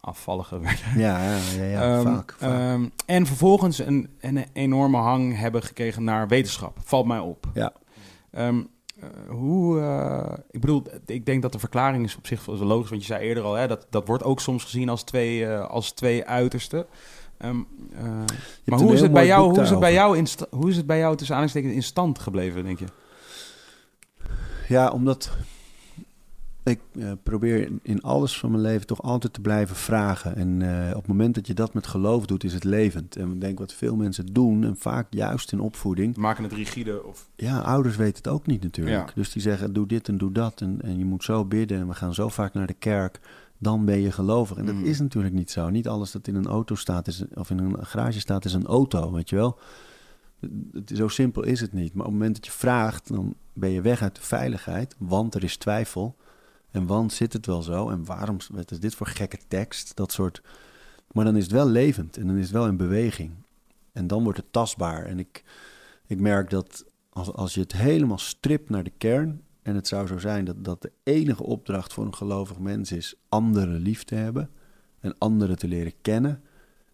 [0.00, 0.98] afvalligen werden.
[0.98, 2.34] Ja, ja, ja, ja Ehm, vaak.
[2.38, 2.50] vaak.
[2.50, 6.78] ehm, en vervolgens een, een enorme hang hebben gekregen naar wetenschap.
[6.82, 7.46] Valt mij op.
[7.54, 7.72] Ja.
[8.30, 8.62] Ehm,
[9.00, 9.80] eh, hoe,
[10.50, 13.24] ik bedoel, ik denk dat de verklaring is op zich wel logisch, want je zei
[13.26, 16.86] eerder al, hè, dat, dat wordt ook soms gezien als twee, als twee uitersten.
[17.38, 17.56] Ehm,
[17.96, 18.02] eh,
[18.64, 20.86] maar hoe is, het bij jou, hoe, is het bij jou in hoe is het
[20.86, 22.86] bij jou tussen aanhalingstekens in stand gebleven, denk je?
[24.68, 25.30] Ja, omdat
[26.64, 30.36] ik eh, probeer in- in alles van mijn leven toch altijd te blijven vragen.
[30.36, 33.16] En eh, op het moment dat je dat met geloof doet, is het levend.
[33.16, 36.16] En ik denk wat veel mensen doen, en vaak juist in opvoeding.
[36.16, 37.28] Maken het rigide of...
[37.36, 39.08] Ja, ouders weten het ook niet natuurlijk.
[39.08, 39.14] Ja.
[39.14, 40.60] Dus die zeggen, doe dit en doe dat.
[40.60, 43.20] En, en je moet zo bidden en we gaan zo vaak naar de kerk.
[43.58, 44.56] Dan ben je gelovig.
[44.56, 44.84] En dat Mm.
[44.84, 45.68] is natuurlijk niet zo.
[45.70, 48.66] Niet alles dat in een auto staat, is, of in een garage staat, is een
[48.66, 49.58] auto, weet je wel.
[50.94, 51.94] Zo simpel is het niet.
[51.94, 54.94] Maar op het moment dat je vraagt, dan ben je weg uit de veiligheid.
[54.98, 56.16] Want er is twijfel.
[56.70, 57.88] En want zit het wel zo?
[57.90, 59.96] En waarom, wat is dit voor gekke tekst?
[59.96, 60.42] Dat soort...
[61.12, 63.30] Maar dan is het wel levend en dan is het wel in beweging.
[63.92, 65.04] En dan wordt het tastbaar.
[65.04, 65.44] En ik,
[66.06, 69.42] ik merk dat als, als je het helemaal stript naar de kern...
[69.66, 73.14] en het zou zo zijn dat, dat de enige opdracht voor een gelovig mens is...
[73.28, 74.50] anderen lief te hebben
[75.00, 76.42] en anderen te leren kennen...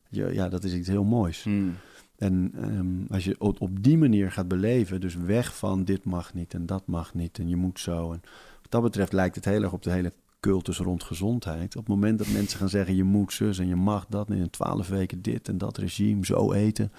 [0.08, 1.42] Ja, ja dat is iets heel moois.
[1.42, 1.74] Hmm.
[2.16, 6.34] En ehm, als je op, op die manier gaat beleven, dus weg van dit mag
[6.34, 8.12] niet en dat mag niet en je moet zo.
[8.12, 8.20] En
[8.62, 11.76] wat dat betreft lijkt het heel erg op de hele cultus rond gezondheid.
[11.76, 14.36] Op het moment dat mensen gaan zeggen je moet zus en je mag dat en
[14.36, 16.92] in twaalf weken dit en dat regime zo eten,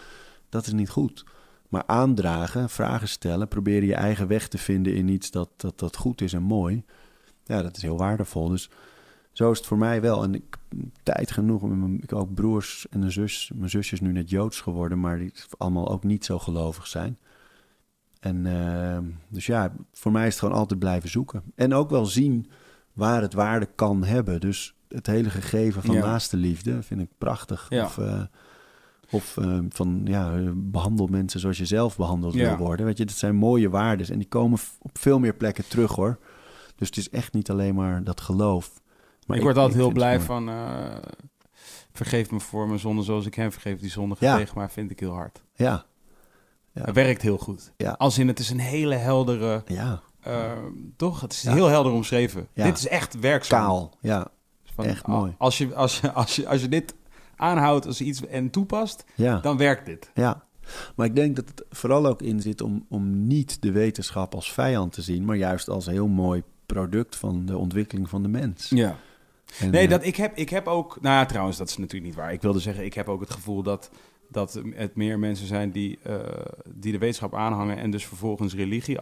[0.49, 1.25] dat is niet goed.
[1.73, 5.95] Maar aandragen, vragen stellen, proberen je eigen weg te vinden in iets dat, dat, dat
[5.97, 6.83] goed is en mooi.
[7.43, 8.49] Ja, dat is heel waardevol.
[8.49, 8.69] Dus
[9.31, 10.23] zo is het voor mij wel.
[10.23, 10.57] En ik
[11.03, 11.61] tijd genoeg.
[11.61, 13.51] met mijn- Ik heb ook broers en een zus.
[13.55, 17.17] Mijn zusje is nu net Joods geworden, maar die allemaal ook niet zo gelovig zijn.
[18.19, 18.97] En eh,
[19.29, 21.43] dus ja, voor mij is het gewoon altijd blijven zoeken.
[21.55, 22.49] En ook wel zien
[22.93, 24.39] waar het waarde kan hebben.
[24.39, 26.05] Dus het hele gegeven van Ja.
[26.05, 27.65] naaste liefde vind ik prachtig.
[27.69, 27.85] Ja.
[27.85, 28.21] Of, eh,
[29.13, 32.47] of eh, van ja, eh, behandel mensen zoals je zelf behandeld Ja.
[32.57, 32.85] wil worden.
[32.85, 34.07] Weet je, dat zijn mooie waarden.
[34.09, 36.19] En die komen op veel meer plekken terug hoor.
[36.75, 38.81] Dus het is echt niet alleen maar dat geloof.
[39.27, 40.49] Maar ik word altijd heel blij van...
[40.49, 40.95] eh,
[41.93, 44.37] vergeef me voor mijn zonde zoals ik hem vergeef die zonde Ja.
[44.37, 45.41] tegen mij, vind ik heel hard.
[45.55, 45.85] Ja,
[46.71, 46.81] Ja.
[46.85, 47.71] Het werkt heel goed.
[47.77, 47.91] Ja.
[47.91, 50.01] Als in, het is een hele heldere ja.
[50.19, 50.51] eh,
[50.95, 51.21] toch?
[51.21, 52.47] Het is heel helder omschreven.
[52.53, 53.65] Dit is echt werkzaam.
[53.65, 54.27] Kaal, ja.
[54.75, 55.35] Van, Echt mooi.
[55.37, 56.93] Als je, als, je, als, je, als je dit
[57.35, 59.39] aanhoudt als iets en toepast, Ja.
[59.39, 60.11] dan werkt dit.
[60.13, 60.43] Ja,
[60.95, 64.53] maar ik denk dat het vooral ook in zit om, om niet de wetenschap als
[64.53, 68.69] vijand te zien, maar juist als heel mooi product van de ontwikkeling van de mens.
[68.69, 68.97] Ja.
[69.59, 70.97] En, Nee, eh, dat, ik, heb, ik heb ook...
[71.01, 72.33] Nou ja, trouwens, dat is natuurlijk niet waar.
[72.33, 73.89] Ik wilde zeggen, ik heb ook het gevoel dat,
[74.29, 76.19] dat het meer mensen zijn die, eh,
[76.75, 77.77] die de wetenschap aanhangen...
[77.77, 78.99] en dus vervolgens religie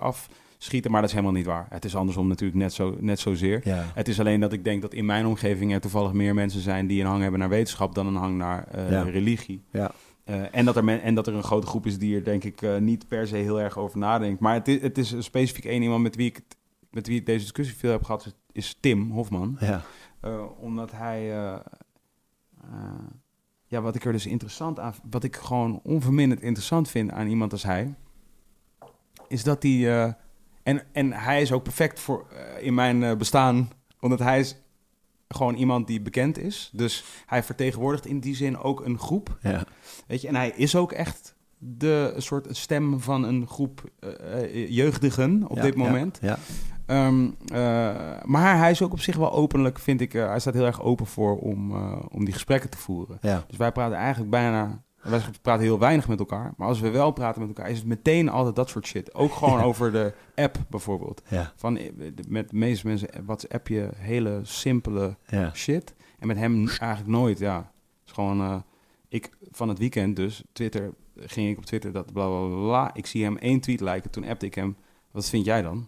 [0.61, 0.91] afschieten.
[0.91, 1.65] Maar dat is helemaal niet waar.
[1.69, 3.61] Het is andersom natuurlijk net, zo, net zozeer.
[3.63, 6.61] Ja, Het is alleen dat ik denk dat in mijn omgeving er toevallig meer mensen
[6.61, 6.88] zijn...
[6.88, 9.01] die een hang hebben naar wetenschap dan een hang naar eh, Ja.
[9.01, 9.63] religie.
[9.71, 9.91] ja,
[10.23, 12.43] Eh, en, dat er men, en dat er een grote groep is die er denk
[12.43, 14.39] ik eh, niet per se heel erg over nadenkt.
[14.39, 16.41] Maar het is, het is specifiek één iemand met wie, ik,
[16.91, 19.57] met wie ik deze discussie veel heb gehad, is Tim Hofman.
[19.59, 19.81] ja,
[20.59, 21.25] omdat hij.
[23.67, 24.93] ja, wat ik er dus interessant aan.
[25.09, 27.93] Wat ik gewoon onverminderd interessant vind aan iemand als hij.
[29.27, 30.15] Is dat hij.
[30.63, 33.69] En, en hij is ook perfect voor eh, in mijn eh, bestaan.
[33.99, 34.55] Omdat hij is
[35.27, 36.69] gewoon iemand die bekend is.
[36.73, 39.38] Dus hij vertegenwoordigt in die zin ook een groep.
[39.41, 39.63] ja,
[40.07, 45.47] Weet je, en hij is ook echt de soort stem van een groep eh, jeugdigen
[45.47, 46.19] op ja, dit moment.
[46.21, 46.38] Ja,
[46.85, 50.11] Ehm, eh, maar hij is ook op zich wel openlijk, vind ik.
[50.11, 51.73] hij staat heel erg open voor om,
[52.07, 53.17] om die gesprekken te voeren.
[53.21, 54.83] ja, Dus wij praten eigenlijk bijna.
[55.01, 56.53] Wij praten heel weinig met elkaar.
[56.57, 59.13] Maar als we wel praten met elkaar, is het meteen altijd dat soort shit.
[59.13, 59.63] Ook gewoon Ja.
[59.63, 61.21] over de app bijvoorbeeld.
[61.27, 61.91] ja, Van, eh,
[62.27, 65.93] met de meeste mensen WhatsApp je hele simpele ja, shit.
[66.19, 67.55] En met hem eigenlijk nooit, ja.
[67.57, 67.65] Het
[68.05, 68.55] is gewoon, eh,
[69.09, 72.93] ik van het weekend dus, Twitter, ging ik op Twitter dat bla bla bla, bla.
[72.93, 74.75] Ik zie hem één tweet liken, toen appte ik hem,
[75.11, 75.87] wat vind jij dan?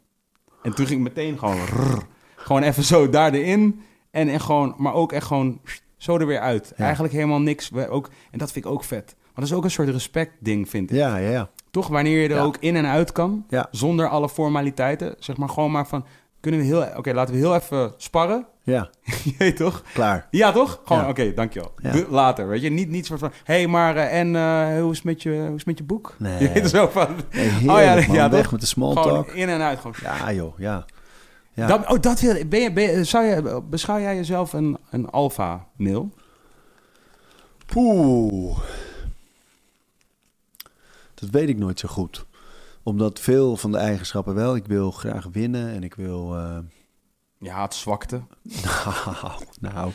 [0.62, 2.04] En toen ging ik meteen gewoon, rrr,
[2.36, 3.82] gewoon even zo daar erin.
[4.12, 5.60] En, en gewoon, maar ook echt gewoon
[6.04, 6.74] zo er weer uit.
[6.78, 6.84] Ja.
[6.84, 7.70] Eigenlijk helemaal niks.
[7.70, 9.16] We Ook, en dat vind ik ook vet.
[9.18, 10.98] Maar dat is ook een soort respect ding, vind ik.
[10.98, 12.42] ja, ja, ja, Toch wanneer je er Ja.
[12.42, 13.68] ook in en uit kan, Ja.
[13.72, 15.16] zonder alle formaliteiten.
[15.20, 16.06] Zeg maar gewoon maar van,
[16.40, 18.46] kunnen we heel, oké, laten we heel even sparren.
[18.64, 18.90] ja,
[19.24, 19.84] Je weet toch?
[19.94, 20.28] klaar.
[20.32, 20.82] Ja, toch?
[20.86, 21.72] Gewoon, oké, dankjewel.
[21.82, 22.70] De- later, weet je?
[22.70, 25.30] Niet, niet soort van, hé, hey, maar eh, en eh, hoe, is het met je,
[25.30, 26.16] hoe is het met je boek?
[26.20, 26.52] Nee.
[26.54, 28.16] Je zo van, Nee, Oh ja, man.
[28.16, 28.52] ja, weg toch?
[28.52, 29.28] met de small gewoon talk.
[29.36, 29.80] in en uit.
[29.80, 29.96] Gewoon.
[30.04, 30.86] Ja, joh, ja.
[31.54, 31.68] Ja.
[31.68, 35.10] Dat, oh, dat wil ben je, ben je, zou je, beschouw jij jezelf een, een
[35.10, 36.10] alfa-mail?
[37.66, 38.58] Poeh.
[41.14, 42.26] Dat weet ik nooit zo goed.
[42.84, 44.56] Omdat veel van de eigenschappen wel.
[44.56, 46.36] Ik wil graag winnen en ik wil...
[46.38, 46.58] eh,
[47.38, 48.22] Je haat zwakte.
[48.64, 49.92] nou, nou.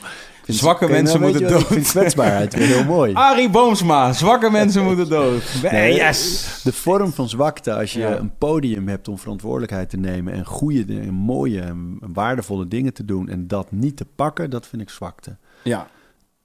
[0.54, 1.70] Vind- Zwakke mensen nou, weet moeten dood.
[1.70, 3.12] Ik vind kwetsbaarheid weer heel mooi.
[3.14, 5.42] Arie Boomsma, zwakke mensen moeten dood.
[5.70, 6.60] Nee, yes!
[6.64, 8.16] De vorm van zwakte, als je Ja.
[8.18, 13.04] een podium hebt om verantwoordelijkheid te nemen en goede, en mooie en waardevolle dingen te
[13.04, 15.36] doen en dat niet te pakken, dat vind ik zwakte.
[15.62, 15.86] Ja,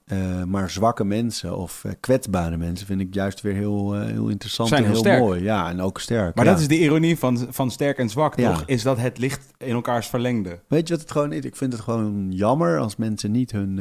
[0.04, 4.28] Eh, maar zwakke mensen of eh, kwetsbare mensen vind ik juist weer heel, eh, heel
[4.28, 5.18] interessant Zijn en heel sterk.
[5.20, 5.42] mooi.
[5.42, 6.34] Ja, en ook sterk.
[6.34, 6.50] maar ja.
[6.50, 8.52] dat is de ironie van, van sterk en zwak, Ja.
[8.52, 8.62] toch?
[8.66, 11.44] Is dat het ligt in elkaars verlengde Weet je wat het gewoon is?
[11.44, 13.80] Ik vind het gewoon jammer als mensen niet hun,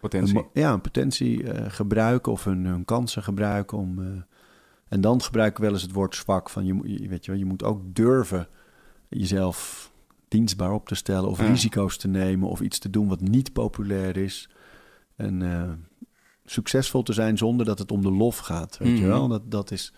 [0.00, 0.44] potentie.
[0.52, 4.24] ja, hun potentie gebruiken of hun, hun kansen gebruiken om.
[4.88, 6.74] en dan gebruik ik wel eens het woord zwak van je,
[7.08, 8.48] weet je wel, je moet ook durven
[9.08, 9.90] jezelf
[10.28, 11.46] dienstbaar op te stellen of Ja.
[11.46, 14.48] risico's te nemen of iets te doen wat niet populair is.
[15.16, 15.70] En eh,
[16.44, 18.78] succesvol te zijn zonder dat het om de lof gaat.
[18.78, 19.06] Weet je Mhm.
[19.12, 19.28] wel?
[19.28, 19.92] Dat, dat is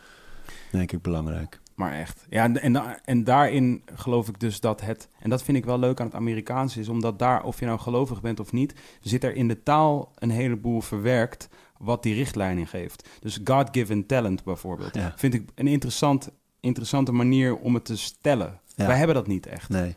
[0.72, 1.60] denk ik belangrijk.
[1.74, 2.26] Maar echt.
[2.30, 5.08] Ja, en, en, en daarin geloof ik dus dat het...
[5.20, 6.88] En dat vind ik wel leuk aan het Amerikaanse is...
[6.88, 8.74] omdat daar, of je nou gelovig bent of niet...
[9.00, 11.48] zit er in de taal een heleboel verwerkt...
[11.78, 13.08] wat die richtlijn in geeft.
[13.20, 14.94] Dus God-given talent bijvoorbeeld.
[14.94, 15.12] Ja.
[15.16, 16.30] Vind ik een interessant,
[16.60, 18.60] interessante manier om het te stellen.
[18.76, 18.86] Ja.
[18.86, 19.68] Wij hebben dat niet echt.
[19.68, 19.94] Nee,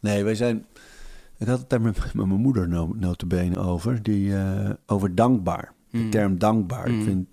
[0.00, 0.66] nee wij zijn...
[1.38, 4.02] Ik had het daar met, met mijn moeder no, notabene over.
[4.02, 5.72] Die, eh, over dankbaar.
[5.90, 6.10] De Mm.
[6.10, 6.90] term dankbaar.
[6.90, 6.98] Mm.
[6.98, 7.26] Ik vind...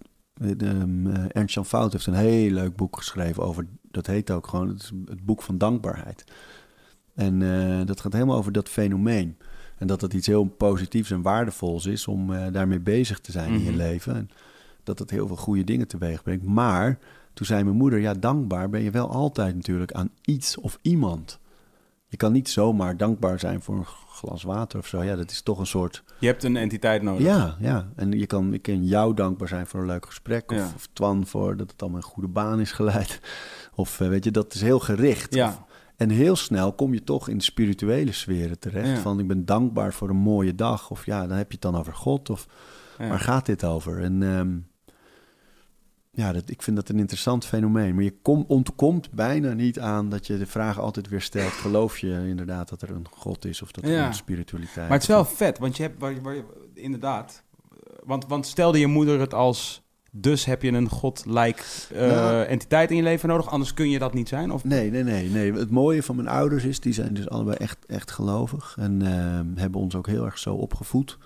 [0.61, 3.65] eh, ehm, eh, Ernst-Jan Fout heeft een heel leuk boek geschreven over...
[3.91, 6.23] Dat heet ook gewoon het, het boek van dankbaarheid.
[7.13, 7.39] En
[7.85, 9.37] dat gaat helemaal over dat fenomeen.
[9.77, 13.59] En dat het iets heel positiefs en waardevols is om daarmee bezig te zijn in
[13.63, 13.77] je Mhm.
[13.77, 14.15] leven.
[14.15, 14.29] En
[14.83, 16.43] dat het heel veel goede dingen teweeg brengt.
[16.45, 16.97] Maar
[17.33, 21.39] toen zei mijn moeder, ja, dankbaar ben je wel altijd natuurlijk aan iets of iemand.
[22.15, 25.03] Je kan niet zomaar dankbaar zijn voor een glas water of zo.
[25.03, 26.03] Ja, dat is toch een soort...
[26.19, 27.25] Je hebt een entiteit nodig.
[27.25, 27.87] Ja, ja.
[27.95, 30.51] En je kan, ik kan jou dankbaar zijn voor een leuk gesprek.
[30.51, 30.71] Of, Ja.
[30.75, 33.19] of Twan voor dat het allemaal een goede baan is geleid.
[33.75, 35.33] Of eh, weet je, dat is heel gericht.
[35.33, 35.47] Ja.
[35.47, 35.61] Of-
[35.95, 38.89] en heel snel kom je toch in de spirituele sferen terecht.
[38.89, 38.97] Ja.
[38.97, 40.89] Van ik ben dankbaar voor een mooie dag.
[40.91, 42.29] Of ja, dan heb je het dan over God.
[42.29, 42.47] Of
[42.97, 44.01] waar gaat dit over?
[44.01, 44.57] En ehm,
[46.15, 47.95] ja, dat, ik vind dat een interessant fenomeen.
[47.95, 51.97] Maar je kom, ontkomt bijna niet aan dat je de vraag altijd weer stelt: geloof
[51.97, 54.07] je inderdaad dat er een God is of dat er Ja.
[54.07, 56.35] een spiritualiteit Maar het is wel vet, want je hebt, waar,
[56.73, 57.43] inderdaad,
[58.03, 59.83] want, want stelde je moeder het als
[60.17, 61.61] dus heb je een godlike
[61.93, 62.43] eh, Nou.
[62.45, 64.51] entiteit in je leven nodig, anders kun je dat niet zijn?
[64.51, 64.63] Of...
[64.63, 65.53] Nee, nee, nee, nee.
[65.53, 68.75] Het mooie van mijn ouders is, die zijn dus allebei echt, echt gelovig.
[68.79, 71.17] En ehm, hebben ons ook heel erg zo opgevoed.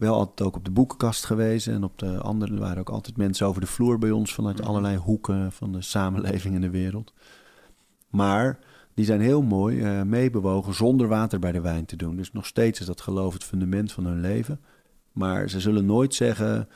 [0.00, 1.74] Wel altijd ook op de boekenkast gewezen.
[1.74, 4.34] En op de andere er waren ook altijd mensen over de vloer bij ons...
[4.34, 4.66] vanuit Mhm.
[4.68, 7.12] allerlei hoeken van de samenleving en de wereld.
[8.08, 8.58] Maar
[8.94, 12.16] die zijn heel mooi eh, meebewogen zonder water bij de wijn te doen.
[12.16, 14.60] Dus nog steeds is dat geloof het fundament van hun leven.
[15.12, 16.68] Maar ze zullen nooit zeggen,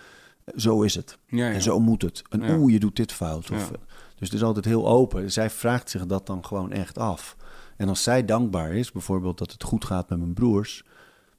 [0.56, 1.18] zo is het.
[1.26, 1.52] Ja, ja.
[1.52, 2.22] En zo moet het.
[2.28, 2.56] En Ja.
[2.56, 3.50] oeh, je doet dit fout.
[3.50, 3.78] Of, eh,
[4.18, 5.32] Dus het is altijd heel open.
[5.32, 7.36] Zij vraagt zich dat dan gewoon echt af.
[7.76, 10.84] En als zij dankbaar is, bijvoorbeeld dat het goed gaat met mijn broers,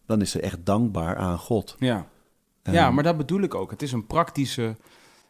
[0.06, 1.76] dan is ze echt dankbaar aan God.
[1.80, 2.08] Ja.
[2.64, 3.72] Ja, maar dat bedoel ik ook.
[3.72, 4.76] Het is een praktische,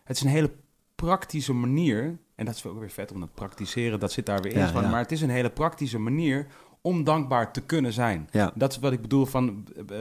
[0.04, 0.52] het is een hele
[0.96, 2.18] praktische manier.
[2.36, 4.60] En dat is ook weer vet om dat praktiseren, dat zit daar weer in.
[4.60, 4.90] Ja, van, ja.
[4.90, 6.48] Maar het is een hele praktische manier
[6.82, 8.28] om dankbaar te kunnen zijn.
[8.32, 9.98] Ja, Dat is wat ik bedoel van, eh,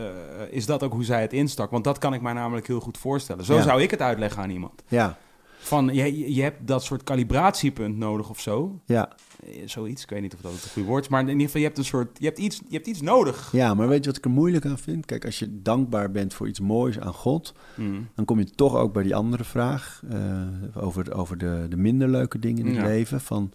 [0.51, 1.71] is dat ook hoe zij het instak?
[1.71, 3.45] Want dat kan ik mij namelijk heel goed voorstellen.
[3.45, 4.83] Zo zou ik het uitleggen aan iemand.
[4.89, 5.19] ja,
[5.65, 8.81] Van, je, je hebt dat soort calibratiepunt nodig of zo.
[8.87, 9.09] ja.
[9.47, 11.09] Eh, Zoiets, ik weet niet of dat het goede woord is.
[11.11, 13.49] Maar in ieder geval, je hebt een soort, je hebt iets, je hebt iets nodig.
[13.53, 15.07] ja, maar weet je wat ik er moeilijk aan vind?
[15.07, 18.09] Kijk, als je dankbaar bent voor iets moois aan God, Mm.
[18.15, 20.43] dan kom je toch ook bij die andere vraag eh,
[20.75, 22.87] over, over de, de minder leuke dingen in het Ja.
[22.87, 23.21] leven.
[23.21, 23.53] Van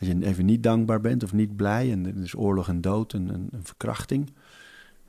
[0.00, 3.12] als je even niet dankbaar bent of niet blij en er is oorlog en dood
[3.12, 4.30] en een, een verkrachting.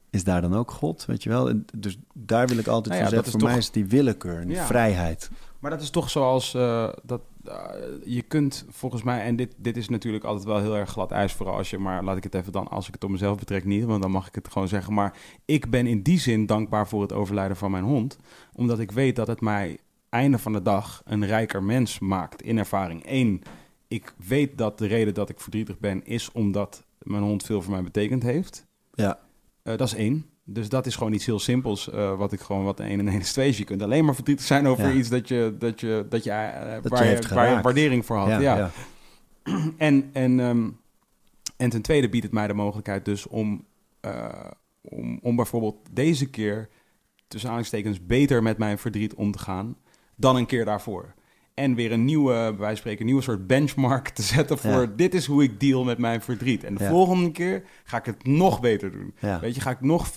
[0.10, 1.50] Is daar dan ook God, weet je wel?
[1.50, 3.86] En dus daar wil ik altijd Nou ja, dat zeggen, voor toch- mij is die
[3.86, 4.66] willekeur en die Ja.
[4.66, 5.30] vrijheid.
[5.60, 7.70] Maar dat is toch zoals eh, dat eh,
[8.06, 11.34] je kunt volgens mij, en dit, dit is natuurlijk altijd wel heel erg glad ijs,
[11.34, 13.66] vooral als je, maar laat ik het even dan, als ik het op mezelf betrek
[13.66, 14.94] niet, want dan mag ik het gewoon zeggen.
[14.94, 18.18] Maar ik ben in die zin dankbaar voor het overlijden van mijn hond,
[18.54, 19.78] omdat ik weet dat het mij
[20.10, 23.04] einde van de dag een rijker mens maakt in ervaring.
[23.06, 23.44] Eén,
[23.88, 27.74] ik weet dat de reden dat ik verdrietig ben is omdat mijn hond veel voor
[27.74, 28.66] mij betekend heeft.
[28.94, 29.20] Ja,
[29.64, 30.26] Eh, dat is één.
[30.50, 33.20] Dus dat is gewoon iets heel simpels, eh, wat ik gewoon wat een en een
[33.20, 33.54] is twee.
[33.58, 34.94] Je kunt alleen maar verdrietig zijn over Ja.
[34.94, 36.38] iets dat je, dat je, dat je, eh,
[36.84, 38.42] waar, je, waar je waardering voor had.
[38.42, 38.72] ja.
[39.78, 40.70] En, en, ehm,
[41.58, 43.66] en ten tweede biedt het mij de mogelijkheid dus om,
[44.00, 44.30] eh,
[44.82, 46.70] om, om bijvoorbeeld deze keer,
[47.28, 49.76] tussen aanhalingstekens, beter met mijn verdriet om te gaan
[50.16, 51.14] dan een keer daarvoor.
[51.54, 54.92] En weer een nieuwe, van spreken, een nieuwe soort benchmark te zetten voor Ja.
[54.96, 56.64] dit is hoe ik deal met mijn verdriet.
[56.64, 56.90] En de Ja.
[56.90, 59.14] volgende keer ga ik het nog beter doen.
[59.20, 59.40] ja.
[59.40, 60.10] Weet je, ga ik nog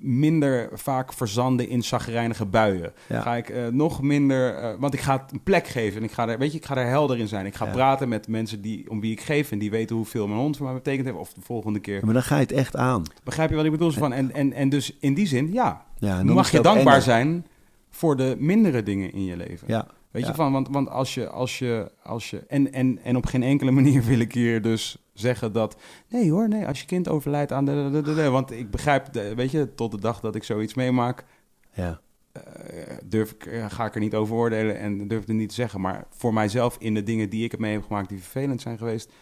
[0.00, 2.92] minder vaak verzanden in zagrijnige buien.
[3.08, 3.20] Ja.
[3.20, 6.12] Ga ik eh, nog minder, eh, want ik ga het een plek geven en ik
[6.12, 7.46] ga er, weet je, ik ga er helder in zijn.
[7.46, 7.72] Ik ga Ja.
[7.72, 10.66] praten met mensen die, om wie ik geef en die weten hoeveel mijn hond voor
[10.66, 11.18] mij betekend heeft.
[11.18, 12.04] Of de volgende keer.
[12.04, 13.02] Maar dan ga je het echt aan.
[13.24, 13.90] Begrijp je wat ik bedoel?
[13.90, 15.84] Van, en, en, en dus in die zin, ja,
[16.22, 17.46] mag je dankbaar zijn
[17.90, 19.66] voor de mindere dingen in je leven.
[19.68, 23.16] Ja, Weet je van, want, want als je, als je, als je, en, en, en
[23.16, 26.86] op geen enkele manier wil ik hier dus zeggen dat, nee hoor, nee, als je
[26.86, 30.00] kind overlijdt aan de, de, de, de- want ik begrijp, de- weet je, tot de
[30.00, 31.24] dag dat ik zoiets meemaak,
[31.72, 32.00] ja,
[32.32, 32.42] eh,
[33.04, 35.80] durf ik, eh, ga ik er niet over oordelen en durf het niet te zeggen.
[35.80, 38.78] Maar voor mijzelf in de dingen die ik heb mee heb gemaakt die vervelend zijn
[38.78, 39.12] geweest,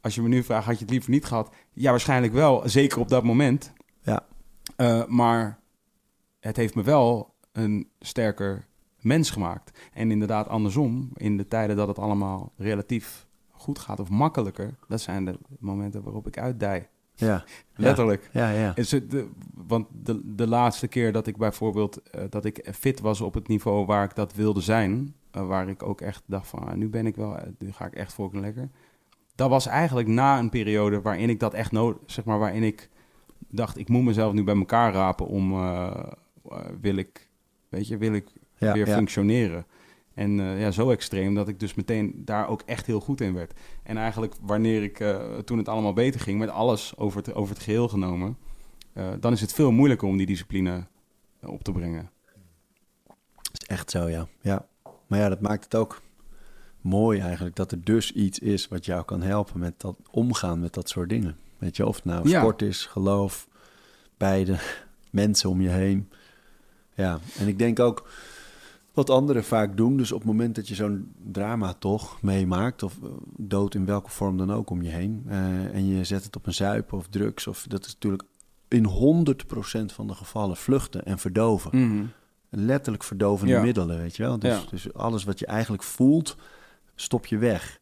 [0.00, 1.54] als je me nu vraagt, had je het liever niet gehad?
[1.72, 3.72] Ja, waarschijnlijk wel, zeker op dat moment.
[4.02, 4.26] Ja.
[4.76, 5.58] Eh, maar
[6.40, 8.66] het heeft me wel een sterker
[9.00, 9.78] mens gemaakt.
[9.92, 13.23] En inderdaad andersom, in de tijden dat het allemaal relatief
[13.64, 16.88] goed gaat of makkelijker, dat zijn de momenten waarop ik uitdij.
[17.14, 17.44] ja.
[17.74, 18.30] Letterlijk.
[18.32, 18.72] Ja, ja.
[18.74, 23.00] Is het de, want de, de laatste keer dat ik bijvoorbeeld eh, dat ik fit
[23.00, 26.48] was op het niveau waar ik dat wilde zijn, eh, waar ik ook echt dacht
[26.48, 28.70] van ah, nu ben ik wel, eh, nu ga ik echt voor lekker.
[29.34, 32.88] Dat was eigenlijk na een periode waarin ik dat echt nodig, zeg maar, waarin ik
[33.48, 35.50] dacht ik moet mezelf nu bij elkaar rapen om
[36.80, 37.28] wil ik,
[37.68, 38.94] weet je, wil ik ja, weer ja.
[38.94, 39.66] functioneren.
[40.14, 43.34] En eh, ja, zo extreem dat ik dus meteen daar ook echt heel goed in
[43.34, 43.52] werd.
[43.82, 47.54] En eigenlijk wanneer ik, eh, toen het allemaal beter ging, met alles over het, over
[47.54, 48.36] het geheel genomen,
[48.92, 50.86] eh, dan is het veel moeilijker om die discipline
[51.40, 52.10] op te brengen.
[53.42, 54.26] Dat is echt zo, ja.
[54.40, 54.66] ja.
[55.06, 56.02] Maar ja, dat maakt het ook
[56.80, 60.74] mooi eigenlijk dat er dus iets is wat jou kan helpen met dat omgaan met
[60.74, 61.36] dat soort dingen.
[61.58, 62.40] Weet je, of het nou Ja.
[62.40, 63.48] sport is, geloof,
[64.16, 64.58] beide,
[65.10, 66.10] mensen om je heen.
[66.94, 68.08] Ja, en ik denk ook
[68.94, 72.98] wat anderen vaak doen, dus op het moment dat je zo'n drama toch meemaakt, of
[73.02, 76.36] eh, dood in welke vorm dan ook om je heen, eh, en je zet het
[76.36, 78.22] op een zuipen of drugs, of dat is natuurlijk
[78.68, 81.70] in 100% van de gevallen vluchten en verdoven
[82.48, 83.60] letterlijk verdovende Ja.
[83.62, 84.38] middelen, weet je wel.
[84.38, 84.70] Dus, Ja.
[84.70, 86.36] dus alles wat je eigenlijk voelt,
[86.94, 87.80] stop je weg.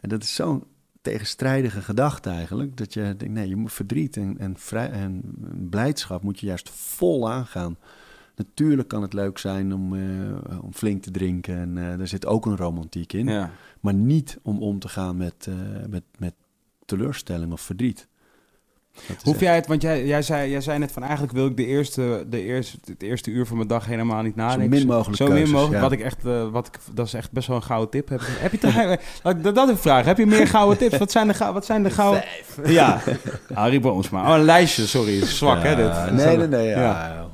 [0.00, 0.64] En dat is zo'n
[1.02, 5.22] tegenstrijdige gedachte eigenlijk, dat je denkt, nee, je moet verdriet en, en, vrij, en
[5.70, 7.76] blijdschap moet je juist vol aangaan.
[8.36, 12.26] Natuurlijk kan het leuk zijn om, eh, om flink te drinken en eh daar zit
[12.26, 13.26] ook een romantiek in.
[13.26, 13.50] Ja.
[13.80, 15.54] Maar niet om om te gaan met, eh,
[15.88, 16.34] met, met
[16.84, 18.06] teleurstelling of verdriet.
[18.94, 21.46] Is Hoef echt- jij het, want jij, jij, zei, jij zei net van eigenlijk wil
[21.46, 24.68] ik de eerste, de eerste, het eerste uur van mijn dag helemaal niet nadenken.
[24.78, 25.76] min mogelijk Zo min keuzes, mogelijk.
[25.76, 25.82] ja.
[25.82, 28.08] Wat ik echt, wat ik, dat is echt best wel een gouden tip.
[28.08, 28.58] Heb, heb je
[29.22, 30.04] ik dat, dat een vraag.
[30.04, 30.98] Heb je meer gouden tips?
[30.98, 32.24] Wat zijn de, wat zijn de gouden...
[32.64, 33.00] Ja,
[33.52, 34.28] Harry Boomsma.
[34.30, 35.12] Oh, een lijstje, sorry.
[35.20, 36.12] is Zwak, hè, dit.
[36.26, 36.66] Nee, nee, nee.
[36.68, 37.26] Ja.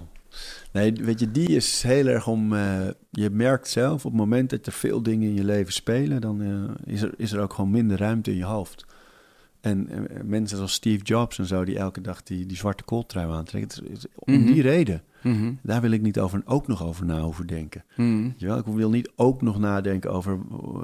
[0.73, 2.53] Nee, weet je, die is heel erg om...
[2.53, 6.21] eh, je merkt zelf, op het moment dat er veel dingen in je leven spelen...
[6.21, 8.87] dan eh, is, er, is er ook gewoon minder ruimte in je hoofd.
[9.61, 9.89] En
[10.25, 11.65] mensen zoals Steve Jobs en zo...
[11.65, 13.71] die elke dag die, die zwarte kooltrui aantrekken...
[13.71, 14.53] het is- het is om Mhm.
[14.53, 15.03] die reden.
[15.23, 17.85] Mhm, Daar wil ik niet over, ook nog over na hoeven denken.
[17.97, 18.27] mhm.
[18.39, 20.39] Ik wil niet ook nog nadenken over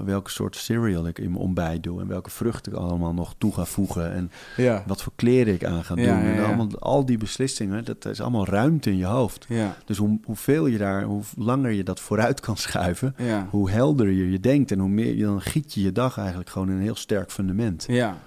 [0.05, 2.01] welke soort cereal ik in mijn ontbijt doe...
[2.01, 4.13] en welke vruchten ik allemaal nog toe ga voegen...
[4.13, 6.05] en Ja, wat voor kleren ik aan ga doen.
[6.05, 9.47] Ja, ja, En allemaal, al die beslissingen, dat is allemaal ruimte in je hoofd.
[9.85, 13.15] Dus hoe, hoeveel je daar, hoe langer je dat vooruit kan schuiven,
[13.51, 16.49] hoe helder je je denkt en hoe meer je dan giet je je dag eigenlijk
[16.51, 17.85] gewoon in een heel sterk fundament.
[17.89, 18.19] Ja,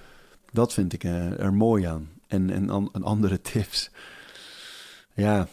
[0.52, 2.10] Dat vind ik eh, er mooi aan.
[2.28, 3.92] En, en, en andere tips.
[5.14, 5.48] Ja,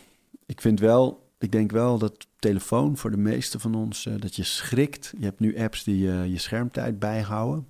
[0.47, 4.37] ik vind wel, ik denk wel dat telefoon voor de meeste van ons, eh, dat
[4.37, 5.13] je schrikt.
[5.19, 7.69] Je hebt nu apps die eh, je schermtijd bijhouden.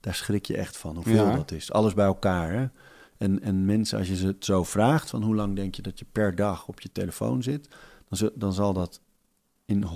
[0.00, 1.36] Daar schrik je echt van, hoeveel Ja.
[1.36, 1.72] dat is.
[1.72, 2.66] Alles bij elkaar, hè.
[3.16, 5.98] En, en mensen, als je ze het zo vraagt, van hoe lang denk je dat
[5.98, 7.68] je per dag op je telefoon zit,
[8.08, 9.00] dan, dan zal dat
[9.64, 9.88] in 100%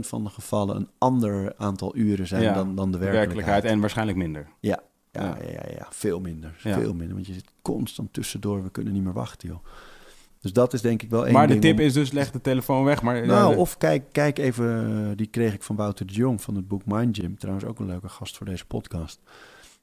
[0.00, 3.26] van de gevallen een ander aantal uren zijn Ja, dan, dan de de werkelijkheid.
[3.26, 4.48] werkelijkheid en waarschijnlijk minder.
[4.60, 4.82] Ja,
[5.22, 5.62] ja, Ja.
[5.76, 6.54] ja, veel minder.
[6.62, 6.78] Ja.
[6.78, 8.62] Veel minder, want je zit constant tussendoor.
[8.62, 9.64] We kunnen niet meer wachten, joh.
[10.40, 12.40] Dus dat is denk ik wel één Maar de tip om- is dus leg de
[12.40, 13.02] telefoon weg.
[13.02, 16.42] Maar, Nou, ja, of kijk, kijk even, eh, die kreeg ik van Wouter de Jong
[16.42, 17.38] van het boek Mind Gym.
[17.38, 19.20] Trouwens ook een leuke gast voor deze podcast.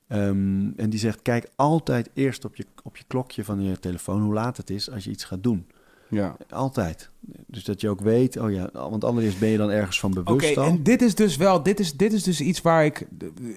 [0.08, 4.22] Ehm, en die zegt, kijk altijd eerst op je, op je klokje van je telefoon
[4.22, 5.68] hoe laat het is als je iets gaat doen.
[6.12, 6.38] Ja.
[6.50, 7.10] Altijd.
[7.48, 10.24] Dus dat je ook weet, oh ja, want anders ben je dan ergens van Oké,
[10.24, 10.66] bewust al.
[10.66, 13.08] en dit is dus wel, dit is, dit is dus iets waar ik,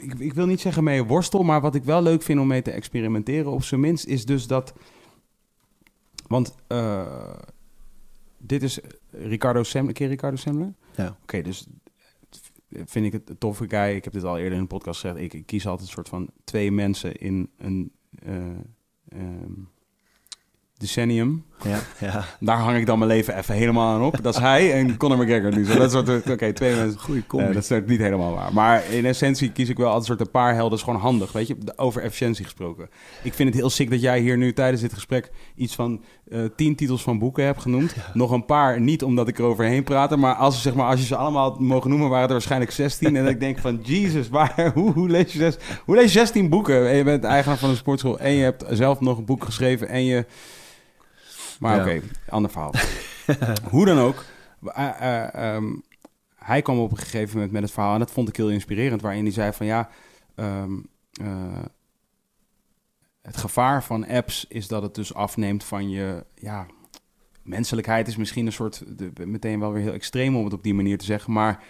[0.01, 2.63] ik, ik wil niet zeggen mee worstel, maar wat ik wel leuk vind om mee
[2.63, 4.75] te experimenteren, op zijn minst, is dus dat,
[6.27, 7.33] want eh,
[8.39, 8.79] dit is
[9.11, 10.73] Ricardo Semler, je Ricardo Semler?
[10.97, 11.17] Ja.
[11.23, 11.67] Oké, dus
[12.85, 13.97] vind ik het een toffe guy.
[13.97, 15.21] Ik heb dit al eerder in een podcast gezegd.
[15.21, 18.47] Ik, ik kies altijd een soort van twee mensen in een eh,
[19.09, 19.53] ehm,
[20.77, 21.45] decennium.
[21.63, 22.25] Ja, ja.
[22.41, 24.23] Daar hang ik dan mijn leven even helemaal aan op.
[24.23, 25.65] Dat is hij en Conor McGregor nu.
[25.65, 27.01] Zo, dat soort, oké, twee mensen.
[27.01, 27.47] Goeie combi.
[27.47, 28.53] Eh, dat is niet helemaal waar.
[28.53, 30.71] Maar in essentie kies ik wel altijd soort een paar helden.
[30.71, 31.57] Dat is gewoon handig, weet je.
[31.77, 32.89] Over efficiëntie gesproken.
[33.23, 35.31] Ik vind het heel sick dat jij hier nu tijdens dit gesprek...
[35.55, 37.95] iets van eh, tien titels van boeken hebt genoemd.
[38.13, 40.17] Nog een paar, niet omdat ik er overheen praat...
[40.17, 42.09] maar als, zeg maar als je ze allemaal had mogen noemen...
[42.09, 43.17] waren er waarschijnlijk 16.
[43.17, 43.81] en ik denk van...
[43.95, 46.89] Jesus, waar, hoe, hoe, lees je zes, hoe lees je 16 boeken?
[46.89, 48.19] En je bent eigenaar van een sportschool...
[48.19, 49.89] en je hebt zelf nog een boek geschreven...
[49.89, 50.25] en je...
[51.59, 51.83] Maar Ja.
[51.83, 52.73] oké, ander verhaal.
[53.71, 54.25] Hoe dan ook...
[54.75, 55.73] eh, eh, ehm,
[56.37, 57.93] hij kwam op een gegeven moment met het verhaal...
[57.93, 59.03] en dat vond ik heel inspirerend...
[59.03, 59.89] waarin hij zei van ja...
[60.35, 60.73] ehm,
[61.13, 61.63] eh,
[63.23, 66.25] het gevaar van apps is dat het dus afneemt van je...
[66.35, 66.67] Ja,
[67.43, 68.83] menselijkheid is misschien een soort...
[68.99, 71.33] De, meteen wel weer heel extreem om het op die manier te zeggen...
[71.33, 71.63] maar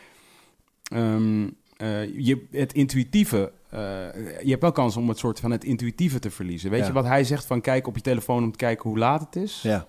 [0.82, 3.52] ehm, eh, je, het intuïtieve...
[3.74, 6.70] eh, je hebt wel kans om het soort van het intuïtieve te verliezen.
[6.70, 6.86] Weet Ja.
[6.86, 9.36] je wat hij zegt van kijk op je telefoon om te kijken hoe laat het
[9.36, 9.60] is?
[9.62, 9.86] Ja,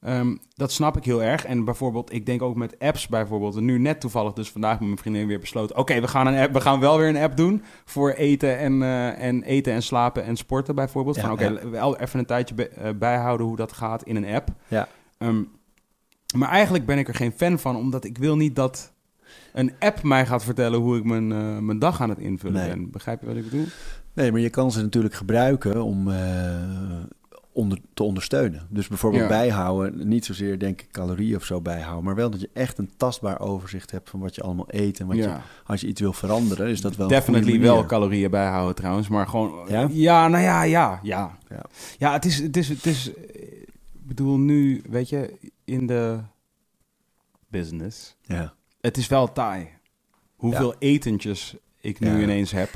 [0.00, 1.44] Ehm, dat snap ik heel erg.
[1.44, 3.56] En bijvoorbeeld, ik denk ook met apps bijvoorbeeld.
[3.56, 5.76] En nu net toevallig dus vandaag met mijn vriendin weer besloten...
[5.76, 7.62] oké, we gaan een app, we gaan wel weer een app doen...
[7.84, 11.16] voor eten en, eh, en eten en slapen en sporten bijvoorbeeld.
[11.16, 11.68] Ja, van oké, ja.
[11.68, 14.48] wel even een tijdje eh, bijhouden hoe dat gaat in een app.
[14.68, 14.88] ja.
[15.18, 15.42] Ehm,
[16.36, 17.76] maar eigenlijk ben ik er geen fan van...
[17.76, 18.92] omdat ik wil niet dat
[19.52, 20.78] een app mij gaat vertellen...
[20.80, 22.68] hoe ik mijn, eh, mijn dag aan het invullen Nee.
[22.68, 22.90] ben.
[22.90, 23.66] Begrijp je wat ik bedoel?
[24.12, 26.54] Nee, maar je kan ze natuurlijk gebruiken om eh,
[27.52, 28.66] onder, te ondersteunen.
[28.70, 29.28] Dus bijvoorbeeld Ja.
[29.28, 32.90] bijhouden, niet zozeer denk ik calorieën of zo bijhouden, maar wel dat je echt een
[32.96, 35.36] tastbaar overzicht hebt van wat je allemaal eet en wat je,
[35.66, 39.66] als je iets wil veranderen, is dat wel Definitely wel calorieën bijhouden trouwens, maar gewoon...
[39.68, 39.88] Ja?
[39.90, 41.38] Ja, nou ja, ja, ja.
[41.48, 41.64] Ja.
[41.98, 43.08] Ja, het is, het is, het is...
[43.08, 46.18] Ik bedoel, nu, weet je, in de
[47.48, 48.16] business...
[48.22, 48.54] Ja,
[48.86, 49.68] Het is wel taai.
[50.36, 52.18] Hoeveel etentjes ik nu Ja.
[52.22, 52.70] ineens heb.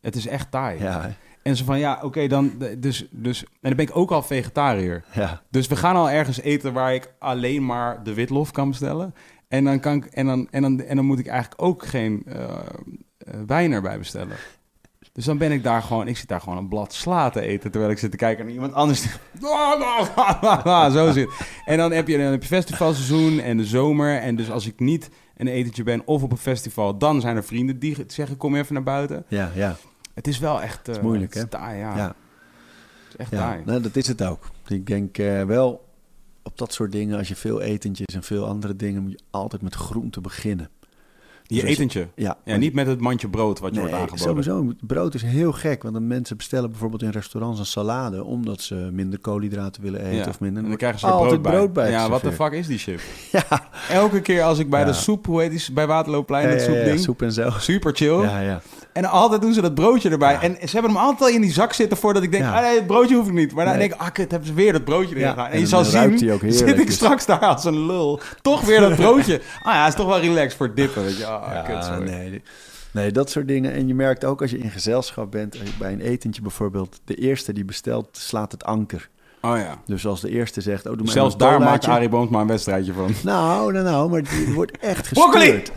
[0.00, 0.78] Het is echt taai.
[0.82, 1.16] ja?
[1.42, 2.52] En zo van, ja, oké, dan...
[2.78, 3.40] Dus, dus...
[3.42, 5.04] En dan ben ik ook al vegetariër.
[5.12, 9.14] ja, Dus we gaan al ergens eten waar ik alleen maar de witlof kan bestellen.
[9.48, 12.22] En dan, kan ik, en dan, en dan, en dan moet ik eigenlijk ook geen
[12.26, 14.36] eh, eh, wijn erbij bestellen.
[15.12, 17.70] Dus dan ben ik daar gewoon, ik zit daar gewoon een blad sla te eten
[17.70, 19.06] terwijl ik zit te kijken naar iemand anders.
[20.98, 21.30] Zo zit.
[21.64, 24.18] En dan heb je, dan heb je festivalseizoen en de zomer.
[24.18, 27.44] En dus als ik niet een etentje ben of op een festival, dan zijn er
[27.44, 29.24] vrienden die zeggen: kom even naar buiten.
[29.28, 29.76] ja, ja.
[30.14, 30.88] Het is wel echt.
[30.88, 31.46] eh, moeilijk, hè?
[31.46, 31.96] taai, ja.
[31.96, 32.06] ja.
[32.06, 33.62] Het is echt Ja, taai.
[33.64, 34.50] nou, dat is het ook.
[34.66, 35.84] Ik denk eh, wel
[36.42, 39.62] op dat soort dingen, als je veel etentjes en veel andere dingen, moet je altijd
[39.62, 40.68] met groente beginnen.
[41.54, 42.06] Je Dus als etentje.
[42.14, 44.18] Ja, Ja, niet met het mandje brood wat je wordt aangeboden.
[44.44, 44.72] sowieso.
[44.80, 49.18] Brood is heel gek, want mensen bestellen bijvoorbeeld in restaurants een salade omdat ze minder
[49.18, 50.62] koolhydraten willen eten Ja, of minder.
[50.62, 51.84] En dan krijgen ze er altijd brood bij.
[51.84, 51.92] bij.
[51.92, 53.00] ja, wat de fuck is die shit?
[53.32, 57.00] Ja, Elke keer als ik bij de soep, hoe heet die, bij Waterloopplein, dat soepding.
[57.00, 57.50] soep en zo.
[57.58, 58.20] Super chill.
[58.22, 58.60] Ja, ja.
[58.92, 60.32] En altijd doen ze dat broodje erbij.
[60.32, 60.42] Ja.
[60.42, 62.54] En ze hebben hem altijd al in die zak zitten voordat ik denk, Ja.
[62.56, 63.54] ah nee, het broodje hoef ik niet.
[63.54, 63.88] Maar dan Nee.
[63.88, 65.46] denk ik, ah kut, hebben ze weer dat broodje erin Ja, gedaan.
[65.46, 66.18] En, en je zal zien,
[66.52, 68.20] zit ik straks daar als een lul.
[68.42, 69.40] Toch weer dat broodje.
[69.62, 71.26] Ah ja, is toch wel relaxed voor dippen, weet je.
[71.26, 72.10] Ah, kut, Ja, sorry.
[72.10, 72.42] nee.
[72.90, 73.72] Nee, dat soort dingen.
[73.72, 77.52] En je merkt ook als je in gezelschap bent, bij een etentje bijvoorbeeld, de eerste
[77.52, 79.08] die bestelt slaat het anker.
[79.44, 79.78] Oh ja.
[79.86, 81.86] Dus als de eerste zegt, oh doe maar Zelfs daar maakt.
[81.86, 83.10] Arie Boomsma een wedstrijdje van.
[83.22, 85.72] Nou, nou, nou, maar die wordt echt gestuurd.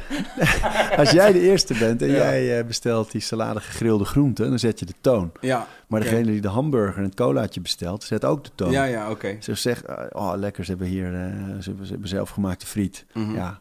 [0.98, 2.14] Als jij de eerste bent en Ja.
[2.16, 5.32] jij eh, bestelt die salade gegrilde groenten, dan zet je de toon.
[5.42, 8.72] Ja, Maar degene die de hamburger en het colaatje bestelt, zet ook de toon.
[8.72, 9.38] ja, ja oké.
[9.40, 11.12] Ze zegt, oh lekker, ze hebben hier
[11.60, 13.06] ze, hebben, ze hebben zelfgemaakte friet.
[13.14, 13.34] Mhm.
[13.36, 13.60] Ja.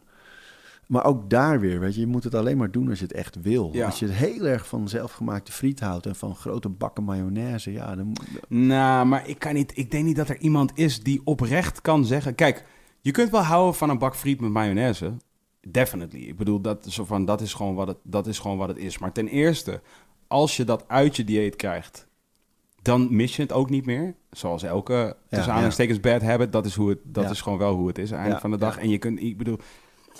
[0.87, 3.13] Maar ook daar weer, weet je, je moet het alleen maar doen als je het
[3.13, 3.69] echt wil.
[3.73, 3.85] Ja.
[3.85, 8.15] Als je heel erg van zelfgemaakte friet houdt en van grote bakken mayonaise, ja, dan...
[8.47, 12.05] Nou, maar ik, kan niet, ik denk niet dat er iemand is die oprecht kan
[12.05, 12.35] zeggen...
[12.35, 12.65] Kijk,
[13.01, 15.13] je kunt wel houden van een bak friet met mayonaise.
[15.67, 16.21] Definitely.
[16.23, 18.77] Ik bedoel, dat, is van, dat, is gewoon wat het, dat is gewoon wat het
[18.77, 18.97] is.
[18.97, 19.81] Maar ten eerste,
[20.27, 22.07] als je dat uit je dieet krijgt...
[22.81, 24.15] dan mis je het ook niet meer.
[24.31, 25.51] Zoals elke, tussen ja.
[25.51, 26.51] aanhalingstekens, bad habit.
[26.51, 27.29] Dat, is, hoe het, dat Ja.
[27.29, 28.75] is gewoon wel hoe het is, aan het einde Ja, van de dag.
[28.75, 28.81] ja.
[28.81, 29.57] En je kunt, ik bedoel...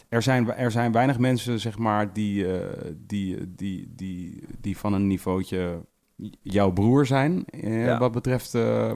[0.10, 2.68] Er zijn, er zijn weinig mensen, zeg maar, die, eh,
[3.08, 5.82] die, die, die, die van een niveautje
[6.42, 7.46] jouw broer zijn.
[7.50, 7.98] eh, Ja.
[8.00, 8.92] Wat betreft eh,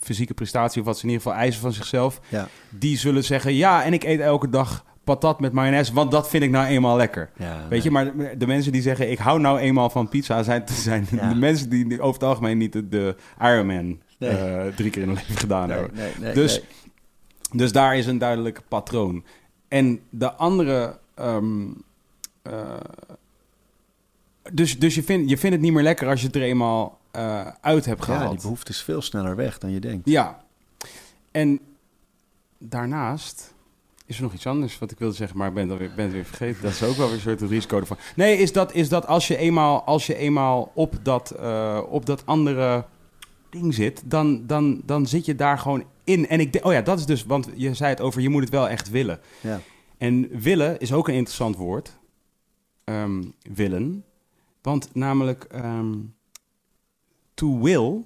[0.00, 2.20] fysieke prestatie, of wat ze in ieder geval eisen van zichzelf.
[2.28, 6.28] Ja, Die zullen zeggen, ja, en ik eet elke dag patat met mayonaise, want dat
[6.28, 7.30] vind ik nou eenmaal lekker.
[7.36, 10.62] ja, Weet je, maar de mensen die zeggen, ik hou nou eenmaal van pizza, zijn,
[10.88, 14.74] zijn de mensen die over het algemeen niet de, de Ironman Nee.
[14.74, 16.34] drie keer in hun leven gedaan nee, hebben.
[16.34, 16.60] Dus-.
[17.52, 19.24] Dus daar is een duidelijk patroon.
[19.68, 20.98] En de andere.
[21.14, 21.66] ehm,
[22.42, 22.74] eh,
[24.52, 26.98] dus dus je, vindt je vindt het niet meer lekker als je het er eenmaal
[27.10, 28.22] eh, uit hebt gehaald.
[28.22, 30.08] Ja, die behoefte is veel sneller weg dan je denkt.
[30.08, 30.44] Ja.
[31.30, 31.60] En
[32.58, 33.54] daarnaast
[34.06, 36.04] is er nog iets anders wat ik wilde zeggen, maar ik ben het, alweer, ben
[36.04, 36.62] het weer vergeten.
[36.62, 37.96] Dat is ook wel weer een soort risico ervan.
[38.16, 42.06] Nee, is dat, is dat als je eenmaal, als je eenmaal op, dat, eh, op
[42.06, 42.84] dat andere
[43.50, 46.28] ding zit, dan, dan, dan zit je daar gewoon in.
[46.28, 48.42] En ik denk, oh ja, dat is dus, want je zei het over, je moet
[48.42, 49.20] het wel echt willen.
[49.40, 49.60] Ja,
[49.98, 51.98] En willen is ook een interessant woord.
[52.84, 54.04] Ehm, willen.
[54.62, 55.94] Want namelijk ehm,
[57.34, 58.04] to will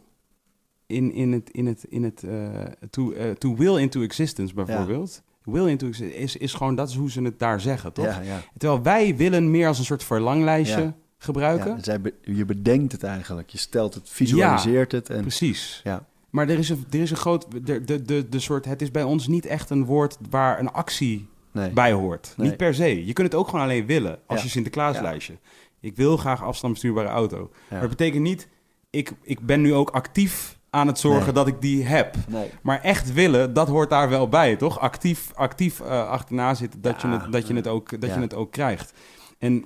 [0.87, 2.51] in, in het, in het, in het eh,
[2.91, 5.23] to, eh, to will into existence bijvoorbeeld.
[5.43, 8.05] Will into existence is, is gewoon, dat is hoe ze het daar zeggen, toch?
[8.05, 8.43] ja, ja.
[8.59, 11.77] Terwijl wij willen meer als een soort verlanglijstje gebruiken.
[11.77, 13.51] Ja, zij be- je bedenkt het eigenlijk.
[13.51, 15.11] Je stelt het, visualiseert het.
[15.11, 15.81] En, Precies.
[15.85, 18.83] ja, Maar er is een, er is een groot, de, de, de, de soort, het
[18.83, 21.71] is bij ons niet echt een woord waar een actie nee.
[21.71, 22.35] bij hoort.
[22.37, 22.49] Nee.
[22.49, 23.07] Niet per se.
[23.07, 24.45] Je kunt het ook gewoon alleen willen als Ja.
[24.45, 25.39] je Sinterklaaslijstje.
[25.81, 27.51] Ik wil graag afstandsbestuurbare auto.
[27.71, 28.49] Maar dat betekent niet,
[28.91, 31.33] ik, ik ben nu ook actief aan het zorgen Nee.
[31.35, 32.15] dat ik die heb.
[32.29, 32.51] Nee.
[32.63, 34.79] Maar echt willen, dat hoort daar wel bij, toch?
[34.79, 38.15] Actief, actief eh, achterna zitten, dat, Ja, je, het, dat, je, het ook, dat ja.
[38.15, 38.93] je het ook krijgt.
[39.39, 39.65] En,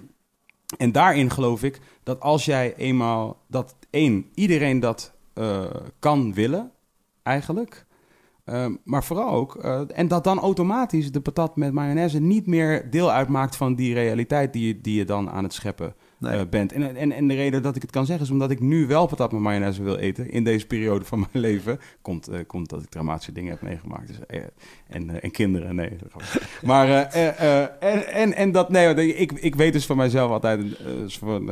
[0.77, 5.65] en daarin geloof ik dat als jij eenmaal, dat één, iedereen dat eh,
[5.99, 6.71] kan willen,
[7.23, 7.87] eigenlijk.
[8.45, 12.91] Ehm, maar vooral ook, eh, en dat dan automatisch de patat met mayonaise niet meer
[12.91, 16.39] deel uitmaakt van die realiteit die je, die je dan aan het scheppen Nee.
[16.39, 16.73] eh, bent.
[16.73, 19.07] En, en, en de reden dat ik het kan zeggen is omdat ik nu wel
[19.07, 21.79] patat met mayonaise wil eten in deze periode van mijn leven.
[22.03, 24.07] Komt, komt dat ik traumatische dingen heb meegemaakt.
[24.07, 24.47] Dus,
[24.89, 25.97] en, en kinderen, nee.
[26.65, 30.63] maar en, en, en dat, nee, ik, ik weet dus van mijzelf altijd
[31.07, 31.51] van,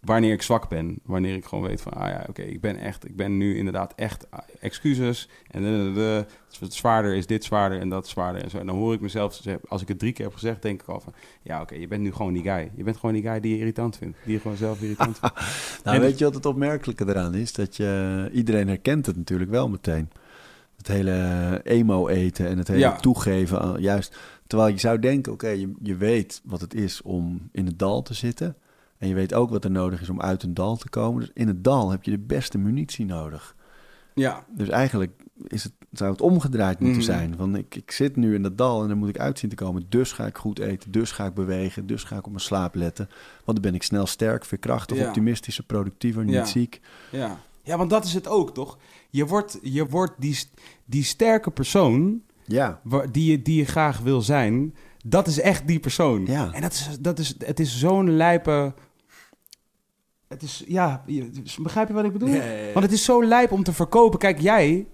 [0.00, 0.98] wanneer ik zwak ben.
[1.04, 3.92] Wanneer ik gewoon weet van, ah ja, oké, ik ben echt, ik ben nu inderdaad
[3.96, 5.28] echt ah, excuses.
[5.50, 6.26] En de, de,
[6.68, 8.58] zwaarder is dit zwaarder en dat zwaarder en zo.
[8.58, 11.00] En dan hoor ik mezelf, als ik het drie keer heb gezegd, denk ik al
[11.00, 11.12] van,
[11.42, 12.70] ja, oké, je bent nu gewoon die guy.
[12.76, 14.18] Je bent gewoon die guy die je irritant vindt.
[14.24, 15.34] Die je gewoon zelf irritant vindt.
[15.84, 17.52] Nou, En- weet je wat het opmerkelijke eraan is?
[17.52, 20.10] Dat je, iedereen herkent het natuurlijk wel meteen.
[20.76, 22.96] Het hele emo eten en het hele Ja.
[22.96, 23.80] toegeven.
[23.80, 27.78] juist, terwijl je zou denken, oké, je, je weet wat het is om in het
[27.78, 28.56] dal te zitten.
[29.00, 31.20] En je weet ook wat er nodig is om uit een dal te komen.
[31.20, 33.56] Dus in het dal heb je de beste munitie nodig.
[34.14, 35.12] Ja, Dus eigenlijk
[35.46, 37.06] is het, zou het omgedraaid moeten Mhm.
[37.06, 37.34] zijn.
[37.36, 39.56] Van ik, ik zit nu in dat dal en dan moet ik uit zien te
[39.56, 39.84] komen.
[39.88, 42.74] Dus ga ik goed eten, dus ga ik bewegen, dus ga ik op mijn slaap
[42.74, 43.06] letten.
[43.44, 45.06] Want dan ben ik snel sterk, veerkrachtig, Ja.
[45.06, 46.44] optimistischer, productiever, niet Ja.
[46.44, 46.80] ziek.
[47.10, 47.38] ja.
[47.62, 48.78] Ja, want dat is het ook, toch?
[49.10, 50.38] Je wordt, je wordt die,
[50.84, 54.74] die sterke persoon Ja, waar- die, je, die je graag wil zijn,
[55.06, 56.26] dat is echt die persoon.
[56.26, 56.52] Ja.
[56.52, 58.74] En dat is, dat is, het is zo'n lijpe...
[60.30, 61.04] Het is, ja,
[61.58, 62.40] begrijp je wat ik bedoel?
[62.72, 64.18] Want het is zo lijp om te verkopen.
[64.18, 64.86] Kijk, jij,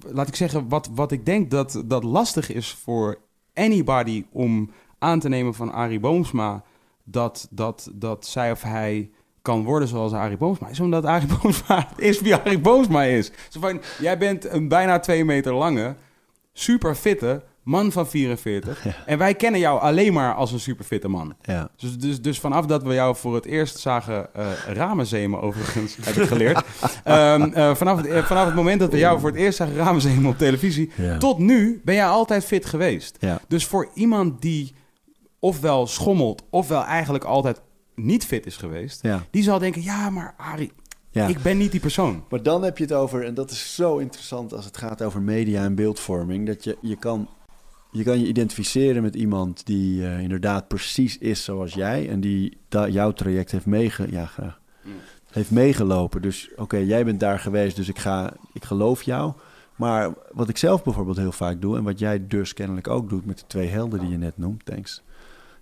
[0.00, 3.18] laat ik zeggen, wat, wat ik denk dat, dat lastig is voor
[3.54, 6.64] anybody om aan te nemen van Arie Boomsma
[7.04, 9.10] dat, dat, dat zij of hij
[9.42, 13.30] kan worden zoals Arie Boomsma is, omdat Arie Boomsma is wie Arie Boomsma is.
[13.48, 15.96] Zo van, jij bent een bijna twee meter lange,
[16.52, 21.08] super fitte man van 44 en wij kennen jou alleen maar als een super fitte
[21.08, 21.34] man.
[21.42, 21.68] Ja.
[21.76, 26.14] Dus, dus, dus vanaf dat we jou voor het eerst zagen eh ramenzemen, overigens, heb
[26.16, 26.62] ik geleerd.
[27.04, 29.74] Ehm, eh, vanaf, het, eh, vanaf het moment dat we jou voor het eerst zagen
[29.74, 31.18] ramenzemen op televisie, Ja.
[31.18, 33.16] tot nu ben jij altijd fit geweest.
[33.20, 33.40] Ja.
[33.48, 34.74] Dus voor iemand die
[35.38, 37.60] ofwel schommelt, ofwel eigenlijk altijd
[37.94, 39.22] niet fit is geweest, Ja.
[39.30, 40.72] die zal denken, ja, maar Arie,
[41.10, 41.26] Ja.
[41.26, 42.24] ik ben niet die persoon.
[42.28, 45.20] Maar dan heb je het over, en dat is zo interessant als het gaat over
[45.22, 47.28] media en beeldvorming, dat je je kan
[47.92, 52.56] je, kan je identificeren met iemand die eh, inderdaad precies is zoals jij en die
[52.68, 54.60] jouw traject heeft, meege, ja, graag,
[55.30, 56.22] heeft meegelopen.
[56.22, 59.32] Dus oké, jij bent daar geweest, dus ik, ga, ik geloof jou.
[59.76, 63.26] Maar wat ik zelf bijvoorbeeld heel vaak doe, en wat jij dus kennelijk ook doet
[63.26, 65.02] met de twee helden die je net noemt, thanks,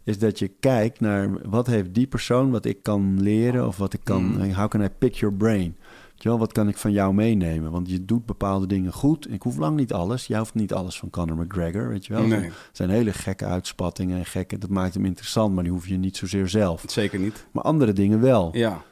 [0.05, 3.93] is dat je kijkt naar wat heeft die persoon wat ik kan leren of wat
[3.93, 4.53] ik kan, Mm.
[4.53, 5.77] how can I pick your brain?
[6.23, 7.71] Wel, wat kan ik van jou meenemen?
[7.71, 9.33] Want je doet bepaalde dingen goed.
[9.33, 10.27] Ik hoef lang niet alles.
[10.27, 12.27] Jij hoeft niet alles van Conor McGregor, weet je wel.
[12.27, 12.41] Nee.
[12.41, 14.59] Het zijn hele gekke uitspattingen en gekke...
[14.59, 16.85] Dat maakt hem interessant, maar die hoef je niet zozeer zelf.
[16.87, 17.47] Zeker niet.
[17.51, 18.49] Maar andere dingen wel.
[18.53, 18.83] Ja.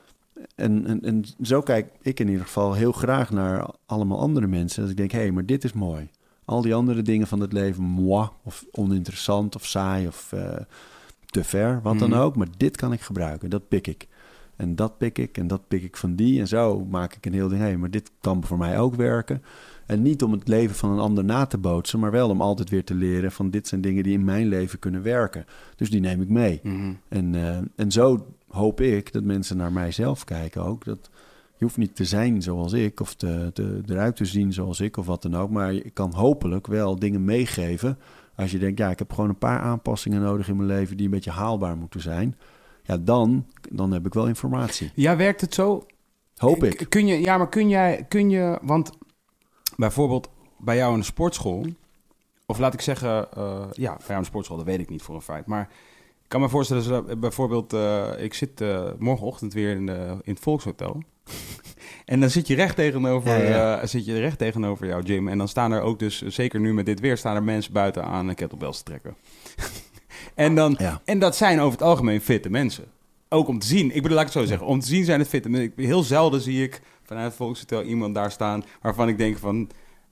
[0.55, 4.81] En, en, en zo kijk ik in ieder geval heel graag naar allemaal andere mensen.
[4.83, 6.09] Dat ik denk, hé, hey, maar dit is mooi.
[6.45, 10.57] Al die andere dingen van het leven, moi, of oninteressant, of saai, of eh,
[11.27, 12.19] te ver, wat dan Mhm.
[12.19, 12.37] ook.
[12.37, 14.07] Maar dit kan ik gebruiken, dat pik ik.
[14.59, 16.41] En dat pik ik, en dat pik ik van die.
[16.41, 18.95] En zo maak ik een heel ding, hé, hey, maar dit kan voor mij ook
[18.95, 19.43] werken.
[19.87, 22.71] En niet om het leven van een ander na te bootsen, maar wel om altijd
[22.71, 25.45] weer te leren van dit zijn dingen die in mijn leven kunnen werken.
[25.77, 26.61] Dus die neem ik mee.
[26.63, 26.93] Mhm.
[27.09, 30.85] En, eh, en zo hoop ik dat mensen naar mijzelf kijken ook.
[30.85, 31.11] Dat
[31.57, 34.97] je hoeft niet te zijn zoals ik of te, te, eruit te zien zoals ik
[34.97, 35.51] of wat dan ook.
[35.51, 37.99] Maar ik kan hopelijk wel dingen meegeven.
[38.35, 41.07] Als je denkt, ja, ik heb gewoon een paar aanpassingen nodig in mijn leven die
[41.07, 42.37] een beetje haalbaar moeten zijn.
[42.89, 44.91] Ja, dan, dan heb ik wel informatie.
[44.95, 45.87] Ja, werkt het zo?
[46.37, 46.87] Hoop ik.
[46.89, 48.91] Kun je, ja, maar kun jij, kun je, want
[49.77, 51.67] bijvoorbeeld bij jou in de sportschool,
[52.47, 55.03] of laat ik zeggen, eh, ja, bij jou in de sportschool, dat weet ik niet
[55.03, 55.69] voor een feit, maar
[56.23, 60.33] ik kan me voorstellen, dat bijvoorbeeld, eh, ik zit eh, morgenochtend weer in, de, in
[60.33, 61.03] het Volkshotel.
[62.05, 63.87] En dan zit je recht tegenover, Ja, ja.
[63.87, 65.29] zit je recht tegenover jouw gym.
[65.29, 68.05] En dan staan er ook dus, zeker nu met dit weer, staan er mensen buiten
[68.05, 69.17] aan kettlebells te trekken.
[70.39, 71.01] En, dan, Ja.
[71.05, 72.85] en dat zijn over het algemeen fitte mensen.
[73.29, 73.87] Ook om te zien.
[73.95, 74.67] Ik bedoel, laat ik het zo zeggen.
[74.67, 75.73] Om te zien zijn het fitte mensen.
[75.77, 78.65] Heel zelden zie ik vanuit het Volkshotel iemand daar staan...
[78.83, 79.69] waarvan ik denk van...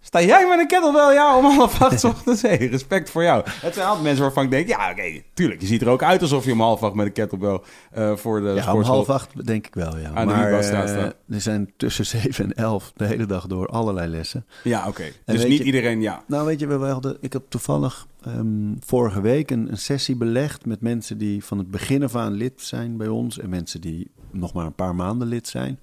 [0.07, 1.13] Sta jij met een kettlebell?
[1.13, 2.43] Ja, om half acht ochtends.
[2.43, 3.43] Hey, respect voor jou.
[3.61, 4.69] Het zijn altijd mensen waarvan ik denk...
[4.69, 5.61] Ja, oké, tuurlijk.
[5.61, 7.61] Je ziet er ook uit alsof je om half acht met een kettlebell...
[7.91, 10.11] eh, voor de Ja, om half acht denk ik wel, ja.
[10.15, 14.47] Aan maar eh, er zijn tussen zeven en elf de hele dag door allerlei lessen.
[14.63, 15.05] Ja, oké.
[15.25, 16.23] Dus niet je- iedereen, ja.
[16.27, 20.67] Nou, weet je, we hadden, ik heb toevallig ehm, vorige week een, een sessie belegd
[20.67, 24.11] met mensen die van het begin af aan lid zijn bij ons en mensen die
[24.31, 25.79] nog maar een paar maanden lid zijn.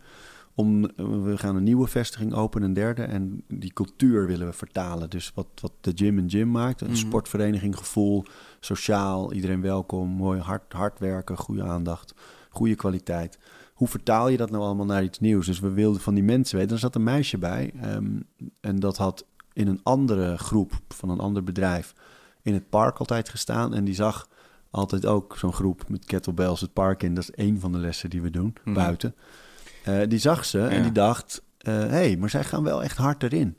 [0.55, 0.81] Om,
[1.23, 5.09] we gaan een nieuwe vestiging openen, een derde, en die cultuur willen we vertalen.
[5.09, 6.95] Dus wat, wat de gym een gym maakt, een Mhm.
[6.95, 8.25] sportvereniging, gevoel,
[8.59, 12.13] sociaal, iedereen welkom, mooi hard, hard werken, goede aandacht,
[12.49, 13.39] goede kwaliteit.
[13.73, 15.45] Hoe vertaal je dat nou allemaal naar iets nieuws?
[15.45, 16.73] Dus we wilden van die mensen weten.
[16.73, 18.19] Er zat een meisje bij ehm,
[18.61, 21.93] en dat had in een andere groep van een ander bedrijf
[22.41, 23.73] in het park altijd gestaan.
[23.73, 24.27] En die zag
[24.71, 27.13] altijd ook zo'n groep met kettlebells het park in.
[27.13, 28.73] Dat is één van de lessen die we doen, Mhm.
[28.75, 29.15] buiten.
[29.83, 33.23] Eh, die zag ze en die dacht, hé, hey, maar zij gaan wel echt hard
[33.23, 33.57] erin.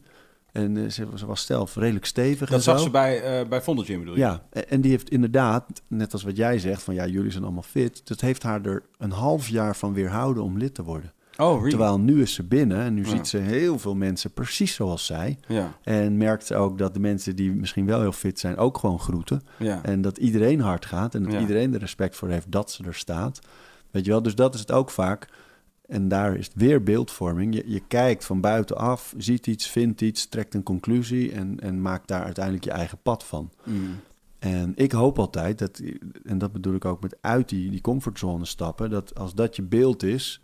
[0.53, 2.85] En eh, ze, ze was zelf redelijk stevig en Dat zag zo.
[2.85, 4.20] ze bij, eh bij Vondel Gym, bedoel je?
[4.20, 7.44] Ja, en- en die heeft inderdaad, net als wat jij zegt, van ja, jullie zijn
[7.44, 8.07] allemaal fit.
[8.07, 11.12] Dat heeft haar er een half jaar van weerhouden om lid te worden.
[11.36, 11.69] Oh, really?
[11.69, 13.09] Terwijl nu is ze binnen en nu Ja.
[13.09, 15.39] ziet ze heel veel mensen precies zoals zij.
[15.49, 18.78] Ja, En merkt ze ook dat de mensen die misschien wel heel fit zijn ook
[18.78, 19.43] gewoon groeten.
[19.83, 22.94] En dat iedereen hard gaat en dat iedereen er respect voor heeft dat ze er
[22.94, 23.39] staat.
[23.91, 25.28] Weet je wel, dus dat is het ook vaak.
[25.87, 27.55] En daar is het weer beeldvorming.
[27.55, 32.09] Je, je kijkt van buitenaf, ziet iets, vindt iets, trekt een conclusie en, en maakt
[32.09, 33.51] daar uiteindelijk je eigen pad van.
[33.65, 34.01] Mm.
[34.39, 35.83] En ik hoop altijd dat,
[36.25, 39.63] en dat bedoel ik ook met uit die, die comfortzone stappen, dat als dat je
[39.63, 40.41] beeld is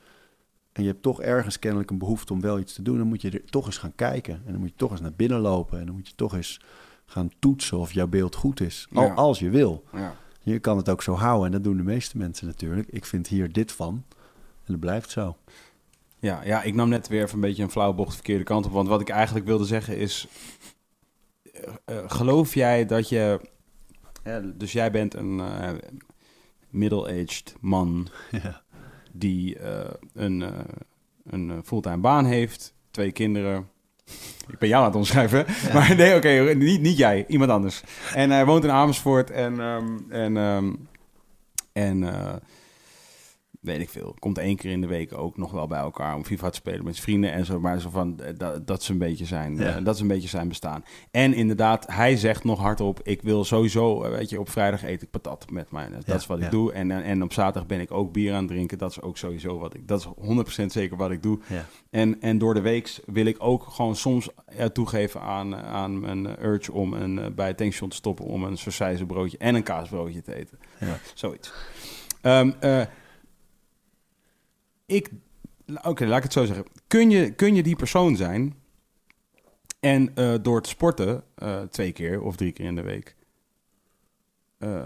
[0.73, 3.23] en je hebt toch ergens kennelijk een behoefte om wel iets te doen, dan moet
[3.23, 4.35] je er toch eens gaan kijken.
[4.35, 6.61] En dan moet je toch eens naar binnen lopen en dan moet je toch eens
[7.07, 8.89] gaan toetsen of jouw beeld goed is.
[8.93, 9.15] Al, Ja.
[9.15, 9.85] Als je wil.
[9.93, 10.15] Ja.
[10.43, 12.89] Je kan het ook zo houden en dat doen de meeste mensen natuurlijk.
[12.91, 14.05] Ik vind hier dit van
[14.71, 15.37] dat blijft zo.
[16.19, 18.67] Ja, ja, ik nam net weer even een beetje een flauwe bocht de verkeerde kant
[18.67, 18.73] op.
[18.73, 20.27] Want wat ik eigenlijk wilde zeggen is...
[21.53, 23.41] eh, eh, geloof jij dat je...
[24.55, 25.71] dus jij bent een eh,
[26.71, 28.09] middle-aged man
[28.43, 28.63] Ja.
[29.13, 29.59] die
[30.15, 30.45] een,
[31.25, 33.69] een fulltime baan heeft, twee kinderen,
[34.49, 35.47] Ik ben jou aan het omschrijven.
[35.75, 37.83] Maar nee, oké, niet, niet jij, iemand anders.
[38.15, 39.61] En hij woont in Amersfoort en...
[39.61, 40.73] ehm, en, ehm,
[41.73, 42.03] en
[43.61, 44.15] weet ik veel.
[44.19, 46.85] Komt één keer in de week ook nog wel bij elkaar om FIFA te spelen
[46.85, 47.61] met zijn vrienden en zo.
[47.61, 49.77] Maar zo van, eh, dat, dat is een beetje zijn, Ja.
[49.77, 50.85] eh, dat is een beetje zijn bestaan.
[51.11, 55.03] En inderdaad, hij zegt nog hardop, ik wil sowieso, eh, weet je, op vrijdag eet
[55.03, 55.89] ik patat met mij.
[55.89, 56.73] Dat Ja, is wat ik doe.
[56.73, 58.79] En, en, en op zaterdag ben ik ook bier aan het drinken.
[58.79, 60.07] Dat is ook sowieso wat ik, dat is
[60.63, 61.39] 100% zeker wat ik doe.
[61.91, 64.29] En, en door de week wil ik ook gewoon soms
[64.73, 69.39] toegeven aan, aan mijn urge om een, bij het tankstation te stoppen om een broodje
[69.39, 70.59] en een kaasbroodje te eten.
[71.15, 71.53] Zoiets.
[72.21, 72.81] Ehm, eh,
[74.91, 75.11] ik,
[75.83, 76.65] oké, laat ik het zo zeggen.
[76.87, 78.55] Kun je, kun je die persoon zijn
[79.81, 83.17] en eh, door te sporten eh, twee keer of drie keer in de week,
[84.59, 84.85] eh,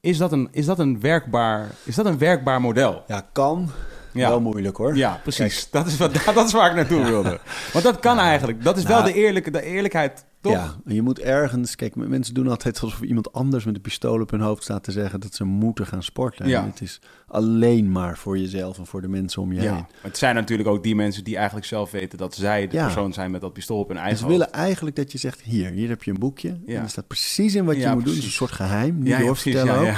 [0.00, 3.04] is, dat een, is, dat een werkbaar, is dat een werkbaar model?
[3.06, 3.70] Ja, kan.
[4.12, 4.28] Ja.
[4.28, 4.96] Wel moeilijk hoor.
[4.96, 5.70] Ja, precies.
[5.70, 7.40] Dat is, wat, dat is waar ik naartoe wilde.
[7.72, 8.62] Want dat kan eigenlijk.
[8.64, 10.54] Dat is wel Nou, de, eerlijke, de eerlijkheid, toch?
[10.64, 11.74] Ja, en je moet ergens...
[11.76, 14.92] Kijk, mensen doen altijd alsof iemand anders met een pistool op hun hoofd staat te
[14.92, 16.48] zeggen dat ze moeten gaan sporten.
[16.48, 16.60] Ja.
[16.62, 19.74] En het is alleen maar voor jezelf en voor de mensen om je Ja.
[19.74, 19.86] heen.
[20.00, 22.84] Het zijn natuurlijk ook die mensen die eigenlijk zelf weten dat zij de Ja.
[22.84, 24.38] persoon zijn met dat pistool op hun En eigen ze hoofd.
[24.38, 26.48] willen eigenlijk dat je zegt, hier, hier heb je een boekje.
[26.66, 28.12] En er staat precies in wat je moet doen.
[28.14, 29.96] Het is een soort geheim, niet doorvertellen Ja, ook.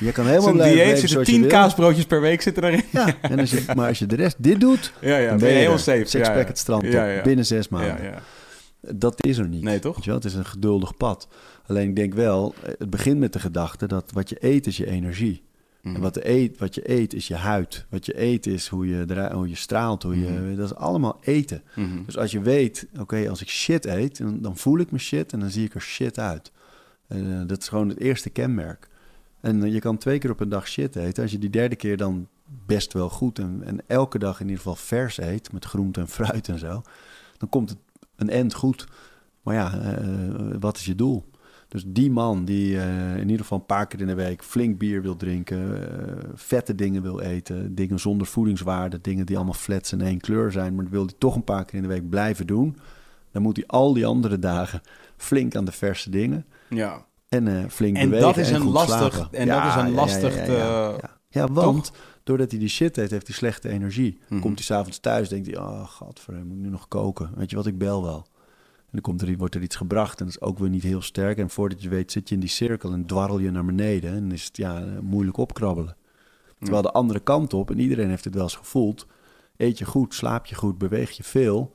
[0.00, 1.50] Je kan helemaal Zo'n dieet zitten zoals je tien wil.
[1.50, 2.82] kaasbroodjes per week zitten erin.
[2.90, 5.28] Ja, en als je, maar als je de rest dit doet, Ja, ja.
[5.28, 6.04] dan ben je heel safe.
[6.04, 6.46] Sixpack ja, ja.
[6.46, 7.20] het strand ja.
[7.22, 8.14] binnen zes maanden.
[8.94, 9.62] Dat is er niet.
[9.62, 9.94] Nee, toch?
[9.94, 10.18] Weet je wel?
[10.18, 11.28] Het is een geduldig pad.
[11.66, 14.86] Alleen ik denk wel, het begint met de gedachte dat wat je eet is je
[14.86, 15.42] energie.
[15.82, 15.94] Mhm.
[15.94, 17.86] En wat, de eet, wat je eet is je huid.
[17.88, 20.02] Wat je eet is hoe je, hoe je straalt.
[20.02, 20.56] Hoe je, Mhm.
[20.56, 21.62] Dat is allemaal eten.
[21.74, 22.04] Mhm.
[22.06, 25.32] Dus als je weet, oké, als ik shit eet, dan, dan voel ik me shit
[25.32, 26.52] en dan zie ik er shit uit.
[27.06, 28.88] En, eh, dat is gewoon het eerste kenmerk.
[29.40, 31.22] En eh, je kan twee keer op een dag shit eten.
[31.22, 32.28] Als je die derde keer dan
[32.66, 36.08] best wel goed en, en elke dag in ieder geval vers eet, met groente en
[36.08, 36.82] fruit en zo,
[37.38, 37.78] dan komt het
[38.16, 38.86] een end goed.
[39.42, 40.06] Maar ja, eh,
[40.60, 41.24] wat is je doel?
[41.68, 44.78] Dus die man die eh, in ieder geval een paar keer in de week flink
[44.78, 49.92] bier wil drinken, eh, vette dingen wil eten, dingen zonder voedingswaarde, dingen die allemaal flats
[49.92, 52.08] en één kleur zijn, maar dat wil hij toch een paar keer in de week
[52.08, 52.76] blijven doen,
[53.32, 54.80] dan moet hij al die andere dagen
[55.16, 57.06] flink aan de verse dingen ja.
[57.28, 59.92] en eh, flink En bewegen dat is en een goed lastig- en dat is een
[59.94, 61.10] lastig ja, te- ja.
[61.28, 61.92] Ja, want
[62.24, 64.18] doordat hij die shit heeft, heeft hij slechte energie.
[64.28, 64.40] Mhm.
[64.40, 67.30] Komt hij s'avonds thuis, denkt hij, oh godverdomme, moet ik nu nog koken?
[67.36, 68.26] Weet je wat, ik bel wel.
[68.76, 71.02] En dan komt er, wordt er iets gebracht en dat is ook weer niet heel
[71.02, 71.38] sterk.
[71.38, 74.12] En voordat je weet zit je in die cirkel en dwarrel je naar beneden.
[74.12, 75.96] En is het ja, moeilijk opkrabbelen.
[76.58, 79.06] Terwijl de andere kant op, en iedereen heeft het wel eens gevoeld...
[79.56, 81.74] eet je goed, slaap je goed, beweeg je veel...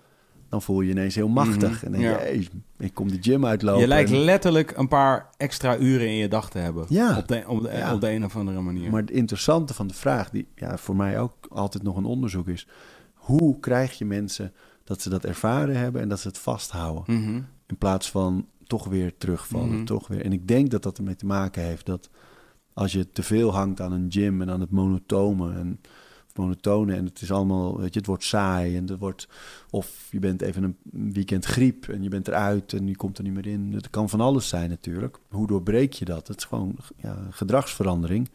[0.49, 1.71] dan voel je je ineens heel machtig.
[1.83, 2.17] Mhm, En denk je, ja.
[2.17, 2.47] hey,
[2.77, 3.81] ik kom de gym uitlopen.
[3.81, 6.85] Je lijkt letterlijk een paar extra uren in je dag te hebben.
[6.89, 7.17] Ja.
[7.17, 7.93] Op de, op de, Ja.
[7.93, 8.91] op de een of andere manier.
[8.91, 12.47] Maar het interessante van de vraag, die ja, voor mij ook altijd nog een onderzoek
[12.47, 12.67] is...
[13.13, 14.53] hoe krijg je mensen
[14.83, 17.03] dat ze dat ervaren hebben en dat ze het vasthouden?
[17.15, 17.35] Mhm.
[17.67, 19.85] In plaats van toch weer terugvallen, Mhm.
[19.85, 20.25] toch weer.
[20.25, 22.09] En ik denk dat dat ermee te maken heeft dat
[22.73, 25.79] als je te veel hangt aan een gym en aan het monotone en
[26.37, 29.27] monotone en het is allemaal, weet je, het wordt saai en het wordt
[29.69, 30.77] of je bent even een
[31.13, 33.71] weekend griep en je bent eruit en je komt er niet meer in.
[33.73, 35.17] Het kan van alles zijn natuurlijk.
[35.29, 36.27] Hoe doorbreek je dat?
[36.27, 38.27] Het is gewoon ja, gedragsverandering.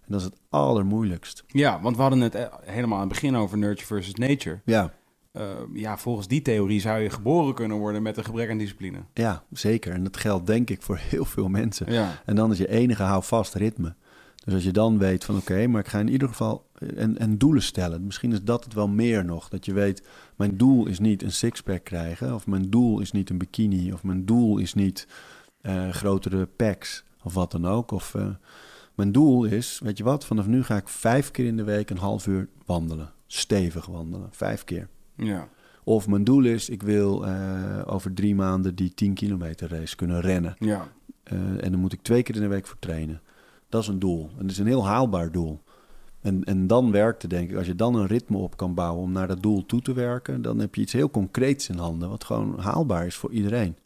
[0.00, 1.44] En dat is het allermoeilijkst.
[1.46, 4.60] Ja, want we hadden het eh, helemaal aan het begin over nurture versus nature.
[4.64, 4.92] Ja,
[5.32, 8.98] Eh, ja, volgens die theorie zou je geboren kunnen worden met een gebrek aan discipline.
[9.14, 9.92] ja, zeker.
[9.92, 11.92] En dat geldt denk ik voor heel veel mensen.
[11.92, 12.22] Ja.
[12.24, 13.94] En dan is je enige houvast ritme.
[14.44, 17.38] Dus als je dan weet van oké, maar ik ga in ieder geval en, en
[17.38, 18.04] doelen stellen.
[18.04, 19.48] Misschien is dat het wel meer nog.
[19.48, 22.34] Dat je weet, mijn doel is niet een sixpack krijgen.
[22.34, 23.92] Of mijn doel is niet een bikini.
[23.92, 25.06] Of mijn doel is niet
[25.60, 27.04] eh, grotere packs.
[27.22, 27.90] Of wat dan ook.
[27.90, 28.28] Of eh,
[28.94, 31.90] mijn doel is, weet je wat, vanaf nu ga ik vijf keer in de week
[31.90, 33.12] een half uur wandelen.
[33.26, 34.88] Stevig wandelen, vijf keer.
[35.16, 35.48] Ja.
[35.84, 40.20] Of mijn doel is, ik wil eh, over drie maanden die 10 kilometer race kunnen
[40.20, 40.56] rennen.
[40.58, 40.88] Ja.
[41.22, 43.20] Eh, en dan moet ik twee keer in de week voor trainen.
[43.70, 44.30] Dat is een doel.
[44.36, 45.60] En dat is een heel haalbaar doel.
[46.20, 47.56] En, en dan werkt het, denk ik.
[47.56, 50.42] Als je dan een ritme op kan bouwen om naar dat doel toe te werken,
[50.42, 53.76] dan heb je iets heel concreets in handen, wat gewoon haalbaar is voor iedereen.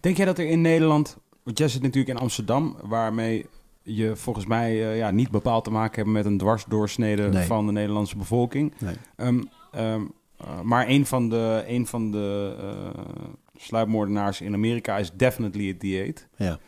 [0.00, 3.46] Denk jij dat er in Nederland, want jij zit natuurlijk in Amsterdam, waarmee
[3.82, 7.46] je volgens mij eh, ja, niet bepaald te maken hebt met een dwarsdoorsnede Nee.
[7.46, 8.72] van de Nederlandse bevolking.
[8.78, 8.94] Nee.
[9.16, 10.02] Ehm, ehm,
[10.36, 13.00] eh, maar een van de, een van de eh,
[13.56, 16.28] sluipmoordenaars in Amerika is definitely het dieet.
[16.36, 16.58] Ja.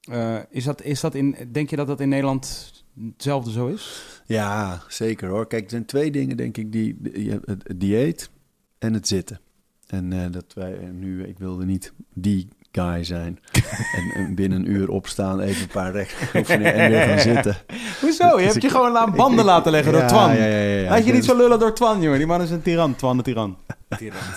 [0.00, 2.72] Eh, is dat, is dat in, denk je dat dat in Nederland
[3.12, 4.04] hetzelfde zo is?
[4.26, 5.46] ja, zeker hoor.
[5.46, 6.98] Kijk, er zijn twee dingen, denk ik, die,
[7.44, 8.30] het, dieet
[8.78, 9.40] en het zitten.
[9.86, 13.38] En eh, dat wij eh, nu, ik wilde niet die guy zijn.
[13.96, 17.56] en, en binnen een uur opstaan, even een paar rechtsoefeningen en weer gaan zitten.
[18.00, 18.26] Hoezo?
[18.28, 20.34] Je Dus hebt ik- je gewoon aan banden ik- laten leggen door ja, Twan.
[20.34, 20.90] Ja, ja, ja, ja.
[20.90, 22.18] Laat je niet zo lullen door Twan, jongen.
[22.18, 22.94] Die man is een tiran.
[22.94, 23.56] Twan de tiran.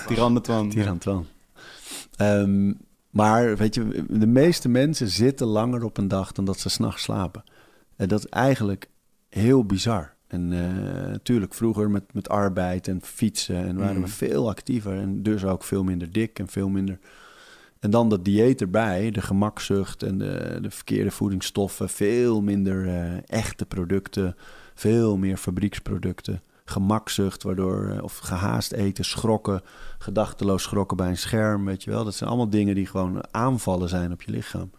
[0.06, 0.68] Tiran de Twan.
[0.68, 1.26] Tiran Twan.
[2.16, 2.72] Ehm,
[3.14, 7.02] maar weet je, de meeste mensen zitten langer op een dag dan dat ze s'nachts
[7.02, 7.44] slapen.
[7.96, 8.88] En dat is eigenlijk
[9.28, 10.14] heel bizar.
[10.26, 14.02] En eh, natuurlijk, vroeger met, met arbeid en fietsen en waren Mm.
[14.02, 16.98] we veel actiever en dus ook veel minder dik en veel minder.
[17.80, 23.12] En dan dat dieet erbij, de gemakzucht en de, de verkeerde voedingsstoffen, veel minder eh,
[23.26, 24.36] echte producten,
[24.74, 29.62] veel meer fabrieksproducten, gemakzucht, waardoor, eh, of gehaast eten, schrokken,
[29.98, 32.04] gedachteloos schrokken bij een scherm, weet je wel.
[32.04, 34.70] Dat zijn allemaal dingen die gewoon aanvallen zijn op je lichaam.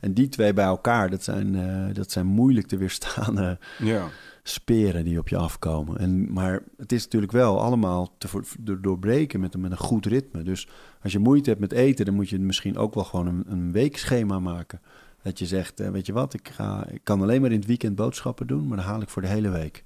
[0.00, 4.06] En die twee bij elkaar, dat zijn, eh, dat zijn moeilijk te weerstaande Ja.
[4.42, 5.98] speren die op je afkomen.
[5.98, 8.44] En, maar het is natuurlijk wel allemaal te voor-
[8.80, 10.42] doorbreken met een, met een goed ritme.
[10.42, 10.68] Dus
[11.02, 13.72] als je moeite hebt met eten, dan moet je misschien ook wel gewoon een, een
[13.72, 14.80] weekschema maken.
[15.22, 17.66] Dat je zegt, eh, weet je wat, ik, ga, ik kan alleen maar in het
[17.66, 19.84] weekend boodschappen doen, maar dan haal ik voor de hele week.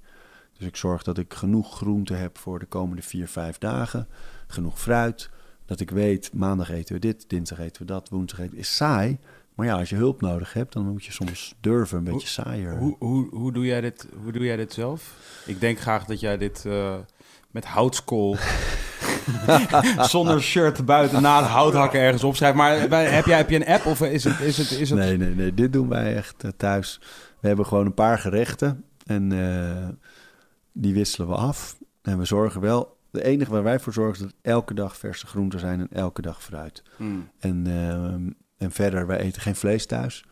[0.61, 4.07] Dus ik zorg dat ik genoeg groente heb voor de komende vier, vijf dagen.
[4.47, 5.29] Genoeg fruit.
[5.65, 8.59] Dat ik weet, maandag eten we dit, dinsdag eten we dat, woensdag eten we...
[8.59, 9.17] Is saai,
[9.55, 12.77] maar ja, als je hulp nodig hebt, dan moet je soms durven een beetje saaier.
[12.77, 15.15] Hoe, hoe, hoe, doe jij dit, hoe doe jij dit zelf?
[15.45, 16.95] Ik denk graag dat jij dit eh,
[17.51, 18.37] met houtskool...
[19.99, 22.55] zonder shirt buiten na het houthakken ergens opschrijft.
[22.55, 24.39] Maar heb, jij, heb je een app of is het...
[24.39, 24.99] Is het, is het...
[24.99, 25.53] Nee, nee, nee.
[25.53, 26.99] Dit doen wij echt eh, thuis.
[27.39, 29.87] We hebben gewoon een paar gerechten en eh,
[30.71, 31.77] die wisselen we af.
[32.01, 32.99] En we zorgen wel...
[33.11, 36.21] De enige waar wij voor zorgen is dat elke dag verse groenten zijn en elke
[36.21, 36.83] dag fruit.
[36.97, 37.29] Hmm.
[37.39, 40.25] En, ehm, en verder, wij eten geen vlees thuis.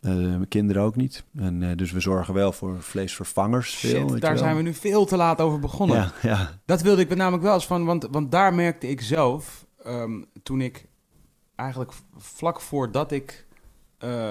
[0.00, 1.24] Eh, mijn kinderen ook niet.
[1.36, 3.78] En, eh, dus we zorgen wel voor vleesvervangers.
[3.78, 5.96] Shit, daar zijn we nu veel te laat over begonnen.
[5.96, 6.60] Ja, ja.
[6.64, 10.60] Dat wilde ik namelijk wel eens van, want, want daar merkte ik zelf, ehm, toen
[10.60, 10.86] ik
[11.54, 13.46] eigenlijk vlak voordat ik...
[13.98, 14.30] eh,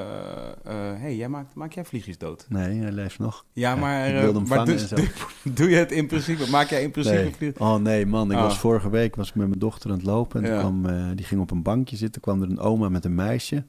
[0.49, 2.45] eh, hey, jij maakt, maak jij vliegjes dood?
[2.49, 3.45] Nee, hij leeft nog.
[3.53, 4.21] Ja, Ja, maar,
[4.95, 5.07] doe,
[5.43, 6.49] doe je het in principe?
[6.49, 7.33] Maak jij in principe Nee.
[7.33, 7.61] vliegjes?
[7.67, 8.31] Oh nee, man.
[8.31, 8.43] Ik Ah.
[8.43, 10.43] was vorige week was ik met mijn dochter aan het lopen.
[10.43, 10.61] En Ja.
[10.61, 12.21] toen kwam, eh, die ging op een bankje zitten.
[12.21, 13.55] kwam er een oma met een meisje.
[13.55, 13.65] Het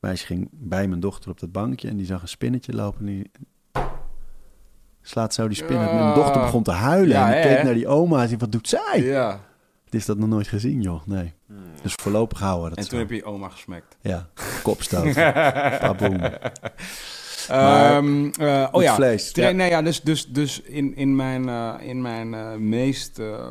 [0.00, 1.88] meisje ging bij mijn dochter op dat bankje.
[1.88, 3.00] En die zag een spinnetje lopen.
[3.00, 3.30] En die
[5.02, 5.76] slaat zo die spin.
[5.76, 7.16] Mijn dochter begon te huilen.
[7.16, 8.20] En keek naar die oma.
[8.22, 9.02] En zei, wat doet zij?
[9.02, 9.40] Ja.
[9.92, 11.06] Het is dat nog nooit gezien, joh.
[11.06, 11.32] Nee.
[11.82, 13.96] Dus voorlopig houden we dat En toen heb je oma gesmekt.
[14.00, 14.28] Ja,
[14.62, 15.14] kopstoot.
[15.80, 16.20] Paboom.
[17.48, 19.30] Eh, oh ja, vlees.
[19.32, 19.50] Ja.
[19.50, 23.50] nee, ja, dus, dus, dus in, in mijn, eh, in mijn eh, meest eh,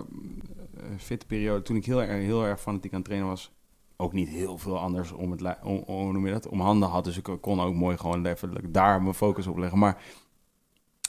[0.97, 3.51] fitte periode, toen ik heel erg, heel erg fanatiek aan het trainen was,
[3.97, 7.03] ook niet heel veel anders om, het, om, om, noem je dat, om handen had.
[7.03, 9.79] Dus ik kon ook mooi gewoon even daar mijn focus op leggen.
[9.79, 10.01] Maar,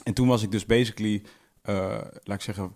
[0.03, 1.23] en toen was ik dus basically,
[2.23, 2.75] laat ik zeggen,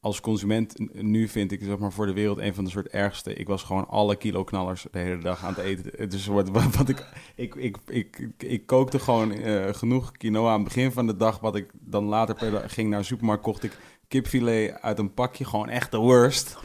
[0.00, 3.34] als consument nu vind ik zeg maar voor de wereld een van de soort ergste.
[3.34, 5.92] Ik was gewoon alle kilo knallers de hele dag aan het eten.
[5.96, 10.60] Het is wat, wat, ik, ik, ik, ik, ik, kookte gewoon eh, genoeg quinoa aan
[10.60, 11.40] het begin van de dag.
[11.40, 15.44] Wat ik dan later per ging naar de supermarkt, kocht ik kipfilet uit een pakje.
[15.44, 16.58] Gewoon echt de worst.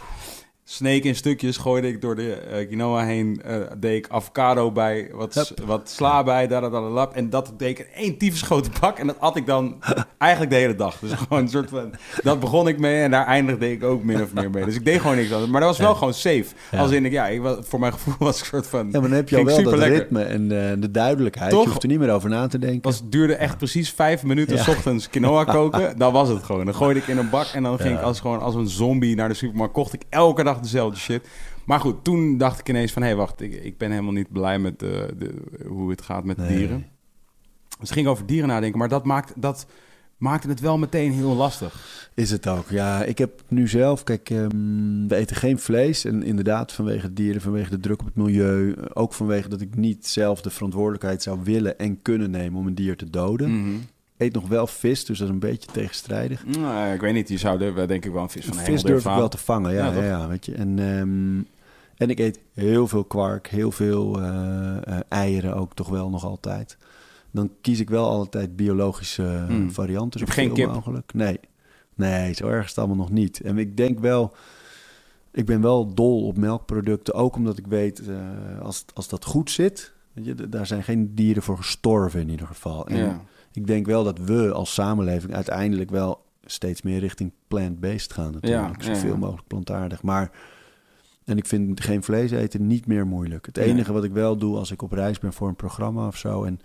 [0.72, 3.42] Sneek in stukjes, gooide ik door de eh, quinoa heen.
[3.46, 7.16] eh, deed ik avocado bij, wat, wat sla bij, lap.
[7.16, 8.98] En dat deed ik in één tyfusgrote bak.
[8.98, 9.76] En dat at ik dan
[10.18, 11.00] eigenlijk de hele dag.
[11.00, 11.94] Dus gewoon een soort van...
[12.24, 14.66] Dat begon ik mee en daar eindigde ik ook min of meer mee.
[14.66, 15.52] Dus ik deed gewoon niks anders.
[15.52, 15.96] Maar dat was wel Ja.
[15.98, 16.46] gewoon safe.
[16.72, 16.80] Ja.
[16.80, 18.86] Als in, ik, ja, ik, voor mijn gevoel was ik een soort van...
[18.92, 20.48] Ja, maar dan heb je al wel dat ritme en
[20.82, 21.52] de duidelijkheid.
[21.52, 21.64] Toch?
[21.64, 22.82] Je hoeft er niet meer over na te denken.
[22.82, 24.64] was, het duurde echt precies vijf minuten Ja.
[24.64, 25.98] s ochtends quinoa koken.
[25.98, 26.66] Dan was het gewoon.
[26.66, 29.16] Dan gooide ik in een bak en dan ging ik als, gewoon als een zombie
[29.16, 29.74] naar de supermarkt.
[29.74, 31.28] Kocht ik elke dag dezelfde shit.
[31.66, 33.02] Maar goed, toen dacht ik ineens van...
[33.02, 35.34] hé, hey, wacht, ik, ik ben helemaal niet blij met de, de,
[35.68, 36.58] hoe het gaat met Nee.
[36.58, 36.86] dieren.
[37.80, 38.80] Dus ik ging over dieren nadenken.
[38.80, 39.66] Maar dat, maakt, dat
[40.18, 42.10] maakte het wel meteen heel lastig.
[42.16, 43.04] Is het ook, ja.
[43.04, 46.06] Ik heb nu zelf, kijk, ehm, we eten geen vlees.
[46.06, 48.72] En inderdaad, vanwege dieren, vanwege de druk op het milieu.
[48.74, 52.68] eh, Ook vanwege dat ik niet zelf de verantwoordelijkheid zou willen en kunnen nemen om
[52.68, 53.60] een dier te doden.
[53.62, 53.76] Mhm.
[54.22, 56.46] Eet nog wel vis, dus dat is een beetje tegenstrijdig.
[56.46, 58.82] Nou, ik weet niet, je zou er denk ik wel een vis van Een vis
[58.82, 60.54] durf ik durven wel te vangen, ja, Ja, ja, weet je.
[60.54, 61.42] En, ehm,
[61.98, 66.26] en ik eet heel veel kwark, heel veel eh, eh, eieren ook toch wel nog
[66.26, 66.78] altijd.
[67.32, 69.72] Dan kies ik wel altijd biologische eh, Hmm.
[69.72, 70.20] varianten.
[70.20, 70.74] Hebt geen kip?
[70.74, 71.14] mogelijk.
[71.14, 71.40] Nee.
[71.96, 73.42] nee, zo erg is het allemaal nog niet.
[73.42, 74.34] En ik denk wel,
[75.32, 77.14] ik ben wel dol op melkproducten.
[77.14, 78.02] Ook omdat ik weet,
[78.62, 82.48] als, als dat goed zit, weet je, daar zijn geen dieren voor gestorven in ieder
[82.48, 82.88] geval.
[82.88, 83.22] En Ja.
[83.52, 88.84] Ik denk wel dat we als samenleving uiteindelijk wel steeds meer richting plant-based gaan natuurlijk.
[88.84, 89.18] Ja, Zoveel ja.
[89.18, 90.04] mogelijk plantaardig.
[90.04, 90.32] Maar,
[91.26, 93.46] en ik vind geen vlees eten niet meer moeilijk.
[93.46, 96.18] Het enige wat ik wel doe als ik op reis ben voor een programma of
[96.18, 96.44] zo...
[96.44, 96.60] en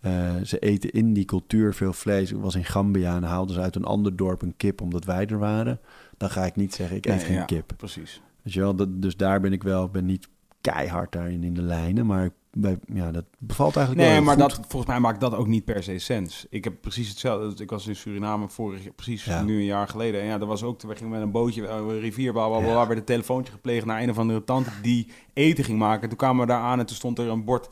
[0.00, 2.32] eh, ze eten in die cultuur veel vlees.
[2.32, 5.26] Ik was in Gambia en haalden ze uit een ander dorp een kip omdat wij
[5.26, 5.80] er waren.
[6.16, 7.72] Dan ga ik niet zeggen, ik eet Nee, geen ja, kip.
[7.76, 8.22] Precies.
[8.42, 8.74] Weet je wel?
[8.74, 10.28] Dat, dus daar ben ik wel, ben niet
[10.60, 12.06] keihard daarin in de lijnen.
[12.06, 15.46] Maar bij, ja, dat bevalt eigenlijk Nee, wel maar dat, volgens mij maakt dat ook
[15.46, 16.46] niet per se sens.
[16.50, 17.62] Ik heb precies hetzelfde.
[17.62, 19.42] Ik was in Suriname vorig precies Ja.
[19.42, 20.20] nu een jaar geleden.
[20.20, 22.86] En ja, dat was ook, we gingen met een bootje, eh, een rivier, bla, Ja.
[22.86, 26.08] werd een telefoontje gepleegd naar een of andere tante die eten ging maken.
[26.08, 27.68] Toen kwamen we daar aan en toen stond er een bord,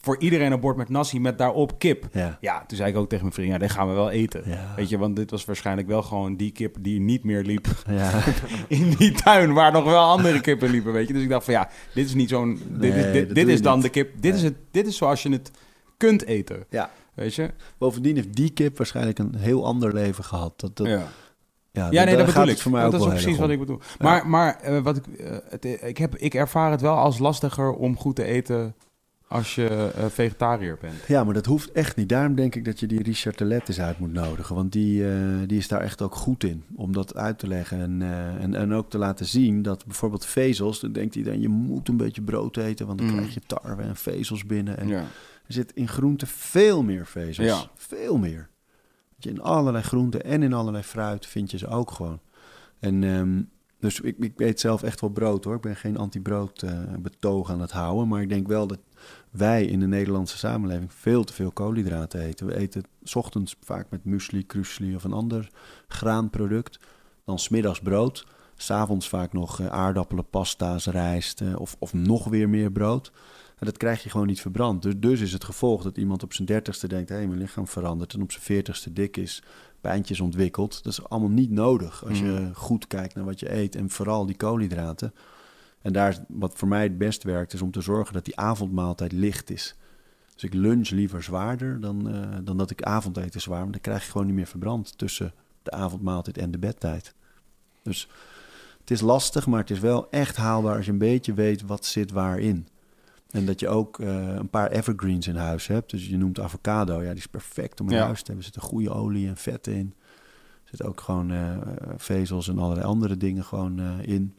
[0.00, 2.08] voor iedereen een bord met nasi met daarop kip.
[2.12, 4.42] Ja, Ja, toen zei ik ook tegen mijn vriend, ja, dit gaan we wel eten.
[4.46, 7.66] ja, Weet je, want dit was waarschijnlijk wel gewoon die kip die niet meer liep
[7.86, 8.22] ja.
[8.68, 11.12] in die tuin waar nog wel andere kippen liepen, weet je.
[11.12, 13.82] Dus ik dacht van ja, dit is niet zo'n, dit, Nee, dit, is dan niet.
[13.82, 15.50] de kip, dit, is het, dit is zoals je het
[15.96, 16.90] kunt eten, ja.
[17.14, 17.50] weet je.
[17.78, 20.60] Bovendien heeft die kip waarschijnlijk een heel ander leven gehad.
[20.60, 21.08] Dat, dat, ja,
[21.72, 21.88] ja.
[21.90, 22.58] ja, nee, dat bedoel ik.
[22.58, 23.78] voor mij dat is precies erg wat ik bedoel.
[23.78, 23.94] Ja.
[23.98, 27.72] Maar, maar eh, wat ik, eh, het, ik, heb, ik ervaar het wel als lastiger
[27.72, 28.74] om goed te eten
[29.28, 30.94] als je eh, vegetariër bent.
[31.06, 32.08] Ja, maar dat hoeft echt niet.
[32.08, 34.54] Daarom denk ik dat je die Richard eens uit moet nodigen.
[34.54, 36.64] Want die, eh, die is daar echt ook goed in.
[36.74, 37.80] Om dat uit te leggen.
[37.80, 40.80] En, eh, en, en ook te laten zien dat bijvoorbeeld vezels...
[40.80, 42.86] Dan denkt iedereen, je moet een beetje brood eten...
[42.86, 43.14] want dan Mm.
[43.16, 44.78] krijg je tarwe en vezels binnen.
[44.78, 44.98] En Ja.
[45.46, 47.46] er zit in groenten veel meer vezels.
[47.46, 47.70] Ja.
[47.74, 48.48] Veel meer.
[49.16, 52.20] Je, In allerlei groenten en in allerlei fruit vind je ze ook gewoon.
[52.80, 53.42] En ehm,
[53.80, 55.54] dus ik, ik eet zelf echt wel brood hoor.
[55.54, 58.08] Ik ben geen anti-brood eh, betoog aan het houden.
[58.08, 58.78] Maar ik denk wel dat
[59.38, 62.46] wij in de Nederlandse samenleving veel te veel koolhydraten eten.
[62.46, 65.50] We eten 's ochtends vaak met muesli, krusli of een ander
[65.88, 66.78] graanproduct.
[67.24, 68.26] Dan smiddags brood.
[68.54, 73.12] S'avonds vaak nog eh, aardappelen, pasta's, rijst eh, of, of nog weer meer brood.
[73.58, 74.82] En dat krijg je gewoon niet verbrand.
[74.82, 77.08] Dus, dus is het gevolg dat iemand op zijn dertigste denkt...
[77.08, 79.42] hé, hey, mijn lichaam verandert en op zijn veertigste dik is...
[79.80, 80.82] pijntjes ontwikkelt.
[80.82, 82.54] Dat is allemaal niet nodig als je Mm.
[82.54, 83.74] goed kijkt naar wat je eet...
[83.76, 85.14] en vooral die koolhydraten.
[85.82, 87.52] En daar wat voor mij het best werkt...
[87.52, 89.74] is om te zorgen dat die avondmaaltijd licht is.
[90.34, 93.60] Dus ik lunch liever zwaarder dan, eh, dan dat ik avondeten zwaar...
[93.60, 94.98] want dan krijg je gewoon niet meer verbrand...
[94.98, 95.32] tussen
[95.62, 97.14] de avondmaaltijd en de bedtijd.
[97.82, 98.08] Dus
[98.80, 100.76] het is lastig, maar het is wel echt haalbaar...
[100.76, 102.66] als je een beetje weet wat zit waarin.
[103.30, 105.90] En dat je ook eh, een paar evergreens in huis hebt.
[105.90, 107.02] Dus je noemt avocado.
[107.02, 108.04] Ja, die is perfect om in Ja.
[108.04, 108.44] huis te hebben.
[108.44, 109.94] Er zit een goede olie en vetten in.
[110.62, 111.56] Er zit ook gewoon eh,
[111.96, 114.36] vezels en allerlei andere dingen gewoon in.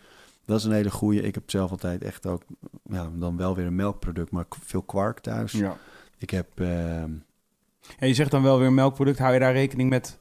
[0.50, 1.22] Dat is een hele goede.
[1.22, 2.42] Ik heb zelf altijd echt ook,
[2.84, 5.52] ja, dan wel weer een melkproduct, maar veel kwark thuis.
[5.52, 5.78] Ja.
[6.18, 10.20] Ik heb, eh, En je zegt dan wel weer melkproduct, hou je daar rekening met?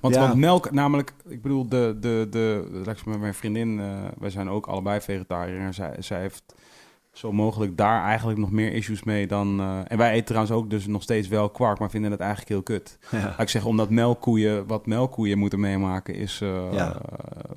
[0.00, 0.20] Want, Ja.
[0.20, 4.04] want melk, namelijk, ik bedoel, de, de, de, laat ik zeggen, met mijn vriendin, eh,
[4.18, 5.60] wij zijn ook allebei vegetariër.
[5.60, 6.54] En zij, zij heeft
[7.12, 9.60] zo mogelijk daar eigenlijk nog meer issues mee dan...
[9.60, 12.50] eh, en wij eten trouwens ook dus nog steeds wel kwark, maar vinden het eigenlijk
[12.50, 12.98] heel kut.
[13.10, 17.00] ja, Laat ik zeggen, omdat melkkoeien, wat melkkoeien moeten meemaken, is eh, Ja.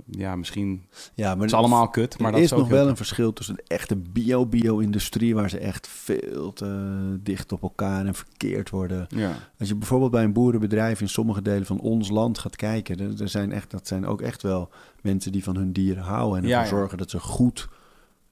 [0.09, 0.35] ja.
[0.35, 2.95] misschien, ja, maar het is allemaal kut, maar er dat is is nog wel een
[2.95, 8.69] verschil tussen de echte bio-bio-industrie, waar ze echt veel te dicht op elkaar en verkeerd
[8.69, 9.07] worden.
[9.09, 12.99] Ja, Als je bijvoorbeeld bij een boerenbedrijf in sommige delen van ons land gaat kijken,
[12.99, 14.69] er, er zijn echt, dat zijn ook echt wel
[15.01, 17.67] mensen die van hun dieren houden en ervoor zorgen dat ze goed.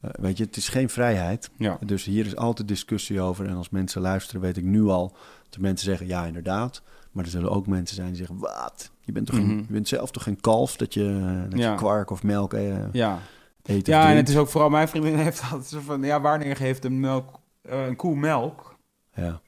[0.03, 1.49] Eh, weet je, het is geen vrijheid.
[1.57, 1.77] ja.
[1.85, 3.47] Dus hier is altijd discussie over.
[3.47, 5.15] En als mensen luisteren, weet ik nu al
[5.49, 6.81] dat mensen zeggen ja, inderdaad.
[7.11, 8.91] Maar er zullen ook mensen zijn die zeggen: wat?
[9.01, 9.57] Je bent, toch geen- Mhm.
[9.57, 11.71] je bent zelf toch geen kalf dat je, eh, dat Ja.
[11.71, 13.19] je kwark of melk eh, ja.
[13.63, 13.87] eet?
[13.87, 16.85] Ja, en het is ook vooral mijn vriendin heeft altijd zo van, ja, wanneer geeft
[16.85, 18.75] een melk, een koe melk?
[19.15, 19.41] Ja.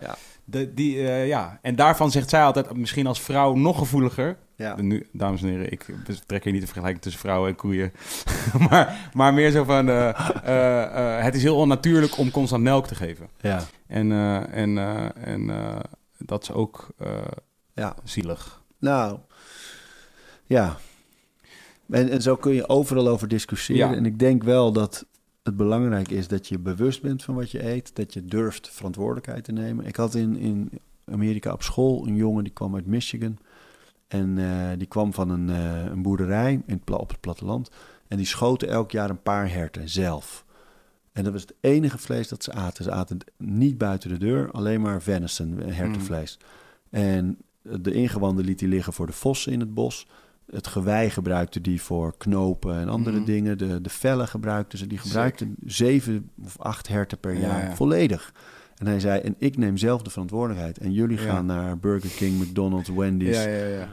[0.00, 0.16] Ja.
[0.44, 1.58] de, die, ja.
[1.62, 4.36] En daarvan zegt zij altijd, misschien als vrouw nog gevoeliger.
[4.56, 4.80] Ja.
[4.80, 5.86] Nu, dames en heren, ik
[6.26, 7.92] trek hier niet de vergelijking tussen vrouwen en koeien.
[8.70, 10.08] maar, maar meer zo van, eh,
[10.44, 13.28] eh, eh, het is heel onnatuurlijk om constant melk te geven.
[13.40, 13.64] Ja.
[13.86, 14.12] En,
[14.52, 14.78] en,
[15.16, 15.52] en
[16.18, 16.88] dat is ook
[17.74, 17.96] ja.
[18.04, 18.62] zielig.
[18.78, 19.18] Nou,
[20.44, 20.76] ja.
[21.90, 23.90] En, en zo kun je overal over discussiëren.
[23.90, 23.96] Ja.
[23.96, 25.06] En ik denk wel dat
[25.42, 27.96] het belangrijk is dat je bewust bent van wat je eet.
[27.96, 29.86] Dat je durft verantwoordelijkheid te nemen.
[29.86, 30.70] Ik had in, in
[31.04, 33.38] Amerika op school een jongen die kwam uit Michigan.
[34.08, 37.70] En eh, die kwam van een, eh, een boerderij in op het platteland.
[38.08, 40.44] En die schoten elk jaar een paar herten zelf.
[41.12, 42.84] En dat was het enige vlees dat ze aten.
[42.84, 46.38] Ze aten niet buiten de deur, alleen maar venison, eh, hertenvlees.
[46.90, 50.06] En de ingewanden liet hij liggen voor de vossen in het bos.
[50.50, 53.24] Het gewei gebruikte die voor knopen en andere Mhm.
[53.24, 53.58] dingen.
[53.58, 54.86] De, de vellen gebruikten ze.
[54.86, 57.74] Die gebruikten zeven of acht herten per Ja, jaar ja.
[57.74, 58.32] volledig.
[58.84, 60.78] En hij zei, en ik neem zelf de verantwoordelijkheid.
[60.78, 63.36] En jullie gaan naar Burger King, McDonald's, Wendy's.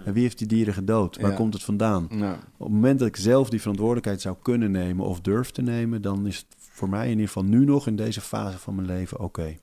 [0.06, 1.20] En wie heeft die dieren gedood?
[1.22, 2.08] Waar komt het vandaan?
[2.10, 5.62] Nou, Op het moment dat ik zelf die verantwoordelijkheid zou kunnen nemen of durf te
[5.62, 8.76] nemen, dan is het voor mij in ieder geval nu nog in deze fase van
[8.76, 9.58] mijn leven oké.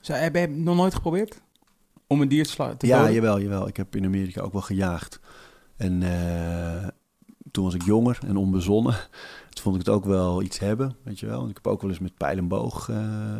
[0.00, 1.40] Zo, heb je nog nooit geprobeerd?
[2.06, 2.76] Om een dier te slaan?
[2.76, 3.14] te Ja, doden?
[3.14, 3.68] jawel, jawel.
[3.68, 5.20] Ik heb in Amerika ook wel gejaagd.
[5.76, 6.88] En eh,
[7.50, 8.94] toen was ik jonger en onbezonnen.
[9.50, 11.48] Toen vond ik het ook wel iets hebben, weet je wel.
[11.48, 12.88] Ik heb ook wel eens met pijl en boog...
[12.88, 13.38] eh,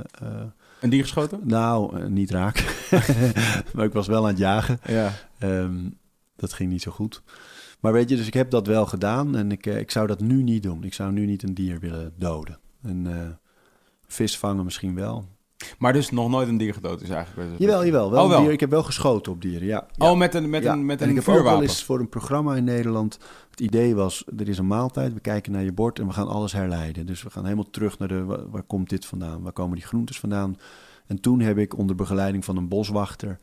[0.82, 1.40] Een dier geschoten?
[1.44, 2.86] nou, eh, niet raak.
[3.74, 4.80] maar ik was wel aan het jagen.
[4.86, 5.12] Ja.
[5.38, 5.88] Ehm,
[6.36, 7.22] dat ging niet zo goed.
[7.80, 9.36] Maar weet je, dus ik heb dat wel gedaan.
[9.36, 10.84] En ik, eh, ik zou dat nu niet doen.
[10.84, 12.58] Ik zou nu niet een dier willen doden.
[12.82, 13.28] En eh,
[14.06, 15.28] vis vangen misschien wel.
[15.78, 17.50] Maar dus nog nooit een dier gedood is eigenlijk.
[17.58, 18.10] Jawel, jawel.
[18.10, 18.36] Wel Oh, wel.
[18.38, 18.52] een dier.
[18.52, 19.86] Ik heb wel geschoten op dieren, ja.
[19.92, 20.10] ja.
[20.10, 21.68] Oh, met een, met Ja, een, met en een ik heb ook wel vuurwapen.
[21.68, 23.18] eens voor een programma in Nederland...
[23.50, 26.28] Het idee was, er is een maaltijd, we kijken naar je bord en we gaan
[26.28, 27.06] alles herleiden.
[27.06, 29.42] Dus we gaan helemaal terug naar de, waar, waar komt dit vandaan?
[29.42, 30.56] Waar komen die groentes vandaan?
[31.06, 33.38] En toen heb ik onder begeleiding van een boswachter...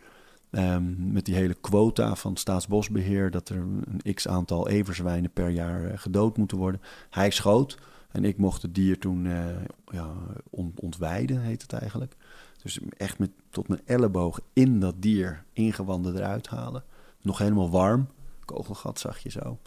[0.51, 3.31] ehm, met die hele quota van Staatsbosbeheer...
[3.31, 3.55] dat er
[4.01, 6.81] een x-aantal everzwijnen per jaar eh, gedood moeten worden.
[7.09, 7.77] Hij schoot
[8.11, 9.45] en ik mocht het dier toen eh,
[9.85, 10.11] ja,
[10.49, 12.15] on- ontwijden, heet het eigenlijk.
[12.61, 16.83] Dus echt met, tot mijn elleboog in dat dier ingewanden eruit halen.
[17.21, 18.07] Nog helemaal warm.
[18.45, 19.59] Kogelgat zag je zo.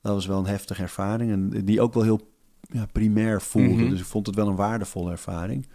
[0.00, 1.30] Dat was wel een heftige ervaring.
[1.30, 2.20] En die ook wel heel
[2.60, 3.82] ja, primair voelde.
[3.82, 3.90] Mhm.
[3.90, 5.66] Dus ik vond het wel een waardevolle ervaring.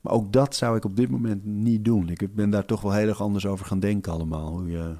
[0.00, 2.08] Maar ook dat zou ik op dit moment niet doen.
[2.08, 4.50] Ik ben daar toch wel heel erg anders over gaan denken allemaal.
[4.50, 4.94] Hoe je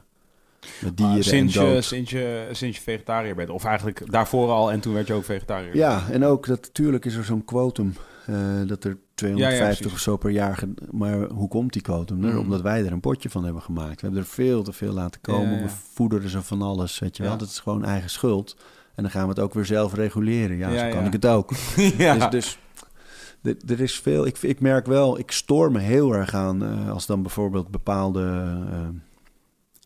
[0.80, 3.50] met dieren sinds, en je, sinds, je, sinds je vegetariër bent.
[3.50, 5.76] Of eigenlijk daarvoor al en toen werd je ook vegetariër.
[5.76, 7.94] Ja, en ook dat natuurlijk is er zo'n quotum.
[8.26, 8.34] eh,
[8.66, 9.92] dat er 250 precies.
[9.92, 10.62] of zo per jaar.
[10.90, 12.16] Maar hoe komt die quotum?
[12.16, 12.38] Mm.
[12.38, 13.94] Omdat wij er een potje van hebben gemaakt.
[13.94, 15.56] We hebben er veel te veel laten komen.
[15.56, 15.62] Ja.
[15.62, 16.98] We voederen ze van alles.
[16.98, 18.56] Weet je wel, dat is gewoon eigen schuld.
[18.94, 20.56] En dan gaan we het ook weer zelf reguleren.
[20.56, 21.50] Ja, zo kan ik het ook.
[21.98, 22.28] ja.
[22.28, 22.58] Dus, dus
[23.42, 24.26] er- er is veel.
[24.26, 28.22] Ik, ik merk wel, ik stoor me heel erg aan eh, als dan bijvoorbeeld bepaalde
[28.70, 28.78] eh,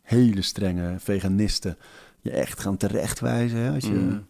[0.04, 1.76] hele strenge veganisten
[2.20, 3.58] je echt gaan terechtwijzen.
[3.58, 3.72] Hè?
[3.74, 4.26] Als je, Mm.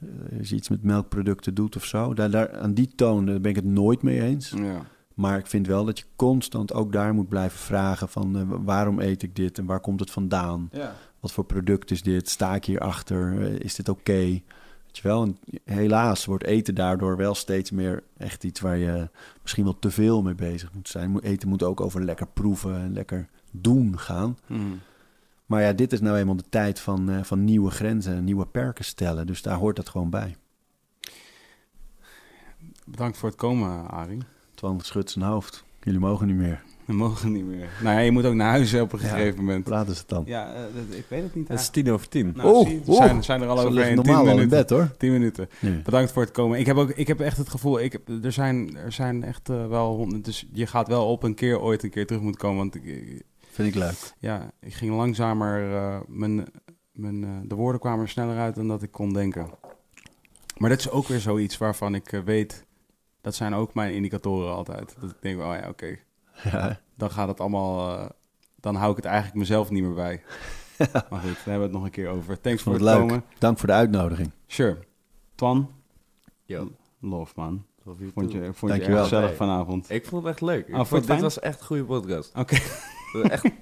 [0.00, 2.14] eh, als je iets met melkproducten doet of zo.
[2.14, 4.50] Daar, daar, aan die toon eh, ben ik het nooit mee eens.
[4.56, 4.82] ja.
[5.14, 9.00] Maar ik vind wel dat je constant ook daar moet blijven vragen van eh, waarom
[9.00, 10.68] eet ik dit en waar komt het vandaan?
[10.72, 10.94] ja.
[11.20, 12.28] Wat voor product is dit?
[12.28, 13.32] Sta ik hierachter?
[13.32, 14.12] Uh, is dit oké?
[14.12, 14.42] Weet
[14.92, 15.22] je wel?
[15.22, 19.08] En helaas wordt eten daardoor wel steeds meer echt iets waar je
[19.42, 21.18] misschien wel te veel mee bezig moet zijn.
[21.18, 24.38] Eten moet ook over lekker proeven en lekker doen gaan.
[24.46, 24.80] Mm.
[25.46, 28.46] Maar ja, dit is nou eenmaal de tijd van, eh, van nieuwe grenzen en nieuwe
[28.46, 29.26] perken stellen.
[29.26, 30.36] Dus daar hoort dat gewoon bij.
[32.86, 34.18] Bedankt voor het komen, Arie.
[34.54, 35.64] Twan schudt zijn hoofd.
[35.82, 36.62] Jullie mogen niet meer.
[36.84, 37.68] We mogen niet meer.
[37.82, 39.08] Nou ja, je moet ook naar huis op een Ja.
[39.08, 39.66] gegeven moment.
[39.68, 40.22] Laat is het dan.
[40.26, 41.48] Ja, eh, dat- ik weet het niet.
[41.48, 42.32] Het is tien over tien.
[42.36, 42.96] Nou, Oh, je, oh.
[42.96, 44.48] zijn, zijn er al over normaal tien al in minuten.
[44.48, 44.94] bed hoor.
[44.98, 45.48] 10 minuten.
[45.60, 45.78] Nee.
[45.82, 46.58] Bedankt voor het komen.
[46.58, 49.48] Ik heb, ook, ik heb echt het gevoel, ik heb, er, zijn, er zijn echt
[49.48, 50.24] eh, wel honderd.
[50.24, 52.56] Dus je gaat wel op een keer ooit een keer terug moeten komen.
[52.58, 53.22] Want ik-
[53.52, 54.12] Vind ik leuk.
[54.18, 55.74] ja, ik ging langzamer.
[55.76, 56.46] eh, mijn,
[56.92, 59.50] mijn, eh, de woorden kwamen er sneller uit dan dat ik kon denken.
[60.56, 62.64] Maar dat is ook weer zoiets waarvan ik eh, weet.
[63.20, 64.94] Dat zijn ook mijn indicatoren altijd.
[65.00, 65.98] Dat ik denk, oh ja, oké.
[66.52, 67.98] Ja, Dan gaat het allemaal.
[67.98, 68.08] eh,
[68.60, 70.22] dan hou ik het eigenlijk mezelf niet meer bij.
[71.10, 72.40] Maar goed, daar hebben we het nog een keer over.
[72.40, 72.98] Thanks voor het het leuk.
[73.00, 73.24] komen.
[73.38, 74.30] Dank voor de uitnodiging.
[74.46, 74.78] Sure.
[75.34, 75.70] Twan,
[76.44, 76.70] Yo.
[77.00, 77.64] love man.
[77.84, 78.98] Love you Vond je, vond je Dankjewel.
[78.98, 79.90] erg gezellig vanavond?
[79.90, 80.68] Ik vond het echt leuk.
[80.68, 81.20] Ik vond het dit fijn?
[81.20, 82.36] was echt een goede podcast.
[82.36, 82.56] Oké.
[83.22, 83.52] Echt, het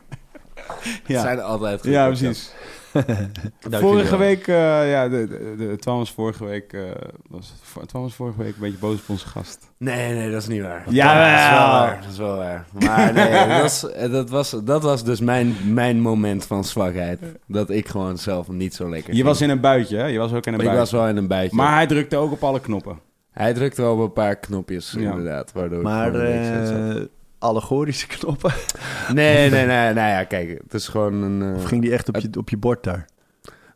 [1.06, 2.52] Ja, zijn altijd ja precies.
[3.70, 6.82] Vorige week, eh, ja, de, de, de, Twan was vorige week, eh,
[7.28, 7.52] was,
[7.86, 9.70] Twan was vorige week een beetje boos op onze gast.
[9.76, 10.84] Nee, nee, dat is niet waar.
[10.88, 11.22] Jawel.
[11.30, 12.00] Dat is wel waar.
[12.00, 12.66] Dat is wel waar.
[12.78, 13.80] Maar nee, dat, was,
[14.10, 17.18] dat, was, dat was dus mijn, mijn moment van zwakheid.
[17.46, 19.26] Dat ik gewoon zelf niet zo lekker Je ging.
[19.26, 20.06] was in een buitje, hè?
[20.06, 20.78] Je was ook in een Ik buitje.
[20.80, 21.56] was wel in een bijtje.
[21.56, 22.98] Maar hij drukte ook op alle knoppen.
[23.30, 25.10] Hij drukte wel op een paar knopjes, Ja.
[25.10, 25.52] inderdaad.
[25.52, 27.08] Waardoor Maar ik
[27.40, 28.52] allegorische knoppen?
[29.14, 29.94] Nee, nee, nee.
[29.94, 30.58] Nou ja, kijk.
[30.62, 31.42] Het is gewoon een...
[31.42, 33.06] eh, Of ging die echt op je, op je bord daar?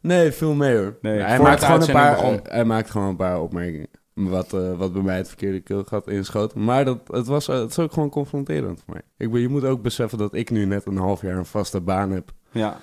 [0.01, 0.97] Nee, veel mee hoor.
[1.01, 2.41] Nee, hij, maakt gewoon een paar, begon.
[2.43, 3.87] hij maakt gewoon een paar opmerkingen.
[4.15, 6.55] Wat, eh, wat bij mij het verkeerde keelgat inschoot.
[6.55, 9.03] Maar dat, het, was, eh, het is ook gewoon confronterend voor mij.
[9.17, 11.81] Ik ben, je moet ook beseffen dat ik nu net een half jaar een vaste
[11.81, 12.31] baan heb.
[12.51, 12.81] Ja.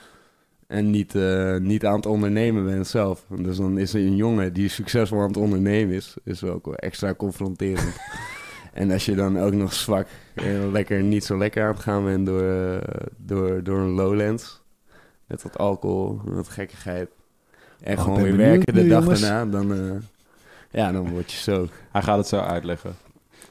[0.68, 3.26] En niet, eh, niet aan het ondernemen ben zelf.
[3.30, 6.16] Dus dan is er een jongen die succesvol aan het ondernemen is.
[6.24, 7.96] Is ook wel extra confronterend.
[8.74, 12.04] en als je dan ook nog zwak en lekker niet zo lekker aan het gaan
[12.04, 14.62] bent door, eh, door, door een Lowlands.
[15.28, 17.10] Met wat alcohol, met wat gekkigheid.
[17.84, 19.22] En Oh, gewoon weer werken de dag jongens.
[19.22, 19.52] daarna.
[19.52, 19.96] Dan, eh,
[20.72, 21.68] ja, dan word je zo.
[21.92, 22.96] Hij gaat het zo uitleggen.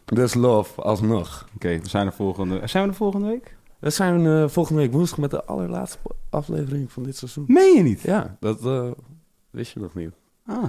[0.04, 1.48] Dus love, alsnog.
[1.54, 2.66] Oké, we zijn er volgende...
[2.66, 3.56] Zijn we er volgende week?
[3.78, 5.98] We zijn eh, volgende week woensdag met de allerlaatste
[6.30, 7.44] aflevering van dit seizoen.
[7.48, 8.00] Meen je niet?
[8.00, 8.90] Ja, dat eh,
[9.50, 10.10] wist je nog niet.
[10.46, 10.64] Ah.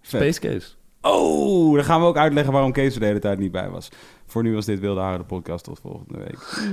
[0.00, 0.20] Vet.
[0.34, 0.68] Space Case.
[1.06, 3.88] Oh, dan gaan we ook uitleggen waarom Kees er de hele tijd niet bij was.
[4.26, 5.64] Voor nu was dit Wilde Haren, de podcast.
[5.64, 6.70] Tot volgende week.